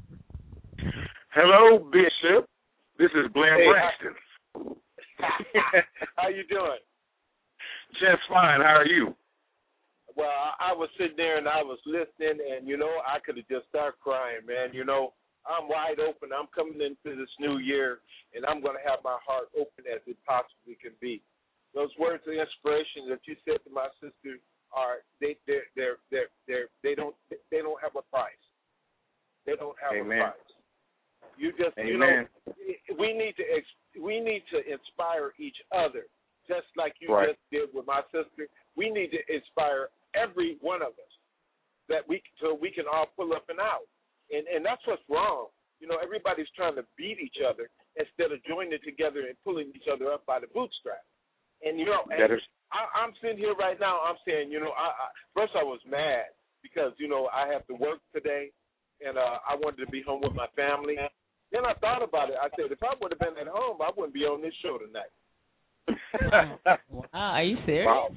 Hello 1.32 1.78
Bishop 1.92 2.48
this 2.98 3.10
is 3.16 3.32
Blair 3.32 3.56
Hey, 3.56 3.64
Braxton 3.70 4.76
How 6.16 6.28
you 6.28 6.44
doing? 6.48 6.80
just 7.96 8.20
fine 8.28 8.60
how 8.60 8.76
are 8.76 8.86
you 8.86 9.14
Well, 10.16 10.28
I 10.28 10.70
I 10.70 10.72
was 10.76 10.88
sitting 10.98 11.16
there 11.16 11.38
and 11.38 11.48
I 11.48 11.62
was 11.62 11.78
listening, 11.86 12.40
and 12.44 12.68
you 12.68 12.76
know, 12.76 13.00
I 13.06 13.18
could 13.24 13.36
have 13.36 13.48
just 13.48 13.68
started 13.68 13.96
crying, 14.04 14.44
man. 14.46 14.74
You 14.74 14.84
know, 14.84 15.14
I'm 15.48 15.68
wide 15.68 16.00
open. 16.00 16.30
I'm 16.34 16.48
coming 16.54 16.80
into 16.82 17.16
this 17.16 17.32
new 17.40 17.58
year, 17.58 18.00
and 18.34 18.44
I'm 18.44 18.60
going 18.60 18.76
to 18.76 18.84
have 18.84 19.00
my 19.02 19.16
heart 19.24 19.48
open 19.56 19.88
as 19.88 20.02
it 20.06 20.16
possibly 20.26 20.76
can 20.76 20.92
be. 21.00 21.22
Those 21.74 21.90
words 21.98 22.22
of 22.26 22.34
inspiration 22.34 23.08
that 23.08 23.24
you 23.24 23.34
said 23.46 23.62
to 23.64 23.70
my 23.72 23.88
sister 24.02 24.36
are 24.72 24.98
they 25.20 25.36
they 25.46 25.60
they 25.76 25.88
they 26.10 26.22
they 26.48 26.60
they 26.82 26.94
don't 26.94 27.14
they 27.50 27.58
don't 27.58 27.80
have 27.82 27.96
a 27.96 28.02
price. 28.10 28.32
They 29.46 29.56
don't 29.56 29.76
have 29.82 29.92
Amen. 29.96 30.18
a 30.18 30.22
price. 30.30 30.50
You 31.36 31.52
just 31.52 31.76
you 31.78 31.94
Amen. 31.96 32.28
know 32.46 32.54
we 32.98 33.12
need 33.14 33.34
to 33.36 33.44
ex- 33.54 33.78
we 34.00 34.20
need 34.20 34.42
to 34.52 34.58
inspire 34.70 35.32
each 35.38 35.56
other 35.72 36.04
just 36.48 36.66
like 36.76 36.94
you 37.00 37.12
Right. 37.14 37.28
just 37.28 37.40
did 37.50 37.68
with 37.72 37.86
my 37.86 38.02
sister. 38.12 38.48
We 38.76 38.90
need 38.90 39.10
to 39.12 39.20
inspire 39.32 39.88
every 40.14 40.56
one 40.60 40.82
of 40.82 40.92
us 40.98 41.14
that 41.88 42.06
we 42.08 42.22
so 42.40 42.54
we 42.54 42.70
can 42.70 42.84
all 42.90 43.06
pull 43.16 43.32
up 43.32 43.48
and 43.48 43.60
out. 43.60 43.86
And 44.30 44.46
and 44.48 44.64
that's 44.64 44.82
what's 44.86 45.02
wrong. 45.08 45.48
You 45.80 45.88
know, 45.88 45.96
everybody's 46.02 46.50
trying 46.54 46.76
to 46.76 46.84
beat 46.96 47.18
each 47.20 47.38
other 47.40 47.70
instead 47.96 48.32
of 48.32 48.42
joining 48.44 48.78
together 48.84 49.20
and 49.26 49.34
pulling 49.44 49.72
each 49.74 49.88
other 49.90 50.12
up 50.12 50.26
by 50.26 50.38
the 50.38 50.46
bootstrap. 50.48 51.02
And 51.64 51.78
you 51.78 51.86
know, 51.86 52.04
and 52.10 52.20
That 52.20 52.30
is- 52.32 52.42
I, 52.72 52.86
I'm 53.02 53.12
sitting 53.20 53.38
here 53.38 53.54
right 53.54 53.78
now. 53.78 54.00
I'm 54.06 54.16
saying, 54.26 54.50
you 54.50 54.60
know, 54.60 54.72
I, 54.72 54.88
I 54.90 55.06
first 55.34 55.52
I 55.58 55.64
was 55.64 55.80
mad 55.88 56.30
because 56.62 56.92
you 56.98 57.08
know 57.08 57.28
I 57.32 57.50
have 57.52 57.66
to 57.66 57.74
work 57.74 57.98
today, 58.14 58.50
and 59.04 59.18
uh, 59.18 59.42
I 59.48 59.56
wanted 59.56 59.84
to 59.84 59.90
be 59.90 60.02
home 60.02 60.22
with 60.22 60.34
my 60.34 60.46
family. 60.54 60.96
Then 61.52 61.66
I 61.66 61.74
thought 61.82 62.02
about 62.02 62.30
it. 62.30 62.36
I 62.38 62.48
said, 62.54 62.70
if 62.70 62.82
I 62.82 62.94
would 63.00 63.10
have 63.10 63.18
been 63.18 63.34
at 63.40 63.50
home, 63.50 63.82
I 63.82 63.90
wouldn't 63.90 64.14
be 64.14 64.22
on 64.22 64.40
this 64.40 64.54
show 64.62 64.78
tonight. 64.78 65.10
Wow, 66.90 67.34
are 67.34 67.42
you 67.42 67.58
serious? 67.66 67.86
Wow. 67.86 68.14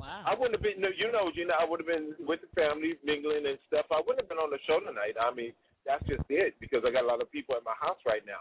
Wow. 0.00 0.24
I 0.24 0.32
wouldn't 0.32 0.56
have 0.56 0.64
been, 0.64 0.80
you 0.96 1.12
know, 1.12 1.28
you 1.36 1.44
know, 1.44 1.52
I 1.60 1.68
would 1.68 1.80
have 1.80 1.86
been 1.86 2.16
with 2.24 2.40
the 2.40 2.48
family, 2.56 2.96
mingling 3.04 3.44
and 3.44 3.60
stuff. 3.68 3.84
I 3.92 4.00
wouldn't 4.00 4.24
have 4.24 4.32
been 4.32 4.40
on 4.40 4.48
the 4.48 4.56
show 4.64 4.80
tonight. 4.80 5.20
I 5.20 5.28
mean, 5.28 5.52
that's 5.84 6.00
just 6.08 6.24
it 6.32 6.56
because 6.56 6.80
I 6.88 6.90
got 6.90 7.04
a 7.04 7.10
lot 7.10 7.20
of 7.20 7.28
people 7.28 7.52
at 7.56 7.68
my 7.68 7.76
house 7.76 8.00
right 8.08 8.24
now. 8.24 8.40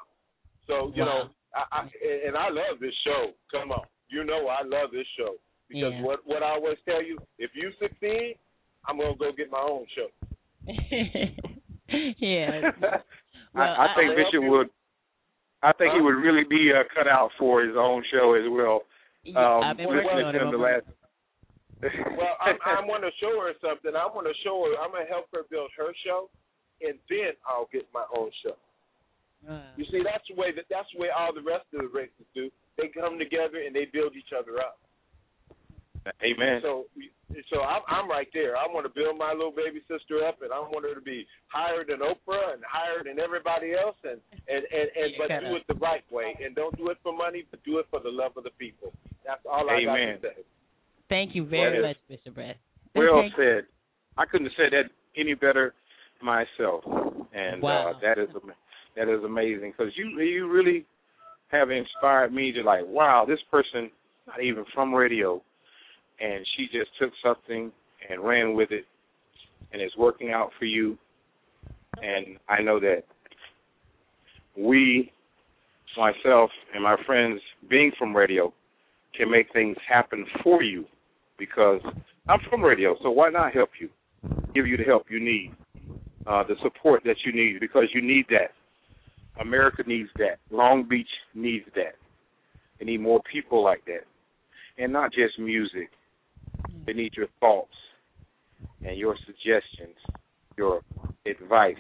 So 0.68 0.94
you 0.96 1.04
know, 1.04 1.28
I, 1.52 1.84
I 1.84 1.90
and 2.28 2.38
I 2.38 2.48
love 2.48 2.80
this 2.80 2.96
show. 3.04 3.34
Come 3.52 3.76
on, 3.76 3.84
you 4.10 4.24
know, 4.24 4.48
I 4.48 4.64
love 4.64 4.92
this 4.92 5.08
show 5.18 5.36
because 5.68 5.94
Yeah. 5.94 6.02
what 6.02 6.20
what 6.26 6.44
I 6.44 6.52
always 6.52 6.78
tell 6.86 7.02
you, 7.04 7.18
if 7.38 7.52
you 7.54 7.72
succeed, 7.80 8.38
I'm 8.88 8.98
gonna 8.98 9.16
go 9.16 9.32
get 9.32 9.50
my 9.52 9.60
own 9.62 9.86
show. 9.96 10.10
yeah. 12.20 12.72
Well, 12.82 13.02
I, 13.56 13.86
I 13.86 13.88
think 13.96 14.12
I- 14.12 14.16
Bishop 14.16 14.44
would 14.50 14.70
I 15.62 15.74
think 15.74 15.92
he 15.94 16.00
would 16.02 16.16
really 16.16 16.46
be 16.50 16.72
uh, 16.72 16.84
cut 16.96 17.08
out 17.08 17.32
for 17.38 17.62
his 17.62 17.76
own 17.78 18.02
show 18.14 18.32
as 18.34 18.48
well. 18.48 18.84
Yeah, 19.26 19.36
Um, 19.44 19.64
I've 19.64 19.76
been 19.76 19.88
working 19.92 20.08
listening 20.08 20.26
on 20.26 20.34
to 20.34 20.40
it 20.40 20.44
him 20.44 20.52
the 20.52 20.58
over- 20.58 20.72
last 20.72 20.86
Well, 22.16 22.36
I'm, 22.40 22.56
I'm 22.64 22.88
going 22.88 23.02
to 23.04 23.12
show 23.20 23.36
her 23.44 23.52
something. 23.60 23.92
I'm 23.96 24.12
going 24.16 24.28
to 24.28 24.36
show 24.44 24.56
her. 24.68 24.76
I'm 24.80 24.92
going 24.92 25.04
to 25.04 25.12
help 25.12 25.28
her 25.36 25.44
build 25.52 25.72
her 25.80 25.92
show, 26.08 26.30
and 26.80 26.96
then 27.12 27.36
I'll 27.48 27.68
get 27.72 27.88
my 27.94 28.04
own 28.16 28.32
show. 28.44 28.56
Uh, 29.48 29.64
You 29.76 29.84
see, 29.92 30.00
that's 30.04 30.24
the 30.32 30.36
way 30.40 30.52
that 30.56 30.64
that's 30.72 30.88
the 30.96 31.00
way 31.00 31.08
all 31.12 31.32
the 31.36 31.44
rest 31.44 31.68
of 31.76 31.84
the 31.84 31.92
races 31.92 32.24
do. 32.36 32.48
They 32.80 32.88
come 32.88 33.20
together 33.20 33.60
and 33.66 33.76
they 33.76 33.86
build 33.92 34.16
each 34.16 34.32
other 34.38 34.60
up. 34.60 34.80
Amen. 36.24 36.60
So, 36.64 36.86
so 37.52 37.62
I'm, 37.62 37.82
I'm 37.88 38.10
right 38.10 38.28
there. 38.34 38.56
I 38.58 38.66
want 38.72 38.88
to 38.88 38.94
build 38.94 39.18
my 39.18 39.34
little 39.34 39.52
baby 39.52 39.82
sister 39.86 40.26
up, 40.26 40.42
and 40.42 40.52
I 40.52 40.58
want 40.60 40.86
her 40.88 40.96
to 40.96 41.02
be 41.02 41.28
higher 41.48 41.84
than 41.86 42.00
Oprah 42.00 42.54
and 42.56 42.64
higher 42.66 43.04
than 43.04 43.20
everybody 43.20 43.74
else, 43.76 43.98
and 44.04 44.18
and 44.48 44.64
and, 44.72 44.88
and 44.96 45.10
but 45.20 45.28
do 45.28 45.56
it 45.58 45.64
the 45.68 45.76
right 45.76 46.04
way, 46.10 46.34
and 46.44 46.56
don't 46.56 46.76
do 46.78 46.90
it 46.90 46.98
for 47.04 47.16
money, 47.16 47.44
but 47.52 47.60
do 47.64 47.78
it 47.80 47.86
for 47.92 48.00
the 48.00 48.10
love 48.10 48.32
of 48.38 48.44
the 48.46 48.50
people. 48.58 48.94
That's 49.26 49.42
all 49.46 49.70
I 49.70 49.84
Amen. 49.84 50.18
got 50.24 50.30
to 50.30 50.36
say. 50.36 50.42
Thank 51.10 51.36
you 51.36 51.46
very 51.46 51.80
Well, 51.82 51.90
much, 51.90 51.98
Bishop 52.08 52.34
Brett. 52.34 52.58
Well 52.96 53.22
Thank- 53.22 53.36
said. 53.36 53.64
I 54.18 54.26
couldn't 54.26 54.48
have 54.48 54.56
said 54.58 54.72
that 54.74 54.90
any 55.20 55.34
better 55.34 55.74
myself, 56.22 56.84
and 57.34 57.62
Wow. 57.62 57.92
uh, 57.96 58.00
that 58.02 58.18
is 58.18 58.30
that 58.96 59.08
is 59.10 59.24
amazing 59.24 59.74
because 59.78 59.94
you 59.98 60.20
you 60.22 60.48
really 60.50 60.86
have 61.52 61.72
inspired 61.72 62.34
me 62.34 62.52
to 62.52 62.62
like, 62.62 62.84
wow, 62.86 63.26
this 63.28 63.40
person 63.52 63.90
not 64.28 64.44
even 64.44 64.66
from 64.74 64.94
radio, 64.94 65.42
and 66.20 66.46
she 66.56 66.66
just 66.66 66.92
took 67.00 67.12
something 67.24 67.72
and 68.10 68.24
ran 68.24 68.54
with 68.54 68.72
it, 68.72 68.86
and 69.72 69.82
it's 69.82 69.96
working 69.98 70.32
out 70.32 70.52
for 70.60 70.66
you. 70.66 70.98
And 72.02 72.38
I 72.48 72.62
know 72.62 72.80
that 72.80 73.04
we, 74.58 75.12
myself 75.98 76.52
and 76.74 76.84
my 76.84 76.96
friends, 77.06 77.42
being 77.70 77.92
from 77.98 78.16
radio, 78.16 78.54
can 79.18 79.32
make 79.32 79.52
things 79.52 79.76
happen 79.88 80.26
for 80.44 80.62
you 80.62 80.86
because 81.40 81.82
I'm 82.28 82.40
from 82.50 82.62
radio, 82.62 82.96
so 83.02 83.10
why 83.10 83.30
not 83.30 83.54
help 83.54 83.70
you? 83.80 83.90
give 84.54 84.68
you 84.68 84.78
the 84.78 84.84
help 84.84 85.06
you 85.10 85.20
need, 85.20 85.54
uh, 86.28 86.44
the 86.44 86.56
support 86.62 87.04
that 87.06 87.16
you 87.26 87.32
need, 87.32 87.60
because 87.60 87.86
you 87.94 88.02
need 88.02 88.26
that. 88.30 88.52
America 89.40 89.84
needs 89.86 90.10
that. 90.18 90.38
Long 90.52 90.88
Beach 90.88 91.10
needs 91.34 91.66
that. 91.76 91.96
They 92.80 92.86
need 92.86 93.02
more 93.02 93.22
people 93.32 93.64
like 93.64 93.84
that, 93.86 94.06
and 94.78 94.94
not 94.94 95.12
just 95.12 95.40
music. 95.40 95.90
They 96.86 96.94
need 96.94 97.14
your 97.16 97.28
thoughts 97.40 97.74
and 98.86 98.98
your 98.98 99.16
suggestions, 99.26 99.96
your 100.58 100.82
advice, 101.26 101.76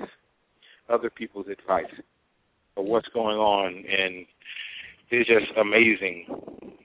other 0.89 1.09
people's 1.09 1.47
advice 1.47 1.91
of 2.77 2.85
what's 2.85 3.07
going 3.13 3.37
on, 3.37 3.73
and 3.75 4.25
it's 5.09 5.27
just 5.27 5.51
amazing. 5.59 6.25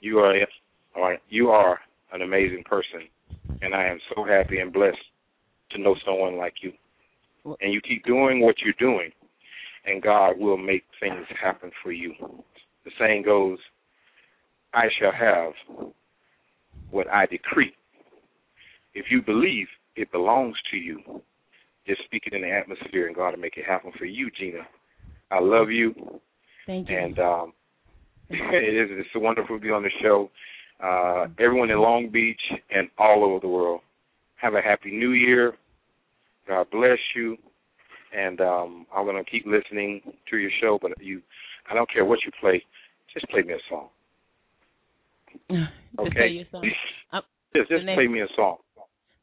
You 0.00 0.18
are, 0.18 0.34
all 0.96 1.02
right, 1.02 1.20
you 1.28 1.50
are 1.50 1.80
an 2.12 2.22
amazing 2.22 2.62
person, 2.64 3.08
and 3.62 3.74
I 3.74 3.86
am 3.86 3.98
so 4.14 4.24
happy 4.24 4.58
and 4.60 4.72
blessed 4.72 4.96
to 5.70 5.78
know 5.78 5.96
someone 6.06 6.36
like 6.36 6.54
you. 6.62 6.72
And 7.60 7.72
you 7.72 7.80
keep 7.80 8.04
doing 8.04 8.40
what 8.40 8.56
you're 8.64 8.74
doing, 8.78 9.10
and 9.86 10.02
God 10.02 10.38
will 10.38 10.56
make 10.56 10.84
things 11.00 11.26
happen 11.42 11.70
for 11.82 11.92
you. 11.92 12.14
The 12.84 12.90
saying 12.98 13.22
goes, 13.24 13.58
I 14.72 14.86
shall 14.98 15.12
have 15.12 15.52
what 16.90 17.08
I 17.08 17.26
decree. 17.26 17.72
If 18.94 19.06
you 19.10 19.22
believe 19.22 19.66
it 19.96 20.10
belongs 20.12 20.56
to 20.70 20.76
you, 20.76 21.00
just 21.86 22.02
speak 22.04 22.24
it 22.26 22.32
in 22.32 22.42
the 22.42 22.50
atmosphere, 22.50 23.06
and 23.06 23.16
God 23.16 23.30
will 23.34 23.40
make 23.40 23.56
it 23.56 23.64
happen 23.66 23.92
for 23.98 24.04
you, 24.04 24.30
Gena. 24.38 24.66
I 25.30 25.40
love 25.40 25.70
you. 25.70 25.94
Thank 26.66 26.88
you. 26.88 26.98
And 26.98 27.18
um, 27.18 27.52
it 28.30 28.90
is 28.90 28.98
it's 28.98 29.08
wonderful 29.14 29.56
to 29.58 29.62
be 29.62 29.70
on 29.70 29.82
the 29.82 29.90
show. 30.02 30.30
Uh, 30.82 31.26
everyone 31.38 31.70
in 31.70 31.78
Long 31.78 32.08
Beach 32.10 32.40
and 32.70 32.88
all 32.98 33.24
over 33.24 33.40
the 33.40 33.48
world, 33.48 33.80
have 34.36 34.54
a 34.54 34.60
happy 34.60 34.90
New 34.90 35.12
Year. 35.12 35.54
God 36.48 36.66
bless 36.70 36.98
you. 37.14 37.36
And 38.16 38.40
um, 38.40 38.86
I'm 38.94 39.06
gonna 39.06 39.24
keep 39.24 39.44
listening 39.46 40.00
to 40.30 40.36
your 40.36 40.50
show, 40.60 40.78
but 40.80 40.92
you, 41.00 41.20
I 41.70 41.74
don't 41.74 41.90
care 41.90 42.04
what 42.04 42.20
you 42.24 42.32
play, 42.40 42.62
just 43.12 43.28
play 43.28 43.42
me 43.42 43.54
a 43.54 43.58
song. 43.68 43.88
Okay. 45.96 46.10
play 46.10 46.28
your 46.28 46.44
song. 46.50 46.70
Um, 47.12 47.22
Just, 47.56 47.70
just 47.70 47.84
play 47.84 48.08
me 48.08 48.20
a 48.20 48.26
song. 48.34 48.56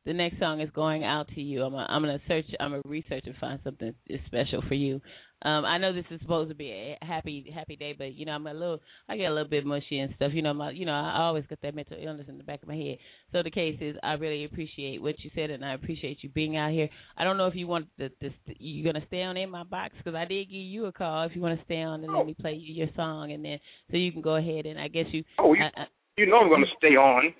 The 0.05 0.13
next 0.13 0.39
song 0.39 0.61
is 0.61 0.69
going 0.73 1.03
out 1.03 1.27
to 1.35 1.41
you. 1.41 1.63
I'm 1.63 1.71
gonna, 1.71 1.85
I'm 1.87 2.01
gonna 2.01 2.21
search. 2.27 2.45
I'm 2.59 2.71
gonna 2.71 2.81
research 2.85 3.23
and 3.25 3.35
find 3.39 3.59
something 3.63 3.93
special 4.25 4.63
for 4.67 4.73
you. 4.73 4.99
Um, 5.43 5.65
I 5.65 5.79
know 5.79 5.91
this 5.91 6.05
is 6.11 6.21
supposed 6.21 6.49
to 6.49 6.55
be 6.55 6.69
a 6.69 7.05
happy 7.05 7.51
happy 7.53 7.75
day, 7.75 7.95
but 7.97 8.13
you 8.13 8.25
know 8.25 8.33
I'm 8.33 8.45
a 8.45 8.53
little. 8.53 8.79
I 9.09 9.17
get 9.17 9.25
a 9.25 9.33
little 9.33 9.49
bit 9.49 9.65
mushy 9.65 9.99
and 9.99 10.13
stuff. 10.15 10.31
You 10.33 10.41
know 10.41 10.53
my. 10.53 10.71
You 10.71 10.85
know 10.85 10.91
I 10.91 11.21
always 11.21 11.45
got 11.49 11.61
that 11.61 11.75
mental 11.75 11.97
illness 11.99 12.27
in 12.29 12.37
the 12.37 12.43
back 12.43 12.61
of 12.61 12.67
my 12.67 12.75
head. 12.75 12.97
So 13.31 13.43
the 13.43 13.51
case 13.51 13.77
is, 13.81 13.95
I 14.03 14.13
really 14.13 14.45
appreciate 14.45 15.01
what 15.01 15.15
you 15.19 15.31
said, 15.35 15.49
and 15.49 15.65
I 15.65 15.73
appreciate 15.73 16.19
you 16.21 16.29
being 16.29 16.57
out 16.57 16.71
here. 16.71 16.89
I 17.17 17.23
don't 17.23 17.37
know 17.37 17.47
if 17.47 17.55
you 17.55 17.67
want 17.67 17.87
the 17.97 18.09
this. 18.21 18.33
You're 18.59 18.91
gonna 18.91 19.05
stay 19.07 19.21
on 19.21 19.37
in 19.37 19.49
my 19.49 19.63
box 19.63 19.93
because 19.97 20.15
I 20.15 20.25
did 20.25 20.45
give 20.45 20.55
you 20.61 20.85
a 20.85 20.91
call. 20.91 21.25
If 21.25 21.35
you 21.35 21.41
want 21.41 21.59
to 21.59 21.65
stay 21.65 21.81
on 21.81 22.03
and 22.03 22.13
let 22.13 22.25
me 22.25 22.35
play 22.39 22.53
you 22.53 22.73
your 22.73 22.89
song, 22.95 23.31
and 23.31 23.43
then 23.43 23.59
so 23.89 23.97
you 23.97 24.11
can 24.11 24.21
go 24.21 24.35
ahead 24.35 24.65
and 24.65 24.79
I 24.79 24.87
guess 24.89 25.05
you. 25.11 25.23
Oh, 25.39 25.53
you, 25.53 25.61
I, 25.61 25.81
I, 25.81 25.85
you 26.17 26.25
know 26.25 26.37
I'm 26.37 26.49
gonna 26.49 26.65
stay 26.77 26.95
on. 26.95 27.33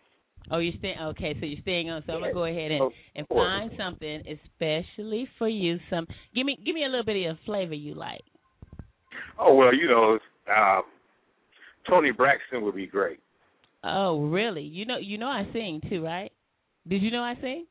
Oh, 0.50 0.58
you're 0.58 0.74
staying. 0.80 0.98
Okay, 1.00 1.36
so 1.40 1.46
you're 1.46 1.62
staying 1.62 1.90
on. 1.90 2.04
So 2.06 2.14
I'm 2.14 2.22
gonna 2.22 2.34
go 2.34 2.46
ahead 2.46 2.72
and 2.72 2.92
and 3.16 3.28
find 3.28 3.72
something 3.78 4.22
especially 4.28 5.28
for 5.38 5.48
you. 5.48 5.78
Some 5.90 6.08
give 6.34 6.46
me 6.46 6.58
give 6.66 6.76
me 6.76 6.86
a 6.86 6.90
little 6.90 7.06
bit 7.06 7.30
of 7.30 7.38
flavor 7.46 7.74
you 7.74 7.94
like. 7.94 8.22
Oh 9.40 9.56
well, 9.56 9.74
you 9.74 9.88
know, 9.88 10.20
uh, 10.52 10.82
Toni 11.90 12.12
Braxton 12.12 12.64
would 12.64 12.76
be 12.76 12.88
great. 12.88 13.20
Oh, 13.84 14.26
really? 14.26 14.64
You 14.64 14.86
know 14.86 14.98
you 14.98 15.18
know 15.18 15.28
I 15.28 15.48
sing 15.54 15.82
too, 15.90 16.04
right? 16.04 16.32
Did 16.88 17.02
you 17.02 17.12
know 17.12 17.22
I 17.22 17.36
sing? 17.42 17.66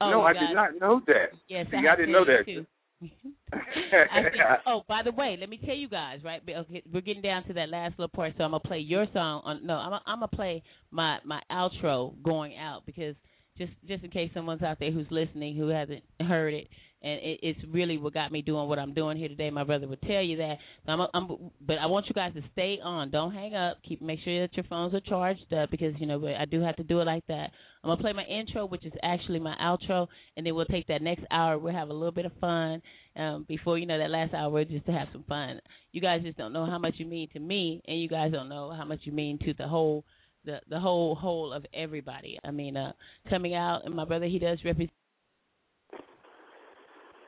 Oh, 0.00 0.10
no, 0.10 0.22
I 0.22 0.32
did 0.32 0.52
not 0.54 0.78
know 0.78 1.00
that. 1.06 1.28
Yes, 1.48 1.66
See, 1.70 1.76
I, 1.76 1.92
I 1.92 1.96
didn't 1.96 2.12
know 2.12 2.24
that. 2.24 2.44
too. 2.44 2.66
I 3.02 3.10
sing. 3.22 3.34
Oh, 4.66 4.82
by 4.88 5.02
the 5.04 5.12
way, 5.12 5.36
let 5.38 5.48
me 5.48 5.58
tell 5.64 5.74
you 5.74 5.88
guys, 5.88 6.20
right? 6.24 6.40
Okay, 6.48 6.82
we're 6.92 7.00
getting 7.00 7.22
down 7.22 7.44
to 7.44 7.52
that 7.54 7.68
last 7.68 7.98
little 7.98 8.08
part, 8.08 8.34
so 8.36 8.44
I'm 8.44 8.50
gonna 8.50 8.60
play 8.60 8.78
your 8.78 9.06
song. 9.12 9.42
On 9.44 9.66
no, 9.66 9.74
I'm 9.74 9.90
gonna, 9.90 10.02
I'm 10.06 10.18
gonna 10.18 10.28
play 10.28 10.62
my 10.90 11.18
my 11.24 11.40
outro 11.50 12.14
going 12.22 12.56
out 12.56 12.86
because 12.86 13.14
just 13.58 13.72
just 13.86 14.04
in 14.04 14.10
case 14.10 14.30
someone's 14.34 14.62
out 14.62 14.78
there 14.80 14.90
who's 14.90 15.06
listening 15.10 15.56
who 15.56 15.68
hasn't 15.68 16.02
heard 16.20 16.54
it, 16.54 16.68
and 17.04 17.20
it, 17.20 17.40
it's 17.42 17.60
really 17.70 17.98
what 17.98 18.14
got 18.14 18.32
me 18.32 18.40
doing 18.40 18.66
what 18.66 18.78
I'm 18.78 18.94
doing 18.94 19.18
here 19.18 19.28
today. 19.28 19.50
My 19.50 19.62
brother 19.62 19.86
would 19.86 20.00
tell 20.02 20.22
you 20.22 20.38
that. 20.38 20.56
So 20.86 20.92
I'm, 20.92 21.06
I'm, 21.12 21.50
but 21.60 21.76
I 21.78 21.86
want 21.86 22.06
you 22.08 22.14
guys 22.14 22.32
to 22.34 22.40
stay 22.52 22.78
on. 22.82 23.10
Don't 23.10 23.32
hang 23.32 23.54
up. 23.54 23.76
Keep 23.86 24.00
make 24.00 24.20
sure 24.24 24.40
that 24.40 24.56
your 24.56 24.64
phones 24.64 24.94
are 24.94 25.00
charged 25.00 25.52
up 25.52 25.70
because 25.70 25.94
you 25.98 26.06
know 26.06 26.26
I 26.26 26.46
do 26.46 26.62
have 26.62 26.76
to 26.76 26.82
do 26.82 27.00
it 27.00 27.04
like 27.04 27.26
that. 27.28 27.50
I'm 27.82 27.90
gonna 27.90 28.00
play 28.00 28.14
my 28.14 28.24
intro, 28.24 28.64
which 28.64 28.86
is 28.86 28.92
actually 29.02 29.38
my 29.38 29.54
outro, 29.60 30.06
and 30.36 30.46
then 30.46 30.54
we'll 30.54 30.64
take 30.64 30.86
that 30.86 31.02
next 31.02 31.24
hour. 31.30 31.58
We'll 31.58 31.74
have 31.74 31.90
a 31.90 31.92
little 31.92 32.10
bit 32.10 32.24
of 32.24 32.32
fun 32.40 32.80
um, 33.16 33.44
before 33.46 33.78
you 33.78 33.84
know 33.84 33.98
that 33.98 34.10
last 34.10 34.32
hour, 34.32 34.64
just 34.64 34.86
to 34.86 34.92
have 34.92 35.08
some 35.12 35.24
fun. 35.28 35.60
You 35.92 36.00
guys 36.00 36.22
just 36.22 36.38
don't 36.38 36.54
know 36.54 36.64
how 36.64 36.78
much 36.78 36.94
you 36.96 37.04
mean 37.04 37.28
to 37.34 37.38
me, 37.38 37.82
and 37.86 38.00
you 38.00 38.08
guys 38.08 38.32
don't 38.32 38.48
know 38.48 38.72
how 38.74 38.86
much 38.86 39.00
you 39.04 39.12
mean 39.12 39.38
to 39.40 39.52
the 39.52 39.68
whole 39.68 40.06
the 40.46 40.60
the 40.70 40.80
whole 40.80 41.14
whole 41.14 41.52
of 41.52 41.66
everybody. 41.74 42.38
I 42.42 42.50
mean, 42.50 42.78
uh, 42.78 42.92
coming 43.28 43.54
out, 43.54 43.82
and 43.84 43.94
my 43.94 44.06
brother 44.06 44.26
he 44.26 44.38
does 44.38 44.58
represent 44.64 44.90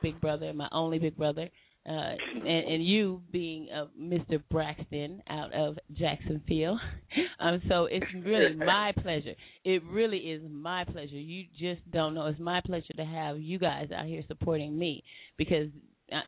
big 0.01 0.19
brother, 0.21 0.53
my 0.53 0.67
only 0.71 0.99
big 0.99 1.15
brother, 1.15 1.49
uh, 1.87 2.15
and, 2.35 2.67
and 2.67 2.85
you 2.85 3.21
being 3.31 3.69
uh, 3.73 3.85
Mr. 3.99 4.43
Braxton 4.51 5.21
out 5.29 5.53
of 5.53 5.77
Jacksonville. 5.93 6.79
Um, 7.39 7.61
so 7.69 7.85
it's 7.85 8.05
really 8.25 8.55
my 8.65 8.93
pleasure. 9.03 9.33
It 9.63 9.83
really 9.83 10.17
is 10.17 10.41
my 10.49 10.85
pleasure. 10.85 11.15
You 11.15 11.43
just 11.59 11.81
don't 11.91 12.15
know. 12.15 12.25
It's 12.25 12.39
my 12.39 12.61
pleasure 12.65 12.93
to 12.95 13.05
have 13.05 13.37
you 13.37 13.59
guys 13.59 13.89
out 13.95 14.07
here 14.07 14.23
supporting 14.27 14.75
me 14.77 15.03
because, 15.37 15.67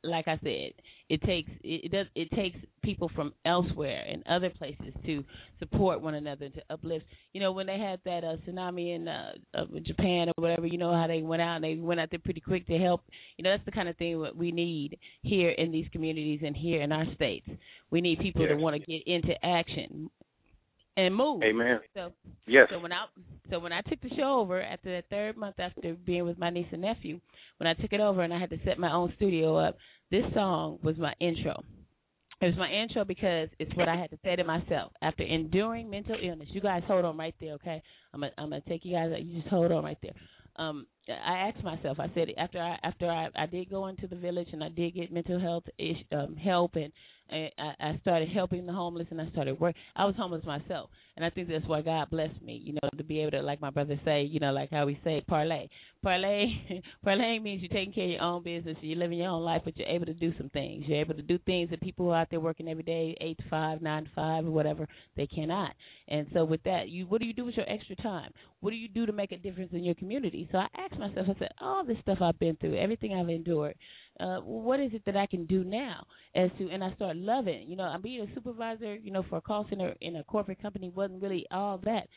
like 0.04 0.28
I 0.28 0.38
said, 0.44 0.74
it 1.10 1.22
takes 1.24 1.50
it, 1.64 1.92
does 1.92 2.08
it 2.16 2.30
takes 2.32 2.58
people 2.84 3.10
from 3.16 3.34
elsewhere 3.46 4.04
and 4.10 4.24
other 4.28 4.50
places 4.50 4.94
to 5.06 5.24
support 5.60 6.02
one 6.02 6.16
another 6.16 6.50
to 6.50 6.62
uplift. 6.70 7.06
You 7.34 7.42
know, 7.42 7.52
when 7.52 7.68
they 7.68 7.78
had 7.80 8.00
that 8.06 8.24
uh, 8.24 8.38
tsunami 8.48 8.96
in 8.96 9.08
uh, 9.08 9.32
uh, 9.54 9.66
Japan 9.86 10.30
or 10.30 10.34
whatever, 10.42 10.68
you 10.68 10.78
know 10.78 10.94
how 10.94 11.08
they 11.08 11.22
went 11.22 11.42
out 11.42 11.56
and 11.56 11.64
they 11.64 11.76
went 11.76 12.00
out 12.00 12.10
there 12.10 12.20
pretty 12.20 12.42
quick 12.42 12.66
to 12.68 12.78
help. 12.78 13.02
You 13.38 13.44
know, 13.44 13.52
that's 13.52 13.66
the 13.66 13.72
kind 13.72 13.90
of 13.90 13.98
thing 13.98 14.20
what 14.20 14.36
we 14.36 14.52
need 14.52 14.98
here 15.22 15.50
in 15.52 15.72
these 15.72 15.88
communities 15.92 16.42
and 16.46 16.56
here 16.56 16.82
in 16.82 16.92
our 16.92 17.06
states. 17.16 17.48
We 17.92 18.02
need 18.02 18.20
people 18.20 18.48
to 18.48 18.56
Yes. 18.56 18.60
want 18.62 18.76
to 18.76 18.80
get 18.80 19.08
into 19.08 19.34
action 19.46 20.10
and 21.06 21.16
move. 21.16 21.42
Amen. 21.44 21.80
So 21.94 22.12
Yes. 22.48 22.68
so 22.72 22.80
when 22.80 22.92
I 22.92 23.06
so 23.50 23.60
when 23.60 23.72
I 23.72 23.82
took 23.82 24.02
the 24.02 24.10
show 24.16 24.40
over 24.40 24.62
after 24.62 24.98
the 24.98 25.04
third 25.10 25.38
month 25.38 25.60
after 25.60 25.94
being 25.94 26.26
with 26.26 26.38
my 26.38 26.50
niece 26.50 26.68
and 26.72 26.82
nephew, 26.82 27.20
when 27.58 27.68
I 27.68 27.74
took 27.74 27.94
it 27.94 28.00
over 28.00 28.22
and 28.22 28.34
I 28.34 28.40
had 28.40 28.50
to 28.52 28.60
set 28.66 28.78
my 28.80 28.92
own 28.92 29.14
studio 29.16 29.58
up, 29.58 29.78
this 30.12 30.24
song 30.34 30.80
was 30.84 30.98
my 30.98 31.14
intro. 31.20 31.64
It 32.42 32.46
was 32.46 32.56
my 32.58 32.72
intro 32.72 33.04
because 33.04 33.50
it's 33.60 33.76
what 33.76 33.90
I 33.90 33.98
had 33.98 34.12
to 34.12 34.20
say 34.24 34.36
to 34.36 34.44
myself 34.46 34.94
after 35.02 35.24
enduring 35.24 35.90
mental 35.90 36.16
illness. 36.22 36.48
You 36.52 36.62
guys 36.62 36.84
hold 36.88 37.04
on 37.04 37.18
right 37.18 37.36
there, 37.40 37.54
okay? 37.56 37.82
I'm 38.14 38.22
gonna 38.22 38.32
I'm 38.38 38.50
gonna 38.50 38.62
take 38.68 38.86
you 38.86 38.94
guys. 38.96 39.12
You 39.20 39.42
just 39.42 39.50
hold 39.50 39.72
on 39.72 39.84
right 39.84 39.98
there. 40.02 40.14
Um, 40.56 40.88
I 41.10 41.50
asked 41.50 41.64
myself. 41.64 42.00
I 42.00 42.10
said 42.14 42.30
after 42.38 42.60
I 42.60 42.78
after 42.84 43.10
I 43.10 43.30
I 43.36 43.46
did 43.46 43.70
go 43.70 43.88
into 43.88 44.08
the 44.08 44.16
village 44.16 44.50
and 44.54 44.64
I 44.64 44.70
did 44.70 44.96
get 44.96 45.12
mental 45.12 45.40
health 45.40 45.64
ish, 45.78 45.98
um, 46.12 46.36
help 46.36 46.76
and 46.76 46.92
I, 47.32 47.50
I 47.80 48.00
started 48.02 48.30
helping 48.30 48.66
the 48.66 48.74
homeless 48.74 49.08
and 49.12 49.22
I 49.22 49.30
started 49.30 49.60
work. 49.60 49.76
I 49.96 50.06
was 50.06 50.16
homeless 50.18 50.44
myself, 50.46 50.90
and 51.16 51.26
I 51.26 51.30
think 51.30 51.48
that's 51.48 51.66
why 51.66 51.82
God 51.82 52.10
blessed 52.10 52.42
me. 52.42 52.62
You 52.64 52.74
know, 52.74 52.90
to 52.98 53.04
be 53.04 53.22
able 53.22 53.32
to, 53.32 53.42
like 53.42 53.62
my 53.62 53.70
brother 53.70 54.00
say, 54.04 54.24
you 54.24 54.40
know, 54.40 54.52
like 54.52 54.72
how 54.72 54.86
we 54.86 55.00
say 55.04 55.24
parlay. 55.28 55.68
Parlay, 56.02 56.46
parlay 57.04 57.40
means 57.40 57.62
you're 57.62 57.70
taking 57.70 57.94
care 57.94 58.06
of 58.06 58.10
your 58.10 58.22
own 58.22 58.44
business, 58.44 58.78
you're 58.82 58.98
living 58.98 59.20
your 59.20 59.30
own 59.30 59.44
life, 59.44 59.62
but 59.66 59.78
you're 59.78 59.88
able 59.88 60.06
to 60.06 60.14
do 60.14 60.34
some 60.38 60.50
things. 60.50 60.86
You're 60.88 61.02
able 61.02 61.16
to 61.16 61.22
do 61.22 61.38
things 61.40 61.70
that 61.70 61.82
people 61.82 62.06
who 62.06 62.12
are 62.12 62.22
out 62.22 62.28
there 62.30 62.40
working 62.40 62.68
every 62.68 62.84
day, 62.84 63.16
eight 63.22 63.38
to 63.38 63.44
five, 63.50 63.82
nine 63.82 64.06
to 64.06 64.10
five, 64.16 64.46
or 64.46 64.52
whatever, 64.52 64.88
they 65.16 65.28
cannot. 65.28 65.74
And 66.08 66.28
so 66.34 66.46
with 66.46 66.64
that, 66.64 66.90
you 66.90 67.06
what 67.06 67.22
do 67.22 67.28
you 67.28 67.34
do 67.34 67.46
with 67.46 67.56
your 67.56 67.70
extra 67.70 67.96
time? 67.98 68.32
What 68.62 68.72
do 68.72 68.76
you 68.76 68.88
do 68.88 69.06
to 69.06 69.14
make 69.14 69.32
a 69.32 69.38
difference 69.38 69.72
in 69.74 69.84
your 69.84 69.96
community? 69.96 70.48
So 70.52 70.58
I 70.58 70.68
asked 70.78 70.99
myself, 71.00 71.28
I 71.30 71.40
said, 71.40 71.52
all 71.62 71.86
this 71.86 71.98
stuff 72.02 72.20
I've 72.22 72.40
been 72.40 72.56
through, 72.58 72.78
everything 72.78 73.14
I've 73.14 73.30
endured, 73.30 73.76
uh, 74.20 74.38
what 74.38 74.80
is 74.80 74.92
it 74.94 75.04
that 75.06 75.16
I 75.16 75.26
can 75.26 75.46
do 75.46 75.64
now? 75.64 76.06
As 76.36 76.50
to, 76.58 76.70
and 76.70 76.84
I 76.84 76.94
start 76.94 77.16
loving. 77.18 77.70
You 77.70 77.78
know, 77.78 77.84
I'm 77.84 78.02
being 78.02 78.22
a 78.22 78.34
supervisor. 78.36 78.96
You 78.96 79.12
know, 79.12 79.24
for 79.30 79.38
a 79.38 79.42
call 79.42 79.66
center 79.70 79.96
in 80.02 80.18
a 80.18 80.24
corporate 80.24 80.62
company 80.62 80.92
wasn't 80.94 81.22
really 81.22 81.46
all 81.52 81.80
that. 81.86 82.08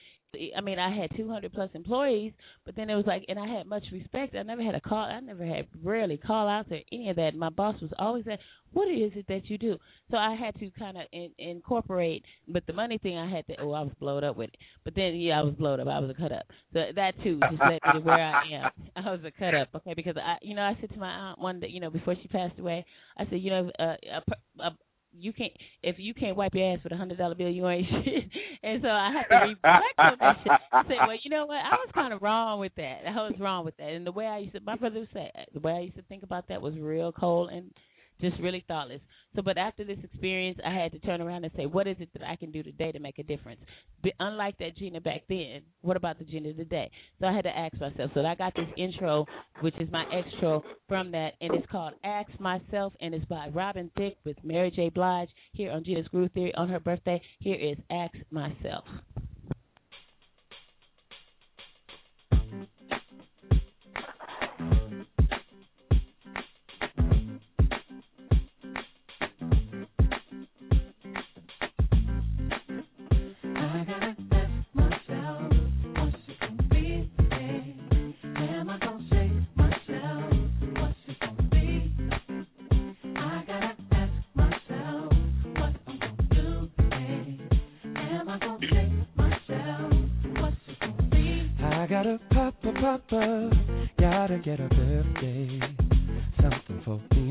I 0.57 0.63
mean, 0.63 0.79
I 0.79 0.97
had 0.97 1.15
200 1.15 1.53
plus 1.53 1.69
employees, 1.75 2.33
but 2.65 2.75
then 2.75 2.89
it 2.89 2.95
was 2.95 3.05
like, 3.07 3.23
and 3.29 3.39
I 3.39 3.47
had 3.47 3.67
much 3.67 3.85
respect. 3.93 4.35
I 4.35 4.43
never 4.43 4.63
had 4.63 4.75
a 4.75 4.81
call. 4.81 5.05
I 5.05 5.21
never 5.21 5.45
had 5.45 5.67
rarely 5.83 6.17
call 6.17 6.49
outs 6.49 6.71
or 6.71 6.79
any 6.91 7.11
of 7.11 7.17
that. 7.17 7.35
My 7.35 7.51
boss 7.51 7.79
was 7.83 7.91
always 7.99 8.25
like, 8.25 8.41
"What 8.73 8.89
is 8.89 9.13
it 9.15 9.27
that 9.29 9.51
you 9.51 9.59
do?" 9.59 9.77
So 10.11 10.17
I 10.17 10.35
had 10.35 10.59
to 10.59 10.71
kind 10.71 10.97
of 10.97 11.03
in, 11.13 11.33
incorporate. 11.37 12.25
But 12.49 12.67
the 12.67 12.73
money 12.73 12.97
thing, 12.97 13.19
I 13.19 13.31
had 13.31 13.47
to. 13.49 13.61
Oh, 13.61 13.73
I 13.73 13.83
was 13.83 13.93
blowed 14.01 14.25
up 14.25 14.37
with 14.39 14.49
it. 14.49 14.57
But 14.85 14.95
then, 14.95 15.17
yeah, 15.17 15.39
I 15.39 15.43
was 15.43 15.55
blowed 15.55 15.81
up. 15.81 15.89
I 15.89 15.99
was 15.99 16.09
a 16.09 16.15
cut 16.15 16.33
up. 16.33 16.47
So 16.73 16.81
that 16.97 17.13
too 17.23 17.39
just 17.51 17.61
led 17.61 17.81
me 17.85 17.93
to 17.93 18.01
where 18.01 18.15
I 18.15 18.45
am. 18.55 18.71
I 19.05 19.11
was 19.11 19.21
a 19.27 19.31
cut 19.31 19.55
up, 19.55 19.69
okay? 19.75 19.93
Because 19.93 20.17
I, 20.17 20.37
you 20.41 20.55
know, 20.55 20.63
I 20.63 20.79
said 20.81 20.91
to 20.95 20.99
my 20.99 21.11
aunt 21.11 21.41
one 21.41 21.61
day, 21.61 21.69
you 21.69 21.81
know, 21.81 21.91
before 21.91 22.15
she 22.21 22.29
passed 22.29 22.59
away, 22.59 22.87
I 23.19 23.25
said, 23.25 23.41
you 23.41 23.51
know, 23.51 23.71
uh, 23.79 23.97
a, 24.11 24.63
a 24.63 24.71
you 25.13 25.33
can't 25.33 25.53
if 25.83 25.97
you 25.99 26.15
can't 26.15 26.37
wipe 26.37 26.55
your 26.55 26.73
ass 26.73 26.81
with 26.83 26.93
a 26.93 26.97
hundred 26.97 27.19
dollar 27.19 27.35
bill, 27.35 27.49
you 27.49 27.69
ain't 27.69 27.87
shit. 28.05 28.25
And 28.63 28.83
so 28.83 28.89
I 28.89 29.13
had 29.13 29.29
to 29.29 29.47
reflect 29.47 29.99
on 29.99 30.17
that 30.21 30.37
shit. 30.43 30.53
I 30.73 30.83
said, 30.85 30.97
well, 31.07 31.17
you 31.23 31.31
know 31.31 31.47
what? 31.47 31.57
I 31.57 31.75
was 31.75 31.91
kind 31.95 32.13
of 32.13 32.23
wrong 32.23 32.61
with 32.61 32.73
that. 32.77 33.01
I 33.07 33.15
was 33.15 33.35
wrong 33.41 33.65
with 33.65 33.77
that. 33.79 33.89
And 33.89 34.07
the 34.07 34.13
way 34.13 34.27
I 34.27 34.39
used 34.39 34.53
to, 34.55 34.61
my 34.61 34.77
brother 34.77 35.01
would 35.01 35.09
say, 35.13 35.31
the 35.53 35.61
way 35.61 35.73
I 35.73 35.81
used 35.81 35.97
to 35.97 36.03
think 36.03 36.23
about 36.23 36.49
that 36.49 36.63
was 36.63 36.75
real 36.77 37.13
cold 37.13 37.51
and 37.51 37.73
just 38.21 38.41
really 38.41 38.65
thoughtless. 38.69 39.01
So, 39.35 39.43
but 39.43 39.59
after 39.59 39.85
this 39.85 39.99
experience, 40.05 40.59
I 40.65 40.75
had 40.75 40.93
to 40.93 40.99
turn 41.01 41.21
around 41.21 41.45
and 41.45 41.53
say, 41.57 41.67
what 41.67 41.87
is 41.87 41.97
it 42.01 42.11
that 42.13 42.23
I 42.27 42.37
can 42.37 42.51
do 42.51 42.63
today 42.63 42.93
to 42.93 42.99
make 42.99 43.19
a 43.19 43.23
difference? 43.23 43.61
But 44.03 44.13
unlike 44.21 44.59
that 44.59 44.77
Gena 44.77 45.01
back 45.01 45.23
then, 45.29 45.63
what 45.81 45.97
about 45.97 46.19
the 46.19 46.25
Gena 46.25 46.53
today? 46.53 46.91
So 47.21 47.27
I 47.27 47.33
had 47.33 47.45
to 47.45 47.57
ask 47.57 47.75
myself. 47.81 48.11
So 48.15 48.25
I 48.25 48.35
got 48.35 48.55
this 48.55 48.69
intro, 48.77 49.27
which 49.61 49.75
is 49.81 49.89
my 49.91 50.05
extra 50.13 50.61
from 50.89 51.11
that, 51.13 51.33
and 51.41 51.55
it's 51.55 51.71
called 51.71 51.95
Ask 52.05 52.31
Myself, 52.39 52.93
and 53.01 53.15
it's 53.15 53.25
by 53.27 53.49
Robin 53.49 53.91
Thicke 53.97 54.19
with 54.25 54.37
Mary 54.45 54.71
J. 54.71 54.91
Blige 54.91 55.29
here 55.53 55.73
on 55.73 55.85
Gena's 55.85 56.09
Groove 56.09 56.33
Theory 56.33 56.55
on 56.55 56.69
her 56.69 56.81
birthday. 56.81 57.21
Here 57.39 57.57
is 57.57 57.79
Ask 57.91 58.15
Myself. 58.31 58.85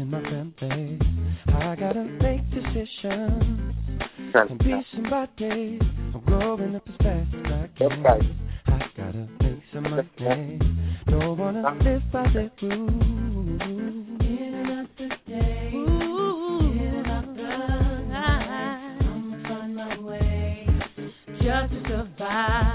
And 0.01 0.09
my 0.09 0.21
family. 0.21 0.99
I 1.47 1.75
gotta 1.75 2.03
make 2.03 2.49
decisions 2.49 3.75
and 4.33 4.59
be 4.59 4.73
somebody. 4.95 6.00
I'm 6.27 6.39
growing 6.39 6.75
up 6.75 6.83
as 6.87 6.95
fast 6.97 7.33
as 7.33 7.45
I 7.45 7.69
can. 7.77 8.05
I 8.67 8.79
gotta 8.97 9.27
make 9.41 9.61
some 9.73 9.83
money. 9.83 10.59
Don't 11.07 11.37
wanna 11.37 11.61
live 11.83 12.01
by 12.11 12.23
the 12.33 12.51
rules. 12.61 13.61
In 13.61 14.53
another 14.53 15.15
day, 15.27 15.69
in 15.73 17.03
another 17.05 18.05
night, 18.07 18.97
I'ma 19.01 19.47
find 19.47 19.75
my 19.75 19.99
way 19.99 20.67
just 21.41 21.71
to 21.73 22.05
survive. 22.17 22.70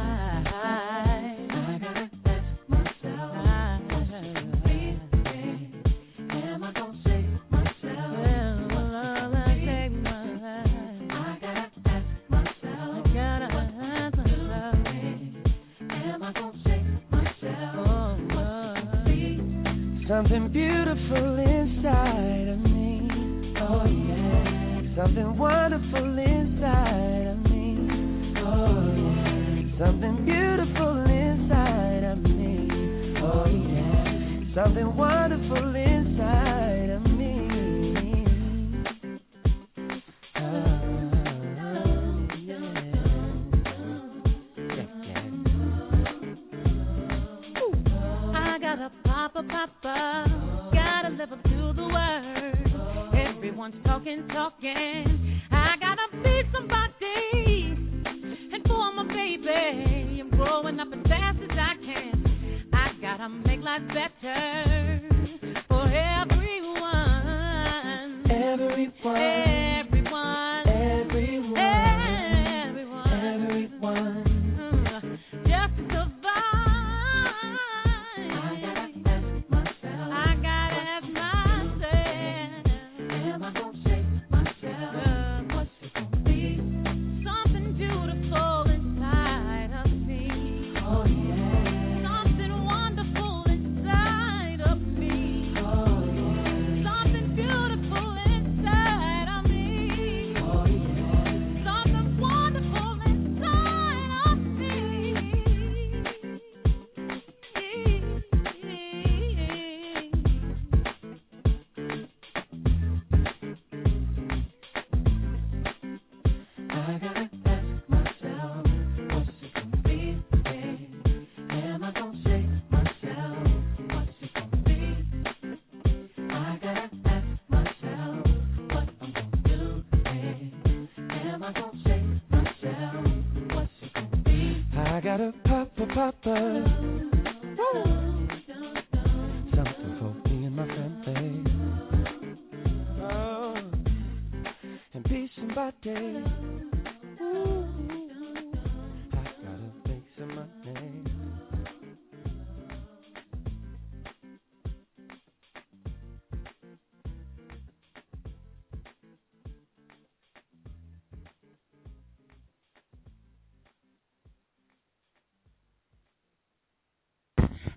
Papa. 135.97 136.46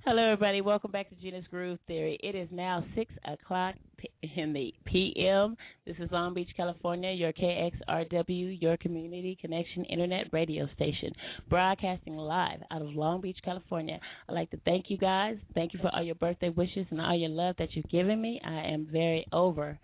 Hello, 0.09 0.23
everybody. 0.23 0.61
Welcome 0.61 0.89
back 0.89 1.07
to 1.09 1.15
Gena's 1.17 1.45
Groove 1.51 1.77
Theory. 1.85 2.17
It 2.23 2.33
is 2.33 2.47
now 2.51 2.83
6 2.95 3.13
o'clock 3.25 3.75
in 4.23 4.53
the 4.53 4.73
p.m. 4.85 5.55
This 5.85 5.97
is 5.99 6.09
Long 6.11 6.33
Beach, 6.33 6.49
California, 6.57 7.11
your 7.11 7.31
KXRW, 7.31 8.59
your 8.59 8.75
community 8.77 9.37
connection 9.39 9.85
internet 9.85 10.25
radio 10.33 10.67
station, 10.73 11.11
broadcasting 11.47 12.17
live 12.17 12.57
out 12.71 12.81
of 12.81 12.87
Long 12.87 13.21
Beach, 13.21 13.37
California. 13.45 13.99
I'd 14.27 14.33
like 14.33 14.49
to 14.49 14.59
thank 14.65 14.85
you 14.89 14.97
guys. 14.97 15.37
Thank 15.53 15.75
you 15.75 15.79
for 15.79 15.91
all 15.95 16.01
your 16.01 16.15
birthday 16.15 16.49
wishes 16.49 16.87
and 16.89 16.99
all 16.99 17.15
your 17.15 17.29
love 17.29 17.57
that 17.59 17.75
you've 17.75 17.89
given 17.91 18.19
me. 18.19 18.41
I 18.43 18.73
am 18.73 18.87
very 18.91 19.27
over. 19.31 19.77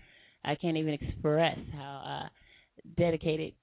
I 0.43 0.55
can't 0.55 0.77
even 0.77 0.95
express 0.95 1.59
how 1.71 2.23
uh, 2.25 2.29
dedicated 2.97 3.53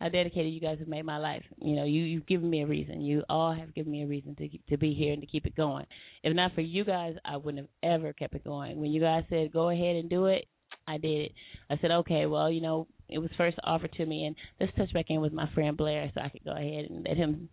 how 0.00 0.08
dedicated 0.08 0.52
you 0.52 0.60
guys 0.60 0.78
have 0.78 0.88
made 0.88 1.04
my 1.04 1.18
life. 1.18 1.42
You 1.58 1.76
know, 1.76 1.84
you 1.84 2.02
you've 2.02 2.26
given 2.26 2.48
me 2.48 2.62
a 2.62 2.66
reason. 2.66 3.00
You 3.00 3.22
all 3.28 3.54
have 3.54 3.74
given 3.74 3.92
me 3.92 4.02
a 4.02 4.06
reason 4.06 4.34
to 4.36 4.48
to 4.70 4.78
be 4.78 4.94
here 4.94 5.12
and 5.12 5.22
to 5.22 5.26
keep 5.26 5.46
it 5.46 5.56
going. 5.56 5.86
If 6.22 6.34
not 6.34 6.54
for 6.54 6.60
you 6.60 6.84
guys, 6.84 7.14
I 7.24 7.36
wouldn't 7.36 7.68
have 7.82 8.00
ever 8.00 8.12
kept 8.12 8.34
it 8.34 8.44
going. 8.44 8.80
When 8.80 8.92
you 8.92 9.00
guys 9.00 9.24
said 9.28 9.52
go 9.52 9.70
ahead 9.70 9.96
and 9.96 10.08
do 10.10 10.26
it, 10.26 10.46
I 10.86 10.98
did 10.98 11.26
it. 11.26 11.32
I 11.70 11.78
said, 11.80 11.90
okay, 11.90 12.26
well, 12.26 12.50
you 12.50 12.60
know, 12.60 12.86
it 13.08 13.18
was 13.18 13.30
first 13.36 13.56
offered 13.64 13.92
to 13.94 14.06
me, 14.06 14.24
and 14.24 14.36
let's 14.60 14.76
touch 14.76 14.92
back 14.92 15.06
in 15.08 15.20
with 15.20 15.32
my 15.32 15.48
friend 15.54 15.76
Blair 15.76 16.10
so 16.14 16.20
I 16.20 16.28
could 16.28 16.44
go 16.44 16.52
ahead 16.52 16.90
and 16.90 17.04
let 17.06 17.16
him 17.16 17.48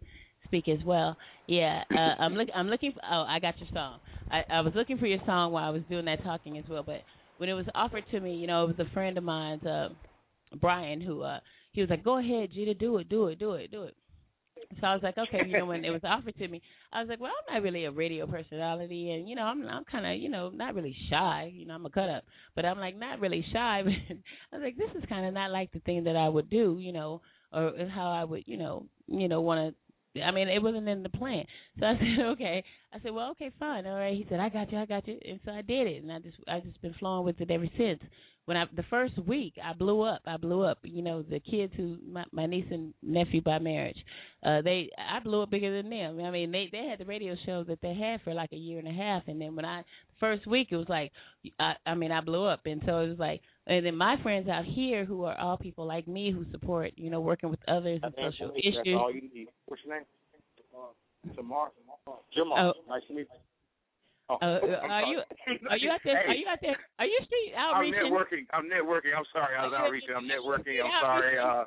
speak 0.46 0.68
as 0.68 0.84
well. 0.86 1.18
Yeah, 1.48 1.84
uh, 1.92 2.22
I'm 2.22 2.34
look 2.34 2.50
I'm 2.56 2.68
looking 2.68 2.94
for. 2.94 3.02
Oh, 3.10 3.26
I 3.28 3.40
got 3.40 3.60
your 3.60 3.70
song. 3.74 4.00
I, 4.30 4.44
I 4.50 4.62
was 4.62 4.74
looking 4.76 4.98
for 4.98 5.08
your 5.08 5.20
song 5.26 5.52
while 5.52 5.66
I 5.66 5.70
was 5.70 5.84
doing 5.90 6.06
that 6.06 6.24
talking 6.24 6.58
as 6.58 6.66
well. 6.70 6.84
But 6.84 7.02
when 7.38 7.50
it 7.50 7.54
was 7.54 7.66
offered 7.76 8.04
to 8.12 8.20
me, 8.20 8.36
you 8.36 8.48
know, 8.48 8.66
it 8.66 8.78
was 8.78 8.88
a 8.88 8.94
friend 8.94 9.18
of 9.18 9.24
mine's, 9.24 9.64
uh, 9.66 9.90
Brian, 10.60 11.02
who 11.02 11.22
uh, 11.22 11.40
he 11.72 11.82
was 11.82 11.90
like, 11.90 12.04
"Go 12.04 12.18
ahead, 12.20 12.52
Gena, 12.54 12.74
do 12.74 12.98
it, 12.98 13.10
do 13.10 13.28
it, 13.28 13.40
do 13.40 13.54
it, 13.54 13.72
do 13.72 13.84
it." 13.84 13.96
So 14.80 14.88
I 14.88 14.94
was 14.94 15.04
like, 15.04 15.18
okay, 15.18 15.42
you 15.46 15.58
know, 15.58 15.66
when 15.66 15.84
it 15.84 15.90
was 15.90 16.02
offered 16.04 16.38
to 16.38 16.48
me, 16.48 16.62
I 16.94 17.02
was 17.02 17.10
like, 17.10 17.20
well, 17.20 17.32
I'm 17.48 17.56
not 17.56 17.64
really 17.64 17.86
a 17.86 17.92
radio 17.92 18.26
personality, 18.28 19.12
and 19.12 19.28
you 19.28 19.36
know, 19.36 19.44
I'm 19.44 19.66
I'm 19.68 19.84
kind 19.86 20.06
of, 20.06 20.18
you 20.18 20.30
know, 20.30 20.50
not 20.50 20.76
really 20.76 20.96
shy. 21.10 21.52
You 21.54 21.66
know, 21.66 21.74
I'm 21.74 21.86
a 21.86 21.90
cut 21.90 22.10
up, 22.10 22.24
but 22.56 22.66
I'm 22.66 22.78
like 22.78 22.98
not 22.98 23.20
really 23.20 23.46
shy. 23.52 23.82
But 23.84 23.94
I 24.54 24.58
was 24.58 24.64
like, 24.64 24.78
this 24.78 25.02
is 25.02 25.08
kind 25.10 25.26
of 25.26 25.34
not 25.34 25.52
like 25.52 25.72
the 25.72 25.80
thing 25.80 26.04
that 26.06 26.16
I 26.16 26.30
would 26.30 26.50
do, 26.50 26.78
you 26.80 26.94
know, 26.94 27.22
or 27.52 27.74
how 27.94 28.12
I 28.12 28.24
would, 28.24 28.44
you 28.46 28.58
know, 28.58 28.86
you 29.08 29.28
know, 29.28 29.42
want 29.42 29.74
to 29.74 29.76
I 30.20 30.32
mean, 30.32 30.50
it 30.50 30.62
wasn't 30.62 30.90
in 30.90 31.04
the 31.04 31.10
plan. 31.10 31.46
So 31.80 31.86
I 31.86 31.94
said, 32.00 32.26
okay. 32.32 32.64
I 32.94 33.00
said, 33.02 33.14
well, 33.14 33.32
okay, 33.32 33.52
fine, 33.60 33.86
all 33.86 33.96
right. 33.96 34.16
He 34.18 34.26
said, 34.30 34.40
I 34.40 34.50
got 34.50 34.72
you, 34.72 34.78
I 34.78 34.86
got 34.86 35.08
you, 35.08 35.18
and 35.28 35.40
so 35.46 35.52
I 35.52 35.62
did 35.62 35.88
it, 35.88 36.04
and 36.04 36.12
I 36.12 36.20
just, 36.20 36.38
I 36.48 36.60
just 36.60 36.82
been 36.82 36.94
flowing 36.96 37.26
with 37.26 37.40
it 37.40 37.50
ever 37.50 37.68
since. 37.78 38.02
When 38.46 38.58
I, 38.58 38.66
the 38.76 38.84
first 38.90 39.18
week, 39.28 39.54
I 39.64 39.74
blew 39.74 40.02
up. 40.02 40.22
I 40.26 40.38
blew 40.38 40.64
up. 40.64 40.80
You 40.84 41.04
know, 41.04 41.22
the 41.22 41.40
kids 41.40 41.74
who, 41.78 41.98
my, 42.06 42.24
my 42.32 42.48
niece 42.48 42.66
and 42.72 42.94
nephew 43.04 43.42
by 43.42 43.60
marriage, 43.60 43.98
uh, 44.44 44.62
they, 44.62 44.90
I 44.98 45.20
blew 45.20 45.44
up 45.44 45.52
bigger 45.52 45.82
than 45.82 45.92
them. 45.92 46.20
I 46.20 46.32
mean, 46.32 46.52
they, 46.52 46.68
they 46.72 46.88
had 46.90 47.00
the 47.00 47.06
radio 47.06 47.36
show 47.46 47.64
that 47.66 47.80
they 47.82 47.94
had 47.94 48.22
for 48.24 48.34
like 48.34 48.52
a 48.52 48.58
year 48.58 48.80
and 48.80 48.88
a 48.88 48.92
half, 48.92 49.24
and 49.28 49.40
then 49.40 49.56
when 49.56 49.66
I, 49.66 49.84
first 50.20 50.48
week, 50.48 50.70
it 50.72 50.76
was 50.76 50.90
like, 50.90 51.12
I, 51.60 51.74
I 51.86 51.94
mean, 51.94 52.12
I 52.12 52.22
blew 52.22 52.46
up, 52.46 52.62
and 52.66 52.82
so 52.86 53.00
it 53.00 53.10
was 53.10 53.20
like, 53.20 53.42
and 53.68 53.86
then 53.86 53.96
my 53.96 54.16
friends 54.24 54.50
out 54.50 54.66
here 54.66 55.06
who 55.06 55.24
are 55.26 55.38
all 55.38 55.58
people 55.58 55.86
like 55.86 56.08
me 56.08 56.32
who 56.32 56.46
support, 56.52 56.94
you 56.96 57.12
know, 57.12 57.22
working 57.22 57.50
with 57.50 57.60
others 57.68 58.00
and 58.02 58.14
social 58.16 58.52
issues. 58.56 58.76
That's 58.84 58.98
all 58.98 59.14
you 59.14 59.22
need. 59.34 59.50
What's 59.68 59.84
your 59.86 59.96
name? 59.96 60.06
Tamar. 61.36 61.70
Jamal. 62.34 62.74
Oh. 62.76 62.90
Nice 62.90 63.04
to 63.08 63.14
meet 63.14 63.28
you. 63.32 63.51
Uh, 64.42 64.60
are 64.88 65.06
you 65.10 65.20
are 65.70 65.78
you 65.78 65.90
out 65.92 66.00
there? 66.04 66.28
Are 66.28 66.36
you 66.36 66.48
out 66.48 66.60
there? 66.62 66.78
Are 67.00 67.06
you 67.06 67.20
street 67.26 67.54
I'm 67.58 67.92
networking. 67.92 68.46
I'm 68.54 68.66
networking. 68.66 69.12
I'm 69.18 69.28
sorry. 69.34 69.58
I 69.58 69.66
was 69.66 69.74
outreaching. 69.76 70.16
I'm 70.16 70.28
networking. 70.30 70.80
I'm 70.84 70.92
sorry, 71.02 71.40
uh, 71.40 71.64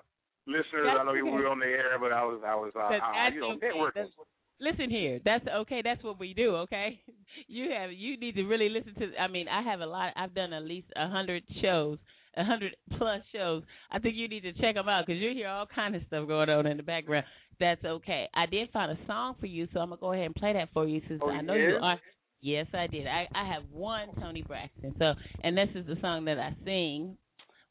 listeners. 0.47 0.89
I 0.89 1.05
know 1.05 1.15
you 1.15 1.27
were 1.27 1.49
on 1.49 1.59
the 1.59 1.67
air, 1.67 1.99
but 2.01 2.13
I 2.13 2.25
was, 2.25 2.41
I 2.47 2.55
was, 2.55 2.73
uh, 2.77 2.81
I, 2.81 3.29
you 3.35 3.41
know, 3.41 3.53
okay. 3.53 3.69
networking. 3.75 3.95
That's- 3.95 4.27
Listen 4.61 4.89
here, 4.89 5.19
that's 5.25 5.45
okay. 5.49 5.83
That's 5.83 6.03
what 6.05 6.21
we 6.21 6.33
do. 6.33 6.55
Okay, 6.71 7.01
you 7.49 7.71
have 7.77 7.91
you 7.91 8.17
need 8.17 8.37
to 8.37 8.45
really 8.45 8.69
listen 8.69 8.95
to. 9.01 9.11
I 9.21 9.27
mean, 9.27 9.49
I 9.49 9.63
have 9.63 9.81
a 9.81 9.87
lot. 9.87 10.13
I've 10.17 10.33
done 10.33 10.53
at 10.53 10.63
least 10.63 10.87
a 10.95 11.09
hundred 11.09 11.43
shows, 11.61 11.99
a 12.37 12.45
hundred 12.45 12.77
plus 12.97 13.21
shows. 13.35 13.65
I 13.91 13.99
think 13.99 14.15
you 14.15 14.29
need 14.29 14.43
to 14.45 14.53
check 14.53 14.77
them 14.77 14.89
out 14.89 15.07
because 15.07 15.21
you 15.21 15.31
hear 15.35 15.49
all 15.49 15.67
kind 15.67 15.97
of 15.97 16.03
stuff 16.07 16.29
going 16.29 16.49
on 16.51 16.67
in 16.67 16.77
the 16.77 16.85
background. 16.85 17.27
That's 17.59 17.85
okay. 17.85 18.29
I 18.33 18.47
did 18.47 18.71
find 18.71 18.93
a 18.93 19.07
song 19.07 19.35
for 19.41 19.47
you, 19.47 19.67
so 19.75 19.81
I'm 19.81 19.89
gonna 19.89 20.01
go 20.01 20.13
ahead 20.13 20.27
and 20.27 20.35
play 20.37 20.53
that 20.53 20.69
for 20.73 20.87
you 20.87 21.01
since 21.09 21.21
Oh, 21.23 21.31
I 21.31 21.41
know 21.41 21.55
you 21.55 21.71
you 21.71 21.77
are. 21.83 21.99
Yes, 22.45 22.67
I 22.75 22.87
did. 22.89 23.07
I 23.07 23.27
I 23.35 23.49
have 23.55 23.63
one 23.73 24.09
Toni 24.21 24.43
Braxton. 24.43 24.95
So, 24.99 25.15
and 25.43 25.57
this 25.57 25.71
is 25.75 25.87
the 25.87 25.97
song 26.03 26.27
that 26.27 26.39
I 26.39 26.55
sing 26.63 27.17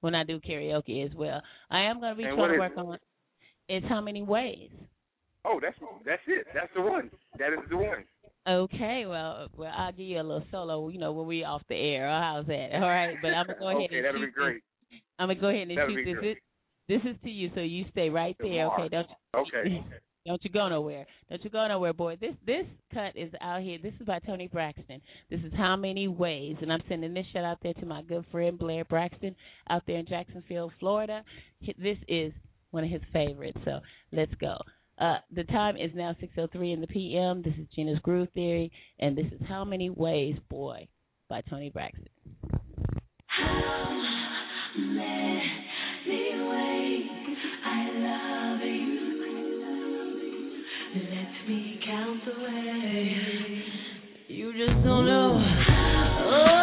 when 0.02 0.16
I 0.16 0.24
do 0.24 0.40
karaoke 0.40 1.06
as 1.06 1.16
well. 1.16 1.44
I 1.70 1.82
am 1.82 2.02
gonna 2.02 2.16
be 2.16 2.24
And 2.24 2.36
trying 2.36 2.54
to 2.54 2.58
work 2.58 2.72
is 2.72 2.78
on. 2.80 2.98
It's 3.70 3.86
how 3.88 4.02
many 4.02 4.24
ways. 4.24 4.72
Oh, 5.46 5.60
that's 5.62 5.78
that's 6.04 6.24
it. 6.26 6.48
That's 6.56 6.72
the 6.74 6.82
one. 6.82 7.12
That 7.38 7.54
is 7.54 7.60
the 7.70 7.78
one. 7.78 8.04
Okay, 8.50 9.06
well, 9.06 9.48
well, 9.56 9.72
I'll 9.78 9.92
give 9.92 10.08
you 10.08 10.20
a 10.20 10.24
little 10.24 10.44
solo, 10.50 10.90
you 10.90 10.98
know, 10.98 11.12
when 11.12 11.28
we 11.28 11.44
off 11.44 11.62
the 11.70 11.76
air. 11.76 12.10
How's 12.10 12.48
that? 12.48 12.70
All 12.74 12.82
right, 12.82 13.16
but 13.22 13.28
I'm 13.28 13.46
gonna 13.46 13.60
go 13.60 13.70
ahead 13.70 13.90
okay, 13.90 13.98
and 13.98 14.06
that'll 14.06 14.22
be 14.22 14.32
great. 14.32 14.64
This. 14.90 15.02
I'm 15.20 15.28
gonna 15.28 15.40
go 15.40 15.50
ahead 15.50 15.68
and 15.68 15.78
That'll 15.78 15.92
shoot 15.92 16.04
be 16.04 16.14
this. 16.14 16.20
great. 16.20 16.38
This 16.90 17.02
is 17.04 17.16
to 17.24 17.30
you, 17.30 17.52
so 17.54 17.62
you 17.62 17.86
stay 17.92 18.10
right 18.10 18.36
there. 18.40 18.70
Tomorrow. 18.70 18.86
Okay, 18.86 18.90
don't 18.90 19.08
Okay. 19.36 19.86
don't 20.26 20.44
you 20.44 20.50
go 20.50 20.70
nowhere. 20.70 21.06
Don't 21.30 21.44
you 21.44 21.50
go 21.50 21.68
nowhere, 21.68 21.94
boy. 21.94 22.18
This 22.20 22.36
this 22.46 22.66
cut 22.94 23.16
is 23.16 23.32
out 23.42 23.62
here. 23.62 23.78
This 23.82 23.94
is 24.00 24.06
by 24.06 24.20
Toni 24.20 24.48
Braxton. 24.48 25.02
This 25.30 25.42
is 25.42 25.52
how 25.56 25.76
many 25.76 26.08
ways, 26.08 26.56
and 26.62 26.72
I'm 26.72 26.82
sending 26.88 27.14
this 27.14 27.26
shout 27.34 27.44
out 27.44 27.58
there 27.62 27.74
to 27.74 27.86
my 27.86 28.02
good 28.04 28.26
friend 28.32 28.58
Blair 28.58 28.86
Braxton 28.86 29.36
out 29.70 29.84
there 29.86 29.98
in 29.98 30.06
Jacksonville, 30.06 30.72
Florida. 30.80 31.24
This 31.78 31.98
is 32.08 32.32
one 32.72 32.84
of 32.84 32.90
his 32.90 33.02
favorites. 33.12 33.58
So 33.66 33.80
let's 34.12 34.34
go. 34.40 34.56
Uh, 34.98 35.18
the 35.36 35.44
time 35.46 35.76
is 35.76 35.92
now 35.94 36.16
6:03 36.22 36.74
in 36.74 36.82
the 36.82 36.88
p.m. 36.88 37.42
This 37.42 37.56
is 37.60 37.68
Gena's 37.76 38.00
Groove 38.00 38.30
Theory, 38.34 38.72
and 39.00 39.18
this 39.18 39.26
is 39.32 39.42
How 39.48 39.66
Many 39.66 39.90
Ways, 39.90 40.36
Boy, 40.50 40.88
by 41.30 41.42
Toni 41.42 41.70
Braxton. 41.70 42.08
Let 44.76 45.63
ways. 52.28 53.64
You 54.28 54.54
just 54.54 54.84
don't 54.84 55.06
know. 55.06 55.44
Oh, 56.26 56.63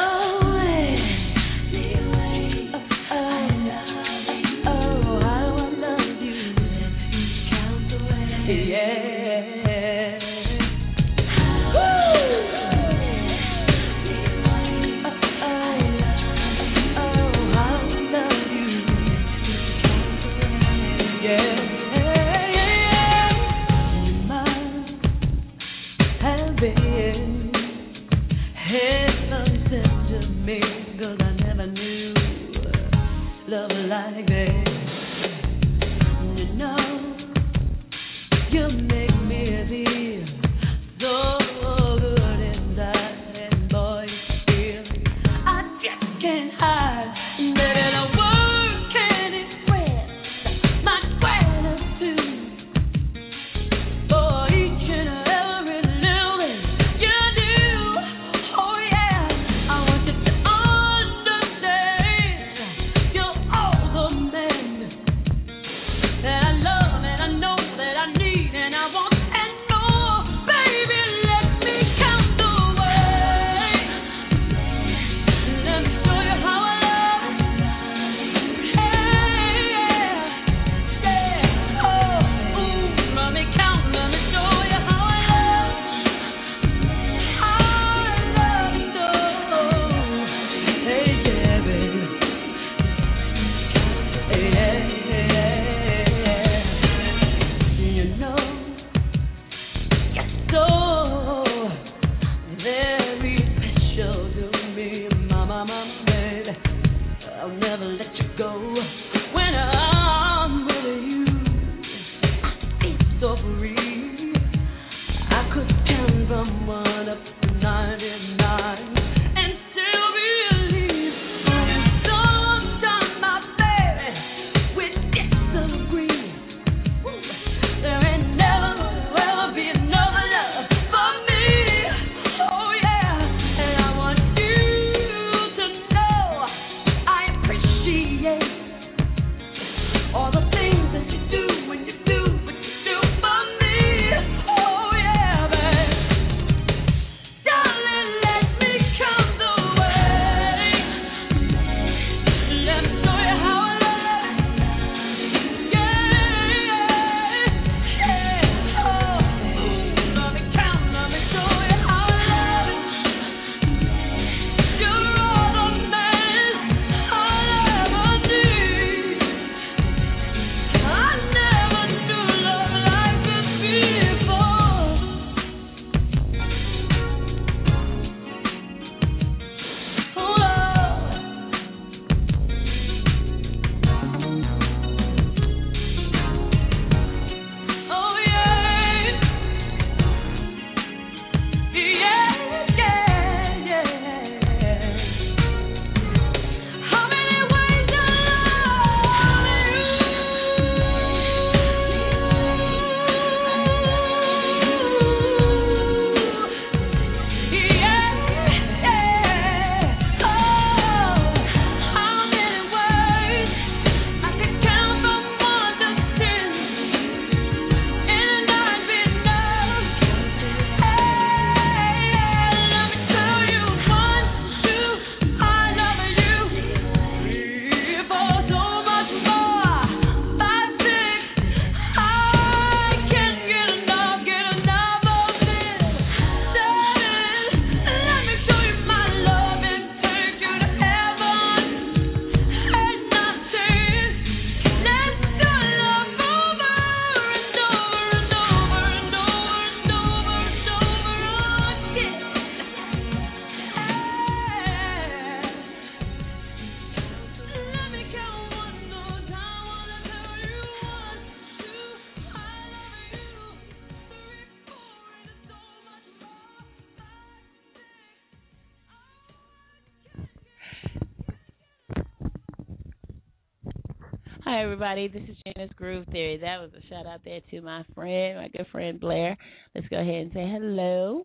Hi, 274.52 274.64
everybody. 274.64 275.06
This 275.06 275.22
is 275.28 275.36
Gena's 275.47 275.70
Groove 275.77 276.06
Theory. 276.10 276.36
That 276.39 276.59
was 276.60 276.70
a 276.77 276.85
shout 276.89 277.06
out 277.06 277.20
there 277.24 277.39
to 277.52 277.60
my 277.60 277.85
friend, 277.94 278.36
my 278.36 278.48
good 278.48 278.66
friend 278.72 278.98
Blair. 278.98 279.36
Let's 279.77 279.86
go 279.86 280.01
ahead 280.01 280.12
and 280.12 280.32
say 280.32 280.40
hello. 280.44 281.24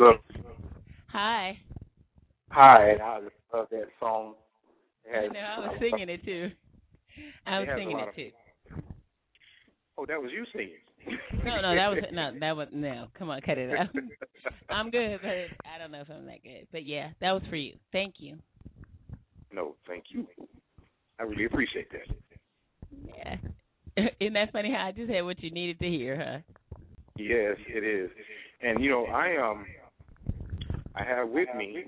Look, 0.00 0.22
Hi. 1.12 1.58
hi, 2.50 2.92
and 2.92 3.02
I 3.02 3.18
love 3.52 3.66
that 3.70 3.88
song. 4.00 4.36
It 5.04 5.30
I 5.30 5.34
know, 5.34 5.38
I 5.38 5.58
was 5.68 5.76
singing 5.80 6.08
it 6.08 6.24
too. 6.24 6.48
I 7.46 7.58
was 7.58 7.68
It 7.70 7.76
singing 7.76 7.98
it 7.98 8.08
of- 8.08 8.14
too. 8.14 8.30
Oh, 9.98 10.06
that 10.06 10.18
was 10.22 10.30
you 10.32 10.46
singing. 10.54 10.80
No, 11.44 11.60
no, 11.60 11.74
that 11.74 11.88
was 11.88 12.04
no, 12.10 12.30
that 12.40 12.56
was 12.56 12.68
no. 12.72 13.08
Come 13.18 13.28
on, 13.28 13.42
cut 13.42 13.58
it 13.58 13.70
out. 13.78 13.88
I'm 14.70 14.90
good, 14.90 15.18
but 15.20 15.30
I 15.68 15.76
don't 15.78 15.90
know 15.92 16.00
if 16.00 16.08
I'm 16.10 16.24
that 16.24 16.42
good. 16.42 16.68
But 16.72 16.86
yeah, 16.86 17.10
that 17.20 17.32
was 17.32 17.42
for 17.50 17.56
you. 17.56 17.74
Thank 17.92 18.14
you. 18.16 18.38
no, 19.52 19.74
thank 19.86 20.04
you. 20.08 20.26
I 21.18 21.24
really 21.24 21.44
appreciate 21.44 21.88
that. 21.92 22.06
Yeah. 23.04 23.36
Isn't 24.20 24.34
that 24.34 24.52
funny 24.52 24.72
how 24.72 24.86
I 24.86 24.92
just 24.92 25.10
had 25.10 25.22
what 25.22 25.42
you 25.42 25.50
needed 25.50 25.78
to 25.80 25.88
hear, 25.88 26.16
huh? 26.16 26.38
Yes, 27.16 27.56
it 27.68 27.84
is. 27.84 28.10
And 28.62 28.82
you 28.82 28.90
know, 28.90 29.06
I 29.06 29.36
um, 29.36 29.66
I 30.94 31.04
have 31.04 31.28
with 31.28 31.48
me 31.56 31.84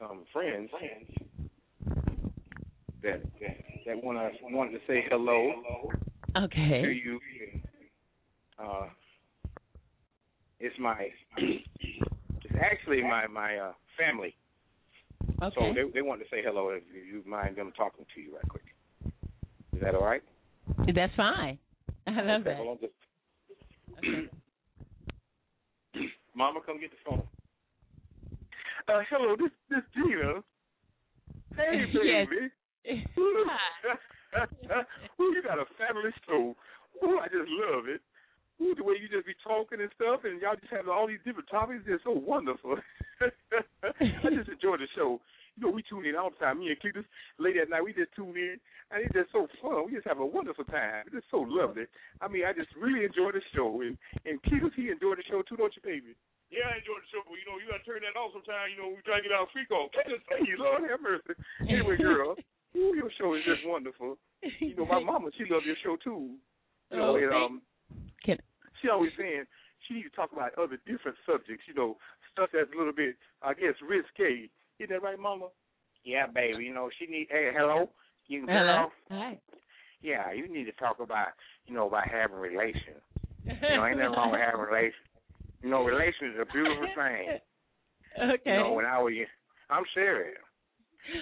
um 0.00 0.24
friends 0.32 0.70
that 3.02 3.20
that, 3.40 3.56
that 3.86 4.04
want 4.04 4.18
to 4.18 4.54
want 4.54 4.72
to 4.72 4.78
say 4.86 5.04
hello 5.10 5.52
Okay. 6.36 6.82
to 6.82 6.88
you. 6.90 7.20
Uh, 8.58 8.86
it's 10.60 10.74
my 10.78 11.08
it's 11.38 12.54
actually 12.60 13.02
my 13.02 13.26
my 13.26 13.56
uh 13.56 13.72
family. 13.98 14.34
Okay. 15.46 15.54
So 15.58 15.72
they 15.74 15.90
they 15.92 16.02
want 16.02 16.20
to 16.20 16.26
say 16.30 16.42
hello. 16.44 16.70
If 16.70 16.82
you 16.92 17.22
mind 17.28 17.56
them 17.56 17.72
talking 17.76 18.04
to 18.14 18.20
you 18.20 18.34
right 18.34 18.48
quick. 18.48 18.64
Is 19.74 19.80
that 19.82 19.94
all 19.94 20.04
right? 20.04 20.22
That's 20.94 21.14
fine. 21.16 21.58
I 22.06 22.10
love 22.22 22.40
Okay, 22.42 22.50
that. 22.50 22.56
hold 22.56 22.68
on 22.68 22.78
just- 22.80 22.92
Mama, 26.34 26.60
come 26.66 26.80
get 26.80 26.90
the 26.90 26.96
phone. 27.08 27.22
Uh, 28.88 29.00
hello, 29.10 29.36
this 29.38 29.50
this 29.70 29.82
Gena. 29.94 30.42
Hey, 31.56 31.84
Yes. 31.92 32.26
baby. 32.84 33.04
Ooh, 33.18 33.46
you 35.32 35.42
got 35.42 35.58
a 35.58 35.64
fabulous 35.78 36.12
show. 36.26 36.54
Ooh, 37.04 37.18
I 37.18 37.26
just 37.28 37.48
love 37.48 37.84
it. 37.88 38.00
Ooh, 38.62 38.74
the 38.74 38.84
way 38.86 38.94
you 39.02 39.08
just 39.10 39.26
be 39.26 39.34
talking 39.42 39.80
and 39.82 39.90
stuff, 39.98 40.22
and 40.22 40.40
y'all 40.40 40.54
just 40.54 40.70
have 40.72 40.86
all 40.88 41.06
these 41.10 41.18
different 41.26 41.50
topics. 41.50 41.82
They're 41.86 42.00
so 42.06 42.12
wonderful. 42.14 42.76
I 43.82 44.28
just 44.30 44.48
enjoy 44.50 44.78
the 44.78 44.88
show. 44.94 45.18
You 45.58 45.66
know, 45.66 45.70
we 45.74 45.82
tune 45.86 46.06
in 46.06 46.14
all 46.18 46.30
the 46.34 46.38
time. 46.42 46.58
Me 46.62 46.70
and 46.74 46.78
Cletus, 46.82 47.06
late 47.38 47.54
at 47.58 47.70
night, 47.70 47.82
we 47.86 47.94
just 47.94 48.10
tune 48.14 48.34
in, 48.34 48.58
and 48.90 49.02
it's 49.06 49.14
just 49.14 49.30
so 49.30 49.46
fun. 49.62 49.86
We 49.86 49.94
just 49.94 50.06
have 50.06 50.18
a 50.18 50.26
wonderful 50.26 50.66
time. 50.66 51.06
It's 51.06 51.14
just 51.22 51.30
so 51.30 51.46
lovely. 51.46 51.86
I 52.22 52.26
mean, 52.26 52.42
I 52.46 52.50
just 52.54 52.70
really 52.74 53.06
enjoy 53.06 53.30
the 53.34 53.42
show, 53.54 53.82
and 53.82 53.94
and 54.26 54.42
Cletus, 54.46 54.74
he 54.74 54.90
enjoyed 54.90 55.18
the 55.18 55.26
show 55.30 55.42
too, 55.46 55.54
don't 55.58 55.70
you, 55.74 55.82
baby? 55.82 56.14
Yeah, 56.50 56.70
I 56.74 56.78
enjoyed 56.82 57.02
the 57.06 57.10
show, 57.10 57.22
but 57.26 57.38
you 57.38 57.46
know, 57.46 57.58
you 57.62 57.70
gotta 57.70 57.86
turn 57.86 58.02
that 58.02 58.18
off 58.18 58.34
sometime. 58.34 58.70
You 58.74 58.78
know, 58.82 58.90
we 58.94 59.02
try 59.06 59.18
to 59.22 59.26
get 59.26 59.34
our 59.34 59.46
free 59.54 59.66
call. 59.70 59.90
Cletus, 59.94 60.22
thank 60.30 60.46
you, 60.50 60.58
Lord 60.58 60.82
have 60.90 61.02
mercy. 61.02 61.34
Anyway, 61.70 61.98
girl, 62.02 62.34
ooh, 62.74 62.94
your 62.98 63.10
show 63.18 63.34
is 63.38 63.46
just 63.46 63.62
wonderful. 63.66 64.18
You 64.58 64.74
know, 64.74 64.86
my 64.90 64.98
mama, 65.02 65.30
she 65.38 65.46
loves 65.46 65.66
your 65.66 65.78
show 65.86 65.94
too. 66.02 66.34
You 66.90 66.98
know, 66.98 67.14
Oh, 67.14 67.18
and 67.18 67.30
thank- 67.30 67.42
um, 67.42 67.54
Can- 68.24 68.42
she 68.80 68.88
always 68.88 69.12
saying 69.18 69.44
she 69.86 69.94
need 69.94 70.04
to 70.04 70.10
talk 70.10 70.32
about 70.32 70.56
other 70.58 70.78
different 70.86 71.16
subjects. 71.26 71.64
You 71.66 71.74
know, 71.74 71.96
stuff 72.32 72.50
that's 72.52 72.70
a 72.74 72.78
little 72.78 72.92
bit, 72.92 73.16
I 73.42 73.54
guess, 73.54 73.74
risque. 73.82 74.50
Isn't 74.78 74.90
that 74.90 75.02
right, 75.02 75.18
Mama? 75.18 75.48
Yeah, 76.04 76.26
baby. 76.26 76.64
You 76.64 76.74
know, 76.74 76.90
she 76.98 77.06
need. 77.06 77.28
Hey, 77.30 77.50
hello. 77.54 77.88
You 78.26 78.46
Hello. 78.48 78.88
Hi. 79.10 79.38
Yeah, 80.00 80.32
you 80.32 80.48
need 80.48 80.64
to 80.64 80.72
talk 80.72 81.00
about, 81.00 81.28
you 81.66 81.74
know, 81.74 81.88
about 81.88 82.08
having 82.08 82.36
relations. 82.36 83.00
You 83.44 83.76
know, 83.76 83.84
ain't 83.84 83.98
nothing 83.98 84.16
wrong 84.16 84.32
with 84.32 84.40
having 84.40 84.64
relations. 84.64 85.04
You 85.60 85.68
know, 85.68 85.84
relations 85.84 86.32
is 86.32 86.40
a 86.40 86.50
beautiful 86.50 86.88
thing. 86.96 87.36
Okay. 88.16 88.40
You 88.46 88.56
know, 88.56 88.72
when 88.72 88.86
I 88.86 88.96
was, 88.96 89.12
I'm 89.68 89.84
serious. 89.92 90.40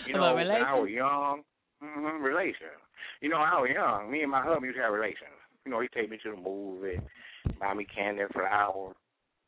You 0.07 0.15
know, 0.15 0.35
when 0.35 0.47
I 0.47 0.79
was 0.79 0.91
young, 0.91 1.43
mm-hmm, 1.83 2.23
relations. 2.23 2.79
You 3.21 3.29
know, 3.29 3.39
I 3.39 3.59
was 3.59 3.71
young. 3.75 4.11
Me 4.11 4.23
and 4.23 4.31
my 4.31 4.43
husband 4.43 4.67
used 4.67 4.77
to 4.79 4.83
have 4.83 4.93
relations. 4.93 5.35
You 5.65 5.71
know, 5.73 5.81
he'd 5.81 5.93
take 5.93 6.11
me 6.11 6.19
to 6.23 6.31
the 6.31 6.37
movie, 6.37 6.99
buy 7.61 7.75
me 7.75 7.85
candy, 7.95 8.23
flowers, 8.33 8.97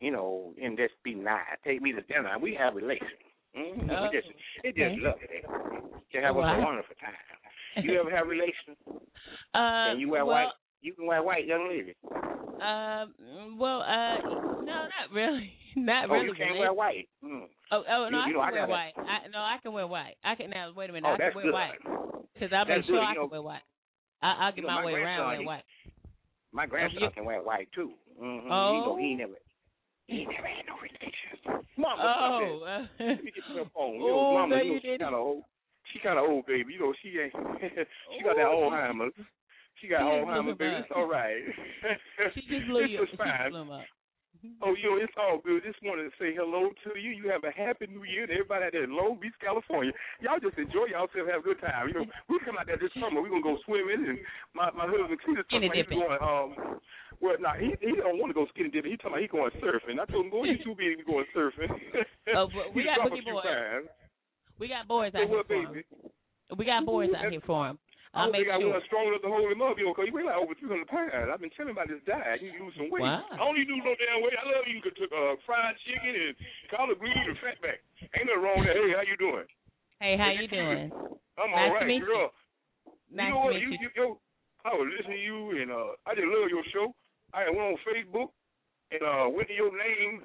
you 0.01 0.11
know, 0.13 0.53
and 0.63 0.77
just 0.77 0.95
be 1.03 1.15
nice. 1.15 1.41
Take 1.65 1.83
me 1.83 1.93
to 1.93 2.01
dinner. 2.03 2.29
and 2.33 2.43
We 2.43 2.55
have 2.55 2.75
relations. 2.75 3.11
Mm-hmm. 3.57 3.91
Oh, 3.91 4.05
it 4.05 4.13
just, 4.13 4.29
it 4.65 4.75
just 4.77 4.95
okay. 5.07 5.43
lovely. 5.47 5.81
To 6.13 6.21
have 6.21 6.35
Wow. 6.37 6.57
a 6.61 6.65
wonderful 6.65 6.95
time. 7.01 7.85
You 7.85 8.01
ever 8.01 8.11
have 8.15 8.27
relations? 8.29 8.77
Uh, 9.55 9.95
and 9.95 10.01
you 10.01 10.09
wear 10.11 10.27
well, 10.27 10.35
white? 10.47 10.53
You 10.83 10.93
can 10.95 11.07
wear 11.07 11.23
white, 11.23 11.47
young 11.47 11.69
lady. 11.69 11.95
Um. 12.61 13.57
Well, 13.59 13.81
uh, 13.81 14.19
no, 14.63 14.65
not 14.65 15.11
really. 15.15 15.53
Not 15.77 16.11
oh, 16.11 16.13
really. 16.15 16.27
you 16.27 16.35
can't 16.35 16.59
wear 16.59 16.73
white. 16.73 17.09
Mm. 17.25 17.47
Oh, 17.73 17.83
oh 17.89 18.09
no, 18.11 18.19
You- 18.19 18.23
I 18.25 18.27
you 18.29 18.35
know, 18.35 18.41
can 18.41 18.49
I 18.49 18.53
wear 18.53 18.69
white. 18.69 18.93
I, 18.99 19.29
no, 19.33 19.39
I 19.39 19.57
can 19.63 19.73
wear 19.73 19.87
white. 19.87 20.15
I 20.25 20.35
can 20.35 20.51
now. 20.51 20.73
Wait 20.77 20.91
a 20.91 20.93
minute. 20.93 21.09
Oh, 21.09 21.15
I 21.15 21.19
can 21.19 21.33
wear 21.35 21.45
good. 21.45 21.53
white 21.53 21.79
because 22.35 22.53
I 22.53 22.65
make 22.65 22.85
sure 22.85 22.97
good, 22.97 23.03
I 23.03 23.11
you 23.11 23.15
can 23.15 23.23
know. 23.23 23.29
wear 23.31 23.43
white. 23.43 23.63
I, 24.23 24.35
I'll 24.41 24.53
get 24.53 24.59
You 24.59 24.63
know, 24.63 24.69
my, 24.75 24.81
my 24.81 24.87
way 24.87 24.93
around 24.95 25.41
he- 25.41 25.47
white. 25.47 25.65
My 26.55 26.67
grandson 26.67 27.03
you- 27.03 27.11
can 27.11 27.25
wear 27.27 27.43
white 27.43 27.69
too. 27.75 27.93
Mm-hmm. 28.23 28.51
Oh. 28.51 28.87
Know, 28.87 28.97
he 28.97 29.15
never, 29.15 29.35
he 30.07 30.25
never 30.25 30.47
had 30.47 30.65
no 30.71 30.77
relations. 30.79 31.67
Mama, 31.77 31.99
Oh, 32.07 32.63
uh, 32.63 32.87
Let 33.05 33.25
me 33.25 33.33
get 33.35 33.43
her 33.59 33.65
phone. 33.75 33.95
You 33.95 34.07
know, 34.07 34.21
Oh, 34.31 34.35
Mama, 34.39 34.63
you 34.63 34.75
know, 34.75 34.79
she 34.81 34.99
kind 34.99 35.15
of 35.15 35.21
old. 35.21 35.43
She 35.93 35.99
kind 35.99 36.19
of 36.19 36.25
old, 36.31 36.47
baby. 36.47 36.75
You 36.75 36.81
know, 36.81 36.95
she 37.03 37.09
ain't. 37.19 37.35
she 38.17 38.23
got 38.23 38.37
that 38.37 38.47
Ooh. 38.47 38.71
Alzheimer's. 38.71 39.13
She 39.83 39.89
got 39.89 40.01
Alzheimer's, 40.03 40.57
baby. 40.57 40.75
It's 40.79 40.89
all 40.95 41.09
right. 41.11 41.43
she 42.35 42.41
just 42.49 42.69
blew 42.69 42.83
this 42.83 42.91
you. 42.91 43.01
was 43.01 43.09
She 43.11 43.17
fine. 43.17 43.51
Up. 44.35 44.67
Oh, 44.67 44.75
you 44.75 44.91
know, 44.91 44.99
it's 44.99 45.15
all 45.15 45.39
good. 45.39 45.63
Just 45.63 45.79
wanted 45.87 46.11
to 46.11 46.15
say 46.19 46.35
hello 46.35 46.75
to 46.85 46.91
you. 46.99 47.15
You 47.15 47.31
have 47.31 47.47
a 47.47 47.55
happy 47.55 47.87
new 47.87 48.03
year 48.03 48.27
to 48.27 48.33
everybody 48.35 48.67
out 48.67 48.73
there 48.75 48.85
in 48.85 48.97
Long 48.97 49.17
Beach, 49.21 49.37
California. 49.39 49.95
Y'all 50.19 50.43
just 50.43 50.59
enjoy 50.59 50.91
yourself, 50.91 51.31
have 51.31 51.41
a 51.41 51.47
good 51.47 51.61
time. 51.63 51.89
You 51.89 52.03
know, 52.03 52.07
we 52.29 52.43
come 52.43 52.59
out 52.59 52.67
there 52.67 52.81
this 52.81 52.93
summer. 52.99 53.23
We're 53.23 53.33
going 53.33 53.47
to 53.47 53.51
go 53.55 53.63
swimming. 53.65 54.05
And 54.05 54.19
my, 54.53 54.75
my 54.75 54.91
husband, 54.91 55.21
Cletus, 55.23 55.47
Skinny 55.49 55.71
talking 55.71 55.87
about 55.87 55.87
he's 55.87 55.93
going, 55.95 56.21
um, 56.21 56.49
well, 57.23 57.39
no, 57.39 57.51
he, 57.57 57.73
he 57.79 57.95
don't 57.97 58.19
want 58.19 58.35
to 58.35 58.37
go 58.37 58.51
skinny 58.51 58.69
dipping. 58.69 58.93
He 58.93 58.99
talking 58.99 59.17
about 59.17 59.25
he 59.25 59.31
going 59.31 59.55
surfing. 59.63 59.97
I 59.97 60.05
told 60.11 60.27
him, 60.27 60.35
go, 60.35 60.45
you 60.45 60.59
too 60.61 60.75
big 60.75 60.99
to 60.99 61.01
be 61.01 61.07
going 61.07 61.29
surfing. 61.31 61.71
Oh, 62.33 62.49
we 62.75 62.89
got 62.89 63.05
Boogie 63.05 63.23
few 63.23 63.37
Boy. 63.37 63.43
times. 63.45 63.87
We 64.59 64.69
got 64.69 64.89
boys 64.89 65.13
out 65.15 65.29
here 65.29 65.37
what, 65.37 65.47
for 65.47 65.55
him. 65.55 65.85
We 66.57 66.65
got 66.65 66.87
boys 66.87 67.11
out 67.17 67.31
here 67.31 67.41
for 67.45 67.69
him. 67.69 67.79
I 68.15 68.23
I'll 68.25 68.31
don't 68.31 68.39
think 68.39 68.47
I 68.47 68.63
sure. 68.63 68.71
was 68.71 68.87
strong 68.87 69.05
enough 69.11 69.27
to 69.27 69.31
hold 69.35 69.51
him 69.51 69.59
up, 69.63 69.75
yo, 69.75 69.91
because 69.91 70.07
he 70.07 70.15
weigh 70.15 70.23
like 70.23 70.39
over 70.39 70.55
300 70.55 70.87
pounds. 70.87 71.11
I've 71.35 71.43
been 71.43 71.51
telling 71.59 71.75
him 71.75 71.79
about 71.79 71.91
this 71.91 71.99
diet. 72.07 72.39
He 72.39 72.55
lose 72.63 72.71
some 72.79 72.87
weight. 72.95 73.03
Wow. 73.03 73.27
I 73.27 73.43
don't 73.43 73.59
even 73.59 73.75
lose 73.75 73.85
no 73.91 73.95
damn 73.99 74.23
weight. 74.23 74.39
I 74.39 74.45
love 74.47 74.65
eating 74.71 74.87
uh, 74.87 75.35
fried 75.43 75.75
chicken 75.83 76.15
and 76.15 76.33
collard 76.71 76.99
greens 77.03 77.27
and 77.27 77.39
fatback. 77.43 77.83
Ain't 78.15 78.31
nothing 78.31 78.39
wrong 78.43 78.63
with 78.63 78.71
that. 78.71 78.79
Hey, 78.79 78.95
how 78.95 79.03
you 79.03 79.19
doing? 79.19 79.47
Hey, 79.99 80.15
how 80.15 80.31
you 80.31 80.47
doing? 80.47 80.95
I'm 81.35 81.51
Nice 81.51 81.59
all 81.59 81.75
to 81.75 81.83
right, 81.83 81.91
you. 81.91 82.07
girl. 82.07 82.31
Nice 83.11 83.27
you 83.27 83.35
know 83.35 83.43
to 83.43 83.47
what? 83.51 83.59
you, 83.59 83.69
you. 83.75 83.79
you, 83.83 83.91
yo, 83.99 84.07
I 84.63 84.71
was 84.79 84.87
listening 84.95 85.19
to 85.19 85.25
you, 85.27 85.39
and 85.63 85.69
uh, 85.75 85.99
I 86.07 86.15
just 86.15 86.31
love 86.31 86.47
your 86.51 86.63
show. 86.71 86.95
I 87.35 87.51
went 87.51 87.75
on 87.75 87.79
Facebook 87.83 88.31
and 88.95 89.03
uh, 89.03 89.27
went 89.35 89.51
to 89.51 89.55
your 89.59 89.75
name. 89.75 90.23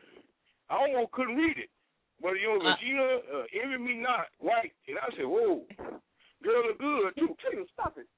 I 0.70 0.78
almost 0.78 1.10
couldn't 1.18 1.36
read 1.41 1.57
it, 1.57 1.74
but 2.22 2.38
you 2.38 2.45
know, 2.53 2.61
Uh. 2.61 2.70
Regina, 2.70 3.07
uh, 3.34 3.45
envy 3.57 3.78
me 3.82 3.94
not, 3.98 4.30
white, 4.38 4.74
and 4.86 5.02
I 5.02 5.10
said, 5.18 5.26
whoa, 5.26 5.66
girl 6.44 6.64
look 6.68 6.80
good 6.80 7.11
too. 7.18 7.32
Taylor, 7.44 7.68
stop 7.74 7.98
it. 7.98 8.07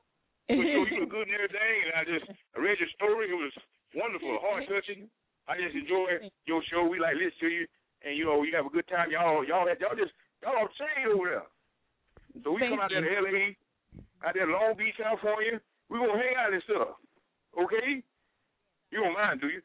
But 0.51 0.67
you, 0.67 0.83
you 0.91 1.07
look 1.07 1.15
good 1.15 1.31
and 1.31 1.37
everything, 1.37 1.75
and 1.87 1.95
I 1.95 2.03
just 2.03 2.27
I 2.27 2.59
read 2.59 2.81
your 2.81 2.91
story. 2.99 3.31
It 3.31 3.39
was 3.39 3.55
wonderful, 3.95 4.35
heart 4.43 4.67
touching. 4.67 5.07
I 5.47 5.55
just 5.55 5.75
enjoy 5.75 6.27
your 6.43 6.61
show. 6.67 6.83
We 6.83 6.99
like 6.99 7.15
listen 7.15 7.39
to 7.39 7.49
you, 7.49 7.63
and 8.03 8.17
you 8.17 8.25
know, 8.27 8.43
you 8.43 8.51
have 8.59 8.67
a 8.67 8.73
good 8.73 8.87
time. 8.91 9.11
Y'all, 9.11 9.47
y'all, 9.47 9.67
y'all 9.79 9.95
just 9.95 10.11
y'all 10.43 10.59
all 10.59 10.71
change 10.75 11.07
over 11.07 11.29
there. 11.29 11.47
So 12.43 12.51
we 12.51 12.59
Thank 12.59 12.75
come 12.75 12.83
out 12.83 12.91
there 12.91 13.03
to. 13.03 13.21
LA, 13.23 13.55
out 14.23 14.33
there 14.35 14.47
Long 14.47 14.75
Beach, 14.75 14.95
California. 14.99 15.59
We 15.89 15.99
gonna 15.99 16.15
hang 16.15 16.35
out 16.39 16.53
and 16.53 16.63
stuff. 16.63 16.95
Okay? 17.55 18.03
You 18.91 18.99
don't 19.03 19.13
mind, 19.13 19.41
do 19.41 19.47
you? 19.47 19.61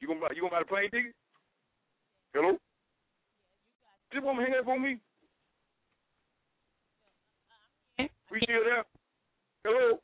You 0.00 0.08
gonna 0.08 0.20
buy 0.20 0.32
you 0.34 0.40
gonna 0.40 0.52
buy 0.52 0.64
the 0.64 0.72
plane 0.72 0.90
ticket? 0.90 1.14
Hello? 2.32 2.56
Just 4.12 4.24
wanna 4.24 4.42
hang 4.42 4.56
up 4.56 4.68
on 4.68 4.82
me? 4.82 4.96
We 8.30 8.38
still 8.46 8.62
there? 8.62 8.86
Hello? 9.66 9.98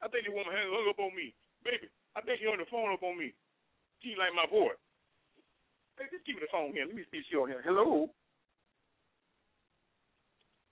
I 0.00 0.08
think 0.08 0.24
you 0.24 0.32
woman 0.32 0.52
hang 0.52 0.72
hung 0.72 0.88
up 0.88 1.00
on 1.00 1.12
me. 1.12 1.36
Baby, 1.64 1.88
I 2.16 2.20
think 2.24 2.40
she 2.40 2.48
on 2.48 2.60
the 2.60 2.68
phone 2.68 2.92
up 2.92 3.04
on 3.04 3.16
me. 3.16 3.32
She 4.00 4.16
like 4.16 4.32
my 4.36 4.48
boy. 4.48 4.72
Hey, 5.96 6.08
just 6.10 6.26
give 6.26 6.36
me 6.36 6.44
the 6.44 6.52
phone 6.52 6.72
here. 6.72 6.84
Let 6.84 6.96
me 6.96 7.04
see 7.08 7.20
if 7.20 7.28
she 7.28 7.36
on 7.36 7.48
here. 7.48 7.64
Hello? 7.64 8.08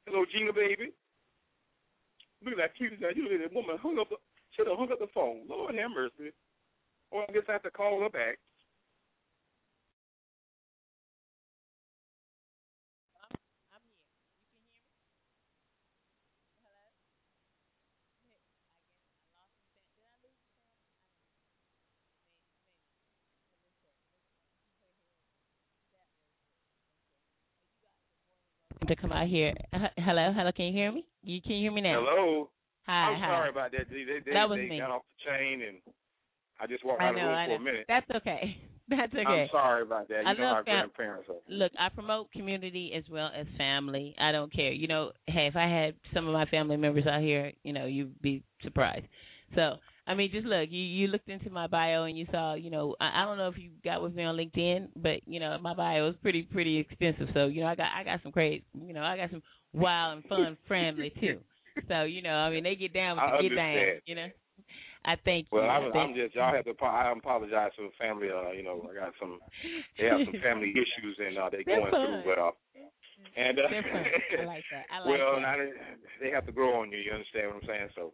Hello, 0.04 0.24
Gena, 0.28 0.52
baby. 0.52 0.92
Look 2.42 2.58
at 2.58 2.72
that 2.72 2.76
cute 2.76 2.98
guy. 3.00 3.14
You 3.14 3.24
look 3.24 3.38
at 3.38 3.44
that 3.48 3.54
woman 3.54 3.78
hung 3.78 4.00
up 4.00 4.10
the 4.10 4.18
should 4.52 4.68
have 4.68 4.76
hung 4.76 4.92
up 4.92 5.00
the 5.00 5.08
phone. 5.14 5.48
Lord 5.48 5.74
have 5.74 5.90
mercy. 5.96 6.32
Or 7.10 7.24
I 7.24 7.32
guess 7.32 7.48
I 7.48 7.56
have 7.56 7.62
to 7.64 7.70
call 7.70 8.00
her 8.00 8.10
back. 8.10 8.36
To 28.94 29.00
come 29.00 29.12
out 29.12 29.26
here. 29.26 29.54
Uh, 29.72 29.88
hello, 29.96 30.32
hello. 30.34 30.50
Can 30.52 30.66
you 30.66 30.72
hear 30.72 30.92
me? 30.92 31.04
You 31.22 31.40
can 31.40 31.52
you 31.52 31.62
hear 31.62 31.72
me 31.72 31.80
now? 31.80 32.04
Hello. 32.04 32.50
Hi, 32.86 32.92
I'm 32.92 33.20
hi. 33.20 33.28
sorry 33.28 33.50
about 33.50 33.72
that. 33.72 33.86
They, 33.90 34.04
they, 34.04 34.32
That 34.32 34.48
was 34.48 34.58
they 34.58 34.68
me. 34.68 34.78
got 34.80 34.90
off 34.90 35.02
the 35.02 35.30
chain 35.30 35.62
and 35.62 35.78
I 36.60 36.66
just 36.66 36.84
walked 36.84 37.00
I 37.00 37.06
out 37.06 37.10
of 37.10 37.14
the 37.16 37.20
know, 37.22 37.28
room 37.28 37.38
for 37.46 37.48
know. 37.48 37.54
a 37.54 37.60
minute. 37.60 37.84
That's 37.88 38.10
okay. 38.16 38.56
That's 38.88 39.14
okay. 39.14 39.24
I'm 39.24 39.48
sorry 39.50 39.82
about 39.82 40.08
that. 40.08 40.22
You 40.22 40.28
I 40.28 40.32
know 40.34 40.42
love 40.42 40.64
fam- 40.64 40.90
grandparents 40.90 41.28
are. 41.30 41.36
Look, 41.48 41.72
I 41.78 41.88
promote 41.88 42.30
community 42.32 42.92
as 42.96 43.04
well 43.10 43.30
as 43.34 43.46
family. 43.56 44.14
I 44.20 44.32
don't 44.32 44.52
care. 44.52 44.72
You 44.72 44.88
know, 44.88 45.12
hey, 45.26 45.46
if 45.46 45.56
I 45.56 45.68
had 45.68 45.94
some 46.12 46.26
of 46.26 46.34
my 46.34 46.44
family 46.46 46.76
members 46.76 47.06
out 47.06 47.22
here, 47.22 47.52
you 47.62 47.72
know, 47.72 47.86
you'd 47.86 48.20
be 48.20 48.42
surprised. 48.62 49.06
So, 49.54 49.76
I 50.12 50.14
mean, 50.14 50.30
just 50.30 50.44
look. 50.46 50.68
You 50.70 50.82
you 50.82 51.06
looked 51.06 51.30
into 51.30 51.48
my 51.48 51.66
bio 51.66 52.04
and 52.04 52.18
you 52.18 52.26
saw, 52.30 52.52
you 52.52 52.68
know, 52.68 52.94
I, 53.00 53.22
I 53.22 53.24
don't 53.24 53.38
know 53.38 53.48
if 53.48 53.56
you 53.56 53.70
got 53.82 54.02
with 54.02 54.14
me 54.14 54.24
on 54.24 54.36
LinkedIn, 54.36 54.88
but 54.94 55.26
you 55.26 55.40
know, 55.40 55.56
my 55.60 55.72
bio 55.72 56.10
is 56.10 56.16
pretty 56.20 56.42
pretty 56.42 56.76
extensive. 56.76 57.28
So, 57.32 57.46
you 57.46 57.62
know, 57.62 57.66
I 57.66 57.74
got 57.74 57.88
I 57.98 58.04
got 58.04 58.22
some 58.22 58.30
crazy, 58.30 58.62
you 58.86 58.92
know, 58.92 59.02
I 59.02 59.16
got 59.16 59.30
some 59.30 59.42
wild 59.72 60.18
and 60.18 60.24
fun 60.28 60.58
family 60.68 61.14
too. 61.18 61.38
So, 61.88 62.02
you 62.02 62.20
know, 62.20 62.34
I 62.34 62.50
mean, 62.50 62.62
they 62.62 62.74
get 62.74 62.92
down 62.92 63.16
with 63.16 63.40
the 63.40 63.48
get 63.48 63.56
down. 63.56 63.84
You 64.04 64.14
know, 64.16 64.26
I 65.06 65.16
thank 65.24 65.46
you. 65.50 65.58
Well, 65.58 65.70
I 65.70 65.76
I'm, 65.80 65.96
I'm 65.96 66.14
just 66.14 66.34
y'all 66.34 66.54
have 66.54 66.66
to. 66.66 66.84
I 66.84 67.10
apologize 67.16 67.70
to 67.78 67.84
the 67.84 67.96
family. 67.98 68.28
Uh, 68.28 68.52
you 68.52 68.62
know, 68.62 68.86
I 68.90 68.94
got 68.94 69.12
some. 69.18 69.38
They 69.98 70.04
have 70.04 70.20
some 70.26 70.40
family 70.44 70.74
issues 70.76 71.16
and 71.18 71.38
uh, 71.38 71.48
they're 71.50 71.62
They're 71.64 71.80
going 71.80 71.90
fun. 71.90 72.22
through. 72.22 72.34
But 72.34 72.38
uh, 72.38 72.50
and 73.36 73.58
uh. 73.58 73.62
I 73.62 74.44
like 74.44 74.64
that. 74.70 74.86
I 74.90 74.98
like 75.00 75.08
well, 75.08 75.40
that. 75.40 75.56
they 76.20 76.30
have 76.30 76.46
to 76.46 76.52
grow 76.52 76.80
on 76.80 76.92
you. 76.92 76.98
You 76.98 77.12
understand 77.12 77.48
what 77.48 77.62
I'm 77.62 77.68
saying? 77.68 77.88
So. 77.94 78.12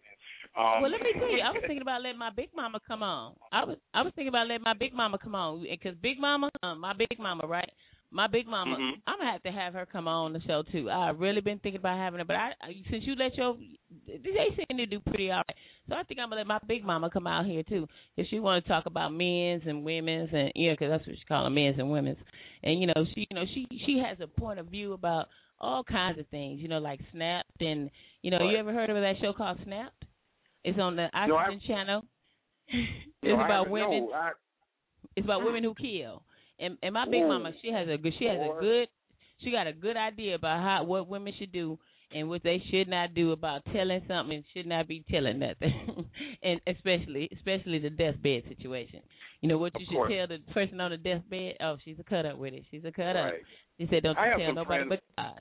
Um, 0.56 0.82
well, 0.82 0.90
let 0.90 1.02
me 1.02 1.12
tell 1.14 1.30
you, 1.30 1.40
I 1.40 1.52
was 1.52 1.62
thinking 1.66 1.82
about 1.82 2.02
letting 2.02 2.18
my 2.18 2.30
big 2.30 2.48
mama 2.56 2.80
come 2.86 3.02
on. 3.02 3.34
I 3.52 3.64
was 3.64 3.76
I 3.94 4.02
was 4.02 4.12
thinking 4.14 4.28
about 4.28 4.48
letting 4.48 4.64
my 4.64 4.74
big 4.74 4.94
mama 4.94 5.18
come 5.18 5.34
on 5.34 5.62
because 5.62 5.94
big 6.02 6.18
mama, 6.18 6.50
um, 6.62 6.80
my 6.80 6.94
big 6.94 7.18
mama, 7.18 7.46
right? 7.46 7.70
My 8.10 8.26
big 8.26 8.46
mama, 8.46 8.76
Mhm. 8.76 9.02
I'm 9.06 9.18
gonna 9.18 9.30
have 9.32 9.42
to 9.42 9.52
have 9.52 9.74
her 9.74 9.84
come 9.84 10.08
on 10.08 10.32
the 10.32 10.40
show 10.40 10.62
too. 10.62 10.90
I've 10.90 11.20
really 11.20 11.42
been 11.42 11.58
thinking 11.58 11.78
about 11.80 11.98
having 11.98 12.18
her, 12.20 12.24
but 12.24 12.36
I 12.36 12.54
since 12.90 13.04
you 13.04 13.14
let 13.16 13.36
your 13.36 13.56
they 14.06 14.48
seem 14.56 14.78
to 14.78 14.86
do 14.86 14.98
pretty 15.00 15.30
all 15.30 15.42
right, 15.46 15.56
so 15.88 15.94
I 15.94 16.02
think 16.04 16.18
I'm 16.18 16.30
gonna 16.30 16.40
let 16.40 16.46
my 16.46 16.58
big 16.66 16.84
mama 16.84 17.10
come 17.10 17.26
out 17.26 17.44
here 17.44 17.62
too 17.62 17.86
if 18.16 18.26
she 18.28 18.38
want 18.40 18.64
to 18.64 18.68
talk 18.68 18.86
about 18.86 19.12
men's 19.12 19.66
and 19.66 19.84
women's 19.84 20.32
and 20.32 20.50
yeah, 20.54 20.72
because 20.72 20.88
that's 20.90 21.06
what 21.06 21.16
she 21.18 21.24
calling 21.26 21.52
men's 21.52 21.78
and 21.78 21.90
women's. 21.90 22.18
And 22.62 22.80
you 22.80 22.86
know, 22.86 23.04
she 23.14 23.26
you 23.30 23.34
know 23.34 23.44
she 23.52 23.66
she 23.84 23.98
has 23.98 24.18
a 24.20 24.26
point 24.26 24.58
of 24.58 24.68
view 24.68 24.94
about 24.94 25.28
all 25.60 25.84
kinds 25.84 26.18
of 26.18 26.26
things, 26.28 26.60
you 26.62 26.68
know, 26.68 26.78
like 26.78 27.00
Snapped 27.12 27.60
and 27.60 27.90
you 28.22 28.30
know, 28.30 28.38
you 28.48 28.56
ever 28.56 28.72
heard 28.72 28.88
of 28.88 28.96
that 28.96 29.18
show 29.20 29.32
called 29.34 29.58
Snapped? 29.64 30.04
It's 30.64 30.78
on 30.78 30.96
the 30.96 31.08
No, 31.26 31.36
I- 31.36 31.42
Oxygen 31.44 31.60
channel. 31.66 32.04
it's 32.68 33.04
no, 33.22 33.34
about 33.40 33.68
women. 33.68 34.06
No, 34.06 34.12
I, 34.12 34.30
It's 35.14 35.24
about 35.24 35.44
women 35.44 35.62
who 35.64 35.74
kill. 35.74 36.22
And 36.60 36.76
and 36.82 36.94
my 36.94 37.04
big 37.08 37.22
mama, 37.26 37.52
she 37.62 37.70
has 37.72 37.88
a 37.88 37.96
good 37.98 38.12
she 38.18 38.24
has 38.26 38.38
a 38.38 38.60
good 38.60 38.88
she 39.42 39.50
got 39.52 39.66
a 39.66 39.72
good 39.72 39.96
idea 39.96 40.34
about 40.34 40.62
how 40.62 40.84
what 40.84 41.08
women 41.08 41.32
should 41.38 41.52
do 41.52 41.78
and 42.10 42.28
what 42.28 42.42
they 42.42 42.62
should 42.70 42.88
not 42.88 43.14
do 43.14 43.32
about 43.32 43.62
telling 43.72 44.00
something 44.08 44.42
should 44.54 44.66
not 44.66 44.88
be 44.88 45.04
telling 45.10 45.38
nothing. 45.38 46.06
and 46.42 46.60
especially 46.66 47.28
especially 47.36 47.78
the 47.78 47.90
deathbed 47.90 48.42
situation. 48.48 49.00
You 49.40 49.48
know 49.48 49.58
what 49.58 49.74
Of 49.76 49.82
you 49.82 49.86
should 49.88 49.94
course. 49.96 50.12
tell 50.12 50.26
the 50.26 50.38
person 50.52 50.80
on 50.80 50.90
the 50.90 50.96
deathbed? 50.96 51.54
Oh, 51.60 51.76
she's 51.84 51.96
a 52.00 52.04
cut 52.04 52.26
up 52.26 52.38
with 52.38 52.54
it. 52.54 52.64
She's 52.70 52.84
a 52.84 52.90
cut 52.90 53.14
up. 53.14 53.32
Right. 53.32 53.42
She 53.78 53.86
said, 53.90 54.02
Don't 54.02 54.16
you 54.18 54.44
tell 54.46 54.54
nobody 54.54 54.84
friends- 54.88 55.00
but 55.16 55.22
God. 55.22 55.40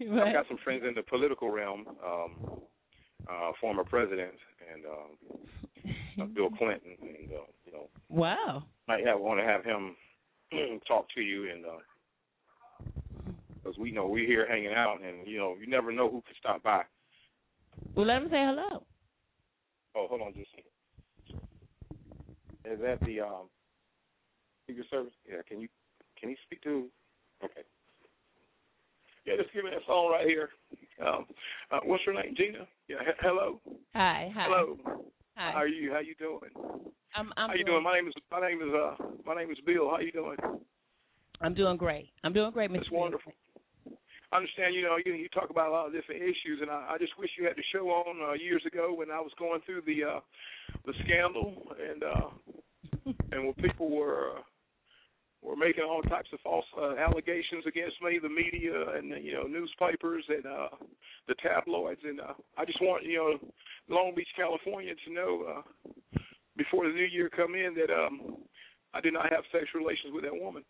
I've 0.26 0.32
got 0.34 0.48
some 0.48 0.58
friends 0.64 0.82
in 0.86 0.94
the 0.94 1.02
political 1.02 1.50
realm, 1.50 1.84
um, 2.04 2.60
uh, 3.30 3.52
former 3.60 3.84
presidents, 3.84 4.38
and 4.74 4.84
um, 4.84 6.20
uh, 6.20 6.24
Bill 6.34 6.50
Clinton, 6.58 6.96
and 7.00 7.30
uh, 7.30 7.46
you 7.64 7.72
know, 7.72 7.88
Wow. 8.10 8.64
might 8.88 9.06
have 9.06 9.20
want 9.20 9.38
to 9.40 9.44
have 9.46 9.64
him 9.64 9.94
talk 10.86 11.06
to 11.14 11.20
you, 11.20 11.50
and 11.50 11.64
because 13.54 13.78
we 13.78 13.90
know 13.90 14.06
we're 14.06 14.26
here 14.26 14.46
hanging 14.48 14.72
out, 14.74 15.00
and 15.02 15.26
you 15.26 15.38
know, 15.38 15.56
you 15.58 15.66
never 15.66 15.92
know 15.92 16.10
who 16.10 16.22
could 16.26 16.36
stop 16.38 16.62
by. 16.62 16.82
Well 17.94 18.06
let 18.06 18.22
him 18.22 18.28
say 18.30 18.44
hello. 18.44 18.84
Oh, 19.96 20.06
hold 20.08 20.22
on 20.22 20.34
just 20.34 20.50
a 20.54 20.56
second. 20.56 20.70
Is 22.64 22.80
that 22.80 22.98
the 23.06 23.20
um, 23.20 23.48
Secret 24.66 24.86
Service? 24.90 25.12
Yeah, 25.28 25.42
can 25.48 25.60
you 25.60 25.68
can 26.18 26.30
you 26.30 26.36
speak 26.46 26.62
to? 26.62 26.86
Okay. 27.44 27.62
Yeah, 29.26 29.34
just 29.36 29.52
give 29.54 29.64
me 29.64 29.70
that 29.70 29.80
phone 29.86 30.12
right 30.12 30.26
here. 30.26 30.50
Um, 31.04 31.26
uh, 31.70 31.80
what's 31.84 32.04
your 32.06 32.14
name, 32.14 32.34
Gena? 32.36 32.66
Yeah, 32.88 32.96
he- 33.00 33.20
hello. 33.20 33.60
Hi, 33.94 34.30
hi. 34.34 34.44
Hello. 34.44 34.76
Hi. 35.36 35.50
How 35.52 35.58
are 35.58 35.68
you? 35.68 35.92
How 35.92 36.00
you 36.00 36.14
doing? 36.14 36.50
I'm 37.16 37.32
I'm 37.36 37.50
How 37.50 37.54
you 37.54 37.64
doing? 37.64 37.82
My 37.82 37.94
name 37.94 38.08
is 38.08 38.14
my 38.30 38.40
name 38.40 38.60
is 38.62 38.72
uh 38.74 38.94
my 39.26 39.34
name 39.34 39.50
is 39.50 39.58
Bill. 39.66 39.90
How 39.90 39.98
you 39.98 40.12
doing? 40.12 40.36
I'm 41.40 41.54
doing 41.54 41.76
great. 41.76 42.08
I'm 42.22 42.32
doing 42.32 42.52
great, 42.52 42.70
Mr. 42.70 42.80
It's 42.82 42.90
wonderful. 42.90 43.32
I 44.32 44.36
understand, 44.36 44.74
you 44.74 44.82
know, 44.82 44.96
you 45.04 45.12
you 45.14 45.28
talk 45.28 45.50
about 45.50 45.68
a 45.68 45.72
lot 45.72 45.86
of 45.86 45.92
different 45.92 46.22
issues, 46.22 46.60
and 46.60 46.70
I, 46.70 46.94
I 46.94 46.98
just 46.98 47.18
wish 47.18 47.30
you 47.38 47.44
had 47.44 47.56
the 47.56 47.62
show 47.72 47.86
on 47.88 48.30
uh, 48.30 48.32
years 48.34 48.62
ago 48.66 48.94
when 48.94 49.10
I 49.10 49.20
was 49.20 49.32
going 49.38 49.60
through 49.66 49.82
the 49.86 50.04
uh, 50.04 50.20
the 50.86 50.92
scandal 51.04 51.54
and 51.78 52.02
uh, 52.02 52.30
and 53.32 53.44
when 53.44 53.54
people 53.54 53.90
were 53.90 54.38
uh, 54.38 54.40
were 55.44 55.56
making 55.56 55.84
all 55.84 56.00
types 56.02 56.28
of 56.32 56.40
false 56.40 56.64
uh, 56.80 56.96
allegations 56.96 57.64
against 57.68 58.00
me, 58.02 58.18
the 58.20 58.28
media 58.28 58.96
and 58.96 59.12
you 59.22 59.32
know 59.32 59.44
newspapers 59.44 60.24
and 60.28 60.46
uh, 60.46 60.68
the 61.28 61.34
tabloids, 61.42 62.00
and 62.02 62.20
uh, 62.20 62.32
I 62.56 62.64
just 62.64 62.80
want 62.80 63.04
you 63.04 63.18
know 63.18 63.52
Long 63.94 64.14
Beach, 64.16 64.28
California, 64.34 64.94
to 65.06 65.12
know 65.12 65.44
uh, 65.44 66.18
before 66.56 66.86
the 66.88 66.94
new 66.94 67.04
year 67.04 67.28
come 67.28 67.54
in 67.54 67.74
that 67.74 67.92
um, 67.92 68.36
I 68.94 69.00
did 69.00 69.12
not 69.12 69.30
have 69.30 69.44
sexual 69.52 69.82
relations 69.82 70.14
with 70.14 70.24
that 70.24 70.34
woman, 70.34 70.64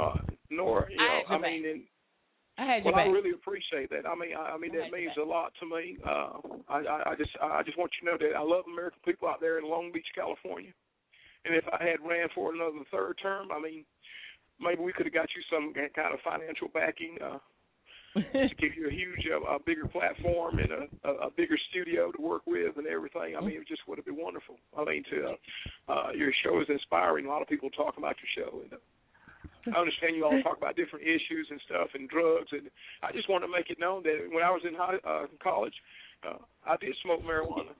uh, 0.00 0.16
nor 0.50 0.88
you 0.90 0.96
I 0.98 1.04
know 1.04 1.20
had 1.28 1.28
your 1.28 1.46
I 1.46 1.50
mean. 1.50 1.66
And, 1.68 1.82
I 2.58 2.82
well, 2.84 2.96
I 2.96 3.04
really 3.04 3.30
appreciate 3.30 3.88
that. 3.90 4.02
I 4.02 4.18
mean, 4.18 4.34
I, 4.34 4.56
I 4.56 4.58
mean 4.58 4.72
I 4.74 4.82
that 4.82 4.90
means 4.90 5.12
a 5.14 5.22
lot 5.22 5.52
to 5.60 5.66
me. 5.66 5.96
Uh, 6.02 6.42
I, 6.68 6.78
I, 6.78 7.10
I 7.10 7.14
just, 7.14 7.30
I 7.40 7.62
just 7.62 7.78
want 7.78 7.92
you 7.94 8.02
to 8.02 8.10
know 8.10 8.18
that 8.18 8.36
I 8.36 8.42
love 8.42 8.64
American 8.66 8.98
people 9.04 9.28
out 9.28 9.40
there 9.40 9.58
in 9.60 9.64
Long 9.64 9.92
Beach, 9.92 10.10
California. 10.12 10.72
And 11.44 11.54
if 11.54 11.64
I 11.72 11.82
had 11.84 12.00
ran 12.06 12.28
for 12.34 12.52
another 12.52 12.84
third 12.90 13.18
term, 13.22 13.48
I 13.52 13.60
mean, 13.60 13.84
maybe 14.60 14.82
we 14.82 14.92
could 14.92 15.06
have 15.06 15.14
got 15.14 15.28
you 15.34 15.42
some 15.50 15.72
kind 15.74 16.12
of 16.12 16.20
financial 16.20 16.68
backing 16.74 17.16
uh, 17.22 17.38
to 18.14 18.54
give 18.58 18.74
you 18.74 18.88
a 18.88 18.92
huge, 18.92 19.26
uh, 19.30 19.40
a 19.54 19.58
bigger 19.58 19.86
platform 19.86 20.58
and 20.58 20.70
a, 20.72 21.08
a, 21.08 21.28
a 21.28 21.30
bigger 21.30 21.56
studio 21.70 22.10
to 22.12 22.20
work 22.20 22.42
with 22.46 22.76
and 22.76 22.86
everything. 22.86 23.36
I 23.36 23.40
mean, 23.40 23.60
it 23.60 23.68
just 23.68 23.82
would 23.86 23.98
have 23.98 24.06
been 24.06 24.16
wonderful. 24.16 24.56
I 24.76 24.84
mean, 24.84 25.04
to 25.10 25.36
uh, 25.88 25.92
uh, 25.92 26.10
your 26.12 26.32
show 26.44 26.60
is 26.60 26.66
inspiring. 26.68 27.26
A 27.26 27.28
lot 27.28 27.42
of 27.42 27.48
people 27.48 27.70
talk 27.70 27.96
about 27.98 28.16
your 28.18 28.44
show, 28.44 28.60
and 28.62 28.72
uh, 28.72 29.76
I 29.76 29.78
understand 29.78 30.16
you 30.16 30.24
all 30.24 30.42
talk 30.42 30.56
about 30.56 30.76
different 30.76 31.04
issues 31.06 31.46
and 31.50 31.60
stuff 31.66 31.88
and 31.94 32.08
drugs, 32.08 32.48
and 32.52 32.70
I 33.02 33.12
just 33.12 33.28
want 33.28 33.44
to 33.44 33.48
make 33.48 33.70
it 33.70 33.78
known 33.78 34.02
that 34.04 34.28
when 34.32 34.42
I 34.42 34.50
was 34.50 34.62
in 34.66 34.74
high, 34.74 34.96
uh, 35.06 35.26
college, 35.42 35.74
uh, 36.26 36.38
I 36.66 36.76
did 36.76 36.94
smoke 37.02 37.22
marijuana, 37.22 37.76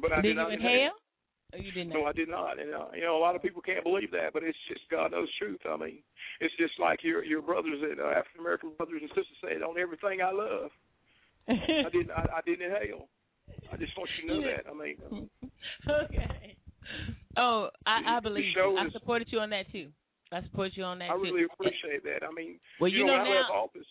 but 0.00 0.12
I 0.12 0.22
did 0.22 0.28
did 0.28 0.36
not 0.36 0.50
you 0.50 0.56
inhale. 0.56 0.96
Or 1.52 1.58
you 1.58 1.72
didn't? 1.72 1.90
No, 1.94 2.04
I 2.04 2.12
did 2.12 2.28
not. 2.28 2.58
And 2.60 2.74
uh, 2.74 2.86
you 2.94 3.02
know, 3.02 3.16
a 3.16 3.22
lot 3.24 3.34
of 3.36 3.42
people 3.42 3.62
can't 3.62 3.82
believe 3.84 4.10
that, 4.12 4.32
but 4.34 4.42
it's 4.42 4.58
just 4.68 4.82
God 4.90 5.12
knows 5.12 5.28
truth. 5.38 5.60
I 5.68 5.76
mean, 5.76 5.98
it's 6.40 6.54
just 6.58 6.74
like 6.78 7.02
your 7.02 7.24
your 7.24 7.40
brothers 7.42 7.80
and 7.82 8.00
uh, 8.00 8.08
African 8.12 8.40
American 8.40 8.70
brothers 8.76 9.00
and 9.00 9.10
sisters 9.10 9.38
said 9.40 9.62
on 9.62 9.78
everything 9.78 10.20
I 10.20 10.32
love. 10.32 10.70
I 11.48 11.88
didn't. 11.90 12.10
I, 12.10 12.28
I 12.36 12.40
didn't 12.44 12.70
inhale. 12.70 13.08
I 13.72 13.76
just 13.78 13.96
want 13.96 14.10
you 14.20 14.28
to 14.28 14.34
know 14.34 14.42
that. 14.44 14.68
I 14.68 14.74
mean, 14.76 15.30
okay. 15.88 16.56
Oh, 17.36 17.68
I, 17.86 18.16
I 18.18 18.20
believe 18.20 18.44
you. 18.54 18.76
I 18.76 18.90
supported 18.92 19.28
you 19.30 19.38
on 19.38 19.50
that 19.50 19.70
too. 19.72 19.88
I 20.30 20.42
support 20.42 20.72
you 20.74 20.84
on 20.84 20.98
that 20.98 21.08
I 21.10 21.16
too. 21.16 21.22
really 21.22 21.44
appreciate 21.44 22.04
that. 22.04 22.20
I 22.28 22.30
mean, 22.34 22.60
Well, 22.80 22.90
you 22.90 23.06
know, 23.06 23.16
know 23.16 23.22
when 23.24 23.32
I 23.32 23.36
left 23.40 23.48
now- 23.48 23.64
office, 23.64 23.86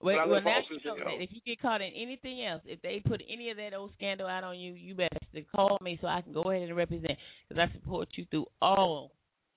Well, 0.00 0.28
well 0.28 0.40
now 0.40 0.60
you 0.70 0.78
know 0.84 0.96
that 0.96 1.22
if 1.22 1.30
you 1.32 1.40
get 1.44 1.60
caught 1.60 1.80
in 1.80 1.92
anything 1.92 2.44
else, 2.44 2.62
if 2.66 2.80
they 2.82 3.02
put 3.04 3.20
any 3.28 3.50
of 3.50 3.56
that 3.56 3.74
old 3.74 3.90
scandal 3.96 4.28
out 4.28 4.44
on 4.44 4.58
you, 4.58 4.72
you 4.74 4.94
better 4.94 5.18
call 5.54 5.76
me 5.82 5.98
so 6.00 6.06
I 6.06 6.20
can 6.20 6.32
go 6.32 6.42
ahead 6.42 6.62
and 6.62 6.76
represent 6.76 7.18
because 7.48 7.68
I 7.68 7.72
support 7.72 8.08
you 8.14 8.24
through 8.30 8.46
all 8.62 9.10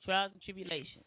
trials 0.03 0.31
and 0.33 0.41
tribulations. 0.41 1.05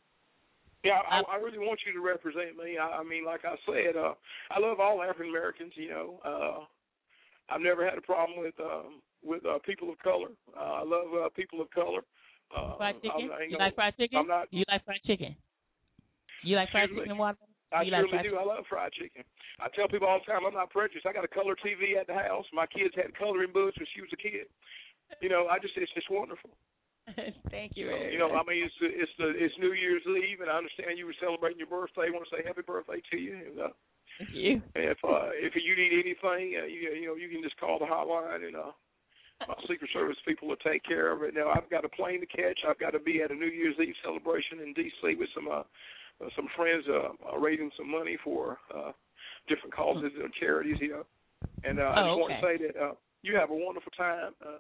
Yeah, 0.85 1.01
I, 1.11 1.23
I 1.33 1.37
really 1.37 1.59
want 1.59 1.81
you 1.87 1.93
to 1.95 2.01
represent 2.01 2.57
me. 2.57 2.77
I, 2.79 3.01
I 3.01 3.03
mean, 3.03 3.25
like 3.25 3.41
I 3.45 3.57
said, 3.67 3.97
uh, 3.97 4.13
I 4.51 4.61
love 4.61 4.79
all 4.81 5.03
African 5.03 5.31
Americans. 5.31 5.73
You 5.75 5.89
know, 5.89 6.21
uh, 6.25 6.65
I've 7.53 7.63
never 7.63 7.85
had 7.85 7.99
a 7.99 8.03
problem 8.03 8.39
with 8.39 8.55
um, 8.61 9.01
with 9.25 9.45
uh, 9.47 9.59
people 9.65 9.91
of 9.91 9.99
color. 9.99 10.29
Uh, 10.55 10.61
I 10.61 10.85
love 10.85 11.09
uh, 11.25 11.29
people 11.35 11.61
of 11.61 11.71
color. 11.71 12.03
Uh, 12.55 12.77
Fried 12.77 12.97
chicken? 12.97 13.11
I'm, 13.17 13.31
I 13.33 13.45
You 13.49 13.59
like 13.59 13.75
fried 13.75 13.95
chicken? 13.99 14.19
I'm 14.19 14.29
not. 14.29 14.49
You 14.51 14.65
like 14.69 14.85
fried 14.85 15.01
chicken? 15.07 15.35
You 16.45 16.57
like 16.57 16.71
fried 16.71 16.91
chicken 16.91 17.11
and 17.11 17.19
water? 17.19 17.39
I 17.75 17.83
you 17.83 17.91
like 17.91 18.07
do. 18.23 18.39
I 18.39 18.45
love 18.47 18.65
fried 18.71 18.93
chicken. 18.95 19.27
I 19.59 19.67
tell 19.75 19.89
people 19.91 20.07
all 20.07 20.23
the 20.23 20.31
time 20.31 20.47
I'm 20.47 20.55
not 20.55 20.71
prejudiced. 20.71 21.07
I 21.07 21.13
got 21.13 21.27
a 21.27 21.33
color 21.35 21.59
TV 21.59 21.99
at 21.99 22.07
the 22.07 22.15
house. 22.15 22.47
My 22.55 22.67
kids 22.67 22.95
had 22.95 23.11
coloring 23.19 23.51
books 23.53 23.77
when 23.77 23.91
she 23.91 24.01
was 24.01 24.11
a 24.15 24.21
kid. 24.21 24.47
You 25.21 25.29
know, 25.29 25.51
I 25.51 25.59
just 25.59 25.75
it's 25.77 25.93
just 25.93 26.11
wonderful. 26.11 26.51
Thank 27.51 27.77
you. 27.77 27.91
So, 27.91 27.97
you 28.09 28.19
know. 28.19 28.33
I 28.33 28.43
mean, 28.47 28.65
it's 28.65 28.79
it's 28.81 29.13
the 29.19 29.35
it's 29.37 29.55
New 29.59 29.75
Year's 29.75 30.07
Eve, 30.07 30.41
and 30.41 30.49
I 30.49 30.57
understand 30.57 30.97
you 30.97 31.07
were 31.07 31.21
celebrating 31.21 31.59
your 31.59 31.69
birthday. 31.69 32.09
I 32.09 32.15
want 32.15 32.25
to 32.25 32.33
say 32.33 32.47
happy 32.47 32.63
birthday 32.63 33.03
to 33.11 33.17
you. 33.19 33.35
And, 33.35 33.59
uh, 33.61 33.75
Thank 34.17 34.31
you. 34.33 34.63
if 34.75 34.99
uh, 35.05 35.35
if 35.37 35.53
you 35.59 35.77
need 35.77 35.93
anything, 35.93 36.57
uh, 36.57 36.65
you 36.65 36.97
you 36.97 37.07
know 37.11 37.17
you 37.19 37.29
can 37.29 37.43
just 37.43 37.61
call 37.61 37.79
the 37.79 37.85
hotline, 37.85 38.47
and 38.47 38.57
uh, 38.57 38.73
my 39.45 39.55
Secret 39.69 39.91
Service 39.93 40.17
people 40.25 40.49
will 40.49 40.63
take 40.65 40.85
care 40.85 41.13
of 41.13 41.23
it. 41.23 41.35
Now 41.35 41.53
I've 41.53 41.69
got 41.69 41.85
a 41.85 41.93
plane 41.93 42.21
to 42.21 42.31
catch. 42.31 42.65
I've 42.65 42.81
got 42.81 42.97
to 42.97 43.01
be 43.01 43.21
at 43.21 43.31
a 43.31 43.37
New 43.37 43.53
Year's 43.53 43.77
Eve 43.77 44.01
celebration 44.03 44.65
in 44.65 44.73
D.C. 44.73 45.17
with 45.21 45.29
some 45.35 45.49
uh, 45.53 45.69
uh, 46.23 46.29
some 46.37 46.49
friends 46.57 46.85
uh, 46.89 47.11
are 47.31 47.41
raising 47.41 47.71
some 47.77 47.91
money 47.91 48.17
for 48.23 48.59
uh, 48.75 48.93
different 49.49 49.75
causes 49.75 50.13
and 50.23 50.33
charities 50.35 50.77
here. 50.81 51.03
And 51.65 51.79
uh, 51.79 51.83
I 51.83 51.95
just 52.03 52.11
Oh, 52.11 52.17
want 52.19 52.33
to 52.41 52.47
say 52.47 52.67
that 52.67 52.77
uh, 52.83 52.93
you 53.23 53.37
have 53.37 53.51
a 53.51 53.55
wonderful 53.55 53.93
time 53.97 54.33
uh, 54.45 54.59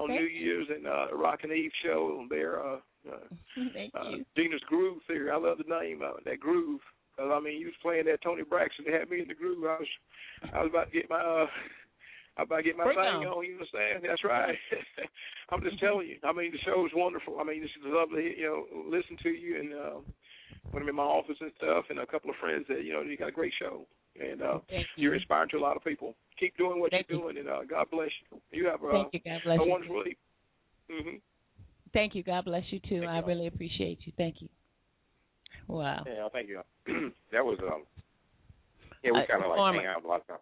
on 0.00 0.10
Okay. 0.10 0.18
New 0.18 0.26
Year's 0.26 0.66
and 0.74 0.86
uh, 0.86 1.06
the 1.10 1.16
Rock 1.16 1.40
and 1.42 1.52
Eve 1.52 1.72
show 1.84 2.24
there. 2.30 2.64
Uh, 2.64 2.76
uh, 3.10 3.16
Thank 3.74 3.94
uh, 3.94 4.10
you. 4.10 4.24
Gena's 4.36 4.62
Groove 4.68 4.98
Theory. 5.06 5.30
I 5.30 5.36
love 5.36 5.58
the 5.58 5.68
name 5.80 6.02
of 6.02 6.18
it, 6.18 6.24
that 6.24 6.40
groove. 6.40 6.80
'Cause, 7.16 7.30
I 7.30 7.38
mean, 7.38 7.60
you 7.60 7.66
was 7.66 7.76
playing 7.80 8.06
that 8.06 8.22
Toni 8.22 8.42
Braxton. 8.42 8.86
They 8.86 8.92
had 8.98 9.08
me 9.08 9.22
in 9.22 9.28
the 9.28 9.34
groove. 9.34 9.62
I 9.64 9.78
was, 9.78 9.88
I 10.52 10.62
was 10.62 10.70
about 10.70 10.90
to 10.90 10.98
get 10.98 11.08
my, 11.08 11.20
uh, 11.22 11.46
I 12.36 12.42
was 12.42 12.46
about 12.50 12.56
to 12.56 12.62
get 12.64 12.76
my 12.76 12.82
Bring 12.90 12.98
thing 12.98 13.22
on. 13.22 13.38
on. 13.38 13.44
You 13.46 13.52
understand? 13.54 14.02
That's 14.02 14.24
right. 14.24 14.58
I'm 15.50 15.62
just 15.62 15.78
telling 15.78 16.08
you. 16.08 16.18
I 16.24 16.32
mean, 16.32 16.50
the 16.50 16.58
show 16.66 16.84
is 16.86 16.90
wonderful. 16.92 17.38
I 17.38 17.44
mean, 17.44 17.60
this 17.62 17.70
is 17.78 17.86
lovely. 17.86 18.34
You 18.36 18.66
know, 18.66 18.90
listen 18.90 19.16
to 19.22 19.28
you 19.30 19.60
and 19.60 19.70
uh, 19.74 19.98
when 20.70 20.82
I'm 20.82 20.88
in 20.88 20.94
my 20.96 21.02
office 21.02 21.36
and 21.40 21.52
stuff, 21.56 21.84
and 21.90 21.98
a 22.00 22.06
couple 22.06 22.30
of 22.30 22.36
friends 22.36 22.64
that 22.68 22.84
you 22.84 22.92
know 22.92 23.02
you 23.02 23.16
got 23.16 23.28
a 23.28 23.32
great 23.32 23.52
show, 23.58 23.86
and 24.20 24.42
uh, 24.42 24.58
Thank 24.68 24.86
you're 24.96 25.12
you. 25.14 25.18
inspiring 25.18 25.48
to 25.50 25.56
a 25.58 25.60
lot 25.60 25.76
of 25.76 25.84
people. 25.84 26.14
Keep 26.38 26.56
doing 26.56 26.80
what 26.80 26.90
Thank 26.90 27.06
you're 27.08 27.18
you. 27.18 27.24
doing, 27.24 27.38
and 27.38 27.48
uh, 27.48 27.60
God 27.68 27.86
bless 27.90 28.10
you. 28.30 28.40
You 28.50 28.66
have 28.66 28.82
a, 28.82 28.90
Thank 28.92 29.14
you. 29.14 29.20
God 29.24 29.40
bless 29.44 29.60
a 29.60 29.64
you. 29.64 29.70
wonderful 29.70 30.02
week. 30.04 30.18
hmm 30.90 31.16
Thank 31.92 32.14
you. 32.16 32.22
God 32.24 32.44
bless 32.44 32.64
you 32.70 32.80
too. 32.80 33.00
Thank 33.00 33.10
I 33.10 33.18
you. 33.20 33.24
really 33.26 33.46
appreciate 33.46 34.00
you. 34.04 34.12
Thank 34.16 34.42
you. 34.42 34.48
Wow. 35.68 36.02
Yeah, 36.06 36.28
thank 36.32 36.48
you. 36.48 36.60
that 37.32 37.44
was 37.44 37.58
um. 37.62 37.84
Yeah, 39.02 39.12
we 39.12 39.20
Uh, 39.20 39.26
kind 39.26 39.44
of 39.44 39.50
like 39.50 39.58
Norman. 39.58 39.80
hang 39.82 39.86
out 39.86 40.04
a 40.04 40.08
lot 40.08 40.20
of 40.22 40.26
times. 40.26 40.40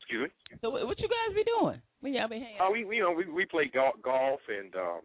Excuse 0.00 0.30
me. 0.30 0.56
So 0.62 0.70
what 0.70 0.86
what 0.86 0.98
you 0.98 1.08
guys 1.08 1.34
be 1.34 1.44
doing? 1.60 1.80
When 2.00 2.14
y'all 2.14 2.28
been 2.28 2.42
hanging 2.42 2.56
Oh, 2.60 2.66
out? 2.66 2.72
we 2.72 2.84
we, 2.84 2.96
you 2.96 3.02
know 3.02 3.12
we 3.12 3.24
we 3.30 3.44
play 3.46 3.70
golf, 3.72 3.94
golf 4.02 4.40
and 4.48 4.74
um 4.76 5.00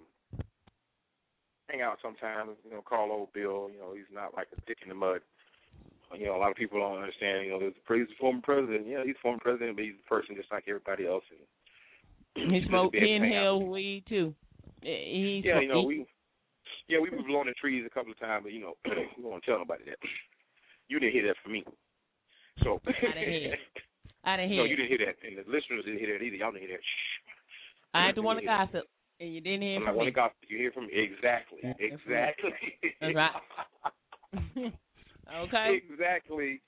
hang 1.70 1.82
out 1.82 1.98
sometimes. 2.02 2.58
You 2.64 2.72
know, 2.72 2.82
call 2.82 3.12
old 3.12 3.34
Bill. 3.34 3.70
You 3.72 3.80
know, 3.80 3.94
he's 3.94 4.10
not 4.14 4.34
like 4.36 4.48
a 4.56 4.60
dick 4.68 4.80
in 4.84 4.90
the 4.90 4.96
mud. 4.96 5.22
You 6.16 6.28
know, 6.28 6.38
a 6.38 6.40
lot 6.40 6.52
of 6.52 6.58
people 6.58 6.80
don't 6.80 7.00
understand. 7.00 7.46
You 7.46 7.52
know, 7.52 7.60
there's 7.60 7.76
a 7.76 7.94
he's 7.94 8.08
a 8.08 8.20
former 8.20 8.42
president. 8.42 8.88
Yeah, 8.88 9.04
he's 9.04 9.16
a 9.20 9.22
former 9.22 9.40
president, 9.40 9.76
but 9.76 9.84
he's 9.84 10.00
a 10.00 10.10
person 10.10 10.36
just 10.36 10.52
like 10.52 10.64
everybody 10.68 11.06
else. 11.06 11.24
And 11.32 12.52
He 12.52 12.64
smoked 12.68 12.94
good 12.94 13.02
to 13.02 13.06
be 13.06 13.12
he 13.12 13.16
able 13.16 13.26
to 13.26 13.28
hang 13.28 13.36
out. 13.36 13.60
inhaled 13.60 13.68
weed 13.68 14.04
too. 14.08 14.34
He 14.82 15.42
Yeah, 15.44 15.60
you 15.60 15.68
know 15.68 15.84
we. 15.84 16.06
Yeah, 16.88 17.00
we 17.04 17.10
were 17.10 17.24
blowing 17.28 17.48
the 17.48 17.54
trees 17.60 17.84
a 17.86 17.92
couple 17.92 18.12
of 18.12 18.20
times, 18.20 18.44
but 18.44 18.54
you 18.54 18.62
know, 18.62 18.74
we 19.18 19.24
won't 19.24 19.44
tell 19.44 19.60
nobody 19.60 19.84
that. 19.92 20.00
You 20.88 21.00
didn't 21.00 21.12
hear 21.12 21.28
that 21.28 21.36
from 21.44 21.52
me. 21.52 21.66
So. 22.64 22.80
I 22.88 22.92
didn't 23.20 23.28
hear 23.28 23.54
it. 23.54 23.60
I 24.24 24.38
didn't 24.38 24.52
hear. 24.52 24.64
No, 24.64 24.66
you 24.66 24.76
didn't 24.76 24.90
hear 24.90 25.04
that, 25.08 25.20
and 25.28 25.36
the 25.38 25.44
listeners 25.52 25.84
didn't 25.84 26.00
hear 26.00 26.18
that 26.18 26.24
either. 26.24 26.36
Y'all 26.36 26.52
didn't 26.52 26.68
hear 26.68 26.78
that. 26.78 26.84
Shh. 26.84 27.28
I 27.94 28.06
had 28.08 28.16
to 28.16 28.22
want 28.22 28.40
to 28.44 28.46
gossip, 28.46 28.88
and 29.20 29.34
you 29.34 29.42
didn't 29.42 29.62
hear 29.62 29.78
I'm 29.78 29.84
from 29.86 29.94
me. 29.94 29.98
want 29.98 30.08
to 30.08 30.12
gossip. 30.12 30.38
You 30.48 30.58
hear 30.58 30.72
from 30.72 30.88
me 30.88 30.94
exactly, 30.94 31.60
that's 31.64 31.80
exactly. 31.80 32.52
That's 33.02 33.16
right. 33.16 33.32
okay. 35.44 35.82
exactly. 35.90 36.62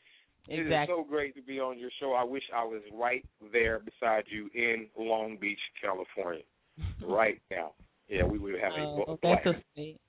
Exactly. 0.47 0.75
It 0.75 0.81
is 0.83 0.87
so 0.87 1.05
great 1.07 1.35
to 1.35 1.41
be 1.43 1.59
on 1.59 1.77
your 1.77 1.91
show. 1.99 2.13
I 2.13 2.23
wish 2.23 2.43
I 2.55 2.63
was 2.63 2.81
right 2.93 3.23
there 3.51 3.79
beside 3.79 4.23
you 4.27 4.49
in 4.55 4.87
Long 4.97 5.37
Beach, 5.39 5.59
California, 5.81 6.41
right 7.05 7.39
now. 7.51 7.73
Yeah, 8.07 8.23
we 8.23 8.39
would 8.39 8.55
have 8.59 8.71
a 8.73 8.81
Oh, 8.81 9.19
blast. 9.21 9.41
that's 9.45 9.57
so 9.57 9.61
sweet. 9.75 9.99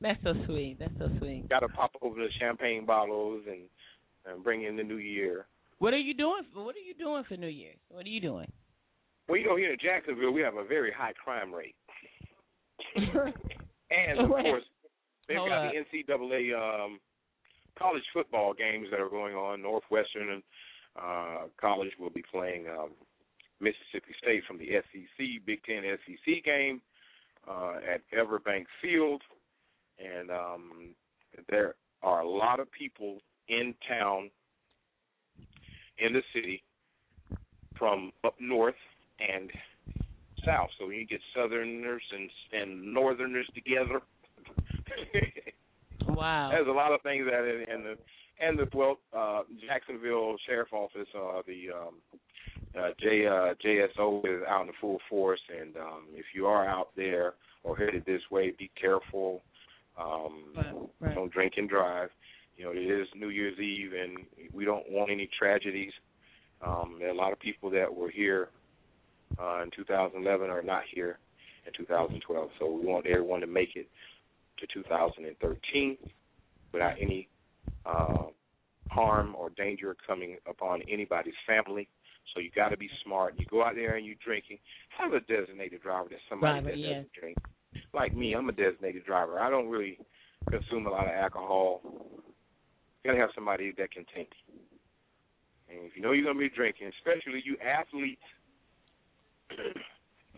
That's 0.00 0.22
so 0.22 0.34
sweet. 0.46 0.76
That's 0.78 0.92
so 0.98 1.08
sweet. 1.18 1.48
Got 1.48 1.60
to 1.60 1.68
pop 1.68 1.90
over 2.02 2.14
the 2.20 2.28
champagne 2.38 2.86
bottles 2.86 3.42
and 3.48 3.62
and 4.26 4.44
bring 4.44 4.62
in 4.64 4.76
the 4.76 4.84
new 4.84 4.98
year. 4.98 5.46
What 5.78 5.94
are 5.94 5.98
you 5.98 6.14
doing? 6.14 6.42
For, 6.52 6.64
what 6.64 6.76
are 6.76 6.80
you 6.86 6.94
doing 6.94 7.24
for 7.28 7.36
New 7.36 7.48
Year's? 7.48 7.78
What 7.88 8.04
are 8.04 8.08
you 8.10 8.20
doing? 8.20 8.50
Well, 9.28 9.38
you 9.38 9.46
know, 9.46 9.56
here 9.56 9.72
in 9.72 9.78
Jacksonville, 9.82 10.32
we 10.32 10.40
have 10.42 10.54
a 10.56 10.64
very 10.64 10.92
high 10.92 11.12
crime 11.12 11.52
rate, 11.52 11.74
and 13.90 14.20
of 14.20 14.28
course, 14.28 14.64
they've 15.26 15.36
Hold 15.38 15.50
got 15.50 15.66
up. 15.66 15.72
the 15.72 15.98
NCAA 15.98 16.84
um, 16.84 16.98
college 17.78 18.02
football 18.12 18.54
games 18.54 18.88
that 18.90 19.00
are 19.00 19.08
going 19.08 19.34
on. 19.34 19.62
Northwestern 19.62 20.30
and 20.30 20.42
uh, 20.96 21.38
College 21.60 21.92
will 21.98 22.10
be 22.10 22.24
playing 22.30 22.66
um, 22.68 22.90
Mississippi 23.60 24.14
State 24.22 24.42
from 24.46 24.58
the 24.58 24.68
SEC 24.70 25.26
Big 25.46 25.62
Ten 25.64 25.82
SEC 26.06 26.44
game 26.44 26.80
uh, 27.48 27.74
at 27.92 28.00
Everbank 28.16 28.64
Field, 28.82 29.22
and 29.98 30.30
um, 30.30 30.94
there 31.48 31.74
are 32.02 32.20
a 32.20 32.28
lot 32.28 32.60
of 32.60 32.70
people 32.70 33.18
in 33.48 33.74
town, 33.88 34.30
in 35.98 36.12
the 36.12 36.22
city, 36.34 36.62
from 37.76 38.12
up 38.24 38.34
north 38.40 38.74
and 39.20 39.50
south. 40.44 40.70
So 40.78 40.90
you 40.90 41.06
get 41.06 41.20
Southerners 41.34 42.02
and 42.12 42.30
and 42.52 42.94
Northerners 42.94 43.46
together. 43.54 44.00
Wow. 46.08 46.48
There's 46.50 46.68
a 46.68 46.72
lot 46.72 46.92
of 46.92 47.02
things 47.02 47.26
that 47.30 47.44
in, 47.44 47.74
in 47.74 47.84
the 47.84 47.96
and 48.40 48.58
the 48.58 48.66
well 48.76 48.98
uh 49.16 49.42
Jacksonville 49.66 50.36
Sheriff 50.46 50.72
Office 50.72 51.08
uh 51.14 51.42
the 51.46 51.66
um 51.74 51.94
uh 52.76 52.90
J 53.00 53.26
uh 53.26 53.54
JSO 53.64 54.20
is 54.24 54.42
out 54.48 54.66
in 54.66 54.72
full 54.80 54.98
force 55.08 55.40
and 55.60 55.76
um 55.76 56.04
if 56.14 56.24
you 56.34 56.46
are 56.46 56.66
out 56.66 56.88
there 56.96 57.34
or 57.62 57.76
headed 57.76 58.04
this 58.06 58.22
way 58.30 58.52
be 58.58 58.70
careful 58.80 59.42
um 60.00 60.44
Right, 60.56 60.74
right. 61.00 61.14
don't 61.14 61.32
drink 61.32 61.54
and 61.56 61.68
drive 61.68 62.10
you 62.56 62.64
know 62.64 62.70
it 62.72 62.78
is 62.78 63.06
New 63.14 63.28
Year's 63.28 63.58
Eve 63.58 63.92
and 63.92 64.18
we 64.52 64.64
don't 64.64 64.88
want 64.90 65.10
any 65.10 65.28
tragedies 65.38 65.92
um 66.64 66.96
there 66.98 67.08
are 67.08 67.12
a 67.12 67.16
lot 67.16 67.32
of 67.32 67.38
people 67.40 67.70
that 67.70 67.92
were 67.94 68.10
here 68.10 68.48
uh 69.38 69.62
in 69.62 69.70
2011 69.74 70.50
are 70.50 70.62
not 70.62 70.82
here 70.92 71.18
in 71.66 71.72
2012 71.76 72.50
so 72.58 72.70
we 72.70 72.86
want 72.86 73.06
everyone 73.06 73.40
to 73.40 73.46
make 73.46 73.76
it 73.76 73.88
to 74.58 74.66
2013 74.72 75.96
without 76.72 76.94
any 77.00 77.28
uh, 77.86 78.24
harm 78.90 79.34
or 79.36 79.50
danger 79.50 79.96
coming 80.06 80.36
upon 80.48 80.82
anybody's 80.90 81.34
family. 81.46 81.88
So 82.34 82.40
you 82.40 82.50
got 82.54 82.68
to 82.70 82.76
be 82.76 82.90
smart. 83.04 83.34
You 83.38 83.46
go 83.46 83.64
out 83.64 83.74
there 83.74 83.96
and 83.96 84.04
you're 84.04 84.16
drinking. 84.24 84.58
Have 84.98 85.12
a 85.12 85.20
designated 85.20 85.82
driver 85.82 86.08
that's 86.10 86.22
somebody 86.28 86.60
Driver, 86.60 86.76
that 86.76 86.78
yeah. 86.78 86.88
doesn't 86.88 87.12
drink. 87.18 87.38
Like 87.94 88.14
me, 88.14 88.34
I'm 88.34 88.48
a 88.48 88.52
designated 88.52 89.04
driver. 89.04 89.38
I 89.38 89.50
don't 89.50 89.68
really 89.68 89.98
consume 90.50 90.86
a 90.86 90.90
lot 90.90 91.06
of 91.06 91.12
alcohol. 91.12 91.80
You 91.84 93.10
got 93.10 93.12
to 93.12 93.20
have 93.20 93.30
somebody 93.34 93.72
that 93.78 93.90
can 93.92 94.04
think. 94.14 94.28
And 95.70 95.84
if 95.84 95.96
you 95.96 96.02
know 96.02 96.12
you're 96.12 96.24
going 96.24 96.36
to 96.36 96.40
be 96.40 96.54
drinking, 96.54 96.90
especially 96.98 97.42
you 97.44 97.56
athletes 97.64 98.22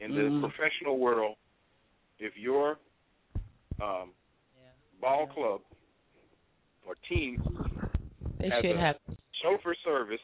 in 0.00 0.14
the 0.14 0.20
Mhm. 0.22 0.40
professional 0.40 0.98
world, 0.98 1.36
if 2.18 2.36
your 2.36 2.78
um, 3.80 4.12
ball 5.00 5.26
club 5.28 5.62
or 6.84 6.94
team 7.08 7.42
They 8.38 8.48
has 8.50 8.62
should 8.62 8.76
a 8.76 8.78
have. 8.78 9.00
chauffeur 9.42 9.74
service, 9.76 10.20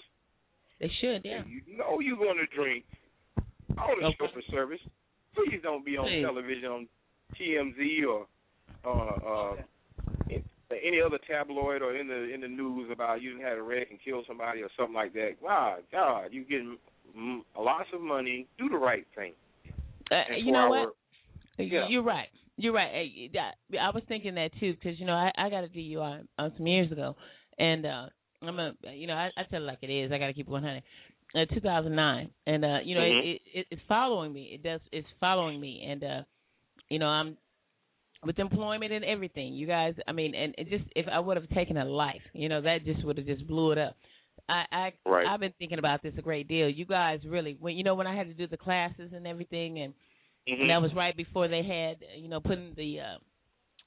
They 0.78 0.88
should. 0.88 1.24
Yeah. 1.24 1.42
you 1.46 1.62
know 1.76 2.00
you're 2.00 2.16
going 2.18 2.36
to 2.36 2.46
drink 2.46 2.84
on 3.78 3.98
the 4.00 4.06
Okay. 4.06 4.16
chauffeur 4.18 4.42
service, 4.50 4.80
please 5.34 5.60
don't 5.62 5.84
be 5.84 5.96
on 5.96 6.06
Please. 6.06 6.22
television 6.22 6.70
on 6.70 6.88
TMZ 7.34 8.04
or 8.04 8.26
uh, 8.84 8.90
uh, 8.90 9.56
in, 10.28 10.44
any 10.70 11.00
other 11.00 11.18
tabloid 11.18 11.80
or 11.82 11.96
in 11.96 12.06
the 12.08 12.32
in 12.32 12.40
the 12.40 12.48
news 12.48 12.90
about 12.90 13.22
you 13.22 13.38
had 13.40 13.56
a 13.58 13.62
wreck 13.62 13.90
and 13.90 14.00
killed 14.00 14.26
somebody 14.26 14.62
or 14.62 14.68
something 14.76 14.94
like 14.94 15.12
that. 15.14 15.40
God, 15.42 15.82
God, 15.90 16.32
you 16.32 16.44
getting 16.44 16.78
mm, 17.16 17.40
lots 17.58 17.88
of 17.92 18.00
money. 18.00 18.46
Do 18.58 18.68
the 18.68 18.76
right 18.78 19.06
thing. 19.14 19.32
Uh, 20.10 20.34
you 20.36 20.52
know 20.52 20.58
our- 20.60 20.68
what? 20.86 20.94
Yeah. 21.58 21.86
You're 21.88 22.02
right. 22.02 22.28
You're 22.56 22.72
right. 22.72 23.30
That- 23.34 23.54
I 23.80 23.90
was 23.90 24.02
thinking 24.08 24.34
that 24.36 24.50
too 24.60 24.74
because 24.74 24.98
you 24.98 25.06
know 25.06 25.14
I, 25.14 25.30
I 25.36 25.50
got 25.50 25.64
a 25.64 25.68
DUI 25.68 26.26
uh, 26.38 26.48
some 26.56 26.66
years 26.66 26.90
ago, 26.92 27.16
and 27.58 27.84
uh 27.86 28.06
I'm 28.42 28.58
a 28.58 28.72
you 28.94 29.06
know 29.06 29.14
I, 29.14 29.30
I 29.36 29.42
tell 29.50 29.62
it 29.62 29.66
like 29.66 29.78
it 29.82 29.90
is. 29.90 30.12
I 30.12 30.18
got 30.18 30.26
to 30.28 30.34
keep 30.34 30.46
it 30.46 30.50
100. 30.50 30.82
Uh, 31.34 31.44
2009, 31.52 32.30
and 32.46 32.64
uh 32.64 32.78
you 32.84 32.94
know 32.94 33.00
Mhm. 33.00 33.34
it, 33.34 33.40
it 33.52 33.66
it's 33.70 33.82
following 33.88 34.32
me. 34.32 34.50
It 34.54 34.62
does. 34.62 34.80
It's 34.92 35.08
following 35.20 35.60
me, 35.60 35.82
and 35.86 36.04
uh 36.04 36.22
you 36.88 36.98
know 36.98 37.06
I'm 37.08 37.36
with 38.24 38.38
employment 38.38 38.92
and 38.92 39.04
everything. 39.04 39.52
You 39.54 39.66
guys, 39.66 39.94
I 40.08 40.12
mean, 40.12 40.34
and 40.34 40.54
it 40.56 40.68
just 40.70 40.84
if 40.94 41.06
I 41.10 41.18
would 41.18 41.36
have 41.36 41.48
taken 41.50 41.76
a 41.76 41.84
life, 41.84 42.22
you 42.32 42.48
know, 42.48 42.60
that 42.62 42.84
just 42.84 43.04
would 43.04 43.18
have 43.18 43.26
just 43.26 43.46
blew 43.46 43.72
it 43.72 43.78
up. 43.78 43.96
I, 44.48 44.64
I 44.72 44.92
Right. 45.04 45.26
I've 45.26 45.40
been 45.40 45.54
thinking 45.58 45.78
about 45.78 46.02
this 46.02 46.14
a 46.18 46.22
great 46.22 46.48
deal. 46.48 46.68
You 46.68 46.84
guys 46.84 47.20
really, 47.26 47.56
when 47.58 47.76
you 47.76 47.84
know, 47.84 47.94
when 47.94 48.06
I 48.06 48.16
had 48.16 48.28
to 48.28 48.34
do 48.34 48.46
the 48.46 48.56
classes 48.56 49.12
and 49.14 49.26
everything, 49.26 49.78
and 49.80 49.94
Mhm. 50.48 50.60
and 50.62 50.70
that 50.70 50.82
was 50.82 50.92
right 50.94 51.16
before 51.16 51.48
they 51.48 51.62
had, 51.62 51.96
you 52.16 52.28
know, 52.28 52.40
putting 52.40 52.74
the. 52.76 53.00
uh 53.00 53.18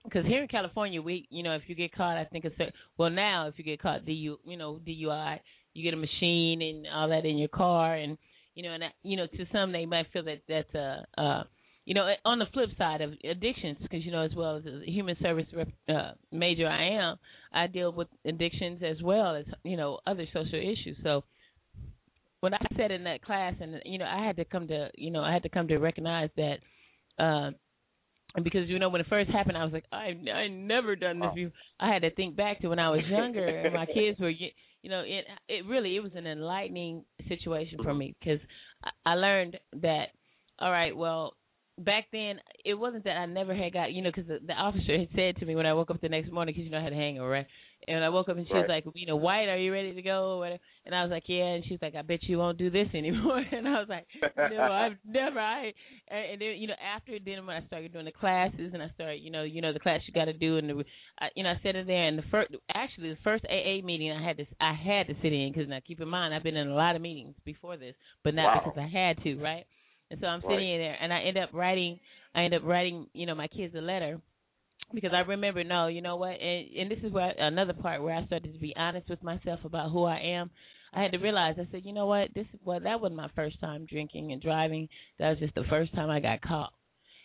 because 0.05 0.25
here 0.25 0.41
in 0.41 0.47
California, 0.47 1.01
we, 1.01 1.27
you 1.29 1.43
know, 1.43 1.55
if 1.55 1.63
you 1.67 1.75
get 1.75 1.91
caught, 1.91 2.17
I 2.17 2.23
think 2.23 2.45
it's 2.45 2.57
a, 2.59 2.71
well 2.97 3.09
now 3.09 3.47
if 3.47 3.55
you 3.57 3.65
get 3.65 3.81
caught 3.81 4.05
DU, 4.05 4.39
you 4.45 4.57
know, 4.57 4.79
DUI, 4.87 5.39
you 5.73 5.83
get 5.83 5.93
a 5.93 5.97
machine 5.97 6.61
and 6.61 6.87
all 6.87 7.09
that 7.09 7.25
in 7.25 7.37
your 7.37 7.49
car, 7.49 7.95
and 7.95 8.17
you 8.55 8.63
know, 8.63 8.71
and 8.73 8.83
you 9.03 9.17
know, 9.17 9.27
to 9.27 9.45
some 9.51 9.71
they 9.73 9.85
might 9.85 10.07
feel 10.13 10.23
that 10.23 10.41
that's 10.47 10.73
a, 10.73 11.05
uh, 11.17 11.43
you 11.85 11.95
know, 11.95 12.07
on 12.25 12.39
the 12.39 12.45
flip 12.53 12.69
side 12.77 13.01
of 13.01 13.13
addictions, 13.23 13.77
because 13.81 14.05
you 14.05 14.11
know, 14.11 14.23
as 14.23 14.31
well 14.35 14.57
as 14.57 14.65
a 14.65 14.89
human 14.89 15.15
service 15.21 15.47
rep, 15.55 15.69
uh, 15.87 16.11
major 16.31 16.67
I 16.67 16.99
am, 17.01 17.17
I 17.53 17.67
deal 17.67 17.91
with 17.91 18.07
addictions 18.25 18.81
as 18.83 19.01
well 19.01 19.35
as 19.35 19.45
you 19.63 19.77
know 19.77 19.99
other 20.05 20.25
social 20.33 20.59
issues. 20.59 20.97
So 21.03 21.23
when 22.41 22.53
I 22.53 22.65
said 22.77 22.91
in 22.91 23.03
that 23.05 23.23
class, 23.23 23.55
and 23.59 23.81
you 23.85 23.97
know, 23.97 24.05
I 24.05 24.25
had 24.25 24.37
to 24.37 24.45
come 24.45 24.67
to, 24.67 24.89
you 24.95 25.11
know, 25.11 25.21
I 25.21 25.33
had 25.33 25.43
to 25.43 25.49
come 25.49 25.67
to 25.67 25.77
recognize 25.77 26.29
that. 26.37 26.57
Uh, 27.17 27.51
and 28.35 28.43
because 28.43 28.69
you 28.69 28.77
know 28.77 28.89
when 28.89 29.01
it 29.01 29.07
first 29.09 29.29
happened, 29.31 29.57
I 29.57 29.63
was 29.63 29.73
like, 29.73 29.85
I 29.91 30.13
I 30.31 30.47
never 30.47 30.95
done 30.95 31.19
this 31.19 31.31
before. 31.33 31.51
I 31.79 31.91
had 31.91 32.03
to 32.03 32.11
think 32.11 32.35
back 32.35 32.61
to 32.61 32.67
when 32.67 32.79
I 32.79 32.91
was 32.91 33.01
younger 33.09 33.45
and 33.47 33.73
my 33.73 33.87
kids 33.87 34.19
were, 34.19 34.29
you 34.29 34.49
you 34.81 34.89
know, 34.89 35.01
it 35.01 35.25
it 35.47 35.65
really 35.65 35.95
it 35.95 36.01
was 36.01 36.11
an 36.15 36.27
enlightening 36.27 37.03
situation 37.27 37.79
for 37.83 37.93
me 37.93 38.15
because 38.19 38.39
I, 38.83 39.11
I 39.11 39.15
learned 39.15 39.57
that. 39.81 40.09
All 40.59 40.71
right, 40.71 40.95
well, 40.95 41.33
back 41.79 42.05
then 42.11 42.39
it 42.65 42.73
wasn't 42.73 43.03
that 43.05 43.17
I 43.17 43.25
never 43.25 43.55
had 43.55 43.73
got 43.73 43.91
you 43.93 44.01
know 44.01 44.09
because 44.13 44.27
the, 44.27 44.39
the 44.45 44.53
officer 44.53 44.97
had 44.97 45.07
said 45.15 45.37
to 45.37 45.45
me 45.45 45.55
when 45.55 45.65
I 45.65 45.73
woke 45.73 45.89
up 45.91 46.01
the 46.01 46.09
next 46.09 46.31
morning 46.31 46.53
because 46.53 46.65
you 46.65 46.71
know 46.71 46.79
I 46.79 46.83
had 46.83 46.93
a 46.93 46.97
hangover 46.97 47.29
right 47.29 47.47
and 47.87 48.03
I 48.03 48.09
woke 48.09 48.27
up 48.27 48.35
and 48.37 48.45
she 48.47 48.53
was 48.53 48.65
like 48.67 48.83
you 48.95 49.07
know 49.07 49.15
White 49.15 49.47
are 49.47 49.57
you 49.57 49.71
ready 49.71 49.93
to 49.95 50.01
go? 50.01 50.33
or 50.33 50.39
whatever. 50.39 50.59
And 50.85 50.93
I 50.93 51.01
was 51.03 51.11
like 51.11 51.23
yeah. 51.27 51.45
And 51.55 51.63
she 51.65 51.71
was 51.71 51.81
like 51.81 51.95
I 51.95 52.01
bet 52.01 52.19
you 52.23 52.37
won't 52.37 52.57
do 52.57 52.69
this 52.69 52.87
anymore. 52.93 53.41
And 53.51 53.67
I 53.67 53.79
was 53.79 53.87
like 53.89 54.05
no 54.37 54.61
I've 54.71 54.97
never 55.07 55.39
I 55.39 55.73
and 56.09 56.25
and 56.33 56.41
then 56.41 56.55
you 56.57 56.67
know 56.67 56.75
after 56.95 57.13
then 57.23 57.45
when 57.47 57.55
I 57.55 57.65
started 57.67 57.93
doing 57.93 58.05
the 58.05 58.11
classes 58.11 58.71
and 58.73 58.83
I 58.83 58.89
started 58.95 59.21
you 59.23 59.31
know 59.31 59.43
you 59.43 59.61
know 59.61 59.71
the 59.73 59.79
class 59.79 60.01
you 60.07 60.13
got 60.13 60.25
to 60.25 60.33
do 60.33 60.57
and 60.57 60.69
the 60.69 60.83
I, 61.19 61.27
you 61.35 61.43
know 61.43 61.51
I 61.51 61.59
sat 61.63 61.75
in 61.75 61.87
there 61.87 62.07
and 62.07 62.17
the 62.17 62.23
first 62.29 62.53
actually 62.73 63.09
the 63.09 63.17
first 63.23 63.45
AA 63.45 63.83
meeting 63.85 64.11
I 64.11 64.25
had 64.27 64.37
to 64.37 64.45
I 64.59 64.73
had 64.73 65.07
to 65.07 65.15
sit 65.21 65.31
in 65.33 65.51
because 65.53 65.69
now 65.69 65.79
keep 65.87 66.01
in 66.01 66.07
mind 66.09 66.33
I've 66.33 66.43
been 66.43 66.57
in 66.57 66.67
a 66.67 66.75
lot 66.75 66.95
of 66.95 67.01
meetings 67.01 67.35
before 67.45 67.77
this 67.77 67.95
but 68.23 68.35
not 68.35 68.43
Wow. 68.43 68.61
because 68.65 68.79
I 68.79 68.87
had 68.87 69.23
to 69.23 69.35
right 69.41 69.65
and 70.11 70.19
so 70.19 70.27
I'm 70.27 70.43
Right. 70.43 70.53
sitting 70.53 70.69
in 70.69 70.79
there, 70.79 70.97
and 71.01 71.13
I 71.13 71.21
end 71.23 71.37
up 71.37 71.49
writing. 71.53 71.99
I 72.35 72.43
end 72.43 72.53
up 72.53 72.63
writing, 72.63 73.07
you 73.13 73.25
know, 73.25 73.35
my 73.35 73.47
kids 73.47 73.73
a 73.75 73.81
letter 73.81 74.21
because 74.93 75.11
I 75.13 75.19
remember, 75.19 75.63
no, 75.63 75.87
you 75.87 76.01
know 76.01 76.15
what, 76.15 76.39
and 76.41 76.67
and 76.77 76.91
this 76.91 76.99
is 77.03 77.11
where 77.11 77.33
another 77.37 77.73
part 77.73 78.01
where 78.01 78.15
I 78.15 78.25
started 78.25 78.53
to 78.53 78.59
be 78.59 78.73
honest 78.75 79.09
with 79.09 79.23
myself 79.23 79.59
about 79.63 79.91
who 79.91 80.03
I 80.03 80.19
am. 80.19 80.49
I 80.93 81.03
had 81.03 81.11
to 81.11 81.19
realize. 81.19 81.55
I 81.59 81.67
said, 81.71 81.81
you 81.85 81.93
know 81.93 82.07
what, 82.07 82.33
this 82.33 82.47
well, 82.63 82.79
that 82.79 82.99
wasn't 82.99 83.17
my 83.17 83.29
first 83.35 83.59
time 83.61 83.85
drinking 83.89 84.31
and 84.31 84.41
driving. 84.41 84.89
That 85.19 85.29
was 85.29 85.39
just 85.39 85.55
the 85.55 85.63
first 85.69 85.93
time 85.93 86.09
I 86.09 86.19
got 86.19 86.41
caught, 86.41 86.73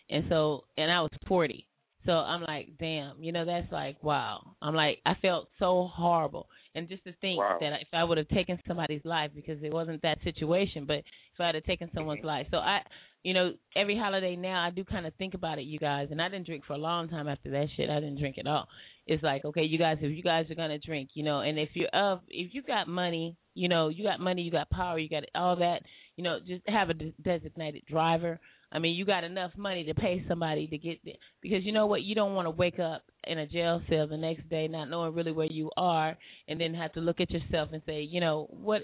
and 0.09 0.25
so, 0.29 0.65
and 0.77 0.91
I 0.91 1.01
was 1.01 1.11
40. 1.27 1.67
So 2.05 2.11
I'm 2.11 2.43
like, 2.43 2.77
damn, 2.79 3.23
you 3.23 3.31
know, 3.31 3.45
that's 3.45 3.71
like, 3.71 4.03
wow. 4.03 4.55
I'm 4.61 4.75
like, 4.75 4.99
I 5.07 5.15
felt 5.23 5.49
so 5.57 5.89
horrible, 5.91 6.47
and 6.75 6.89
just 6.89 7.03
to 7.05 7.13
think 7.13 7.39
Wow. 7.39 7.57
that 7.59 7.81
if 7.81 7.87
I 7.93 8.03
would 8.03 8.17
have 8.17 8.27
taken 8.27 8.59
somebody's 8.67 9.03
life 9.05 9.31
because 9.33 9.63
it 9.63 9.73
wasn't 9.73 10.01
that 10.03 10.21
situation, 10.23 10.85
but 10.85 10.97
if 10.97 11.39
I 11.39 11.47
had 11.47 11.63
taken 11.63 11.89
someone's 11.93 12.19
mm-hmm. 12.19 12.27
life, 12.27 12.47
so 12.51 12.57
I, 12.57 12.81
you 13.23 13.33
know, 13.33 13.53
every 13.75 13.97
holiday 13.97 14.35
now 14.35 14.63
I 14.63 14.69
do 14.69 14.83
kind 14.83 15.07
of 15.07 15.13
think 15.15 15.33
about 15.33 15.57
it, 15.57 15.63
you 15.63 15.79
guys, 15.79 16.09
and 16.11 16.21
I 16.21 16.29
didn't 16.29 16.45
drink 16.45 16.65
for 16.65 16.73
a 16.73 16.77
long 16.77 17.07
time 17.07 17.27
after 17.27 17.49
that 17.51 17.67
shit. 17.75 17.89
I 17.89 17.95
didn't 17.95 18.19
drink 18.19 18.37
at 18.37 18.45
all. 18.45 18.67
It's 19.07 19.23
like, 19.23 19.45
okay, 19.45 19.63
you 19.63 19.79
guys, 19.79 19.97
if 20.01 20.15
you 20.15 20.21
guys 20.21 20.51
are 20.51 20.55
gonna 20.55 20.79
drink, 20.79 21.11
you 21.13 21.23
know, 21.23 21.39
and 21.39 21.57
if 21.57 21.69
you're 21.73 21.89
of, 21.89 22.21
if 22.27 22.53
you 22.53 22.61
got 22.61 22.87
money, 22.87 23.37
you 23.53 23.69
know, 23.69 23.87
you 23.87 24.03
got 24.03 24.19
money, 24.19 24.41
you 24.41 24.51
got 24.51 24.69
power, 24.69 24.99
you 24.99 25.09
got 25.09 25.23
all 25.33 25.55
that, 25.55 25.81
you 26.17 26.23
know, 26.23 26.39
just 26.45 26.61
have 26.67 26.89
a 26.89 26.93
designated 26.93 27.83
driver. 27.89 28.39
I 28.71 28.79
mean, 28.79 28.95
you 28.95 29.05
got 29.05 29.23
enough 29.23 29.51
money 29.57 29.85
to 29.85 29.93
pay 29.93 30.23
somebody 30.27 30.67
to 30.67 30.77
get 30.77 30.99
there 31.03 31.13
because 31.41 31.63
you 31.63 31.71
know 31.71 31.85
what, 31.85 32.01
you 32.01 32.15
don't 32.15 32.33
want 32.33 32.45
to 32.47 32.51
wake 32.51 32.79
up 32.79 33.03
in 33.25 33.37
a 33.37 33.47
jail 33.47 33.81
cell 33.89 34.07
the 34.07 34.17
next 34.17 34.49
day 34.49 34.67
not 34.67 34.89
knowing 34.89 35.13
really 35.13 35.31
where 35.31 35.51
you 35.51 35.69
are, 35.77 36.17
and 36.47 36.59
then 36.59 36.73
have 36.73 36.93
to 36.93 36.99
look 36.99 37.19
at 37.19 37.31
yourself 37.31 37.69
and 37.71 37.81
say, 37.85 38.01
you 38.01 38.19
know, 38.19 38.47
what 38.49 38.81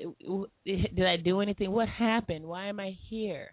did 0.66 1.06
I 1.06 1.18
do 1.18 1.42
anything? 1.42 1.72
What 1.72 1.90
happened? 1.90 2.46
Why 2.46 2.68
am 2.68 2.80
I 2.80 2.98
here? 3.10 3.50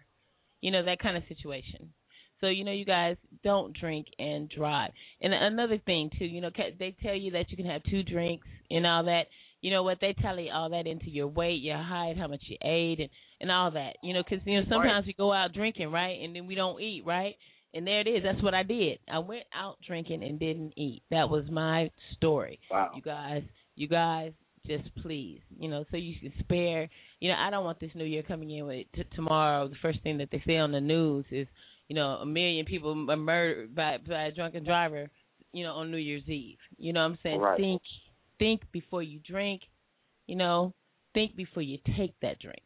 You 0.61 0.71
know, 0.71 0.85
that 0.85 0.99
kind 0.99 1.17
of 1.17 1.23
situation. 1.27 1.93
So 2.41 2.47
you 2.47 2.63
know, 2.63 2.71
you 2.71 2.85
guys 2.85 3.17
don't 3.43 3.77
drink 3.77 4.07
and 4.17 4.49
drive. 4.49 4.91
And 5.21 5.33
another 5.33 5.77
thing 5.77 6.09
too, 6.17 6.25
you 6.25 6.41
know, 6.41 6.51
they 6.79 6.95
tell 7.03 7.15
you 7.15 7.31
that 7.31 7.49
you 7.49 7.57
can 7.57 7.65
have 7.65 7.83
two 7.83 8.03
drinks 8.03 8.47
and 8.69 8.85
all 8.85 9.03
that. 9.05 9.23
You 9.61 9.71
know 9.71 9.83
what? 9.83 9.97
They 9.99 10.15
tally 10.21 10.49
all 10.49 10.69
that 10.69 10.87
into 10.87 11.09
your 11.09 11.27
weight, 11.27 11.61
your 11.61 11.77
height, 11.77 12.15
how 12.17 12.27
much 12.27 12.41
you 12.47 12.57
ate, 12.63 12.99
and 12.99 13.09
and 13.41 13.51
all 13.51 13.71
that. 13.71 13.97
You 14.03 14.13
know, 14.13 14.23
because 14.23 14.45
you 14.45 14.59
know 14.59 14.65
sometimes 14.69 15.05
we 15.05 15.13
go 15.13 15.33
out 15.33 15.53
drinking, 15.53 15.91
right, 15.91 16.19
and 16.21 16.35
then 16.35 16.47
we 16.47 16.55
don't 16.55 16.81
eat, 16.81 17.03
right. 17.05 17.35
And 17.73 17.85
there 17.85 18.01
it 18.01 18.07
is. 18.07 18.23
That's 18.23 18.41
what 18.41 18.53
I 18.53 18.63
did. 18.63 18.97
I 19.11 19.19
went 19.19 19.43
out 19.53 19.77
drinking 19.85 20.23
and 20.23 20.39
didn't 20.39 20.73
eat. 20.75 21.03
That 21.11 21.29
was 21.29 21.43
my 21.51 21.91
story. 22.15 22.59
Wow. 22.71 22.91
You 22.95 23.01
guys, 23.01 23.43
you 23.75 23.87
guys, 23.87 24.31
just 24.65 24.89
please, 25.03 25.39
you 25.59 25.69
know, 25.69 25.85
so 25.91 25.97
you 25.97 26.15
can 26.19 26.33
spare. 26.39 26.89
You 27.19 27.29
know, 27.29 27.35
I 27.37 27.51
don't 27.51 27.63
want 27.63 27.79
this 27.79 27.91
new 27.93 28.05
year 28.05 28.23
coming 28.23 28.49
in 28.49 28.65
with 28.65 28.87
t- 28.95 29.03
tomorrow. 29.15 29.67
The 29.67 29.75
first 29.81 30.01
thing 30.01 30.17
that 30.17 30.29
they 30.31 30.41
say 30.47 30.57
on 30.57 30.71
the 30.71 30.81
news 30.81 31.25
is, 31.31 31.47
you 31.87 31.95
know, 31.95 32.17
a 32.21 32.25
million 32.25 32.65
people 32.65 32.91
are 33.09 33.17
murdered 33.17 33.75
by 33.75 33.97
by 34.07 34.25
a 34.25 34.31
drunken 34.31 34.63
driver. 34.63 35.09
You 35.51 35.63
know, 35.63 35.73
on 35.73 35.89
New 35.89 35.97
Year's 35.97 36.27
Eve. 36.27 36.59
You 36.77 36.93
know 36.93 36.99
what 36.99 37.11
I'm 37.13 37.17
saying? 37.23 37.39
Right. 37.39 37.57
Think, 37.59 37.81
think 38.39 38.61
before 38.71 39.03
you 39.03 39.19
drink. 39.19 39.61
You 40.27 40.35
know, 40.35 40.73
think 41.13 41.35
before 41.35 41.63
you 41.63 41.77
take 41.97 42.13
that 42.21 42.39
drink. 42.39 42.61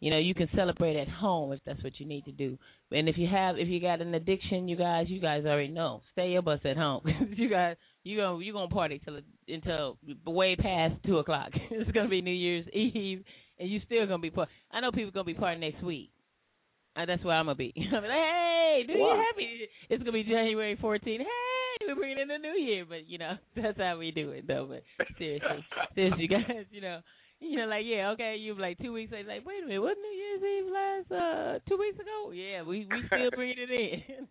You 0.00 0.12
know, 0.12 0.18
you 0.18 0.32
can 0.32 0.48
celebrate 0.54 0.96
at 0.96 1.08
home 1.08 1.52
if 1.52 1.58
that's 1.66 1.82
what 1.82 1.98
you 1.98 2.06
need 2.06 2.24
to 2.26 2.32
do. 2.32 2.56
And 2.92 3.08
if 3.08 3.18
you 3.18 3.26
have, 3.26 3.58
if 3.58 3.66
you 3.66 3.80
got 3.80 4.00
an 4.00 4.14
addiction, 4.14 4.68
you 4.68 4.76
guys, 4.76 5.06
you 5.08 5.20
guys 5.20 5.44
already 5.44 5.68
know. 5.68 6.02
Stay 6.12 6.30
your 6.30 6.42
bus 6.42 6.60
at 6.64 6.76
home. 6.76 7.02
you 7.36 7.50
guys, 7.50 7.76
you 8.04 8.16
gonna 8.16 8.42
you 8.42 8.52
gonna 8.52 8.68
party 8.68 9.00
till 9.04 9.18
until 9.48 9.98
way 10.24 10.54
past 10.54 10.94
two 11.04 11.18
o'clock. 11.18 11.50
it's 11.72 11.90
gonna 11.90 12.08
be 12.08 12.22
New 12.22 12.30
Year's 12.30 12.66
Eve, 12.72 13.24
and 13.58 13.68
you 13.68 13.80
still 13.86 14.06
gonna 14.06 14.18
be 14.20 14.30
part. 14.30 14.48
I 14.70 14.80
know 14.80 14.92
people 14.92 15.10
gonna 15.10 15.24
be 15.24 15.34
partying 15.34 15.60
next 15.60 15.82
week. 15.82 16.10
Uh, 16.96 17.06
that's 17.06 17.24
where 17.24 17.34
I'm 17.34 17.46
gonna 17.46 17.56
be. 17.56 17.74
I'm 17.76 18.02
like, 18.02 18.04
hey, 18.04 18.84
New 18.86 19.00
Wow. 19.00 19.14
Year 19.14 19.24
happy. 19.24 19.68
It's 19.90 20.02
gonna 20.02 20.12
be 20.12 20.22
January 20.22 20.76
14th. 20.76 21.02
Hey, 21.04 21.24
we're 21.96 21.96
bringing 21.96 22.20
in 22.20 22.28
the 22.28 22.38
New 22.38 22.58
Year, 22.60 22.84
but 22.88 23.08
you 23.08 23.18
know 23.18 23.34
that's 23.56 23.78
how 23.78 23.98
we 23.98 24.10
do 24.10 24.30
it, 24.30 24.46
though. 24.46 24.68
But 24.68 25.06
seriously, 25.18 25.64
seriously, 25.94 26.28
guys, 26.28 26.66
you 26.70 26.80
know, 26.80 27.00
you 27.40 27.56
know, 27.56 27.66
like 27.66 27.84
yeah, 27.84 28.10
okay, 28.10 28.36
you 28.38 28.54
like 28.58 28.78
two 28.78 28.92
weeks 28.92 29.12
later, 29.12 29.28
like 29.28 29.46
wait 29.46 29.62
a 29.62 29.66
minute, 29.66 29.80
wasn't 29.80 29.98
New 30.00 30.16
Year's 30.18 30.42
Eve 30.42 30.72
last 30.72 31.12
uh 31.12 31.58
two 31.68 31.78
weeks 31.78 31.98
ago? 31.98 32.32
Yeah, 32.32 32.62
we 32.62 32.86
we 32.90 33.02
still 33.06 33.30
bringing 33.34 33.56
it 33.58 33.70
in. 33.70 34.28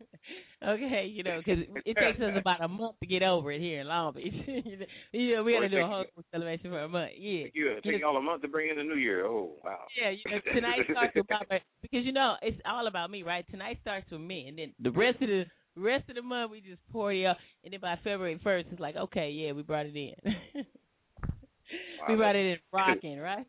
okay, 0.68 1.06
you 1.11 1.24
know, 1.24 1.40
because 1.40 1.64
it 1.86 1.95
takes 1.95 2.19
us 2.19 2.36
about 2.38 2.64
a 2.64 2.68
month 2.68 2.95
to 3.00 3.08
get 3.08 3.24
over 3.24 3.52
it 3.52 3.61
here 3.61 3.82
in 3.82 3.88
Long 3.88 4.14
Beach. 4.14 4.34
you 5.14 5.36
know, 5.36 5.44
we 5.44 5.53
got 5.53 5.61
to 5.61 5.69
do 5.69 5.77
a 5.77 5.88
whole 5.88 6.06
celebration 6.32 6.69
for 6.69 6.82
a 6.82 6.90
month. 6.90 7.11
Yeah, 7.18 7.45
You 7.53 7.72
it 7.72 7.84
take 7.84 8.02
y'all 8.02 8.18
a 8.18 8.22
month 8.22 8.42
to 8.42 8.48
bring 8.48 8.69
in 8.69 8.77
the 8.77 8.84
new 8.84 9.00
year. 9.00 9.26
Oh 9.26 9.53
wow. 9.64 9.86
yeah, 10.00 10.10
you 10.11 10.19
know, 10.30 10.40
tonight 10.53 10.80
starts 10.92 11.16
with 11.16 11.26
my 11.30 11.60
because 11.82 12.06
you 12.06 12.11
know 12.11 12.36
it's 12.42 12.60
all 12.66 12.88
about 12.88 13.10
me, 13.10 13.24
right? 13.24 13.45
Tonight 13.50 13.77
starts 13.82 14.11
with 14.11 14.22
me, 14.22 14.48
and 14.48 14.58
then 14.58 14.74
the 14.82 14.92
rest 14.92 15.22
of 15.22 15.30
the 15.30 15.45
rest 15.78 16.10
of 16.10 16.16
the 16.16 16.22
month 16.22 16.52
we 16.52 16.62
just 16.62 16.82
party 16.92 17.26
up, 17.26 17.38
and 17.64 17.74
then 17.74 17.80
by 17.82 17.96
February 17.98 18.40
first 18.44 18.68
it's 18.72 18.80
like, 18.80 18.96
okay, 18.96 19.30
yeah, 19.32 19.52
we 19.54 19.64
brought 19.64 19.86
it 19.86 19.96
in. 19.96 20.14
we 22.08 22.16
brought 22.16 22.36
it 22.36 22.46
in 22.54 22.58
rocking, 22.72 23.20
right? 23.20 23.46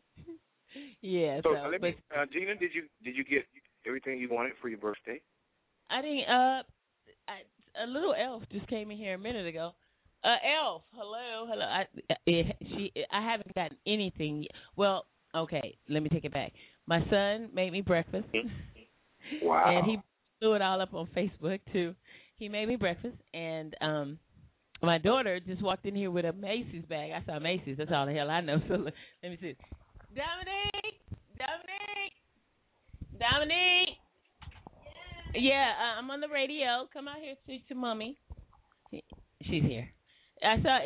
yeah. 1.01 1.41
So 1.43 1.49
So, 1.49 1.69
let 1.71 1.81
but 1.81 1.91
me, 1.91 1.95
uh, 2.15 2.25
Gena, 2.31 2.55
did 2.55 2.71
you 2.73 2.83
did 3.03 3.15
you 3.15 3.23
get 3.23 3.45
everything 3.85 4.19
you 4.19 4.29
wanted 4.29 4.53
for 4.61 4.69
your 4.69 4.79
birthday? 4.79 5.21
I 5.89 6.01
didn't. 6.01 6.29
Uh, 6.29 6.63
I, 7.27 7.83
a 7.83 7.87
little 7.87 8.13
elf 8.13 8.43
just 8.51 8.67
came 8.67 8.91
in 8.91 8.97
here 8.97 9.15
a 9.15 9.17
minute 9.17 9.47
ago. 9.47 9.71
Uh, 10.23 10.35
elf, 10.61 10.83
hello, 10.93 11.45
hello. 11.49 11.65
I, 11.65 11.85
it, 12.25 12.55
she, 12.61 12.91
I 13.11 13.21
haven't 13.23 13.53
gotten 13.55 13.77
anything. 13.87 14.43
Yet. 14.43 14.51
Well, 14.75 15.05
okay, 15.35 15.77
let 15.89 16.03
me 16.03 16.09
take 16.09 16.25
it 16.25 16.33
back. 16.33 16.53
My 16.87 16.99
son 17.09 17.49
made 17.53 17.71
me 17.71 17.81
breakfast. 17.81 18.27
Wow. 19.41 19.63
And 19.77 19.85
he 19.85 19.99
blew 20.39 20.53
it 20.53 20.61
all 20.61 20.81
up 20.81 20.93
on 20.93 21.07
Facebook 21.15 21.59
too. 21.71 21.95
He 22.37 22.49
made 22.49 22.67
me 22.67 22.75
breakfast, 22.75 23.17
and 23.33 23.75
um, 23.81 24.19
my 24.81 24.97
daughter 24.97 25.39
just 25.39 25.61
walked 25.61 25.85
in 25.85 25.95
here 25.95 26.11
with 26.11 26.25
a 26.25 26.33
Macy's 26.33 26.85
bag. 26.87 27.11
I 27.11 27.25
saw 27.25 27.39
Macy's. 27.39 27.77
That's 27.77 27.91
all 27.93 28.05
the 28.05 28.13
hell 28.13 28.29
I 28.29 28.41
know. 28.41 28.57
So 28.67 28.73
let 28.75 28.93
me 29.23 29.37
see. 29.41 29.55
Dominique, 30.15 30.99
Dominique, 31.37 32.15
Dominique. 33.19 33.97
Yeah, 35.35 35.71
uh, 35.79 35.99
I'm 35.99 36.09
on 36.09 36.21
the 36.21 36.29
radio. 36.29 36.87
Come 36.91 37.07
out 37.07 37.17
here, 37.21 37.35
speak 37.43 37.67
to 37.67 37.75
mommy. 37.75 38.17
She's 38.91 39.63
here. 39.63 39.89
I 40.43 40.61
saw. 40.61 40.79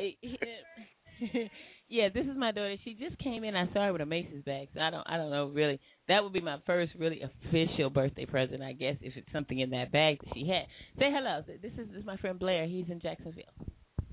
yeah, 1.94 2.10
this 2.12 2.26
is 2.26 2.36
my 2.36 2.52
daughter. 2.52 2.76
She 2.84 2.96
just 2.96 3.20
came 3.20 3.44
in. 3.44 3.56
I 3.56 3.72
saw 3.72 3.86
her 3.86 3.94
with 3.94 4.02
a 4.02 4.06
Macy's 4.08 4.44
bag. 4.44 4.70
So 4.74 4.80
I 4.80 4.90
don't. 4.90 5.08
I 5.08 5.16
don't 5.16 5.30
know 5.30 5.46
really. 5.54 5.80
That 6.08 6.24
would 6.24 6.34
be 6.34 6.42
my 6.42 6.58
first 6.66 6.92
really 6.98 7.22
official 7.22 7.92
birthday 7.92 8.26
present, 8.26 8.64
I 8.64 8.74
guess, 8.74 8.96
if 9.02 9.14
it's 9.16 9.32
something 9.32 9.60
in 9.60 9.70
that 9.70 9.92
bag 9.92 10.18
that 10.24 10.34
she 10.34 10.48
had. 10.48 10.66
Say 10.98 11.12
hello. 11.14 11.44
This 11.46 11.72
is, 11.74 11.88
this 11.92 12.00
is 12.00 12.06
my 12.06 12.18
friend 12.18 12.40
Blair. 12.40 12.66
He's 12.66 12.90
in 12.90 13.00
Jacksonville. 13.00 13.44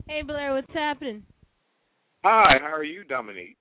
Hey 0.07 0.21
Blair, 0.23 0.53
what's 0.53 0.73
happening? 0.75 1.23
Hi, 2.23 2.59
how 2.61 2.75
are 2.75 2.85
you, 2.85 3.03
Dominique? 3.05 3.57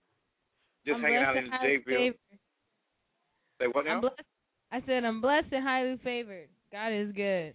Just 0.85 0.97
I'm 0.97 1.01
hanging 1.01 1.17
out 1.19 1.37
in 1.37 1.45
and 1.45 1.53
highly 1.53 1.77
Jayville. 1.77 1.85
favored. 1.85 2.15
Say 3.61 3.67
what 3.71 3.85
now? 3.85 3.91
I'm 3.95 4.01
blessed. 4.01 4.21
I 4.73 4.81
said 4.85 5.05
I'm 5.05 5.21
blessed 5.21 5.47
and 5.53 5.63
highly 5.63 5.97
favored. 6.03 6.49
God 6.73 6.89
is 6.89 7.13
good. 7.15 7.53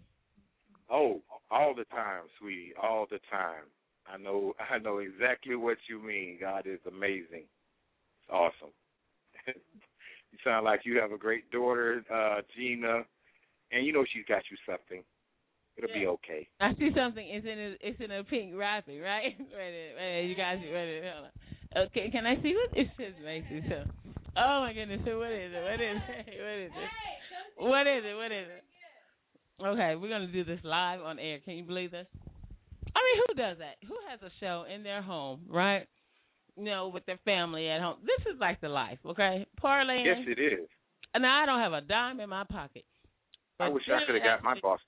Oh, 0.90 1.20
all 1.50 1.74
the 1.74 1.84
time, 1.84 2.22
sweetie, 2.40 2.72
all 2.82 3.06
the 3.10 3.18
time. 3.30 3.64
I 4.12 4.16
know 4.18 4.54
I 4.70 4.78
know 4.78 4.98
exactly 4.98 5.56
what 5.56 5.78
you 5.88 6.02
mean. 6.02 6.38
God 6.40 6.66
is 6.66 6.80
amazing. 6.86 7.46
It's 8.20 8.30
awesome. 8.30 8.72
you 9.46 10.38
sound 10.44 10.64
like 10.64 10.80
you 10.84 11.00
have 11.00 11.12
a 11.12 11.18
great 11.18 11.50
daughter, 11.50 12.04
uh, 12.12 12.40
Gena, 12.56 13.02
and 13.72 13.86
you 13.86 13.92
know 13.92 14.04
she's 14.12 14.24
got 14.26 14.42
you 14.50 14.56
something. 14.66 15.02
It'll 15.76 15.92
be 15.92 16.06
okay. 16.06 16.46
I 16.60 16.72
see 16.78 16.90
something. 16.94 17.26
It's 17.26 17.44
in 17.44 17.58
a 17.58 17.74
it's 17.80 18.00
in 18.00 18.10
a 18.12 18.22
pink 18.22 18.54
wrapping, 18.54 19.00
right? 19.00 19.34
wait, 19.38 19.50
a 19.50 19.56
minute, 19.58 19.94
wait, 19.98 20.06
a 20.06 20.22
minute, 20.22 20.30
you 20.30 20.36
guys, 20.36 20.58
wait, 20.62 20.70
a 20.70 20.72
minute, 20.72 21.12
hold 21.14 21.26
on. 21.26 21.86
Okay, 21.90 22.10
can 22.12 22.24
I 22.26 22.40
see 22.40 22.54
what 22.54 22.78
it 22.78 22.86
says, 22.96 23.14
Macy? 23.24 23.66
So, 23.68 23.82
oh 24.38 24.60
my 24.62 24.72
goodness, 24.72 25.00
so 25.04 25.18
what 25.18 25.32
is 25.32 25.50
it? 25.50 25.62
What 25.66 25.80
is 25.82 25.98
it? 25.98 26.38
What 26.38 26.58
is 26.62 26.70
it? 26.70 26.90
What 27.58 27.86
is 27.90 28.02
it? 28.06 28.14
What 28.14 28.32
is 28.32 28.46
it? 28.54 28.62
Okay, 29.66 29.96
we're 29.98 30.08
gonna 30.08 30.30
do 30.30 30.44
this 30.44 30.60
live 30.62 31.00
on 31.00 31.18
air. 31.18 31.40
Can 31.44 31.54
you 31.54 31.64
believe 31.64 31.90
this? 31.90 32.06
Mean, 33.04 33.22
who 33.28 33.34
does 33.34 33.58
that? 33.58 33.76
Who 33.86 33.94
has 34.10 34.20
a 34.22 34.32
show 34.40 34.64
in 34.72 34.82
their 34.82 35.02
home, 35.02 35.42
right? 35.48 35.86
You 36.56 36.64
know, 36.64 36.88
with 36.88 37.04
their 37.06 37.18
family 37.24 37.68
at 37.68 37.80
home. 37.80 37.96
This 38.02 38.32
is 38.32 38.40
like 38.40 38.60
the 38.60 38.68
life, 38.68 38.98
okay? 39.04 39.46
Parlaying. 39.62 40.06
Yes, 40.06 40.36
it 40.38 40.40
is. 40.40 40.68
And 41.12 41.26
I 41.26 41.46
don't 41.46 41.60
have 41.60 41.72
a 41.72 41.80
dime 41.80 42.20
in 42.20 42.28
my 42.28 42.44
pocket. 42.44 42.84
I 43.60 43.68
wish 43.68 43.84
I 43.88 44.04
could 44.06 44.14
have 44.16 44.24
got 44.24 44.42
my 44.42 44.58
boss. 44.60 44.80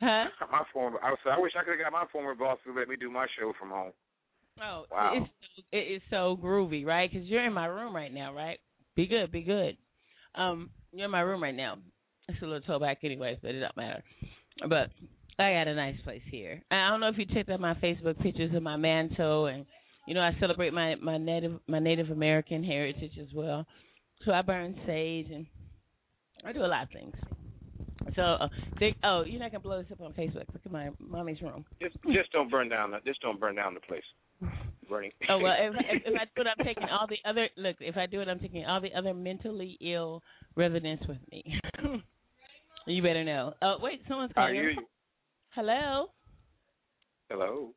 Huh? 0.00 0.24
My 0.52 0.62
former, 0.74 0.98
I, 1.02 1.10
was, 1.10 1.18
I 1.24 1.40
wish 1.40 1.52
I 1.58 1.64
could 1.64 1.78
have 1.78 1.80
got 1.80 1.92
my 1.92 2.04
former 2.12 2.34
boss 2.34 2.58
to 2.66 2.78
let 2.78 2.86
me 2.86 2.96
do 2.96 3.10
my 3.10 3.26
show 3.38 3.54
from 3.58 3.70
home. 3.70 3.92
Oh, 4.60 4.84
Wow. 4.90 5.12
it's 5.14 5.30
it 5.72 5.94
is 5.96 6.02
so 6.10 6.38
groovy, 6.42 6.84
right? 6.84 7.10
Because 7.10 7.26
you're 7.26 7.46
in 7.46 7.52
my 7.54 7.64
room 7.66 7.96
right 7.96 8.12
now, 8.12 8.34
right? 8.34 8.58
Be 8.94 9.06
good, 9.06 9.32
be 9.32 9.42
good. 9.42 9.76
Um, 10.34 10.68
you're 10.92 11.06
in 11.06 11.10
my 11.10 11.20
room 11.20 11.42
right 11.42 11.54
now. 11.54 11.78
It's 12.28 12.40
a 12.42 12.44
little 12.44 12.60
toe 12.60 12.78
back, 12.78 12.98
anyways, 13.04 13.38
but 13.40 13.54
it 13.54 13.60
don't 13.60 13.76
matter. 13.76 14.02
But 14.68 14.90
I 15.38 15.52
got 15.52 15.68
a 15.68 15.74
nice 15.74 16.00
place 16.02 16.22
here. 16.30 16.62
I 16.70 16.88
don't 16.90 17.00
know 17.00 17.08
if 17.08 17.18
you 17.18 17.26
checked 17.26 17.50
out 17.50 17.60
my 17.60 17.74
Facebook 17.74 18.18
pictures 18.20 18.54
of 18.54 18.62
my 18.62 18.76
mantle, 18.76 19.46
and 19.46 19.66
you 20.06 20.14
know 20.14 20.20
I 20.20 20.36
celebrate 20.40 20.72
my 20.72 20.94
my 20.96 21.18
native 21.18 21.60
my 21.66 21.78
Native 21.78 22.10
American 22.10 22.64
heritage 22.64 23.18
as 23.20 23.28
well. 23.34 23.66
So 24.24 24.32
I 24.32 24.42
burn 24.42 24.78
sage 24.86 25.26
and 25.30 25.46
I 26.44 26.52
do 26.52 26.64
a 26.64 26.66
lot 26.66 26.84
of 26.84 26.90
things. 26.90 27.14
So 28.14 28.22
uh, 28.22 28.48
they, 28.78 28.94
oh, 29.04 29.24
you're 29.26 29.40
not 29.40 29.50
gonna 29.50 29.60
blow 29.60 29.82
this 29.82 29.90
up 29.92 30.00
on 30.00 30.12
Facebook. 30.12 30.44
Look 30.52 30.64
at 30.64 30.72
my 30.72 30.90
mommy's 30.98 31.42
room. 31.42 31.64
Just, 31.82 31.96
just 32.12 32.32
don't 32.32 32.50
burn 32.50 32.68
down. 32.68 32.92
The, 32.92 32.98
just 33.04 33.20
don't 33.20 33.38
burn 33.38 33.56
down 33.56 33.74
the 33.74 33.80
place. 33.80 34.02
Burning. 34.88 35.10
Oh 35.28 35.38
well, 35.38 35.54
if, 35.58 35.74
if, 35.74 36.02
if 36.06 36.14
I 36.14 36.24
do 36.34 36.42
it, 36.42 36.46
I'm 36.46 36.64
taking 36.64 36.84
all 36.84 37.08
the 37.08 37.18
other 37.28 37.48
look. 37.56 37.76
If 37.80 37.96
I 37.96 38.06
do 38.06 38.20
it, 38.20 38.28
I'm 38.28 38.38
taking 38.38 38.64
all 38.64 38.80
the 38.80 38.94
other 38.96 39.12
mentally 39.12 39.76
ill 39.80 40.22
residents 40.54 41.04
with 41.08 41.18
me. 41.32 41.60
you 42.86 43.02
better 43.02 43.24
know. 43.24 43.54
Oh 43.60 43.76
wait, 43.80 44.00
someone's 44.06 44.32
calling. 44.32 44.76
Hello. 45.56 46.08
Hello. 47.30 47.72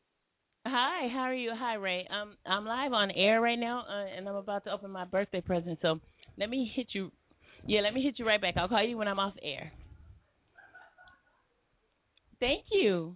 Hi. 0.67 1.07
How 1.07 1.21
are 1.21 1.33
you? 1.33 1.53
Hi, 1.57 1.75
Ray. 1.75 2.05
Um, 2.11 2.35
I'm 2.45 2.65
live 2.65 2.91
on 2.91 3.09
air 3.09 3.39
right 3.39 3.57
now, 3.57 3.85
uh, 3.89 4.17
and 4.17 4.27
I'm 4.27 4.35
about 4.35 4.65
to 4.65 4.71
open 4.71 4.91
my 4.91 5.05
birthday 5.05 5.39
present. 5.39 5.79
So 5.81 6.01
let 6.37 6.49
me 6.49 6.69
hit 6.75 6.87
you. 6.91 7.09
Yeah, 7.65 7.79
let 7.79 7.93
me 7.93 8.03
hit 8.03 8.19
you 8.19 8.27
right 8.27 8.41
back. 8.41 8.55
I'll 8.57 8.67
call 8.67 8.83
you 8.83 8.97
when 8.97 9.07
I'm 9.07 9.17
off 9.17 9.33
air. 9.41 9.71
Thank 12.41 12.65
you. 12.69 13.15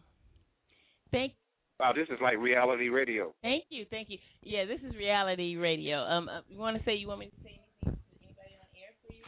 Thank 1.12 1.34
Wow, 1.78 1.92
this 1.94 2.08
is 2.08 2.22
like 2.22 2.38
reality 2.38 2.88
radio. 2.88 3.34
Thank 3.42 3.66
you, 3.68 3.86
thank 3.90 4.10
you. 4.10 4.18
Yeah, 4.44 4.64
this 4.64 4.80
is 4.88 4.96
reality 4.96 5.58
radio. 5.58 5.98
Um, 5.98 6.30
uh, 6.30 6.40
you 6.48 6.58
want 6.58 6.78
to 6.78 6.84
say 6.86 6.96
you 6.96 7.10
want 7.10 7.20
me 7.20 7.26
to 7.26 7.36
say 7.44 7.60
anything 7.60 8.00
to 8.00 8.26
anybody 8.26 8.56
on 8.62 8.68
air 8.80 8.96
for 9.06 9.14
you, 9.14 9.24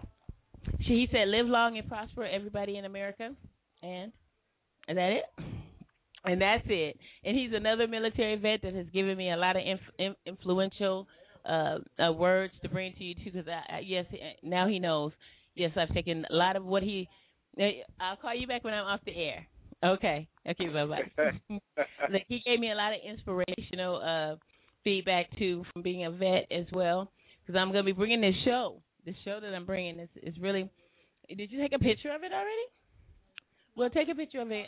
right? 0.00 0.78
She 0.86 0.94
he 0.94 1.08
said, 1.12 1.28
"Live 1.28 1.44
long 1.44 1.76
and 1.76 1.86
prosper, 1.86 2.24
everybody 2.24 2.78
in 2.78 2.86
America." 2.86 3.34
And 3.82 4.12
is 4.88 4.96
that 4.96 5.10
it? 5.12 5.24
And 6.24 6.40
that's 6.40 6.64
it. 6.66 6.98
And 7.24 7.36
he's 7.36 7.50
another 7.54 7.86
military 7.86 8.36
vet 8.36 8.60
that 8.62 8.74
has 8.74 8.86
given 8.92 9.16
me 9.16 9.30
a 9.30 9.36
lot 9.36 9.56
of 9.56 9.62
inf- 9.64 10.16
influential 10.26 11.06
uh, 11.48 11.78
uh, 12.02 12.12
words 12.12 12.52
to 12.62 12.68
bring 12.68 12.92
to 12.94 13.04
you 13.04 13.14
too. 13.14 13.30
Because 13.32 13.46
I, 13.48 13.76
I, 13.76 13.78
yes, 13.86 14.04
now 14.42 14.68
he 14.68 14.78
knows. 14.78 15.12
Yes, 15.54 15.70
I've 15.76 15.92
taken 15.94 16.26
a 16.30 16.34
lot 16.34 16.56
of 16.56 16.64
what 16.64 16.82
he. 16.82 17.08
I'll 18.00 18.16
call 18.16 18.34
you 18.34 18.46
back 18.46 18.64
when 18.64 18.74
I'm 18.74 18.84
off 18.84 19.00
the 19.06 19.14
air. 19.16 19.46
Okay. 19.84 20.28
Okay. 20.48 20.68
Bye 20.68 20.86
bye. 20.86 21.32
like 22.12 22.24
he 22.28 22.40
gave 22.44 22.60
me 22.60 22.70
a 22.70 22.74
lot 22.74 22.92
of 22.92 22.98
inspirational 23.08 23.96
uh 24.04 24.36
feedback 24.84 25.26
too 25.38 25.64
from 25.72 25.82
being 25.82 26.04
a 26.04 26.10
vet 26.10 26.46
as 26.50 26.66
well 26.72 27.10
because 27.42 27.58
I'm 27.58 27.68
gonna 27.68 27.84
be 27.84 27.92
bringing 27.92 28.20
this 28.20 28.34
show. 28.44 28.82
The 29.06 29.14
show 29.24 29.38
that 29.40 29.54
I'm 29.54 29.66
bringing 29.66 29.98
is 30.00 30.08
is 30.22 30.34
really. 30.40 30.68
Did 31.28 31.50
you 31.52 31.60
take 31.60 31.72
a 31.74 31.78
picture 31.78 32.14
of 32.14 32.22
it 32.24 32.32
already? 32.32 32.68
Well, 33.78 33.90
take 33.90 34.08
a 34.08 34.14
picture 34.14 34.40
of 34.40 34.50
it. 34.50 34.66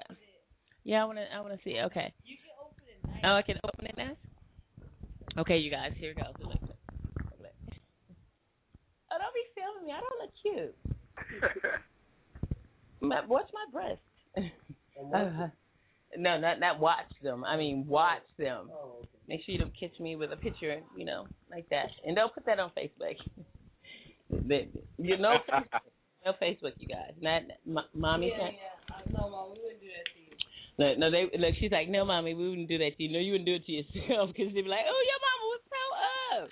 Yeah, 0.84 1.02
I 1.02 1.04
wanna 1.04 1.26
I 1.36 1.40
wanna 1.40 1.58
see. 1.64 1.70
it. 1.70 1.84
Okay. 1.86 2.14
You 2.24 2.36
can 2.36 2.54
open 2.64 3.18
it. 3.18 3.24
Oh, 3.26 3.34
I 3.34 3.42
can 3.42 3.58
open 3.64 3.86
it 3.86 3.94
now. 3.98 4.12
Okay, 5.42 5.58
you 5.58 5.68
guys, 5.68 5.90
here 5.96 6.12
it 6.12 6.16
goes. 6.16 6.32
Look, 6.38 6.60
look, 6.62 6.70
look. 7.40 7.52
Oh, 9.10 9.16
don't 9.18 9.34
be 9.34 9.42
filming 9.56 9.86
me. 9.86 9.92
I 9.92 10.00
don't 10.00 10.20
look 10.22 10.30
cute. 10.40 10.76
my, 13.00 13.26
watch 13.26 13.48
my 13.52 13.66
breasts. 13.72 14.02
Uh, 14.36 15.48
no, 16.16 16.38
not 16.38 16.60
not 16.60 16.78
watch 16.78 17.10
them. 17.20 17.42
I 17.44 17.56
mean, 17.56 17.86
watch 17.88 18.22
them. 18.38 18.70
Make 19.26 19.40
sure 19.44 19.52
you 19.52 19.58
don't 19.58 19.78
catch 19.78 19.98
me 19.98 20.14
with 20.14 20.32
a 20.32 20.36
picture, 20.36 20.80
you 20.96 21.04
know, 21.04 21.26
like 21.50 21.68
that. 21.70 21.86
And 22.06 22.14
don't 22.14 22.32
put 22.32 22.46
that 22.46 22.60
on 22.60 22.70
Facebook. 22.78 23.16
You 24.98 25.16
know, 25.18 25.34
no 26.24 26.32
Facebook, 26.40 26.74
you 26.78 26.86
guys. 26.86 27.12
Not 27.20 27.42
m- 27.66 27.84
mommy. 27.94 28.32
Yeah, 28.36 28.44
yeah. 28.44 28.79
No, 29.08 29.28
mom, 29.28 29.56
we 29.56 29.58
wouldn't 29.64 29.80
do 29.80 29.88
that 29.88 30.06
to 30.12 30.18
you. 30.20 30.34
No, 30.78 30.94
no, 30.96 31.10
they 31.10 31.28
look. 31.36 31.54
She's 31.60 31.72
like, 31.72 31.88
no, 31.88 32.04
mommy, 32.04 32.34
we 32.34 32.48
wouldn't 32.48 32.68
do 32.68 32.78
that 32.78 32.96
to 32.96 33.02
you. 33.02 33.12
No, 33.12 33.18
you 33.18 33.32
wouldn't 33.32 33.48
do 33.48 33.56
it 33.56 33.66
to 33.66 33.72
yourself 33.72 34.30
because 34.32 34.52
they'd 34.54 34.64
be 34.64 34.72
like, 34.72 34.88
oh, 34.88 35.02
your 35.04 35.20
mama 35.24 35.44
was 35.52 35.62
so 35.68 35.82
up. 36.36 36.48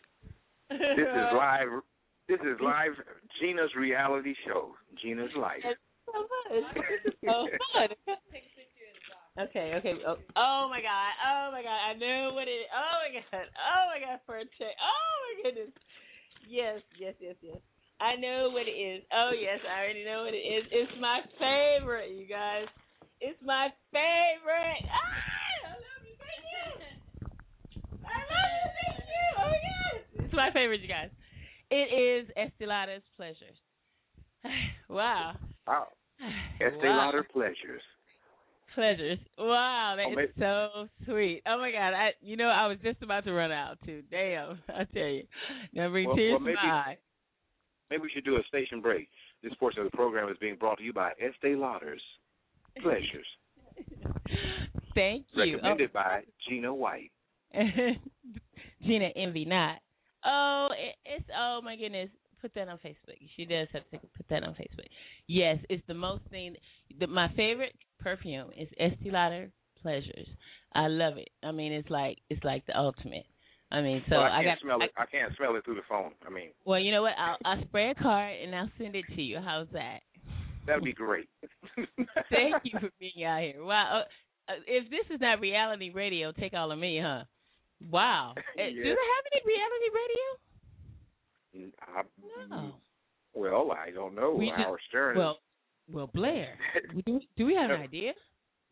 This 0.69 1.09
is 1.09 1.31
live. 1.37 1.73
This 2.29 2.41
is 2.45 2.61
live. 2.61 2.93
Gena's 3.41 3.73
reality 3.77 4.35
show. 4.47 4.77
Gena's 5.01 5.33
life. 5.37 5.65
It's 5.65 5.81
so. 6.05 6.25
This 6.49 7.13
is 7.13 7.17
so 7.25 7.49
fun. 7.73 7.89
Okay, 9.39 9.77
okay. 9.77 9.95
Oh, 10.05 10.17
oh 10.37 10.67
my 10.69 10.81
god. 10.81 11.13
Oh 11.23 11.53
my 11.53 11.63
god. 11.63 11.79
I 11.89 11.95
know 11.95 12.33
what 12.35 12.49
it 12.49 12.65
is. 12.65 12.69
Oh 12.75 12.97
my 13.05 13.11
god. 13.17 13.47
Oh 13.55 13.83
my 13.93 13.99
god. 14.01 14.19
For 14.27 14.37
a 14.39 14.45
check. 14.57 14.75
Oh 14.77 15.15
my 15.25 15.35
goodness. 15.45 15.73
Yes, 16.49 16.81
yes, 16.99 17.15
yes, 17.21 17.37
yes. 17.41 17.61
I 18.01 18.15
know 18.17 18.51
what 18.53 18.69
it 18.69 18.79
is. 18.79 19.03
Oh 19.13 19.31
yes, 19.35 19.59
I 19.67 19.81
already 19.83 20.05
know 20.05 20.23
what 20.25 20.35
it 20.35 20.45
is. 20.47 20.65
It's 20.71 20.93
my 21.01 21.21
favorite, 21.39 22.11
you 22.15 22.27
guys. 22.27 22.67
It's 23.21 23.39
my 23.45 23.69
favorite. 23.91 24.85
Ah, 24.87 25.67
I 25.67 25.73
love 25.75 26.03
you. 26.07 26.15
Thank 26.19 26.45
you. 26.47 27.33
I 28.07 28.19
love 28.23 28.51
you. 28.55 28.71
Thank 28.79 28.99
you. 29.03 29.27
Oh 29.37 29.51
my 29.51 29.59
god. 29.59 30.25
It's 30.25 30.35
my 30.35 30.51
favorite, 30.53 30.81
you 30.81 30.89
guys. 30.89 31.11
It 31.71 31.91
is 31.93 32.31
Estee 32.37 32.67
Lauder's 32.67 33.03
Pleasures. 33.17 33.59
wow. 34.89 35.33
Wow. 35.67 35.89
Estee 36.61 36.79
Wow. 36.85 37.11
Pleasures. 37.33 37.83
Pleasures. 38.75 39.19
Wow, 39.37 39.95
that 39.97 40.07
Oh, 40.07 40.21
is 40.21 40.31
so 40.39 40.89
sweet. 41.05 41.43
Oh 41.49 41.59
my 41.59 41.73
God, 41.73 41.95
I 41.95 42.11
you 42.21 42.37
know 42.37 42.47
I 42.49 42.69
was 42.69 42.79
just 42.85 43.03
about 43.03 43.25
to 43.25 43.33
run 43.33 43.51
out 43.51 43.79
too. 43.85 44.03
Damn, 44.09 44.61
I 44.69 44.85
tell 44.95 45.03
you, 45.09 45.25
now 45.73 45.91
bring 45.91 46.07
Well- 46.07 46.15
tears 46.17 46.39
well, 46.41 46.47
to 46.47 46.55
my 46.55 46.61
eye. 46.61 46.97
Maybe 47.91 48.03
we 48.03 48.11
should 48.15 48.25
do 48.25 48.37
a 48.37 48.43
station 48.49 48.81
break. 48.81 49.09
This 49.43 49.55
portion 49.55 49.83
of 49.83 49.91
the 49.91 49.97
program 49.97 50.29
is 50.29 50.37
being 50.41 50.57
brought 50.57 50.79
to 50.79 50.85
you 50.85 50.93
by 50.93 51.13
Estee 51.13 51.55
Lauder's 51.57 52.03
Pleasures, 52.83 53.27
Thank 54.95 55.27
you. 55.33 55.55
recommended 55.55 55.93
by 55.93 56.23
Gena 56.49 56.73
White. 56.73 57.11
Oh. 57.55 57.61
Gena 58.87 59.09
Envy 59.17 59.45
not. 59.45 59.79
Oh, 60.25 60.69
it's 61.05 61.25
oh 61.37 61.61
my 61.63 61.77
goodness. 61.77 62.11
Put 62.41 62.55
that 62.55 62.69
on 62.69 62.79
Facebook. 62.79 63.19
She 63.37 63.45
does 63.45 63.67
have 63.73 63.83
to 63.91 63.99
put 63.99 64.29
that 64.31 64.45
on 64.45 64.51
Facebook. 64.51 64.87
Yes, 65.27 65.59
it's 65.69 65.83
the 65.89 65.95
most 65.95 66.23
thing. 66.31 66.55
The, 67.01 67.09
my 67.09 67.29
favorite 67.35 67.75
perfume 67.99 68.51
is 68.57 68.69
Estee 68.79 69.11
Lauder 69.11 69.51
Pleasures. 69.83 70.29
I 70.73 70.87
love 70.87 71.17
it. 71.17 71.31
I 71.43 71.51
mean, 71.51 71.73
it's 71.73 71.91
like 71.91 72.19
it's 72.31 72.45
like 72.45 72.65
the 72.67 72.79
ultimate. 72.79 73.25
I 73.71 73.81
mean, 73.83 74.03
so 74.09 74.17
well, 74.17 74.25
I 74.25 74.41
I 74.41 74.43
can't 74.45 74.47
got 74.47 74.63
smell 74.65 74.83
it. 74.83 74.91
I 74.97 75.05
can't 75.07 75.37
smell 75.37 75.57
it 75.57 75.65
through 75.65 75.75
the 75.75 75.83
phone. 75.89 76.13
I 76.27 76.31
mean, 76.31 76.51
Well, 76.65 76.79
you 76.81 76.91
know 76.91 77.03
what? 77.03 77.13
I'll 77.19 77.37
I'll 77.45 77.63
spray 77.67 77.91
a 77.91 77.95
card 77.95 78.35
and 78.43 78.55
I'll 78.55 78.71
send 78.79 78.95
it 78.97 79.05
to 79.15 79.23
you. 79.23 79.39
How's 79.45 79.69
that? 79.73 80.01
that'd 80.67 80.85
be 80.85 80.93
great. 80.93 81.29
Thank 82.31 82.63
you 82.65 82.79
for 82.81 82.91
being 83.01 83.25
out 83.25 83.41
here. 83.43 83.65
Wow. 83.65 84.03
Uh, 84.49 84.53
uh, 84.53 84.57
if 84.67 84.89
this 84.91 85.05
is 85.15 85.21
not 85.21 85.41
reality 85.41 85.91
radio, 85.95 86.33
take 86.33 86.53
all 86.55 86.73
of 86.73 86.79
me, 86.79 87.01
huh? 87.03 87.25
Wow. 87.91 88.35
Uh, 88.59 88.69
Do 88.69 88.83
they 88.83 88.89
have 88.89 89.25
any 89.33 89.43
reality 89.47 89.91
radio? 90.03 91.73
I, 91.81 92.03
No. 92.51 92.75
well, 93.35 93.73
I 93.73 93.91
don't 93.91 94.15
know. 94.15 94.33
We 94.35 94.49
just- 94.49 94.59
Howard 94.61 94.81
Stern. 94.89 95.17
Well, 95.17 95.39
well, 95.91 96.11
Blair. 96.13 96.59
do, 97.07 97.15
we, 97.15 97.29
do 97.37 97.47
we 97.47 97.55
have 97.55 97.71
an 97.71 97.81
idea? 97.81 98.13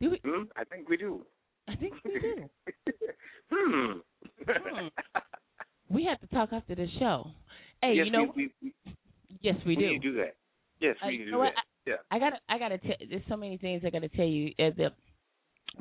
Do 0.00 0.10
we? 0.10 0.20
Hmm, 0.24 0.42
I 0.56 0.64
think 0.64 0.88
we 0.88 0.96
do. 0.98 1.24
I 1.68 1.76
think 1.76 1.94
we 2.04 2.18
do. 2.20 2.48
Hmm. 3.50 3.92
Hmm. 4.46 4.86
We 5.88 6.04
have 6.06 6.18
to 6.20 6.26
talk 6.34 6.52
after 6.52 6.74
the 6.74 6.88
show. 6.98 7.28
Hey, 7.80 7.92
yes, 7.94 8.06
you 8.06 8.10
know, 8.12 8.32
we, 8.34 8.50
we, 8.60 8.74
yes, 9.40 9.54
we, 9.64 9.76
we 9.76 9.82
do. 9.82 9.88
need 9.88 10.02
to 10.02 10.10
do 10.10 10.16
that. 10.16 10.34
Yes, 10.80 10.96
Uh, 11.00 11.06
we 11.06 11.12
need 11.12 11.18
you 11.20 11.24
to 11.26 11.30
do 11.30 11.38
what? 11.38 11.52
that. 11.54 11.90
yeah. 11.90 11.96
I 12.10 12.18
gotta, 12.18 12.36
I 12.48 12.58
gotta 12.58 12.78
tell. 12.78 12.96
There's 13.08 13.22
so 13.28 13.36
many 13.36 13.56
things 13.56 13.82
I 13.86 13.90
gotta 13.90 14.08
tell 14.08 14.26
you 14.26 14.48
at 14.58 14.76
the, 14.76 14.88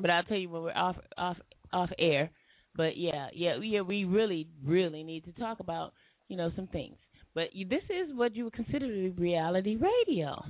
but 0.00 0.08
I'll 0.10 0.22
tell 0.22 0.36
you 0.36 0.48
when 0.48 0.62
we're 0.62 0.72
off, 0.74 0.94
off, 1.18 1.36
off 1.72 1.90
air. 1.98 2.30
But 2.76 2.96
yeah, 2.96 3.26
yeah, 3.34 3.56
yeah. 3.60 3.80
We 3.80 4.04
really, 4.04 4.46
really 4.64 5.02
need 5.02 5.24
to 5.24 5.32
talk 5.32 5.58
about, 5.58 5.92
you 6.28 6.36
know, 6.36 6.52
some 6.54 6.68
things. 6.68 6.98
But 7.34 7.52
you, 7.52 7.66
this 7.66 7.82
is 7.90 8.14
what 8.14 8.36
you 8.36 8.44
would 8.44 8.52
consider 8.52 8.86
to 8.86 9.10
be 9.10 9.22
reality 9.22 9.76
radio. 9.76 10.40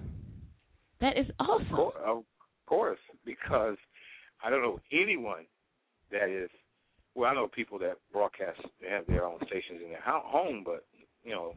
That 1.01 1.17
is 1.17 1.27
awesome. 1.41 1.93
Of 2.07 2.25
course, 2.67 2.99
because 3.25 3.77
I 4.45 4.51
don't 4.51 4.61
know 4.61 4.81
anyone 4.93 5.47
that 6.13 6.29
is. 6.29 6.51
Well, 7.17 7.31
I 7.31 7.35
know 7.35 7.49
people 7.49 7.79
that 7.81 7.97
broadcast 8.13 8.61
they 8.81 8.89
have 8.89 9.07
their 9.07 9.25
own 9.25 9.39
stations 9.47 9.81
in 9.83 9.91
their 9.91 10.03
home, 10.05 10.63
but 10.65 10.85
you 11.25 11.33
know, 11.33 11.55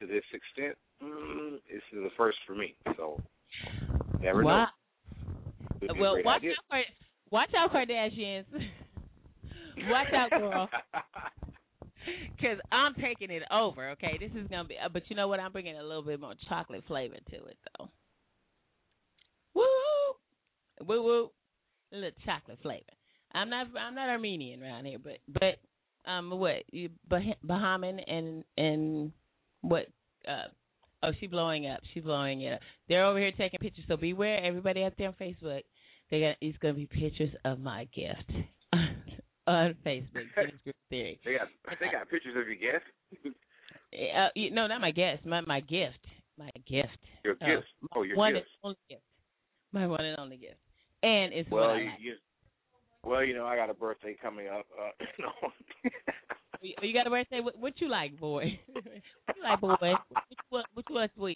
to 0.00 0.06
this 0.06 0.22
extent, 0.32 0.76
mm, 1.02 1.52
this 1.70 1.82
is 1.92 2.02
the 2.04 2.10
first 2.16 2.38
for 2.46 2.54
me. 2.54 2.76
So 2.96 3.18
Never 4.20 4.44
wow. 4.44 4.66
know. 4.66 4.66
Could 5.80 5.94
be 5.94 5.98
a 5.98 6.02
Well, 6.02 6.16
watch 6.24 6.38
idea. 6.38 6.52
out, 6.52 6.56
Kar- 6.70 6.84
watch 7.30 7.50
out, 7.56 7.72
Kardashians. 7.72 8.44
watch 9.88 10.12
out, 10.14 10.30
girl. 10.30 10.68
Because 12.34 12.56
I'm 12.72 12.94
taking 12.94 13.30
it 13.30 13.42
over. 13.52 13.90
Okay, 13.90 14.16
this 14.18 14.30
is 14.30 14.48
gonna 14.48 14.64
be. 14.66 14.74
Uh, 14.82 14.88
but 14.88 15.02
you 15.08 15.16
know 15.16 15.28
what? 15.28 15.38
I'm 15.38 15.52
bringing 15.52 15.76
a 15.76 15.82
little 15.82 16.02
bit 16.02 16.18
more 16.18 16.32
chocolate 16.48 16.82
flavor 16.88 17.16
to 17.30 17.36
it, 17.36 17.58
though. 17.78 17.90
Woo, 19.54 19.64
woo, 20.86 21.02
woo. 21.02 21.30
A 21.92 21.96
little 21.96 22.18
chocolate 22.24 22.58
flavor. 22.62 22.84
I'm 23.34 23.48
not. 23.50 23.66
I'm 23.78 23.94
not 23.94 24.08
Armenian 24.08 24.62
around 24.62 24.84
here, 24.86 24.98
but 25.02 25.18
but 25.28 26.10
um, 26.10 26.30
what? 26.30 26.62
You 26.72 26.90
bah- 27.08 27.36
Bahamian 27.46 28.00
and 28.06 28.44
and 28.58 29.12
what? 29.62 29.86
Uh, 30.26 30.48
oh, 31.02 31.10
she 31.20 31.26
blowing 31.26 31.66
up. 31.66 31.80
She 31.94 32.00
blowing 32.00 32.40
it 32.42 32.54
up. 32.54 32.60
They're 32.88 33.04
over 33.04 33.18
here 33.18 33.32
taking 33.32 33.58
pictures. 33.60 33.84
So 33.88 33.96
beware, 33.96 34.42
everybody 34.44 34.82
out 34.84 34.94
there 34.98 35.08
on 35.08 35.14
Facebook. 35.14 35.62
They 36.10 36.20
got. 36.20 36.36
It's 36.40 36.58
gonna 36.58 36.74
be 36.74 36.86
pictures 36.86 37.30
of 37.44 37.60
my 37.60 37.84
gift 37.94 38.30
on 39.46 39.74
Facebook. 39.86 40.26
Theory. 40.90 41.20
They 41.24 41.32
got 41.34 41.48
they 41.78 41.86
got 41.86 42.08
pictures 42.10 42.34
of 42.36 42.46
your 42.46 42.56
guest. 42.56 42.84
Uh, 43.92 44.28
you- 44.36 44.52
no, 44.52 44.68
not 44.68 44.80
my 44.80 44.92
guest. 44.92 45.26
My 45.26 45.40
my 45.40 45.58
gift. 45.58 45.98
My 46.38 46.48
gift. 46.64 46.96
Your 47.24 47.34
Uh, 47.42 47.46
gifts. 47.56 47.66
Oh, 47.94 48.02
your 48.04 48.16
one 48.16 48.34
gifts. 48.34 48.46
and 48.62 48.68
only 48.68 48.78
gift. 48.88 49.02
My 49.72 49.86
one 49.88 50.04
and 50.04 50.16
only 50.16 50.36
gift. 50.36 50.60
And 51.02 51.32
it's 51.34 51.50
Well, 51.50 51.70
what 51.70 51.76
I 51.76 51.96
you, 51.98 52.14
well, 53.04 53.24
you 53.24 53.34
know, 53.34 53.46
I 53.46 53.56
got 53.56 53.70
a 53.70 53.74
birthday 53.74 54.16
coming 54.20 54.48
up. 54.48 54.66
Uh, 54.78 54.90
no. 55.18 55.90
You, 56.60 56.74
you 56.82 56.94
got 56.94 57.06
a 57.06 57.10
birthday? 57.10 57.40
What, 57.40 57.58
what 57.58 57.80
you 57.80 57.88
like, 57.88 58.18
boy? 58.18 58.58
what 58.72 58.84
you 59.36 59.42
like, 59.42 59.60
boy? 59.60 59.68
What 59.68 60.00
you, 60.10 60.36
what, 60.50 60.84
you 60.88 60.94
like 60.96 61.14
to 61.14 61.20
wear? 61.20 61.34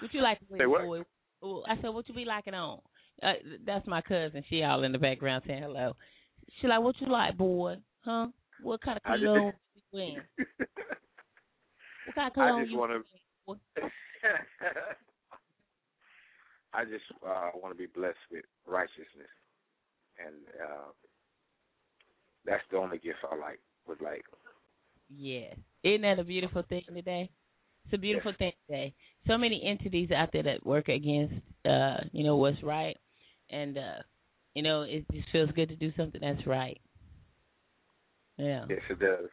What 0.00 0.14
you 0.14 0.22
like 0.22 0.38
to 0.40 0.44
wear, 0.48 0.60
Say 0.60 0.66
what? 0.66 0.82
boy? 0.84 1.02
I 1.68 1.76
said, 1.80 1.88
what 1.90 2.08
you 2.08 2.14
be 2.14 2.24
liking 2.24 2.54
on? 2.54 2.80
Uh, 3.22 3.32
that's 3.66 3.86
my 3.86 4.00
cousin. 4.02 4.42
She 4.48 4.62
all 4.62 4.82
in 4.82 4.92
the 4.92 4.98
background 4.98 5.44
saying 5.46 5.62
hello. 5.62 5.94
She 6.60 6.66
like, 6.66 6.82
what 6.82 7.00
you 7.00 7.08
like, 7.08 7.36
boy? 7.36 7.76
Huh? 8.04 8.28
What 8.62 8.80
kind 8.80 8.96
of 8.96 9.02
cologne 9.02 9.52
you 9.74 9.82
wearing? 9.92 10.20
What 12.06 12.14
kind 12.14 12.28
of 12.28 12.34
cologne 12.34 12.60
I 12.60 12.62
just 12.62 12.72
you 12.72 12.78
wearing? 12.78 13.02
to. 13.76 13.82
I 16.74 16.84
just 16.84 17.04
uh, 17.24 17.50
want 17.54 17.72
to 17.72 17.78
be 17.78 17.86
blessed 17.86 18.18
with 18.32 18.44
righteousness, 18.66 19.30
and 20.24 20.34
uh, 20.62 20.90
that's 22.44 22.62
the 22.70 22.78
only 22.78 22.98
gift 22.98 23.18
I 23.30 23.36
like. 23.36 23.60
Would 23.86 24.00
like. 24.00 24.24
Yes. 25.14 25.56
Isn't 25.82 26.02
that 26.02 26.18
a 26.18 26.24
beautiful 26.24 26.62
thing 26.68 26.82
today? 26.92 27.30
It's 27.84 27.94
a 27.94 27.98
beautiful 27.98 28.32
thing 28.38 28.52
today. 28.66 28.94
So 29.26 29.36
many 29.36 29.62
entities 29.64 30.10
out 30.10 30.30
there 30.32 30.42
that 30.44 30.64
work 30.64 30.88
against 30.88 31.34
uh, 31.66 31.98
you 32.12 32.24
know, 32.24 32.36
what's 32.36 32.62
right 32.62 32.96
and 33.50 33.76
uh 33.76 34.02
you 34.54 34.62
know, 34.62 34.82
it 34.82 35.04
just 35.12 35.28
feels 35.32 35.50
good 35.52 35.68
to 35.68 35.76
do 35.76 35.92
something 35.96 36.20
that's 36.20 36.46
right. 36.46 36.80
Yeah. 38.38 38.64
Yes, 38.68 38.80
it 38.88 38.98
does. 39.00 39.28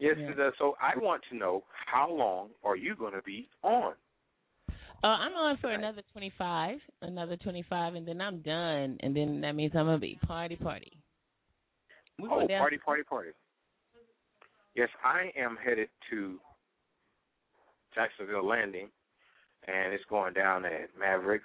Yes, 0.00 0.16
Yeah. 0.18 0.30
it 0.30 0.36
does. 0.36 0.54
So 0.58 0.74
I 0.80 0.98
want 0.98 1.22
to 1.30 1.36
know 1.36 1.64
how 1.86 2.10
long 2.10 2.48
are 2.64 2.76
you 2.76 2.96
going 2.96 3.12
to 3.12 3.22
be 3.22 3.48
on? 3.62 3.94
Uh, 5.02 5.08
I'm 5.08 5.32
on 5.32 5.56
for 5.60 5.72
another 5.72 6.02
25, 6.12 6.78
another 7.02 7.36
25, 7.36 7.94
and 7.94 8.06
then 8.06 8.20
I'm 8.20 8.40
done. 8.40 8.98
And 9.00 9.16
then 9.16 9.40
that 9.40 9.56
means 9.56 9.72
I'm 9.74 9.86
gonna 9.86 9.98
be 9.98 10.18
party, 10.26 10.54
party. 10.54 10.92
We 12.20 12.28
oh, 12.28 12.46
party, 12.46 12.78
party, 12.78 13.02
party. 13.02 13.30
Yes, 14.76 14.88
I 15.04 15.32
am 15.36 15.56
headed 15.62 15.88
to 16.10 16.38
Jacksonville 17.94 18.46
Landing, 18.46 18.88
and 19.66 19.92
it's 19.92 20.04
going 20.08 20.34
down 20.34 20.64
at 20.64 20.96
Mavericks. 20.98 21.44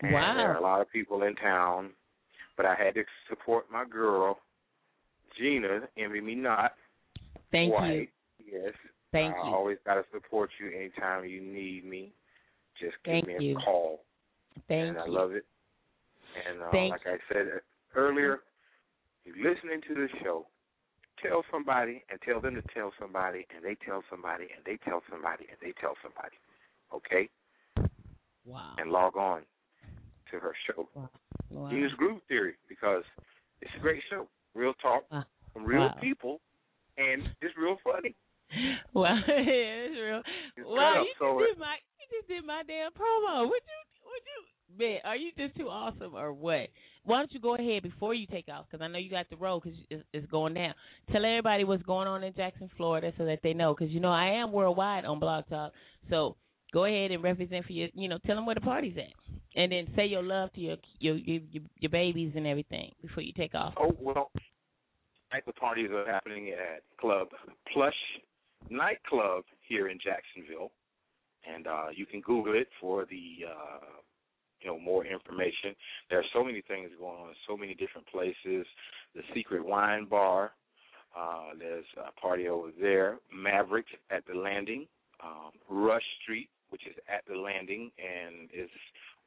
And 0.00 0.12
Wow. 0.12 0.34
there 0.36 0.52
are 0.52 0.56
a 0.56 0.60
lot 0.60 0.80
of 0.82 0.90
people 0.90 1.22
in 1.22 1.34
town, 1.36 1.94
but 2.56 2.66
I 2.66 2.74
had 2.74 2.94
to 2.94 3.04
support 3.28 3.70
my 3.70 3.84
girl, 3.86 4.38
Gena, 5.38 5.88
envy 5.96 6.20
me 6.20 6.34
not. 6.34 6.74
Thank 7.50 7.72
you. 7.72 8.08
Yes. 8.44 8.74
Thank 9.12 9.34
I 9.34 9.38
you. 9.38 9.44
I 9.44 9.54
always 9.54 9.78
got 9.86 9.94
to 9.94 10.04
support 10.12 10.50
you 10.60 10.76
anytime 10.76 11.24
you 11.24 11.40
need 11.40 11.84
me. 11.84 12.12
Just 12.80 12.94
give 13.04 13.12
Thank 13.24 13.26
me 13.26 13.36
a 13.36 13.40
you. 13.40 13.56
call. 13.64 14.00
Thank 14.68 14.88
and 14.90 14.98
I 14.98 15.06
love 15.06 15.32
it. 15.32 15.44
And 16.48 16.62
uh, 16.62 16.70
Thank 16.72 16.90
like 16.92 17.06
I 17.06 17.16
said 17.32 17.46
uh, 17.46 17.58
earlier, 17.94 18.40
mm-hmm. 19.28 19.40
you're 19.40 19.54
listening 19.54 19.80
to 19.88 19.94
the 19.94 20.08
show. 20.22 20.46
Tell 21.22 21.44
somebody 21.50 22.04
and 22.10 22.20
tell 22.22 22.40
them 22.40 22.54
to 22.56 22.62
tell 22.74 22.92
somebody, 23.00 23.46
and 23.54 23.64
they 23.64 23.76
tell 23.86 24.02
somebody, 24.10 24.44
and 24.54 24.64
they 24.66 24.76
tell 24.84 25.00
somebody, 25.10 25.44
and 25.48 25.56
they 25.62 25.72
tell 25.80 25.94
somebody. 26.02 26.36
Okay? 26.92 27.30
Wow. 28.44 28.74
And 28.78 28.90
log 28.90 29.16
on 29.16 29.42
to 30.30 30.38
her 30.38 30.54
show. 30.66 30.88
Wow. 31.50 31.70
Gena's 31.70 31.92
Groove 31.96 32.20
Theory, 32.28 32.54
because 32.68 33.04
it's 33.62 33.70
a 33.76 33.80
great 33.80 34.02
show. 34.10 34.26
Real 34.54 34.74
talk 34.82 35.04
Wow. 35.10 35.24
from 35.52 35.64
real 35.64 35.82
Wow. 35.86 35.96
people, 36.00 36.40
and 36.98 37.22
it's 37.40 37.56
real 37.56 37.76
funny. 37.84 38.14
Wow, 38.92 39.16
yeah, 39.26 39.34
it's 39.36 39.96
real. 39.98 40.22
It's 40.56 40.66
wow, 40.68 41.02
you 41.02 41.14
So 41.18 41.38
just 41.40 41.50
it- 41.50 41.54
did 41.54 41.58
my 41.58 41.76
you 42.10 42.18
just 42.18 42.28
did 42.28 42.44
my 42.44 42.62
damn 42.66 42.92
promo. 42.92 43.48
Would 43.48 43.62
you 43.64 43.80
would 44.04 44.24
you 44.24 44.44
man? 44.78 44.98
Are 45.04 45.16
you 45.16 45.30
just 45.36 45.56
too 45.56 45.68
awesome 45.68 46.14
or 46.14 46.32
what? 46.32 46.68
Why 47.04 47.18
don't 47.18 47.32
you 47.32 47.40
go 47.40 47.54
ahead 47.54 47.82
before 47.82 48.14
you 48.14 48.26
take 48.26 48.48
off? 48.48 48.66
Because 48.70 48.82
I 48.82 48.88
know 48.88 48.98
you 48.98 49.10
got 49.10 49.28
the 49.28 49.36
road 49.36 49.62
because 49.62 49.78
it's, 50.12 50.26
going 50.30 50.54
down. 50.54 50.74
Tell 51.12 51.24
everybody 51.24 51.64
what's 51.64 51.82
going 51.82 52.08
on 52.08 52.22
in 52.24 52.32
Jackson, 52.34 52.70
Florida, 52.76 53.12
so 53.18 53.26
that 53.26 53.40
they 53.42 53.52
know. 53.52 53.74
Because 53.74 53.92
you 53.92 54.00
know 54.00 54.10
I 54.10 54.40
am 54.40 54.52
worldwide 54.52 55.04
on 55.04 55.20
Blog 55.20 55.46
Talk. 55.48 55.72
So 56.08 56.36
go 56.72 56.86
ahead 56.86 57.10
and 57.10 57.22
represent 57.22 57.66
for 57.66 57.72
your. 57.72 57.88
You 57.94 58.08
know, 58.08 58.18
tell 58.24 58.36
them 58.36 58.46
where 58.46 58.54
the 58.54 58.62
party's 58.62 58.96
at, 58.96 59.12
and 59.54 59.70
then 59.70 59.88
say 59.94 60.06
your 60.06 60.22
love 60.22 60.52
to 60.54 60.60
your 60.60 60.76
your 60.98 61.16
your, 61.16 61.40
your, 61.78 61.90
babies 61.90 62.32
and 62.36 62.46
everything 62.46 62.90
before 63.02 63.22
you 63.22 63.32
take 63.36 63.54
off. 63.54 63.74
Oh 63.78 63.94
well, 64.00 64.30
the 65.46 65.52
parties 65.52 65.90
are 65.90 66.10
happening 66.10 66.50
at 66.50 66.82
Club 66.98 67.28
Plush 67.72 67.92
Nightclub 68.70 69.44
here 69.68 69.88
in 69.88 69.98
Jacksonville, 70.02 70.70
and 71.52 71.66
uh, 71.66 71.86
you 71.94 72.06
can 72.06 72.20
Google 72.20 72.54
it 72.54 72.68
for 72.80 73.04
the 73.04 73.46
uh, 73.48 74.00
you 74.60 74.68
know 74.68 74.78
more 74.78 75.04
information. 75.04 75.74
There 76.10 76.18
are 76.18 76.30
so 76.32 76.42
many 76.44 76.62
things 76.66 76.90
going 76.98 77.20
on, 77.20 77.28
in 77.30 77.34
so 77.46 77.56
many 77.56 77.74
different 77.74 78.06
places. 78.06 78.66
The 79.14 79.22
Secret 79.34 79.64
Wine 79.64 80.06
Bar. 80.06 80.52
Uh, 81.16 81.54
there's 81.58 81.84
a 81.96 82.20
party 82.20 82.48
over 82.48 82.70
there. 82.80 83.18
Maverick 83.32 83.86
at 84.10 84.24
the 84.26 84.34
Landing. 84.34 84.86
Um, 85.22 85.52
Rush 85.70 86.02
Street, 86.22 86.48
which 86.70 86.82
is 86.88 86.96
at 87.08 87.22
the 87.32 87.38
Landing, 87.38 87.92
and 87.98 88.50
is 88.52 88.68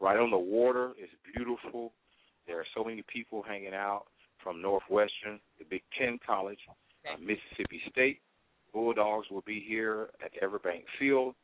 right 0.02 0.18
on 0.18 0.30
the 0.30 0.38
water. 0.38 0.92
It's 0.98 1.14
beautiful. 1.34 1.94
There 2.46 2.60
are 2.60 2.66
so 2.76 2.84
many 2.84 3.04
people 3.12 3.42
hanging 3.42 3.74
out 3.74 4.04
from 4.44 4.62
Northwestern, 4.62 5.40
the 5.60 5.66
Big 5.70 5.82
Ten 5.98 6.20
College, 6.26 6.60
uh, 7.10 7.18
Mississippi 7.20 7.82
State. 7.90 8.20
Bulldogs 8.74 9.28
will 9.32 9.44
be 9.48 9.64
here 9.66 10.10
at 10.24 10.32
Everbank 10.44 10.84
Field 11.00 11.36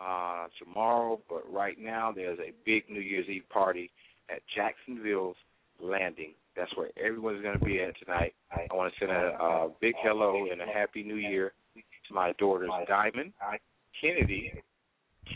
uh, 0.00 0.46
tomorrow, 0.58 1.20
but 1.28 1.42
right 1.52 1.76
now 1.78 2.12
there's 2.14 2.38
a 2.38 2.52
big 2.64 2.84
New 2.88 3.00
Year's 3.00 3.28
Eve 3.28 3.48
party 3.50 3.90
at 4.30 4.40
Jacksonville's 4.54 5.36
Landing. 5.80 6.32
That's 6.56 6.74
where 6.76 6.88
everyone's 7.02 7.42
going 7.42 7.58
to 7.58 7.64
be 7.64 7.80
at 7.80 7.94
tonight. 8.04 8.34
I 8.50 8.74
want 8.74 8.92
to 8.92 8.98
send 8.98 9.12
a, 9.12 9.36
a 9.40 9.68
big 9.80 9.94
hello 10.02 10.46
and 10.50 10.60
a 10.60 10.66
happy 10.66 11.04
New 11.04 11.16
Year 11.16 11.52
to 11.76 12.14
my 12.14 12.32
daughters 12.38 12.70
Diamond, 12.88 13.32
Kennedy, 14.00 14.52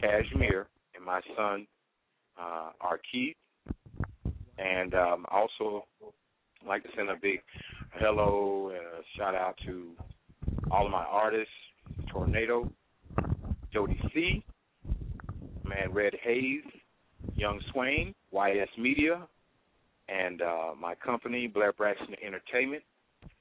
Cashmere, 0.01 0.67
and 0.97 1.05
my 1.05 1.21
son 1.37 1.67
uh, 2.41 2.71
Arkeith. 2.83 3.35
And 4.59 4.95
um, 4.95 5.27
also 5.31 5.85
like 6.67 6.83
to 6.83 6.89
send 6.97 7.09
a 7.09 7.17
big 7.21 7.41
hello 7.95 8.71
and 8.71 8.85
a 8.85 9.03
shout 9.17 9.35
out 9.35 9.57
to 9.67 9.91
all 10.71 10.87
of 10.87 10.93
my 10.93 11.05
artists, 11.05 11.53
Tornado, 12.11 12.71
Jody 13.73 14.01
C, 14.15 14.45
Man 15.65 15.93
Red 15.93 16.15
Hayes, 16.23 16.65
Young 17.35 17.61
Swain, 17.73 18.15
YS 18.33 18.69
Media, 18.79 19.27
and 20.09 20.43
uh, 20.43 20.73
my 20.81 20.95
company, 20.97 21.47
Blair 21.47 21.73
Braxton 21.73 22.15
Entertainment, 22.25 22.83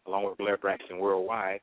along 0.08 0.26
with 0.26 0.38
Blair 0.38 0.58
Braxton 0.58 1.00
Worldwide. 1.00 1.62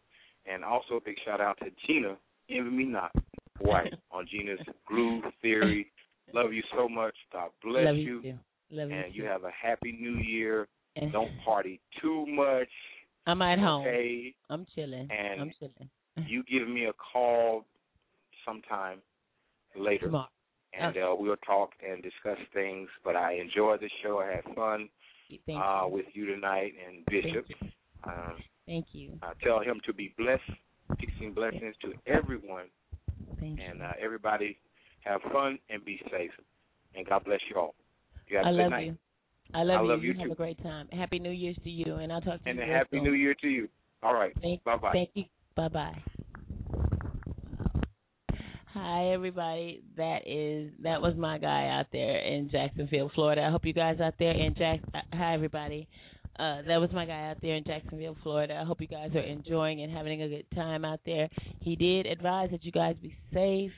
And 0.50 0.64
also 0.64 0.94
a 0.94 1.00
big 1.00 1.16
shout 1.24 1.40
out 1.40 1.58
to 1.58 1.66
Gena, 1.86 2.16
Envy 2.50 2.70
Me 2.70 2.84
Not, 2.84 3.12
White, 3.60 3.94
on 4.10 4.26
Gena's 4.30 4.58
Groove 4.86 5.24
Theory. 5.42 5.90
Love 6.32 6.52
you 6.52 6.62
so 6.74 6.88
much. 6.88 7.14
God 7.32 7.50
bless 7.62 7.84
Love 7.86 7.96
you. 7.96 8.20
you. 8.22 8.38
Love 8.70 8.90
and 8.90 9.14
you. 9.14 9.22
you 9.22 9.28
have 9.28 9.44
a 9.44 9.50
happy 9.50 9.92
new 9.92 10.16
year. 10.18 10.66
And- 10.96 11.12
Don't 11.12 11.30
party 11.44 11.80
too 12.02 12.26
much. 12.26 12.68
I'm 13.26 13.42
at 13.42 13.58
home. 13.58 13.82
Okay. 13.82 14.34
I'm 14.48 14.66
chilling. 14.74 15.06
And 15.10 15.40
I'm 15.42 15.52
chilling. 15.58 15.90
you 16.26 16.42
give 16.44 16.66
me 16.66 16.86
a 16.86 16.92
call 16.94 17.66
sometime 18.46 19.00
later. 19.78 20.06
Tomorrow. 20.06 20.28
And 20.78 20.96
uh, 20.96 21.14
we'll 21.18 21.36
talk 21.46 21.70
and 21.86 22.02
discuss 22.02 22.38
things. 22.52 22.88
But 23.04 23.16
I 23.16 23.34
enjoyed 23.34 23.80
the 23.80 23.90
show. 24.02 24.20
I 24.20 24.36
had 24.36 24.54
fun 24.54 24.88
Thank 25.46 25.58
uh, 25.62 25.84
you. 25.86 25.92
with 25.94 26.06
you 26.12 26.26
tonight 26.26 26.72
and 26.86 27.04
Bishop. 27.06 27.46
Um, 28.04 28.36
Thank 28.66 28.86
you. 28.92 29.18
I 29.22 29.32
tell 29.42 29.60
him 29.60 29.80
to 29.86 29.92
be 29.94 30.14
blessed, 30.18 30.42
fixing 31.00 31.32
blessings 31.32 31.74
to 31.82 31.92
everyone. 32.06 32.66
Thank 33.40 33.60
and 33.60 33.82
uh, 33.82 33.92
everybody 34.02 34.58
have 35.04 35.20
fun 35.32 35.58
and 35.70 35.84
be 35.84 36.00
safe. 36.10 36.30
and 36.94 37.06
God 37.06 37.24
bless 37.24 37.40
you 37.48 37.56
all. 37.60 37.74
You 38.28 38.36
have 38.38 38.46
a 38.46 38.48
I 38.48 38.52
good 38.52 38.58
love 38.58 38.70
night. 38.70 38.86
you. 38.86 38.98
I 39.54 39.62
love 39.62 39.80
I 39.80 39.82
you. 39.82 39.88
love 39.88 40.02
you 40.04 40.14
have 40.14 40.26
too. 40.26 40.32
a 40.32 40.34
great 40.34 40.62
time. 40.62 40.88
Happy 40.92 41.18
New 41.18 41.30
Year's 41.30 41.56
to 41.64 41.70
you, 41.70 41.94
and 41.94 42.12
I'll 42.12 42.20
talk 42.20 42.42
to 42.44 42.48
And 42.48 42.58
you 42.58 42.62
And 42.64 42.72
a 42.72 42.74
happy 42.74 42.96
soon. 42.98 43.04
New 43.04 43.12
Year 43.14 43.34
to 43.40 43.48
you. 43.48 43.68
All 44.02 44.14
right. 44.14 44.32
Thank, 44.42 44.62
Bye 44.64 44.76
bye. 44.76 44.92
Thank 44.92 45.10
you. 45.14 45.24
Bye 45.56 45.68
bye. 45.68 46.02
Hi 48.80 49.12
everybody. 49.12 49.82
That 49.96 50.20
is 50.24 50.70
that 50.84 51.02
was 51.02 51.14
my 51.16 51.38
guy 51.38 51.66
out 51.66 51.86
there 51.90 52.18
in 52.20 52.48
Jacksonville, 52.48 53.10
Florida. 53.12 53.42
I 53.42 53.50
hope 53.50 53.64
you 53.64 53.72
guys 53.72 53.98
out 53.98 54.14
there 54.20 54.30
in 54.30 54.54
Jack. 54.54 54.78
uh, 54.94 55.00
Hi 55.14 55.34
everybody. 55.34 55.88
Uh, 56.38 56.62
that 56.62 56.76
was 56.76 56.88
my 56.92 57.04
guy 57.04 57.28
out 57.28 57.38
there 57.42 57.56
in 57.56 57.64
Jacksonville, 57.64 58.16
Florida. 58.22 58.54
I 58.54 58.64
hope 58.64 58.80
you 58.80 58.86
guys 58.86 59.10
are 59.16 59.20
enjoying 59.20 59.82
and 59.82 59.92
having 59.92 60.22
a 60.22 60.28
good 60.28 60.46
time 60.54 60.84
out 60.84 61.00
there. 61.04 61.28
He 61.60 61.74
did 61.74 62.06
advise 62.06 62.50
that 62.52 62.64
you 62.64 62.70
guys 62.70 62.94
be 63.02 63.12
safe. 63.34 63.72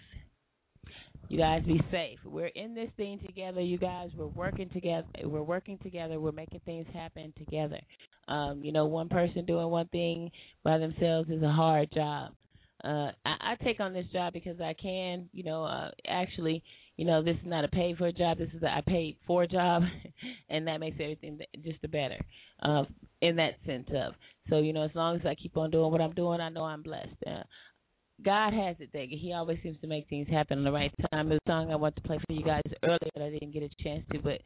You 1.31 1.39
guys 1.39 1.63
be 1.65 1.81
safe. 1.91 2.19
We're 2.27 2.49
in 2.49 2.75
this 2.75 2.91
thing 2.99 3.21
together, 3.25 3.63
you 3.63 3.79
guys. 3.79 4.11
We're 4.15 4.27
working 4.27 4.69
together. 4.69 5.07
We're 5.25 5.43
working 5.43 5.79
together. 5.79 6.21
We're 6.21 6.33
making 6.33 6.61
things 6.67 6.87
happen 6.93 7.33
together. 7.39 7.81
Um, 8.29 8.61
you 8.63 8.73
know, 8.73 8.85
one 8.85 9.09
person 9.09 9.47
doing 9.47 9.69
one 9.71 9.89
thing 9.89 10.31
by 10.63 10.77
themselves 10.77 11.31
is 11.31 11.43
a 11.43 11.51
hard 11.51 11.89
job. 11.95 12.33
Uh, 12.83 13.11
I, 13.27 13.53
I 13.53 13.65
take 13.65 13.81
on 13.81 13.93
this 13.93 14.07
job 14.13 14.33
because 14.33 14.61
I 14.61 14.75
can. 14.75 15.29
You 15.33 15.45
know, 15.45 15.65
uh, 15.65 15.91
actually, 16.09 16.63
you 16.97 17.05
know, 17.05 17.23
this 17.23 17.37
is 17.37 17.47
not 17.47 17.65
a 17.65 17.69
paid 17.69 17.97
for 17.99 18.11
job. 18.13 18.39
This 18.39 18.51
is 18.55 18.63
a 18.63 18.69
I 18.69 18.83
paid 18.87 19.17
for 19.27 19.47
job, 19.47 19.83
and 20.51 20.67
that 20.67 20.81
makes 20.81 20.97
everything 21.01 21.39
just 21.65 21.81
the 21.83 21.89
better. 21.89 22.19
Uh, 22.63 22.85
in 23.23 23.37
that 23.37 23.55
sense 23.67 23.89
of 23.95 24.15
so, 24.51 24.59
you 24.59 24.73
know, 24.73 24.85
as 24.85 24.91
long 24.95 25.17
as 25.17 25.23
I 25.25 25.35
keep 25.37 25.57
on 25.57 25.71
doing 25.71 25.93
what 25.93 26.01
I'm 26.01 26.13
doing, 26.13 26.41
I 26.41 26.49
know 26.49 26.65
I'm 26.65 26.83
blessed. 26.83 27.15
Uh, 27.27 27.43
God 28.23 28.53
has 28.53 28.77
it 28.81 28.91
there. 28.93 29.07
He 29.09 29.33
always 29.33 29.59
seems 29.63 29.81
to 29.81 29.87
make 29.87 30.09
things 30.09 30.29
happen 30.29 30.59
in 30.59 30.65
the 30.65 30.73
right 30.73 30.93
time. 31.11 31.33
A 31.33 31.39
song 31.47 31.71
I 31.71 31.77
want 31.77 31.97
to 31.97 32.03
play 32.03 32.19
for 32.27 32.33
you 32.35 32.45
guys 32.45 32.63
earlier 32.83 32.99
that 33.15 33.25
I 33.25 33.31
didn't 33.31 33.53
get 33.53 33.63
a 33.63 33.83
chance 33.83 34.05
to, 34.13 34.19
but 34.19 34.41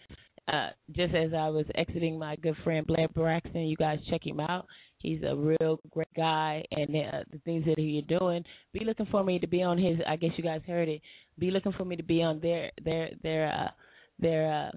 uh, 0.52 0.68
just 0.92 1.14
as 1.14 1.32
I 1.32 1.48
was 1.48 1.64
exiting 1.74 2.18
my 2.18 2.36
good 2.36 2.54
friend 2.62 2.86
Blair 2.86 3.08
Braxton, 3.08 3.62
you 3.62 3.76
guys 3.76 3.98
check 4.10 4.24
him 4.24 4.38
out. 4.38 4.66
He's 5.04 5.22
a 5.22 5.36
real 5.36 5.78
great 5.90 6.12
guy, 6.16 6.64
and 6.70 6.88
uh, 6.96 7.24
the 7.30 7.38
things 7.44 7.66
that 7.66 7.78
he's 7.78 8.04
doing. 8.04 8.42
Be 8.72 8.84
looking 8.86 9.06
for 9.10 9.22
me 9.22 9.38
to 9.38 9.46
be 9.46 9.62
on 9.62 9.76
his. 9.76 9.98
I 10.08 10.16
guess 10.16 10.30
you 10.38 10.42
guys 10.42 10.62
heard 10.66 10.88
it. 10.88 11.02
Be 11.38 11.50
looking 11.50 11.72
for 11.72 11.84
me 11.84 11.94
to 11.96 12.02
be 12.02 12.22
on 12.22 12.40
their 12.40 12.70
their 12.82 13.10
their 13.22 13.52
uh, 13.52 13.70
their 14.18 14.52
uh, 14.52 14.70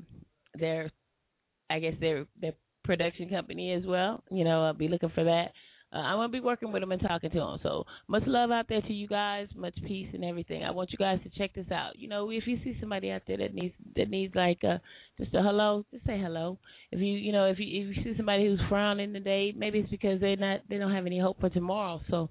their 0.60 0.92
I 1.70 1.80
guess 1.80 1.94
their 2.02 2.26
their 2.42 2.52
production 2.84 3.30
company 3.30 3.72
as 3.72 3.86
well. 3.86 4.22
You 4.30 4.44
know, 4.44 4.66
uh, 4.66 4.74
be 4.74 4.90
looking 4.90 5.12
for 5.16 5.24
that. 5.24 5.54
Uh, 5.94 6.00
I'm 6.00 6.18
gonna 6.18 6.30
be 6.30 6.42
working 6.42 6.72
with 6.72 6.84
him 6.84 6.92
and 6.92 7.02
talking 7.02 7.30
to 7.30 7.40
him. 7.40 7.60
So 7.64 7.86
much 8.08 8.24
love 8.26 8.52
out 8.52 8.68
there 8.68 8.82
to 8.82 8.94
you 8.94 9.08
guys, 9.08 9.48
much 9.56 9.76
peace 9.86 10.10
and 10.14 10.24
everything. 10.24 10.64
I 10.64 10.72
want 10.72 10.92
you 10.92 10.98
guys 10.98 11.20
to 11.24 11.30
check 11.38 11.54
this 11.54 11.72
out. 11.72 11.98
You 11.98 12.10
know, 12.10 12.30
if 12.30 12.46
you 12.46 12.60
see 12.64 12.76
somebody 12.82 13.10
out 13.10 13.22
there 13.26 13.38
that 13.38 13.54
needs 13.54 13.74
that 13.96 14.10
needs 14.10 14.36
like 14.36 14.60
uh 14.64 14.80
just 15.18 15.34
a 15.34 15.42
hello, 15.42 15.86
just 15.92 16.06
say 16.06 16.20
hello. 16.20 16.60
If 16.92 17.00
you 17.00 17.14
you 17.14 17.32
know 17.32 17.46
if 17.46 17.58
you 17.58 17.66
if 17.66 17.98
you 17.98 18.04
see 18.04 18.18
somebody 18.18 18.46
who's 18.46 18.60
frowning 18.68 19.14
today, 19.14 19.54
maybe 19.56 19.80
it's 19.80 19.90
because 19.90 20.20
they're 20.20 20.36
not 20.36 20.62
they 20.70 20.78
don't 20.78 20.94
have 20.94 21.06
any 21.06 21.20
hope 21.20 21.40
for 21.40 21.50
tomorrow. 21.50 22.02
So 22.10 22.30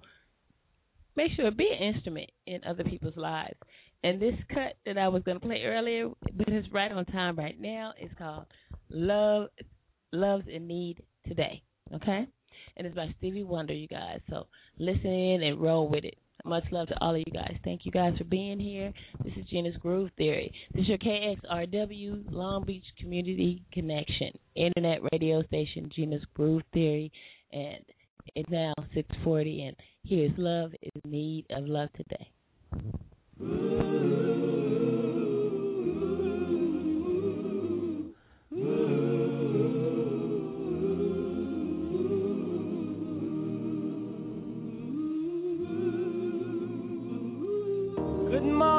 make 1.17 1.33
sure 1.35 1.49
to 1.49 1.57
be 1.57 1.69
an 1.69 1.95
instrument 1.95 2.31
in 2.47 2.61
other 2.69 2.85
people's 2.85 3.17
lives. 3.17 3.57
And 4.05 4.21
this 4.21 4.35
cut 4.53 4.75
that 4.85 4.99
I 4.99 5.09
was 5.09 5.23
gonna 5.23 5.41
play 5.41 5.63
earlier, 5.65 6.11
but 6.35 6.49
it's 6.49 6.71
right 6.73 6.93
on 6.93 7.07
time 7.07 7.37
right 7.37 7.59
now, 7.59 7.95
is 8.01 8.11
called 8.19 8.45
Love 8.91 9.49
Love's 10.13 10.45
in 10.47 10.67
Need 10.67 11.03
Today. 11.27 11.63
Okay? 11.95 12.29
And 12.77 12.87
it's 12.87 12.97
by 12.97 13.15
Stevie 13.19 13.45
Wonder, 13.45 13.73
you 13.73 13.89
guys. 13.89 14.21
So 14.29 14.47
listen 14.79 15.11
in 15.11 15.43
and 15.43 15.61
roll 15.61 15.89
with 15.89 16.05
it. 16.05 16.17
Much 16.45 16.65
love 16.71 16.89
to 16.89 16.95
all 17.01 17.15
of 17.15 17.19
you 17.19 17.33
guys. 17.33 17.57
Thank 17.65 17.85
you 17.85 17.91
guys 17.91 18.17
for 18.19 18.25
being 18.25 18.61
here. 18.61 18.93
This 19.25 19.33
is 19.37 19.47
Gena's 19.51 19.77
Groove 19.79 20.11
Theory. 20.17 20.53
This 20.75 20.83
is 20.83 20.89
your 20.89 20.99
KXRW 20.99 22.31
Long 22.31 22.65
Beach 22.65 22.85
Community 23.01 23.63
Connection 23.73 24.31
Internet 24.55 25.01
radio 25.13 25.43
station, 25.45 25.91
Gena's 25.95 26.25
Groove 26.35 26.63
Theory. 26.73 27.11
And 27.53 27.83
it's 28.35 28.51
now 28.51 28.75
640 28.95 29.67
and 29.67 29.77
here's 30.05 30.33
Love 30.37 30.73
is 30.83 31.03
Need 31.05 31.47
of 31.51 31.65
Love 31.67 31.89
Today. 31.95 32.31
Good 33.39 34.06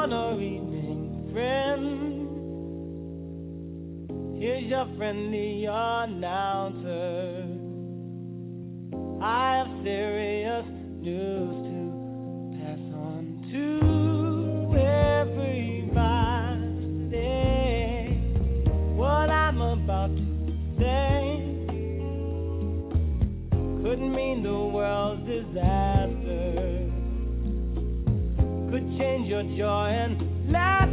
morning 0.08 0.14
or 0.14 0.40
evening, 0.42 1.28
friend. 1.32 2.28
Here's 4.40 4.64
your 4.64 4.86
friendly 4.96 5.66
announcer. 5.66 7.44
I 9.22 9.56
have 9.58 9.84
serious 9.84 10.66
news 11.00 11.77
your 29.28 29.42
joy 29.42 29.88
and 29.90 30.50
laughter 30.50 30.87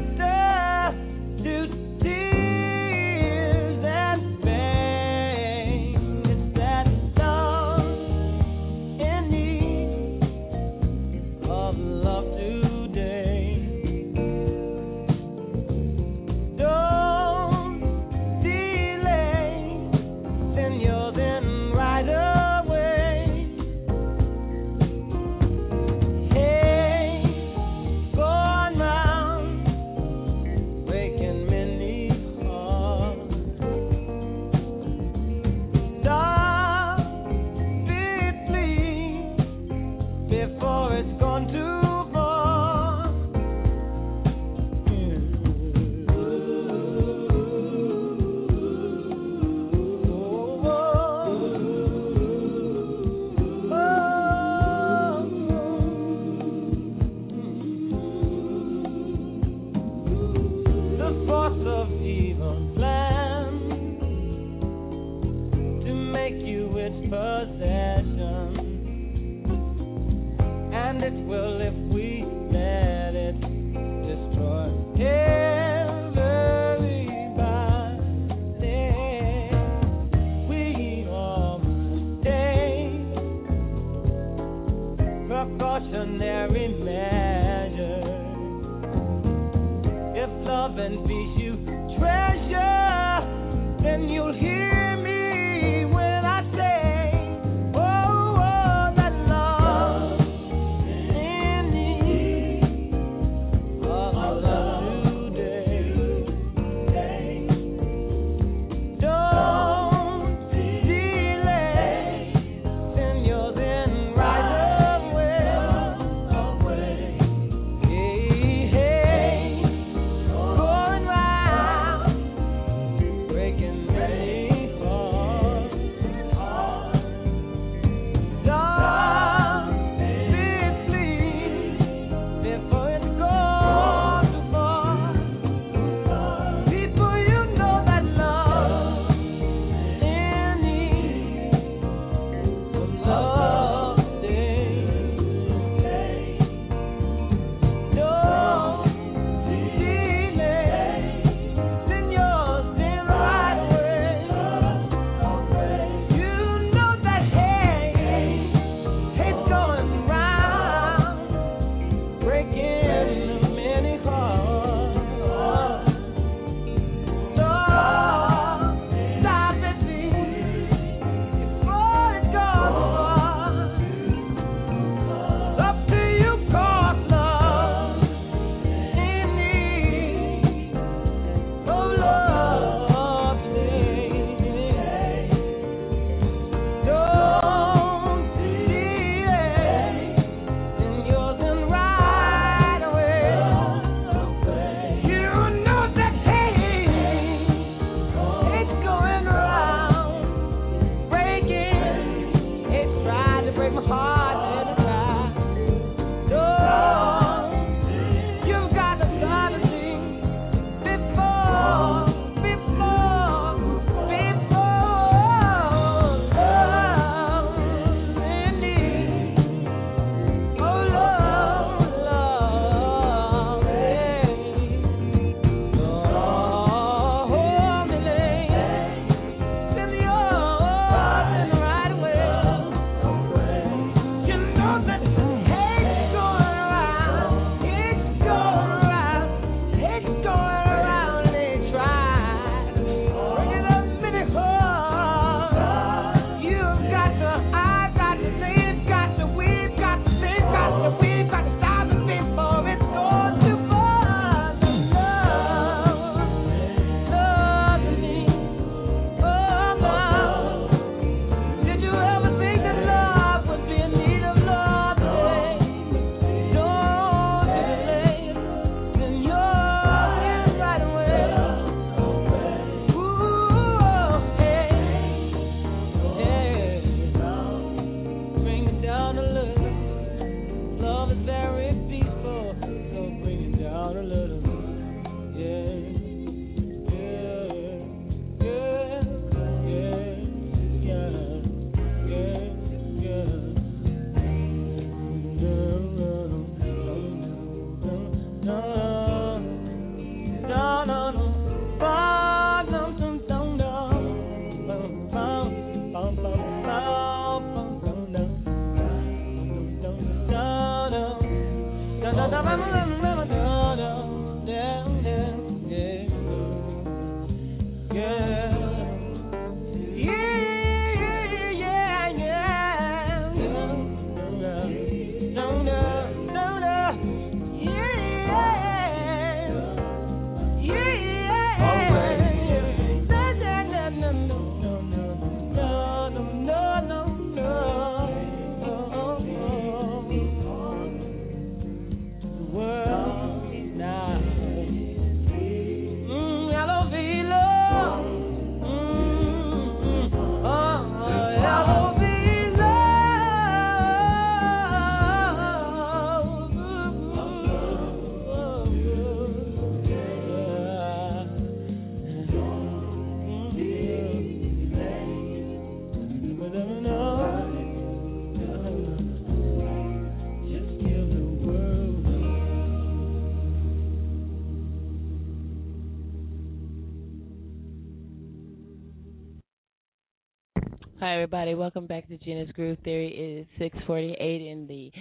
Hi, 381.05 381.13
everybody. 381.13 381.53
Welcome 381.53 381.85
back 381.85 382.07
to 382.07 382.17
Gena's 382.17 382.51
Groove 382.53 382.79
Theory. 382.83 383.09
It 383.09 383.41
is 383.41 383.47
648 383.59 384.41
in 384.41 384.65
the 384.65 384.91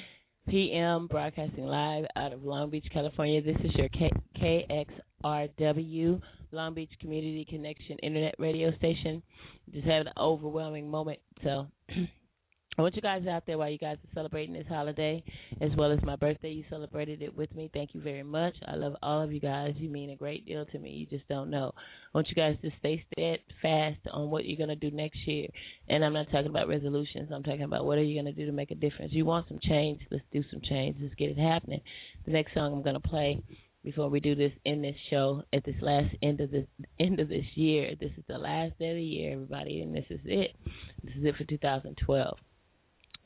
PM, 0.50 1.06
broadcasting 1.06 1.64
live 1.64 2.04
out 2.14 2.34
of 2.34 2.44
Long 2.44 2.68
Beach, 2.68 2.84
California. 2.92 3.40
This 3.40 3.56
is 3.64 3.72
your 3.74 3.88
K- 3.88 4.92
KXRW, 5.24 6.20
Long 6.52 6.74
Beach 6.74 6.90
Community 7.00 7.46
Connection 7.48 7.96
Internet 8.02 8.34
Radio 8.38 8.70
Station. 8.76 9.22
Just 9.72 9.86
having 9.86 10.08
an 10.08 10.12
overwhelming 10.20 10.90
moment, 10.90 11.20
so 11.42 11.68
I 12.76 12.82
want 12.82 12.96
you 12.96 13.02
guys 13.02 13.24
out 13.28 13.44
there 13.46 13.56
while 13.56 13.70
you 13.70 13.78
guys 13.78 13.98
are 13.98 14.14
celebrating 14.14 14.52
this 14.52 14.66
holiday, 14.68 15.22
as 15.60 15.70
well 15.76 15.92
as 15.92 16.02
my 16.02 16.16
birthday. 16.16 16.50
You 16.50 16.64
celebrated 16.68 17.22
it 17.22 17.36
with 17.36 17.54
me. 17.54 17.70
Thank 17.72 17.94
you 17.94 18.00
very 18.00 18.24
much. 18.24 18.54
I 18.66 18.74
love 18.74 18.96
all 19.00 19.22
of 19.22 19.32
you 19.32 19.38
guys. 19.38 19.74
You 19.76 19.88
mean 19.88 20.10
a 20.10 20.16
great 20.16 20.44
deal 20.44 20.66
to 20.66 20.78
me. 20.80 20.90
You 20.90 21.06
just 21.06 21.28
don't 21.28 21.50
know. 21.50 21.72
I 21.76 22.18
want 22.18 22.28
you 22.28 22.34
guys 22.34 22.56
to 22.62 22.70
stay 22.80 23.04
steadfast 23.12 24.00
on 24.12 24.28
what 24.28 24.44
you're 24.44 24.56
going 24.56 24.76
to 24.76 24.90
do 24.90 24.94
next 24.94 25.18
year. 25.24 25.46
And 25.88 26.04
I'm 26.04 26.14
not 26.14 26.26
talking 26.32 26.50
about 26.50 26.66
resolutions. 26.66 27.30
I'm 27.32 27.44
talking 27.44 27.62
about 27.62 27.84
what 27.84 27.98
are 27.98 28.02
you 28.02 28.20
going 28.20 28.34
to 28.34 28.38
do 28.40 28.46
to 28.46 28.52
make 28.52 28.72
a 28.72 28.76
difference. 28.76 29.12
You 29.12 29.24
want 29.24 29.46
some 29.46 29.60
change? 29.62 30.00
Let's 30.10 30.24
do 30.32 30.42
some 30.50 30.60
change. 30.68 30.96
Let's 31.00 31.14
get 31.14 31.30
it 31.30 31.38
happening. 31.38 31.80
The 32.26 32.32
next 32.32 32.54
song 32.54 32.72
I'm 32.72 32.82
going 32.82 33.00
to 33.00 33.08
play 33.08 33.40
before 33.84 34.08
we 34.08 34.18
do 34.18 34.34
this 34.34 34.52
in 34.64 34.82
this 34.82 34.96
show 35.10 35.42
at 35.52 35.64
this 35.64 35.76
last 35.80 36.12
end 36.22 36.40
of 36.40 36.50
this 36.50 36.66
end 36.98 37.20
of 37.20 37.28
this 37.28 37.44
year. 37.54 37.92
This 38.00 38.10
is 38.16 38.24
the 38.26 38.38
last 38.38 38.76
day 38.80 38.90
of 38.90 38.96
the 38.96 39.02
year, 39.02 39.34
everybody, 39.34 39.80
and 39.80 39.94
this 39.94 40.06
is 40.10 40.20
it. 40.24 40.56
This 41.04 41.14
is 41.14 41.24
it 41.24 41.36
for 41.36 41.44
2012. 41.44 42.36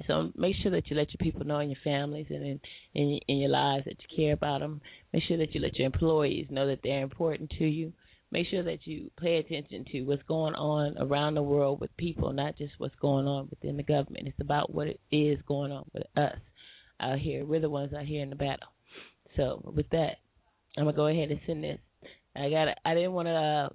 So 0.07 0.31
make 0.36 0.55
sure 0.62 0.70
that 0.70 0.89
you 0.89 0.97
let 0.97 1.09
your 1.12 1.18
people 1.20 1.44
know 1.44 1.59
in 1.59 1.70
your 1.70 1.81
families 1.83 2.27
and 2.31 2.44
in, 2.44 2.60
in 2.94 3.18
in 3.27 3.39
your 3.39 3.51
lives 3.51 3.85
that 3.86 3.97
you 3.99 4.17
care 4.17 4.33
about 4.33 4.60
them. 4.60 4.81
Make 5.12 5.25
sure 5.25 5.39
that 5.39 5.55
you 5.55 5.60
let 5.60 5.77
your 5.77 5.86
employees 5.86 6.47
know 6.51 6.67
that 6.68 6.81
they're 6.85 7.02
important 7.02 7.51
to 7.59 7.65
you. 7.65 7.93
Make 8.31 8.47
sure 8.49 8.62
that 8.62 8.86
you 8.86 9.10
pay 9.20 9.39
attention 9.39 9.86
to 9.93 10.02
what's 10.02 10.23
going 10.25 10.55
on 10.55 10.99
around 10.99 11.35
the 11.35 11.43
world 11.43 11.81
with 11.81 11.97
people, 11.97 12.33
not 12.33 12.59
just 12.59 12.75
what's 12.78 12.94
going 12.97 13.27
on 13.27 13.49
within 13.49 13.77
the 13.77 13.83
government. 13.83 14.28
It's 14.28 14.41
about 14.41 14.73
what 14.73 14.86
it 14.86 15.01
is 15.10 15.39
going 15.49 15.73
on 15.73 15.85
with 15.94 16.05
us 16.17 16.39
out 17.01 17.18
here. 17.18 17.44
We're 17.44 17.60
the 17.60 17.70
ones 17.70 17.93
out 17.94 18.05
here 18.05 18.23
in 18.23 18.31
the 18.31 18.36
battle. 18.36 18.68
So 19.36 19.73
with 19.75 19.89
that, 19.91 20.17
I'm 20.77 20.85
gonna 20.85 20.97
go 20.97 21.07
ahead 21.07 21.31
and 21.31 21.41
send 21.47 21.65
this. 21.65 21.78
I 22.36 22.51
got. 22.51 22.68
I 22.85 22.94
didn't 22.94 23.12
want 23.12 23.27
to 23.27 23.33
uh, 23.33 23.68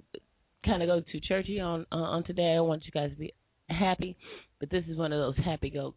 kind 0.64 0.82
of 0.82 0.88
go 0.88 1.00
too 1.00 1.20
churchy 1.20 1.60
on 1.60 1.84
uh, 1.92 1.96
on 1.96 2.24
today. 2.24 2.54
I 2.56 2.60
want 2.60 2.84
you 2.86 2.92
guys 2.92 3.10
to 3.10 3.16
be 3.16 3.34
happy, 3.68 4.16
but 4.58 4.70
this 4.70 4.84
is 4.88 4.96
one 4.96 5.12
of 5.12 5.18
those 5.18 5.44
happy 5.44 5.68
go 5.68 5.94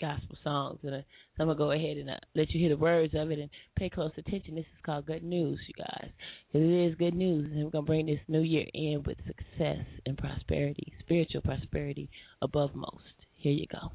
gospel 0.00 0.36
songs. 0.42 0.78
And 0.82 0.94
uh, 0.94 0.98
so 1.36 1.42
I'm 1.42 1.46
going 1.46 1.58
to 1.58 1.64
go 1.64 1.70
ahead 1.72 1.96
and 1.96 2.10
uh, 2.10 2.16
let 2.34 2.50
you 2.50 2.60
hear 2.60 2.70
the 2.70 2.76
words 2.76 3.14
of 3.16 3.30
it 3.30 3.38
and 3.38 3.50
pay 3.76 3.90
close 3.90 4.12
attention. 4.16 4.54
This 4.54 4.64
is 4.64 4.84
called 4.84 5.06
Good 5.06 5.22
News, 5.22 5.60
you 5.68 5.74
guys. 5.76 6.10
It 6.52 6.58
is 6.58 6.94
good 6.96 7.14
news. 7.14 7.50
And 7.52 7.64
we're 7.64 7.70
going 7.70 7.84
to 7.84 7.88
bring 7.88 8.06
this 8.06 8.20
new 8.28 8.42
year 8.42 8.66
in 8.74 9.02
with 9.06 9.18
success 9.26 9.84
and 10.06 10.16
prosperity, 10.18 10.92
spiritual 11.00 11.42
prosperity 11.42 12.08
above 12.42 12.74
most. 12.74 13.04
Here 13.36 13.52
you 13.52 13.66
go. 13.70 13.92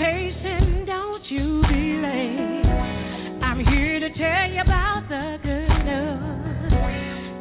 And 0.00 0.86
don't 0.86 1.24
you 1.28 1.62
be 1.62 1.98
late. 1.98 3.42
I'm 3.42 3.58
here 3.58 3.98
to 3.98 4.08
tell 4.14 4.50
you 4.50 4.60
about 4.62 5.02
the 5.08 5.38
good 5.42 5.84
news. 5.90 6.72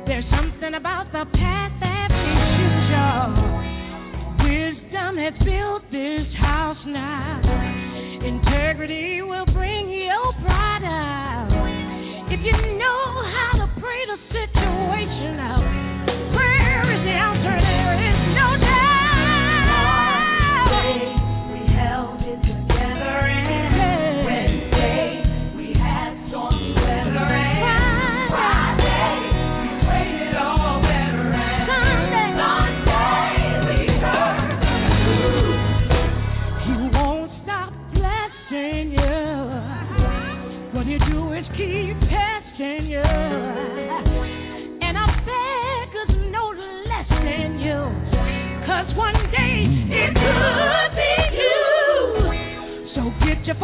There's 0.07 0.25
something 0.31 0.73
about 0.73 1.05
the 1.11 1.25
path 1.37 1.71
that 1.81 2.09
leads 2.09 2.57
you 2.57 2.69
joy. 2.89 3.37
Wisdom 4.41 5.17
has 5.21 5.37
built 5.45 5.83
this 5.91 6.25
house 6.41 6.81
now. 6.87 7.45
Integrity 8.25 9.21
will 9.21 9.45
bring 9.53 9.89
your 9.91 10.33
pride 10.41 10.81
out. 10.81 11.53
If 12.31 12.39
you 12.41 12.76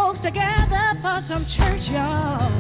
folks 0.03 0.19
together 0.19 0.99
for 0.99 1.23
some 1.31 1.47
church, 1.55 1.85
y'all. 1.95 2.51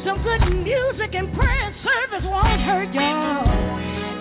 Some 0.00 0.24
good 0.24 0.64
music 0.64 1.12
and 1.12 1.28
prayer 1.36 1.68
and 1.68 1.76
service 1.84 2.24
won't 2.24 2.60
hurt 2.64 2.88
y'all. 2.96 3.44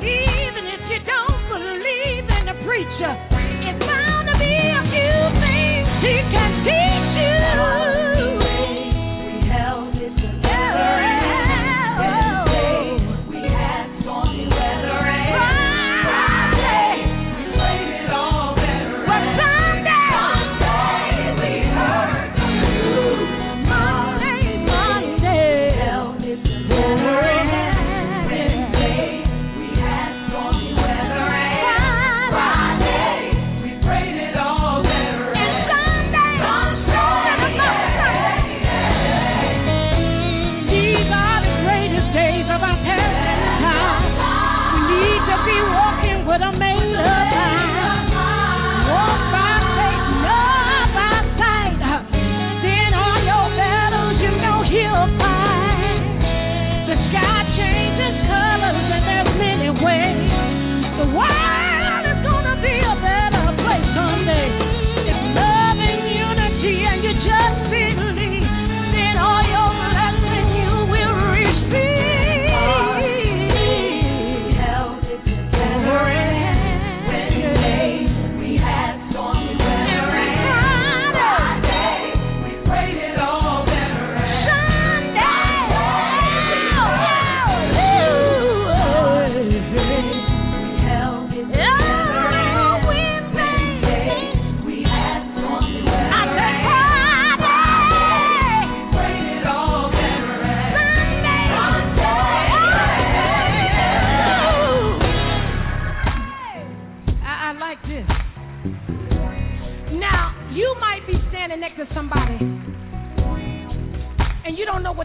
Even 0.04 0.64
if 0.68 0.82
you 0.92 1.00
don't 1.08 1.44
believe 1.48 2.28
in 2.28 2.44
the 2.52 2.58
preacher, 2.68 3.14
it's 3.64 3.80
bound 3.80 4.28
to 4.28 4.36
be 4.36 4.56
a 4.76 4.84
few 4.92 5.20
things 5.40 5.88
he 6.04 6.16
can 6.36 6.52
teach 6.68 6.89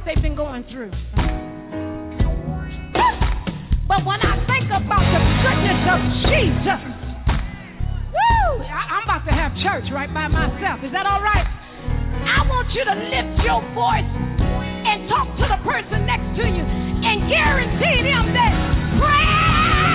they've 0.04 0.22
been 0.22 0.36
going 0.36 0.64
through. 0.70 0.92
But 3.84 4.00
when 4.04 4.20
I 4.20 4.40
think 4.48 4.68
about 4.72 5.04
the 5.04 5.20
goodness 5.44 5.82
of 5.92 6.00
Jesus, 6.28 6.82
woo, 8.12 8.64
I, 8.64 8.80
I'm 8.96 9.04
about 9.04 9.24
to 9.28 9.34
have 9.34 9.52
church 9.60 9.84
right 9.92 10.08
by 10.12 10.28
myself. 10.28 10.80
Is 10.84 10.92
that 10.92 11.04
all 11.04 11.20
right? 11.20 11.44
I 11.44 12.48
want 12.48 12.68
you 12.72 12.84
to 12.84 12.96
lift 12.96 13.44
your 13.44 13.60
voice 13.76 14.08
and 14.08 15.08
talk 15.08 15.28
to 15.36 15.46
the 15.52 15.60
person 15.68 16.08
next 16.08 16.32
to 16.36 16.44
you 16.48 16.64
and 16.64 17.28
guarantee 17.28 17.98
them 18.08 18.32
that 18.32 18.52
praise 19.00 19.93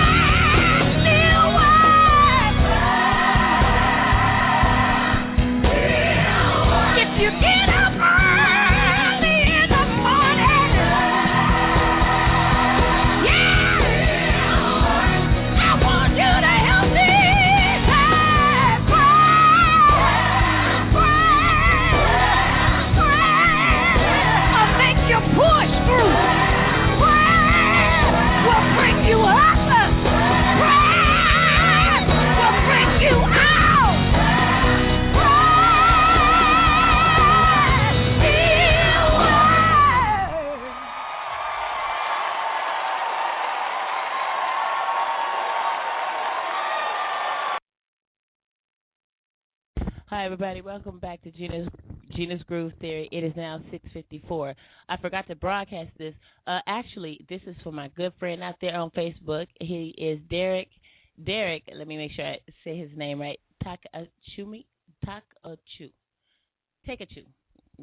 everybody. 50.32 50.60
Welcome 50.60 51.00
back 51.00 51.20
to 51.22 51.32
Gena's 51.32 51.66
Gena's 52.14 52.40
Groove 52.44 52.70
Theory. 52.80 53.08
It 53.10 53.24
is 53.24 53.32
now 53.34 53.60
6:54. 53.72 54.54
I 54.88 54.96
forgot 54.98 55.26
to 55.26 55.34
broadcast 55.34 55.90
this. 55.98 56.14
Uh, 56.46 56.60
actually, 56.68 57.26
this 57.28 57.40
is 57.48 57.56
for 57.64 57.72
my 57.72 57.88
good 57.96 58.12
friend 58.20 58.40
out 58.40 58.54
there 58.60 58.76
on 58.76 58.92
Facebook. 58.92 59.48
He 59.58 59.92
is 59.98 60.20
Derek. 60.30 60.68
Derek. 61.26 61.64
Let 61.74 61.88
me 61.88 61.96
make 61.96 62.12
sure 62.12 62.24
I 62.24 62.38
say 62.62 62.78
his 62.78 62.90
name 62.96 63.20
right. 63.20 63.40
Takachumi. 63.64 64.66
Takachu. 65.04 65.90
Takachu. 66.88 67.24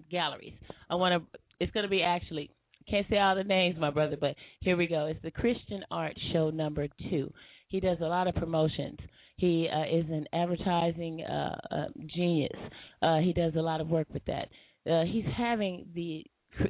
Galleries. 0.09 0.53
I 0.89 0.95
want 0.95 1.21
to. 1.21 1.39
It's 1.59 1.73
going 1.73 1.83
to 1.83 1.89
be 1.89 2.01
actually. 2.01 2.49
Can't 2.89 3.05
say 3.09 3.17
all 3.17 3.35
the 3.35 3.43
names, 3.43 3.75
my 3.77 3.91
brother, 3.91 4.15
but 4.17 4.35
here 4.61 4.77
we 4.77 4.87
go. 4.87 5.07
It's 5.07 5.21
the 5.21 5.31
Christian 5.31 5.83
Art 5.91 6.17
Show 6.31 6.49
number 6.49 6.87
two. 7.09 7.29
He 7.67 7.81
does 7.81 7.97
a 7.99 8.05
lot 8.05 8.29
of 8.29 8.35
promotions. 8.35 8.99
He 9.37 9.69
uh, 9.71 9.95
is 9.95 10.05
an 10.09 10.25
advertising 10.33 11.21
uh, 11.21 11.57
uh, 11.71 11.85
genius. 12.15 12.57
Uh, 13.01 13.17
he 13.17 13.33
does 13.33 13.53
a 13.55 13.61
lot 13.61 13.81
of 13.81 13.87
work 13.87 14.07
with 14.11 14.25
that. 14.25 14.49
Uh, 14.89 15.03
he's 15.05 15.25
having 15.37 15.87
the 15.93 16.25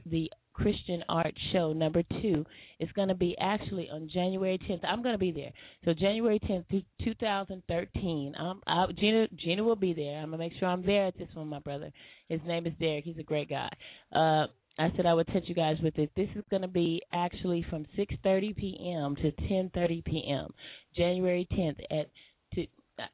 the 0.06 0.30
Christian 0.58 1.04
Art 1.08 1.34
Show 1.54 1.72
number 1.72 2.04
two. 2.22 2.44
It's 2.80 2.92
going 2.94 3.08
to 3.10 3.16
be 3.16 3.36
actually 3.40 3.90
on 3.92 4.10
January 4.12 4.60
10th. 4.70 4.84
I'm 4.84 5.04
going 5.04 5.14
to 5.14 5.20
be 5.20 5.32
there. 5.32 5.52
So 5.86 5.94
January 5.94 6.40
10th, 6.40 6.84
2013. 7.04 8.34
Um, 8.38 8.62
I, 8.66 8.86
Gena 9.00 9.28
Gena 9.38 9.64
will 9.64 9.76
be 9.76 9.94
there. 9.94 10.18
I'm 10.18 10.32
gonna 10.32 10.40
make 10.40 10.54
sure 10.60 10.68
I'm 10.68 10.86
there 10.86 11.06
at 11.06 11.18
this 11.18 11.30
one, 11.36 11.48
my 11.48 11.60
brother. 11.60 11.92
His 12.28 12.42
name 12.46 12.66
is 12.66 12.74
Derek. 12.80 13.06
He's 13.06 13.20
a 13.20 13.24
great 13.24 13.50
guy. 13.50 13.70
Uh, 14.12 14.48
I 14.80 14.92
said 14.96 15.06
I 15.06 15.14
would 15.14 15.28
touch 15.28 15.44
you 15.46 15.56
guys 15.56 15.78
with 15.82 15.98
it. 15.98 16.12
This 16.16 16.30
is 16.36 16.44
going 16.50 16.62
to 16.62 16.68
be 16.68 17.02
actually 17.14 17.66
from 17.70 17.86
6:30 17.98 18.56
p.m. 18.56 19.16
to 19.16 19.32
10:30 19.44 20.06
p.m. 20.06 20.54
January 20.96 21.48
10th 21.52 21.80
at 21.92 22.08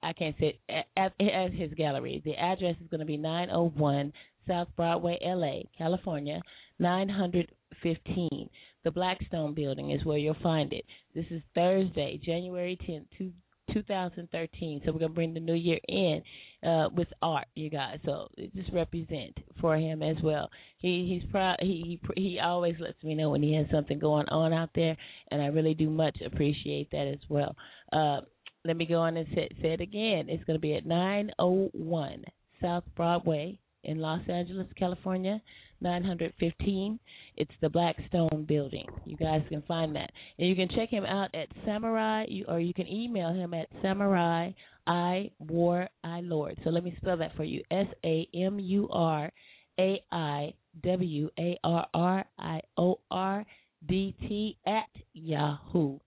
I 0.01 0.13
can't 0.13 0.35
say 0.39 0.59
at, 0.69 1.13
at 1.19 1.51
his 1.51 1.73
gallery. 1.73 2.21
The 2.25 2.35
address 2.35 2.75
is 2.81 2.87
going 2.89 2.99
to 2.99 3.05
be 3.05 3.17
901 3.17 4.13
South 4.47 4.67
Broadway, 4.75 5.17
LA, 5.21 5.61
California 5.77 6.41
915. 6.79 8.49
The 8.83 8.91
Blackstone 8.91 9.53
Building 9.53 9.91
is 9.91 10.03
where 10.03 10.17
you'll 10.17 10.35
find 10.43 10.73
it. 10.73 10.85
This 11.15 11.25
is 11.29 11.41
Thursday, 11.55 12.19
January 12.23 12.77
10th, 12.87 13.31
2013. 13.71 14.81
So 14.85 14.91
we're 14.91 14.99
gonna 14.99 15.13
bring 15.13 15.33
the 15.33 15.39
new 15.39 15.53
year 15.53 15.79
in 15.87 16.21
uh, 16.67 16.89
with 16.93 17.07
art, 17.21 17.47
you 17.55 17.69
guys. 17.69 17.99
So 18.05 18.27
just 18.55 18.71
represent 18.73 19.37
for 19.61 19.77
him 19.77 20.03
as 20.03 20.17
well. 20.21 20.49
He 20.77 21.07
he's 21.19 21.29
proud. 21.31 21.57
He 21.61 21.99
he 22.15 22.39
always 22.43 22.75
lets 22.79 23.01
me 23.03 23.15
know 23.15 23.29
when 23.29 23.41
he 23.41 23.55
has 23.55 23.67
something 23.71 23.99
going 23.99 24.27
on 24.29 24.53
out 24.53 24.69
there, 24.75 24.97
and 25.31 25.41
I 25.41 25.47
really 25.47 25.73
do 25.73 25.89
much 25.89 26.17
appreciate 26.25 26.91
that 26.91 27.07
as 27.07 27.19
well. 27.29 27.55
Uh, 27.91 28.21
let 28.65 28.77
me 28.77 28.85
go 28.85 28.95
on 28.95 29.17
and 29.17 29.27
say, 29.33 29.49
say 29.61 29.73
it 29.73 29.81
again. 29.81 30.27
It's 30.29 30.43
going 30.45 30.57
to 30.57 30.61
be 30.61 30.75
at 30.75 30.85
901 30.85 32.23
South 32.61 32.83
Broadway 32.95 33.59
in 33.83 33.99
Los 33.99 34.21
Angeles, 34.29 34.67
California, 34.77 35.41
915. 35.81 36.99
It's 37.35 37.51
the 37.61 37.69
Blackstone 37.69 38.45
Building. 38.47 38.87
You 39.05 39.17
guys 39.17 39.41
can 39.49 39.63
find 39.67 39.95
that, 39.95 40.11
and 40.37 40.47
you 40.47 40.55
can 40.55 40.69
check 40.75 40.89
him 40.89 41.03
out 41.05 41.29
at 41.35 41.47
Samurai, 41.65 42.25
or 42.47 42.59
you 42.59 42.73
can 42.73 42.87
email 42.87 43.33
him 43.33 43.53
at 43.53 43.67
Samurai 43.81 44.51
I 44.87 45.31
War 45.39 45.89
I 46.03 46.21
Lord. 46.21 46.57
So 46.63 46.69
let 46.69 46.83
me 46.83 46.95
spell 47.01 47.17
that 47.17 47.35
for 47.35 47.43
you: 47.43 47.61
S 47.71 47.87
A 48.05 48.27
M 48.33 48.59
U 48.59 48.87
R 48.91 49.31
A 49.79 50.01
I 50.11 50.53
W 50.83 51.29
A 51.37 51.57
R 51.63 51.87
R 51.93 52.25
I 52.39 52.61
O 52.77 52.99
R 53.11 53.45
D 53.87 54.15
T 54.21 54.57
at 54.65 54.89
yahoo 55.13 55.99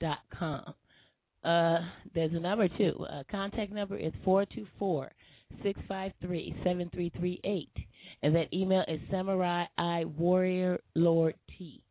dot 0.00 0.18
com. 0.36 0.74
Uh, 1.44 1.78
there's 2.14 2.32
a 2.32 2.40
number 2.40 2.68
too. 2.68 2.94
Uh, 3.10 3.22
contact 3.30 3.72
number 3.72 3.96
is 3.96 4.12
four 4.24 4.44
two 4.46 4.66
four 4.78 5.10
six 5.62 5.78
five 5.88 6.12
three 6.20 6.54
seven 6.64 6.90
three 6.92 7.10
three 7.18 7.40
eight, 7.44 7.72
and 8.22 8.34
that 8.34 8.52
email 8.52 8.84
is 8.88 9.00
samurai 9.10 9.64
i 9.78 10.04
warrior 10.04 10.78
lord 10.94 11.34
t 11.56 11.82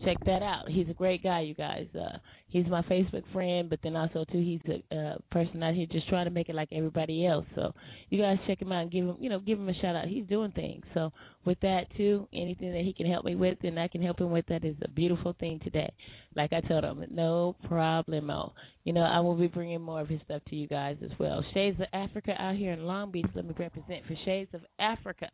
Check 0.05 0.17
that 0.25 0.43
out. 0.43 0.69
He's 0.69 0.87
a 0.89 0.93
great 0.93 1.23
guy, 1.23 1.41
you 1.41 1.55
guys. 1.55 1.87
Uh, 1.95 2.19
he's 2.49 2.67
my 2.67 2.83
Facebook 2.83 3.23
friend, 3.33 3.67
but 3.67 3.79
then 3.81 3.95
also 3.95 4.25
too, 4.31 4.39
he's 4.39 4.61
a 4.69 4.95
uh, 4.95 5.15
person 5.31 5.63
out 5.63 5.73
here 5.73 5.87
just 5.91 6.07
trying 6.07 6.25
to 6.25 6.31
make 6.31 6.49
it 6.49 6.55
like 6.55 6.69
everybody 6.71 7.25
else. 7.25 7.45
So 7.55 7.73
you 8.09 8.21
guys 8.21 8.37
check 8.45 8.61
him 8.61 8.71
out 8.71 8.83
and 8.83 8.91
give 8.91 9.05
him, 9.05 9.17
you 9.19 9.29
know, 9.29 9.39
give 9.39 9.57
him 9.57 9.67
a 9.69 9.73
shout 9.73 9.95
out. 9.95 10.07
He's 10.07 10.27
doing 10.27 10.51
things. 10.51 10.85
So 10.93 11.11
with 11.45 11.59
that 11.61 11.85
too, 11.97 12.27
anything 12.31 12.73
that 12.73 12.83
he 12.83 12.93
can 12.93 13.11
help 13.11 13.25
me 13.25 13.33
with 13.33 13.57
and 13.63 13.79
I 13.79 13.87
can 13.87 14.03
help 14.03 14.21
him 14.21 14.29
with, 14.29 14.45
that 14.49 14.63
is 14.63 14.75
a 14.83 14.87
beautiful 14.87 15.35
thing 15.39 15.59
today. 15.63 15.91
Like 16.35 16.53
I 16.53 16.61
told 16.61 16.83
him, 16.83 17.03
no 17.09 17.55
problemo. 17.67 18.51
You 18.83 18.93
know, 18.93 19.01
I 19.01 19.19
will 19.21 19.35
be 19.35 19.47
bringing 19.47 19.81
more 19.81 20.01
of 20.01 20.09
his 20.09 20.21
stuff 20.25 20.43
to 20.49 20.55
you 20.55 20.67
guys 20.67 20.97
as 21.03 21.11
well. 21.19 21.43
Shades 21.55 21.79
of 21.79 21.87
Africa 21.91 22.35
out 22.37 22.55
here 22.55 22.73
in 22.73 22.85
Long 22.85 23.09
Beach. 23.09 23.25
Let 23.33 23.45
me 23.45 23.55
represent 23.57 24.05
for 24.05 24.15
Shades 24.25 24.51
of 24.53 24.61
Africa 24.79 25.27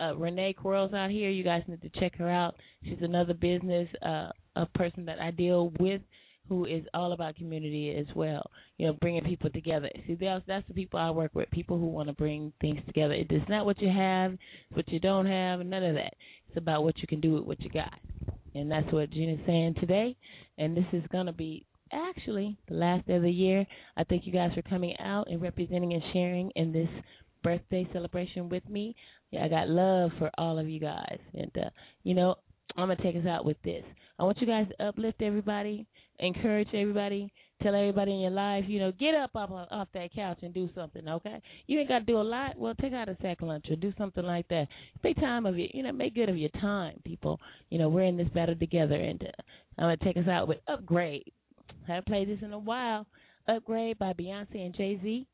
uh, 0.00 0.14
Renee 0.16 0.54
Quarles 0.54 0.94
out 0.94 1.10
here. 1.10 1.30
You 1.30 1.44
guys 1.44 1.62
need 1.66 1.82
to 1.82 2.00
check 2.00 2.16
her 2.16 2.30
out. 2.30 2.56
She's 2.84 2.98
another 3.00 3.34
business 3.34 3.88
uh, 4.04 4.30
a 4.56 4.66
person 4.74 5.04
that 5.06 5.20
I 5.20 5.30
deal 5.30 5.72
with 5.78 6.00
who 6.48 6.64
is 6.64 6.84
all 6.94 7.12
about 7.12 7.36
community 7.36 7.94
as 7.96 8.06
well. 8.14 8.50
You 8.78 8.86
know, 8.86 8.92
bringing 9.00 9.24
people 9.24 9.50
together. 9.50 9.90
See, 10.06 10.14
that's 10.14 10.44
that's 10.46 10.66
the 10.68 10.74
people 10.74 10.98
I 10.98 11.10
work 11.10 11.32
with. 11.34 11.50
People 11.50 11.78
who 11.78 11.86
want 11.86 12.08
to 12.08 12.14
bring 12.14 12.52
things 12.60 12.80
together. 12.86 13.14
It 13.14 13.30
is 13.30 13.42
not 13.48 13.66
what 13.66 13.80
you 13.80 13.88
have, 13.88 14.32
it's 14.32 14.76
what 14.76 14.88
you 14.88 15.00
don't 15.00 15.26
have, 15.26 15.60
none 15.60 15.82
of 15.82 15.94
that. 15.94 16.14
It's 16.48 16.56
about 16.56 16.84
what 16.84 16.98
you 16.98 17.08
can 17.08 17.20
do 17.20 17.34
with 17.34 17.44
what 17.44 17.60
you 17.60 17.70
got, 17.70 17.98
and 18.54 18.70
that's 18.70 18.90
what 18.92 19.10
Gena's 19.10 19.40
saying 19.46 19.74
today. 19.80 20.16
And 20.58 20.76
this 20.76 20.86
is 20.92 21.02
gonna 21.10 21.32
be 21.32 21.64
actually 21.92 22.56
the 22.68 22.74
last 22.74 23.06
day 23.06 23.14
of 23.14 23.22
the 23.22 23.30
year. 23.30 23.66
I 23.96 24.04
thank 24.04 24.26
you 24.26 24.32
guys 24.32 24.52
for 24.54 24.62
coming 24.62 24.94
out 24.98 25.28
and 25.30 25.42
representing 25.42 25.92
and 25.92 26.02
sharing 26.12 26.50
in 26.54 26.72
this 26.72 26.88
birthday 27.46 27.88
celebration 27.92 28.48
with 28.48 28.68
me. 28.68 28.94
Yeah, 29.30 29.44
I 29.44 29.48
got 29.48 29.68
love 29.68 30.10
for 30.18 30.30
all 30.36 30.58
of 30.58 30.68
you 30.68 30.80
guys, 30.80 31.18
and 31.32 31.50
uh, 31.56 31.70
you 32.02 32.14
know 32.14 32.34
I'm 32.76 32.88
gonna 32.88 32.96
take 32.96 33.14
us 33.14 33.26
out 33.26 33.44
with 33.44 33.56
this. 33.62 33.84
I 34.18 34.24
want 34.24 34.40
you 34.40 34.48
guys 34.48 34.66
to 34.68 34.88
uplift 34.88 35.22
everybody, 35.22 35.86
encourage 36.18 36.68
everybody, 36.74 37.32
tell 37.62 37.74
everybody 37.74 38.12
in 38.12 38.20
your 38.20 38.32
life, 38.32 38.64
you 38.66 38.80
know, 38.80 38.90
get 38.98 39.14
up 39.14 39.30
off 39.36 39.50
off 39.70 39.88
that 39.94 40.12
couch 40.12 40.38
and 40.42 40.52
do 40.52 40.68
something. 40.74 41.08
Okay, 41.08 41.40
you 41.68 41.78
ain't 41.78 41.88
got 41.88 42.00
to 42.00 42.04
do 42.04 42.20
a 42.20 42.22
lot. 42.22 42.58
Well, 42.58 42.74
take 42.80 42.92
out 42.92 43.08
a 43.08 43.16
sack 43.22 43.42
lunch 43.42 43.66
or 43.70 43.76
do 43.76 43.92
something 43.96 44.24
like 44.24 44.48
that. 44.48 44.66
Make 45.04 45.16
time 45.16 45.46
of 45.46 45.56
it. 45.56 45.70
You 45.72 45.84
know, 45.84 45.92
make 45.92 46.16
good 46.16 46.28
of 46.28 46.36
your 46.36 46.50
time, 46.60 47.00
people. 47.04 47.38
You 47.70 47.78
know, 47.78 47.88
we're 47.88 48.04
in 48.04 48.16
this 48.16 48.28
battle 48.34 48.56
together, 48.56 48.96
and 48.96 49.22
uh, 49.22 49.42
I'm 49.78 49.84
gonna 49.84 49.96
take 49.98 50.16
us 50.16 50.28
out 50.28 50.48
with 50.48 50.58
"Upgrade." 50.66 51.32
I 51.88 51.94
haven't 51.94 52.06
played 52.06 52.28
this 52.28 52.42
in 52.42 52.52
a 52.52 52.58
while. 52.58 53.06
"Upgrade" 53.46 54.00
by 54.00 54.12
Beyonce 54.14 54.66
and 54.66 54.74
Jay 54.74 54.98
Z. 55.00 55.28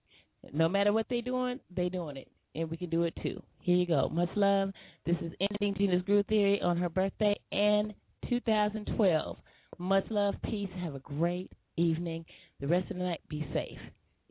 No 0.53 0.69
matter 0.69 0.93
what 0.93 1.07
they 1.09 1.21
doing, 1.21 1.61
they 1.75 1.89
doing 1.89 2.17
it 2.17 2.29
and 2.55 2.71
we 2.71 2.77
can 2.77 2.91
do 2.91 3.05
it 3.05 3.15
too. 3.23 3.43
Here 3.61 3.77
you 3.77 3.87
go. 3.87 4.09
Much 4.09 4.29
love. 4.37 4.71
This 5.07 5.17
is 5.23 5.33
Ending 5.41 5.75
Gena's 5.77 6.03
Groove 6.03 6.27
Theory 6.27 6.61
on 6.61 6.77
her 6.77 6.89
birthday 6.89 7.35
and 7.51 7.95
2012. 8.29 9.37
Much 9.79 10.05
love, 10.11 10.35
peace. 10.45 10.69
Have 10.83 10.95
a 10.95 11.01
great 11.01 11.51
evening. 11.77 12.25
The 12.61 12.69
rest 12.69 12.91
of 12.91 12.99
the 12.99 13.05
night, 13.05 13.21
be 13.29 13.47
safe. 13.53 13.79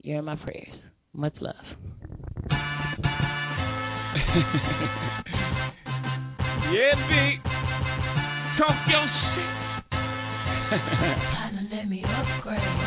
You're 0.01 0.19
in 0.19 0.25
my 0.25 0.35
prayers. 0.35 0.73
Much 1.13 1.33
love. 1.41 1.55
yeah, 6.71 6.95
big. 7.09 7.43
Talk 8.57 8.77
your 8.87 9.07
shit. 9.35 9.51
Partner, 10.69 11.67
let 11.71 11.89
me 11.89 12.03
upgrade 12.03 12.61
you. 12.61 12.80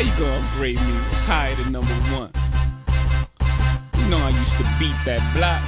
How 0.00 0.06
you 0.08 0.16
gonna 0.16 0.48
upgrade 0.48 0.80
me? 0.80 0.96
Higher 1.28 1.60
than 1.60 1.76
number 1.76 1.92
one. 1.92 2.32
You 4.00 4.08
know 4.08 4.16
I 4.16 4.32
used 4.32 4.56
to 4.56 4.64
beat 4.80 4.96
that 5.04 5.20
block. 5.36 5.60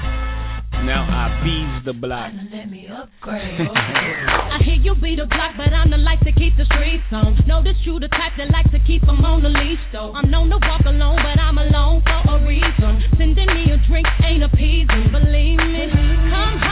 Now 0.89 1.05
I 1.05 1.45
bees 1.45 1.85
the 1.85 1.93
block. 1.93 2.33
Let 2.49 2.73
me 2.73 2.89
upgrade. 2.89 3.61
I 4.57 4.57
hear 4.65 4.81
you 4.81 4.97
be 4.97 5.21
the 5.21 5.29
block, 5.29 5.53
but 5.61 5.77
I'm 5.77 5.93
the 5.93 6.01
light 6.01 6.25
to 6.25 6.33
keep 6.33 6.57
the 6.57 6.65
streets 6.65 7.05
on. 7.13 7.45
Know 7.45 7.61
that 7.61 7.77
you 7.85 8.01
the 8.01 8.09
type 8.09 8.33
that 8.41 8.49
like 8.49 8.73
to 8.73 8.81
keep 8.89 9.05
'em 9.05 9.21
on 9.21 9.43
the 9.45 9.53
leash, 9.53 9.85
though. 9.93 10.17
I'm 10.17 10.31
known 10.31 10.49
to 10.49 10.57
walk 10.65 10.81
alone, 10.89 11.21
but 11.21 11.37
I'm 11.37 11.59
alone 11.59 12.01
for 12.01 12.33
a 12.33 12.47
reason. 12.49 13.05
Sending 13.21 13.53
me 13.53 13.69
a 13.69 13.77
drink 13.85 14.09
ain't 14.25 14.45
appeasing, 14.49 15.13
believe 15.13 15.61
me. 15.61 15.93
Come 16.33 16.63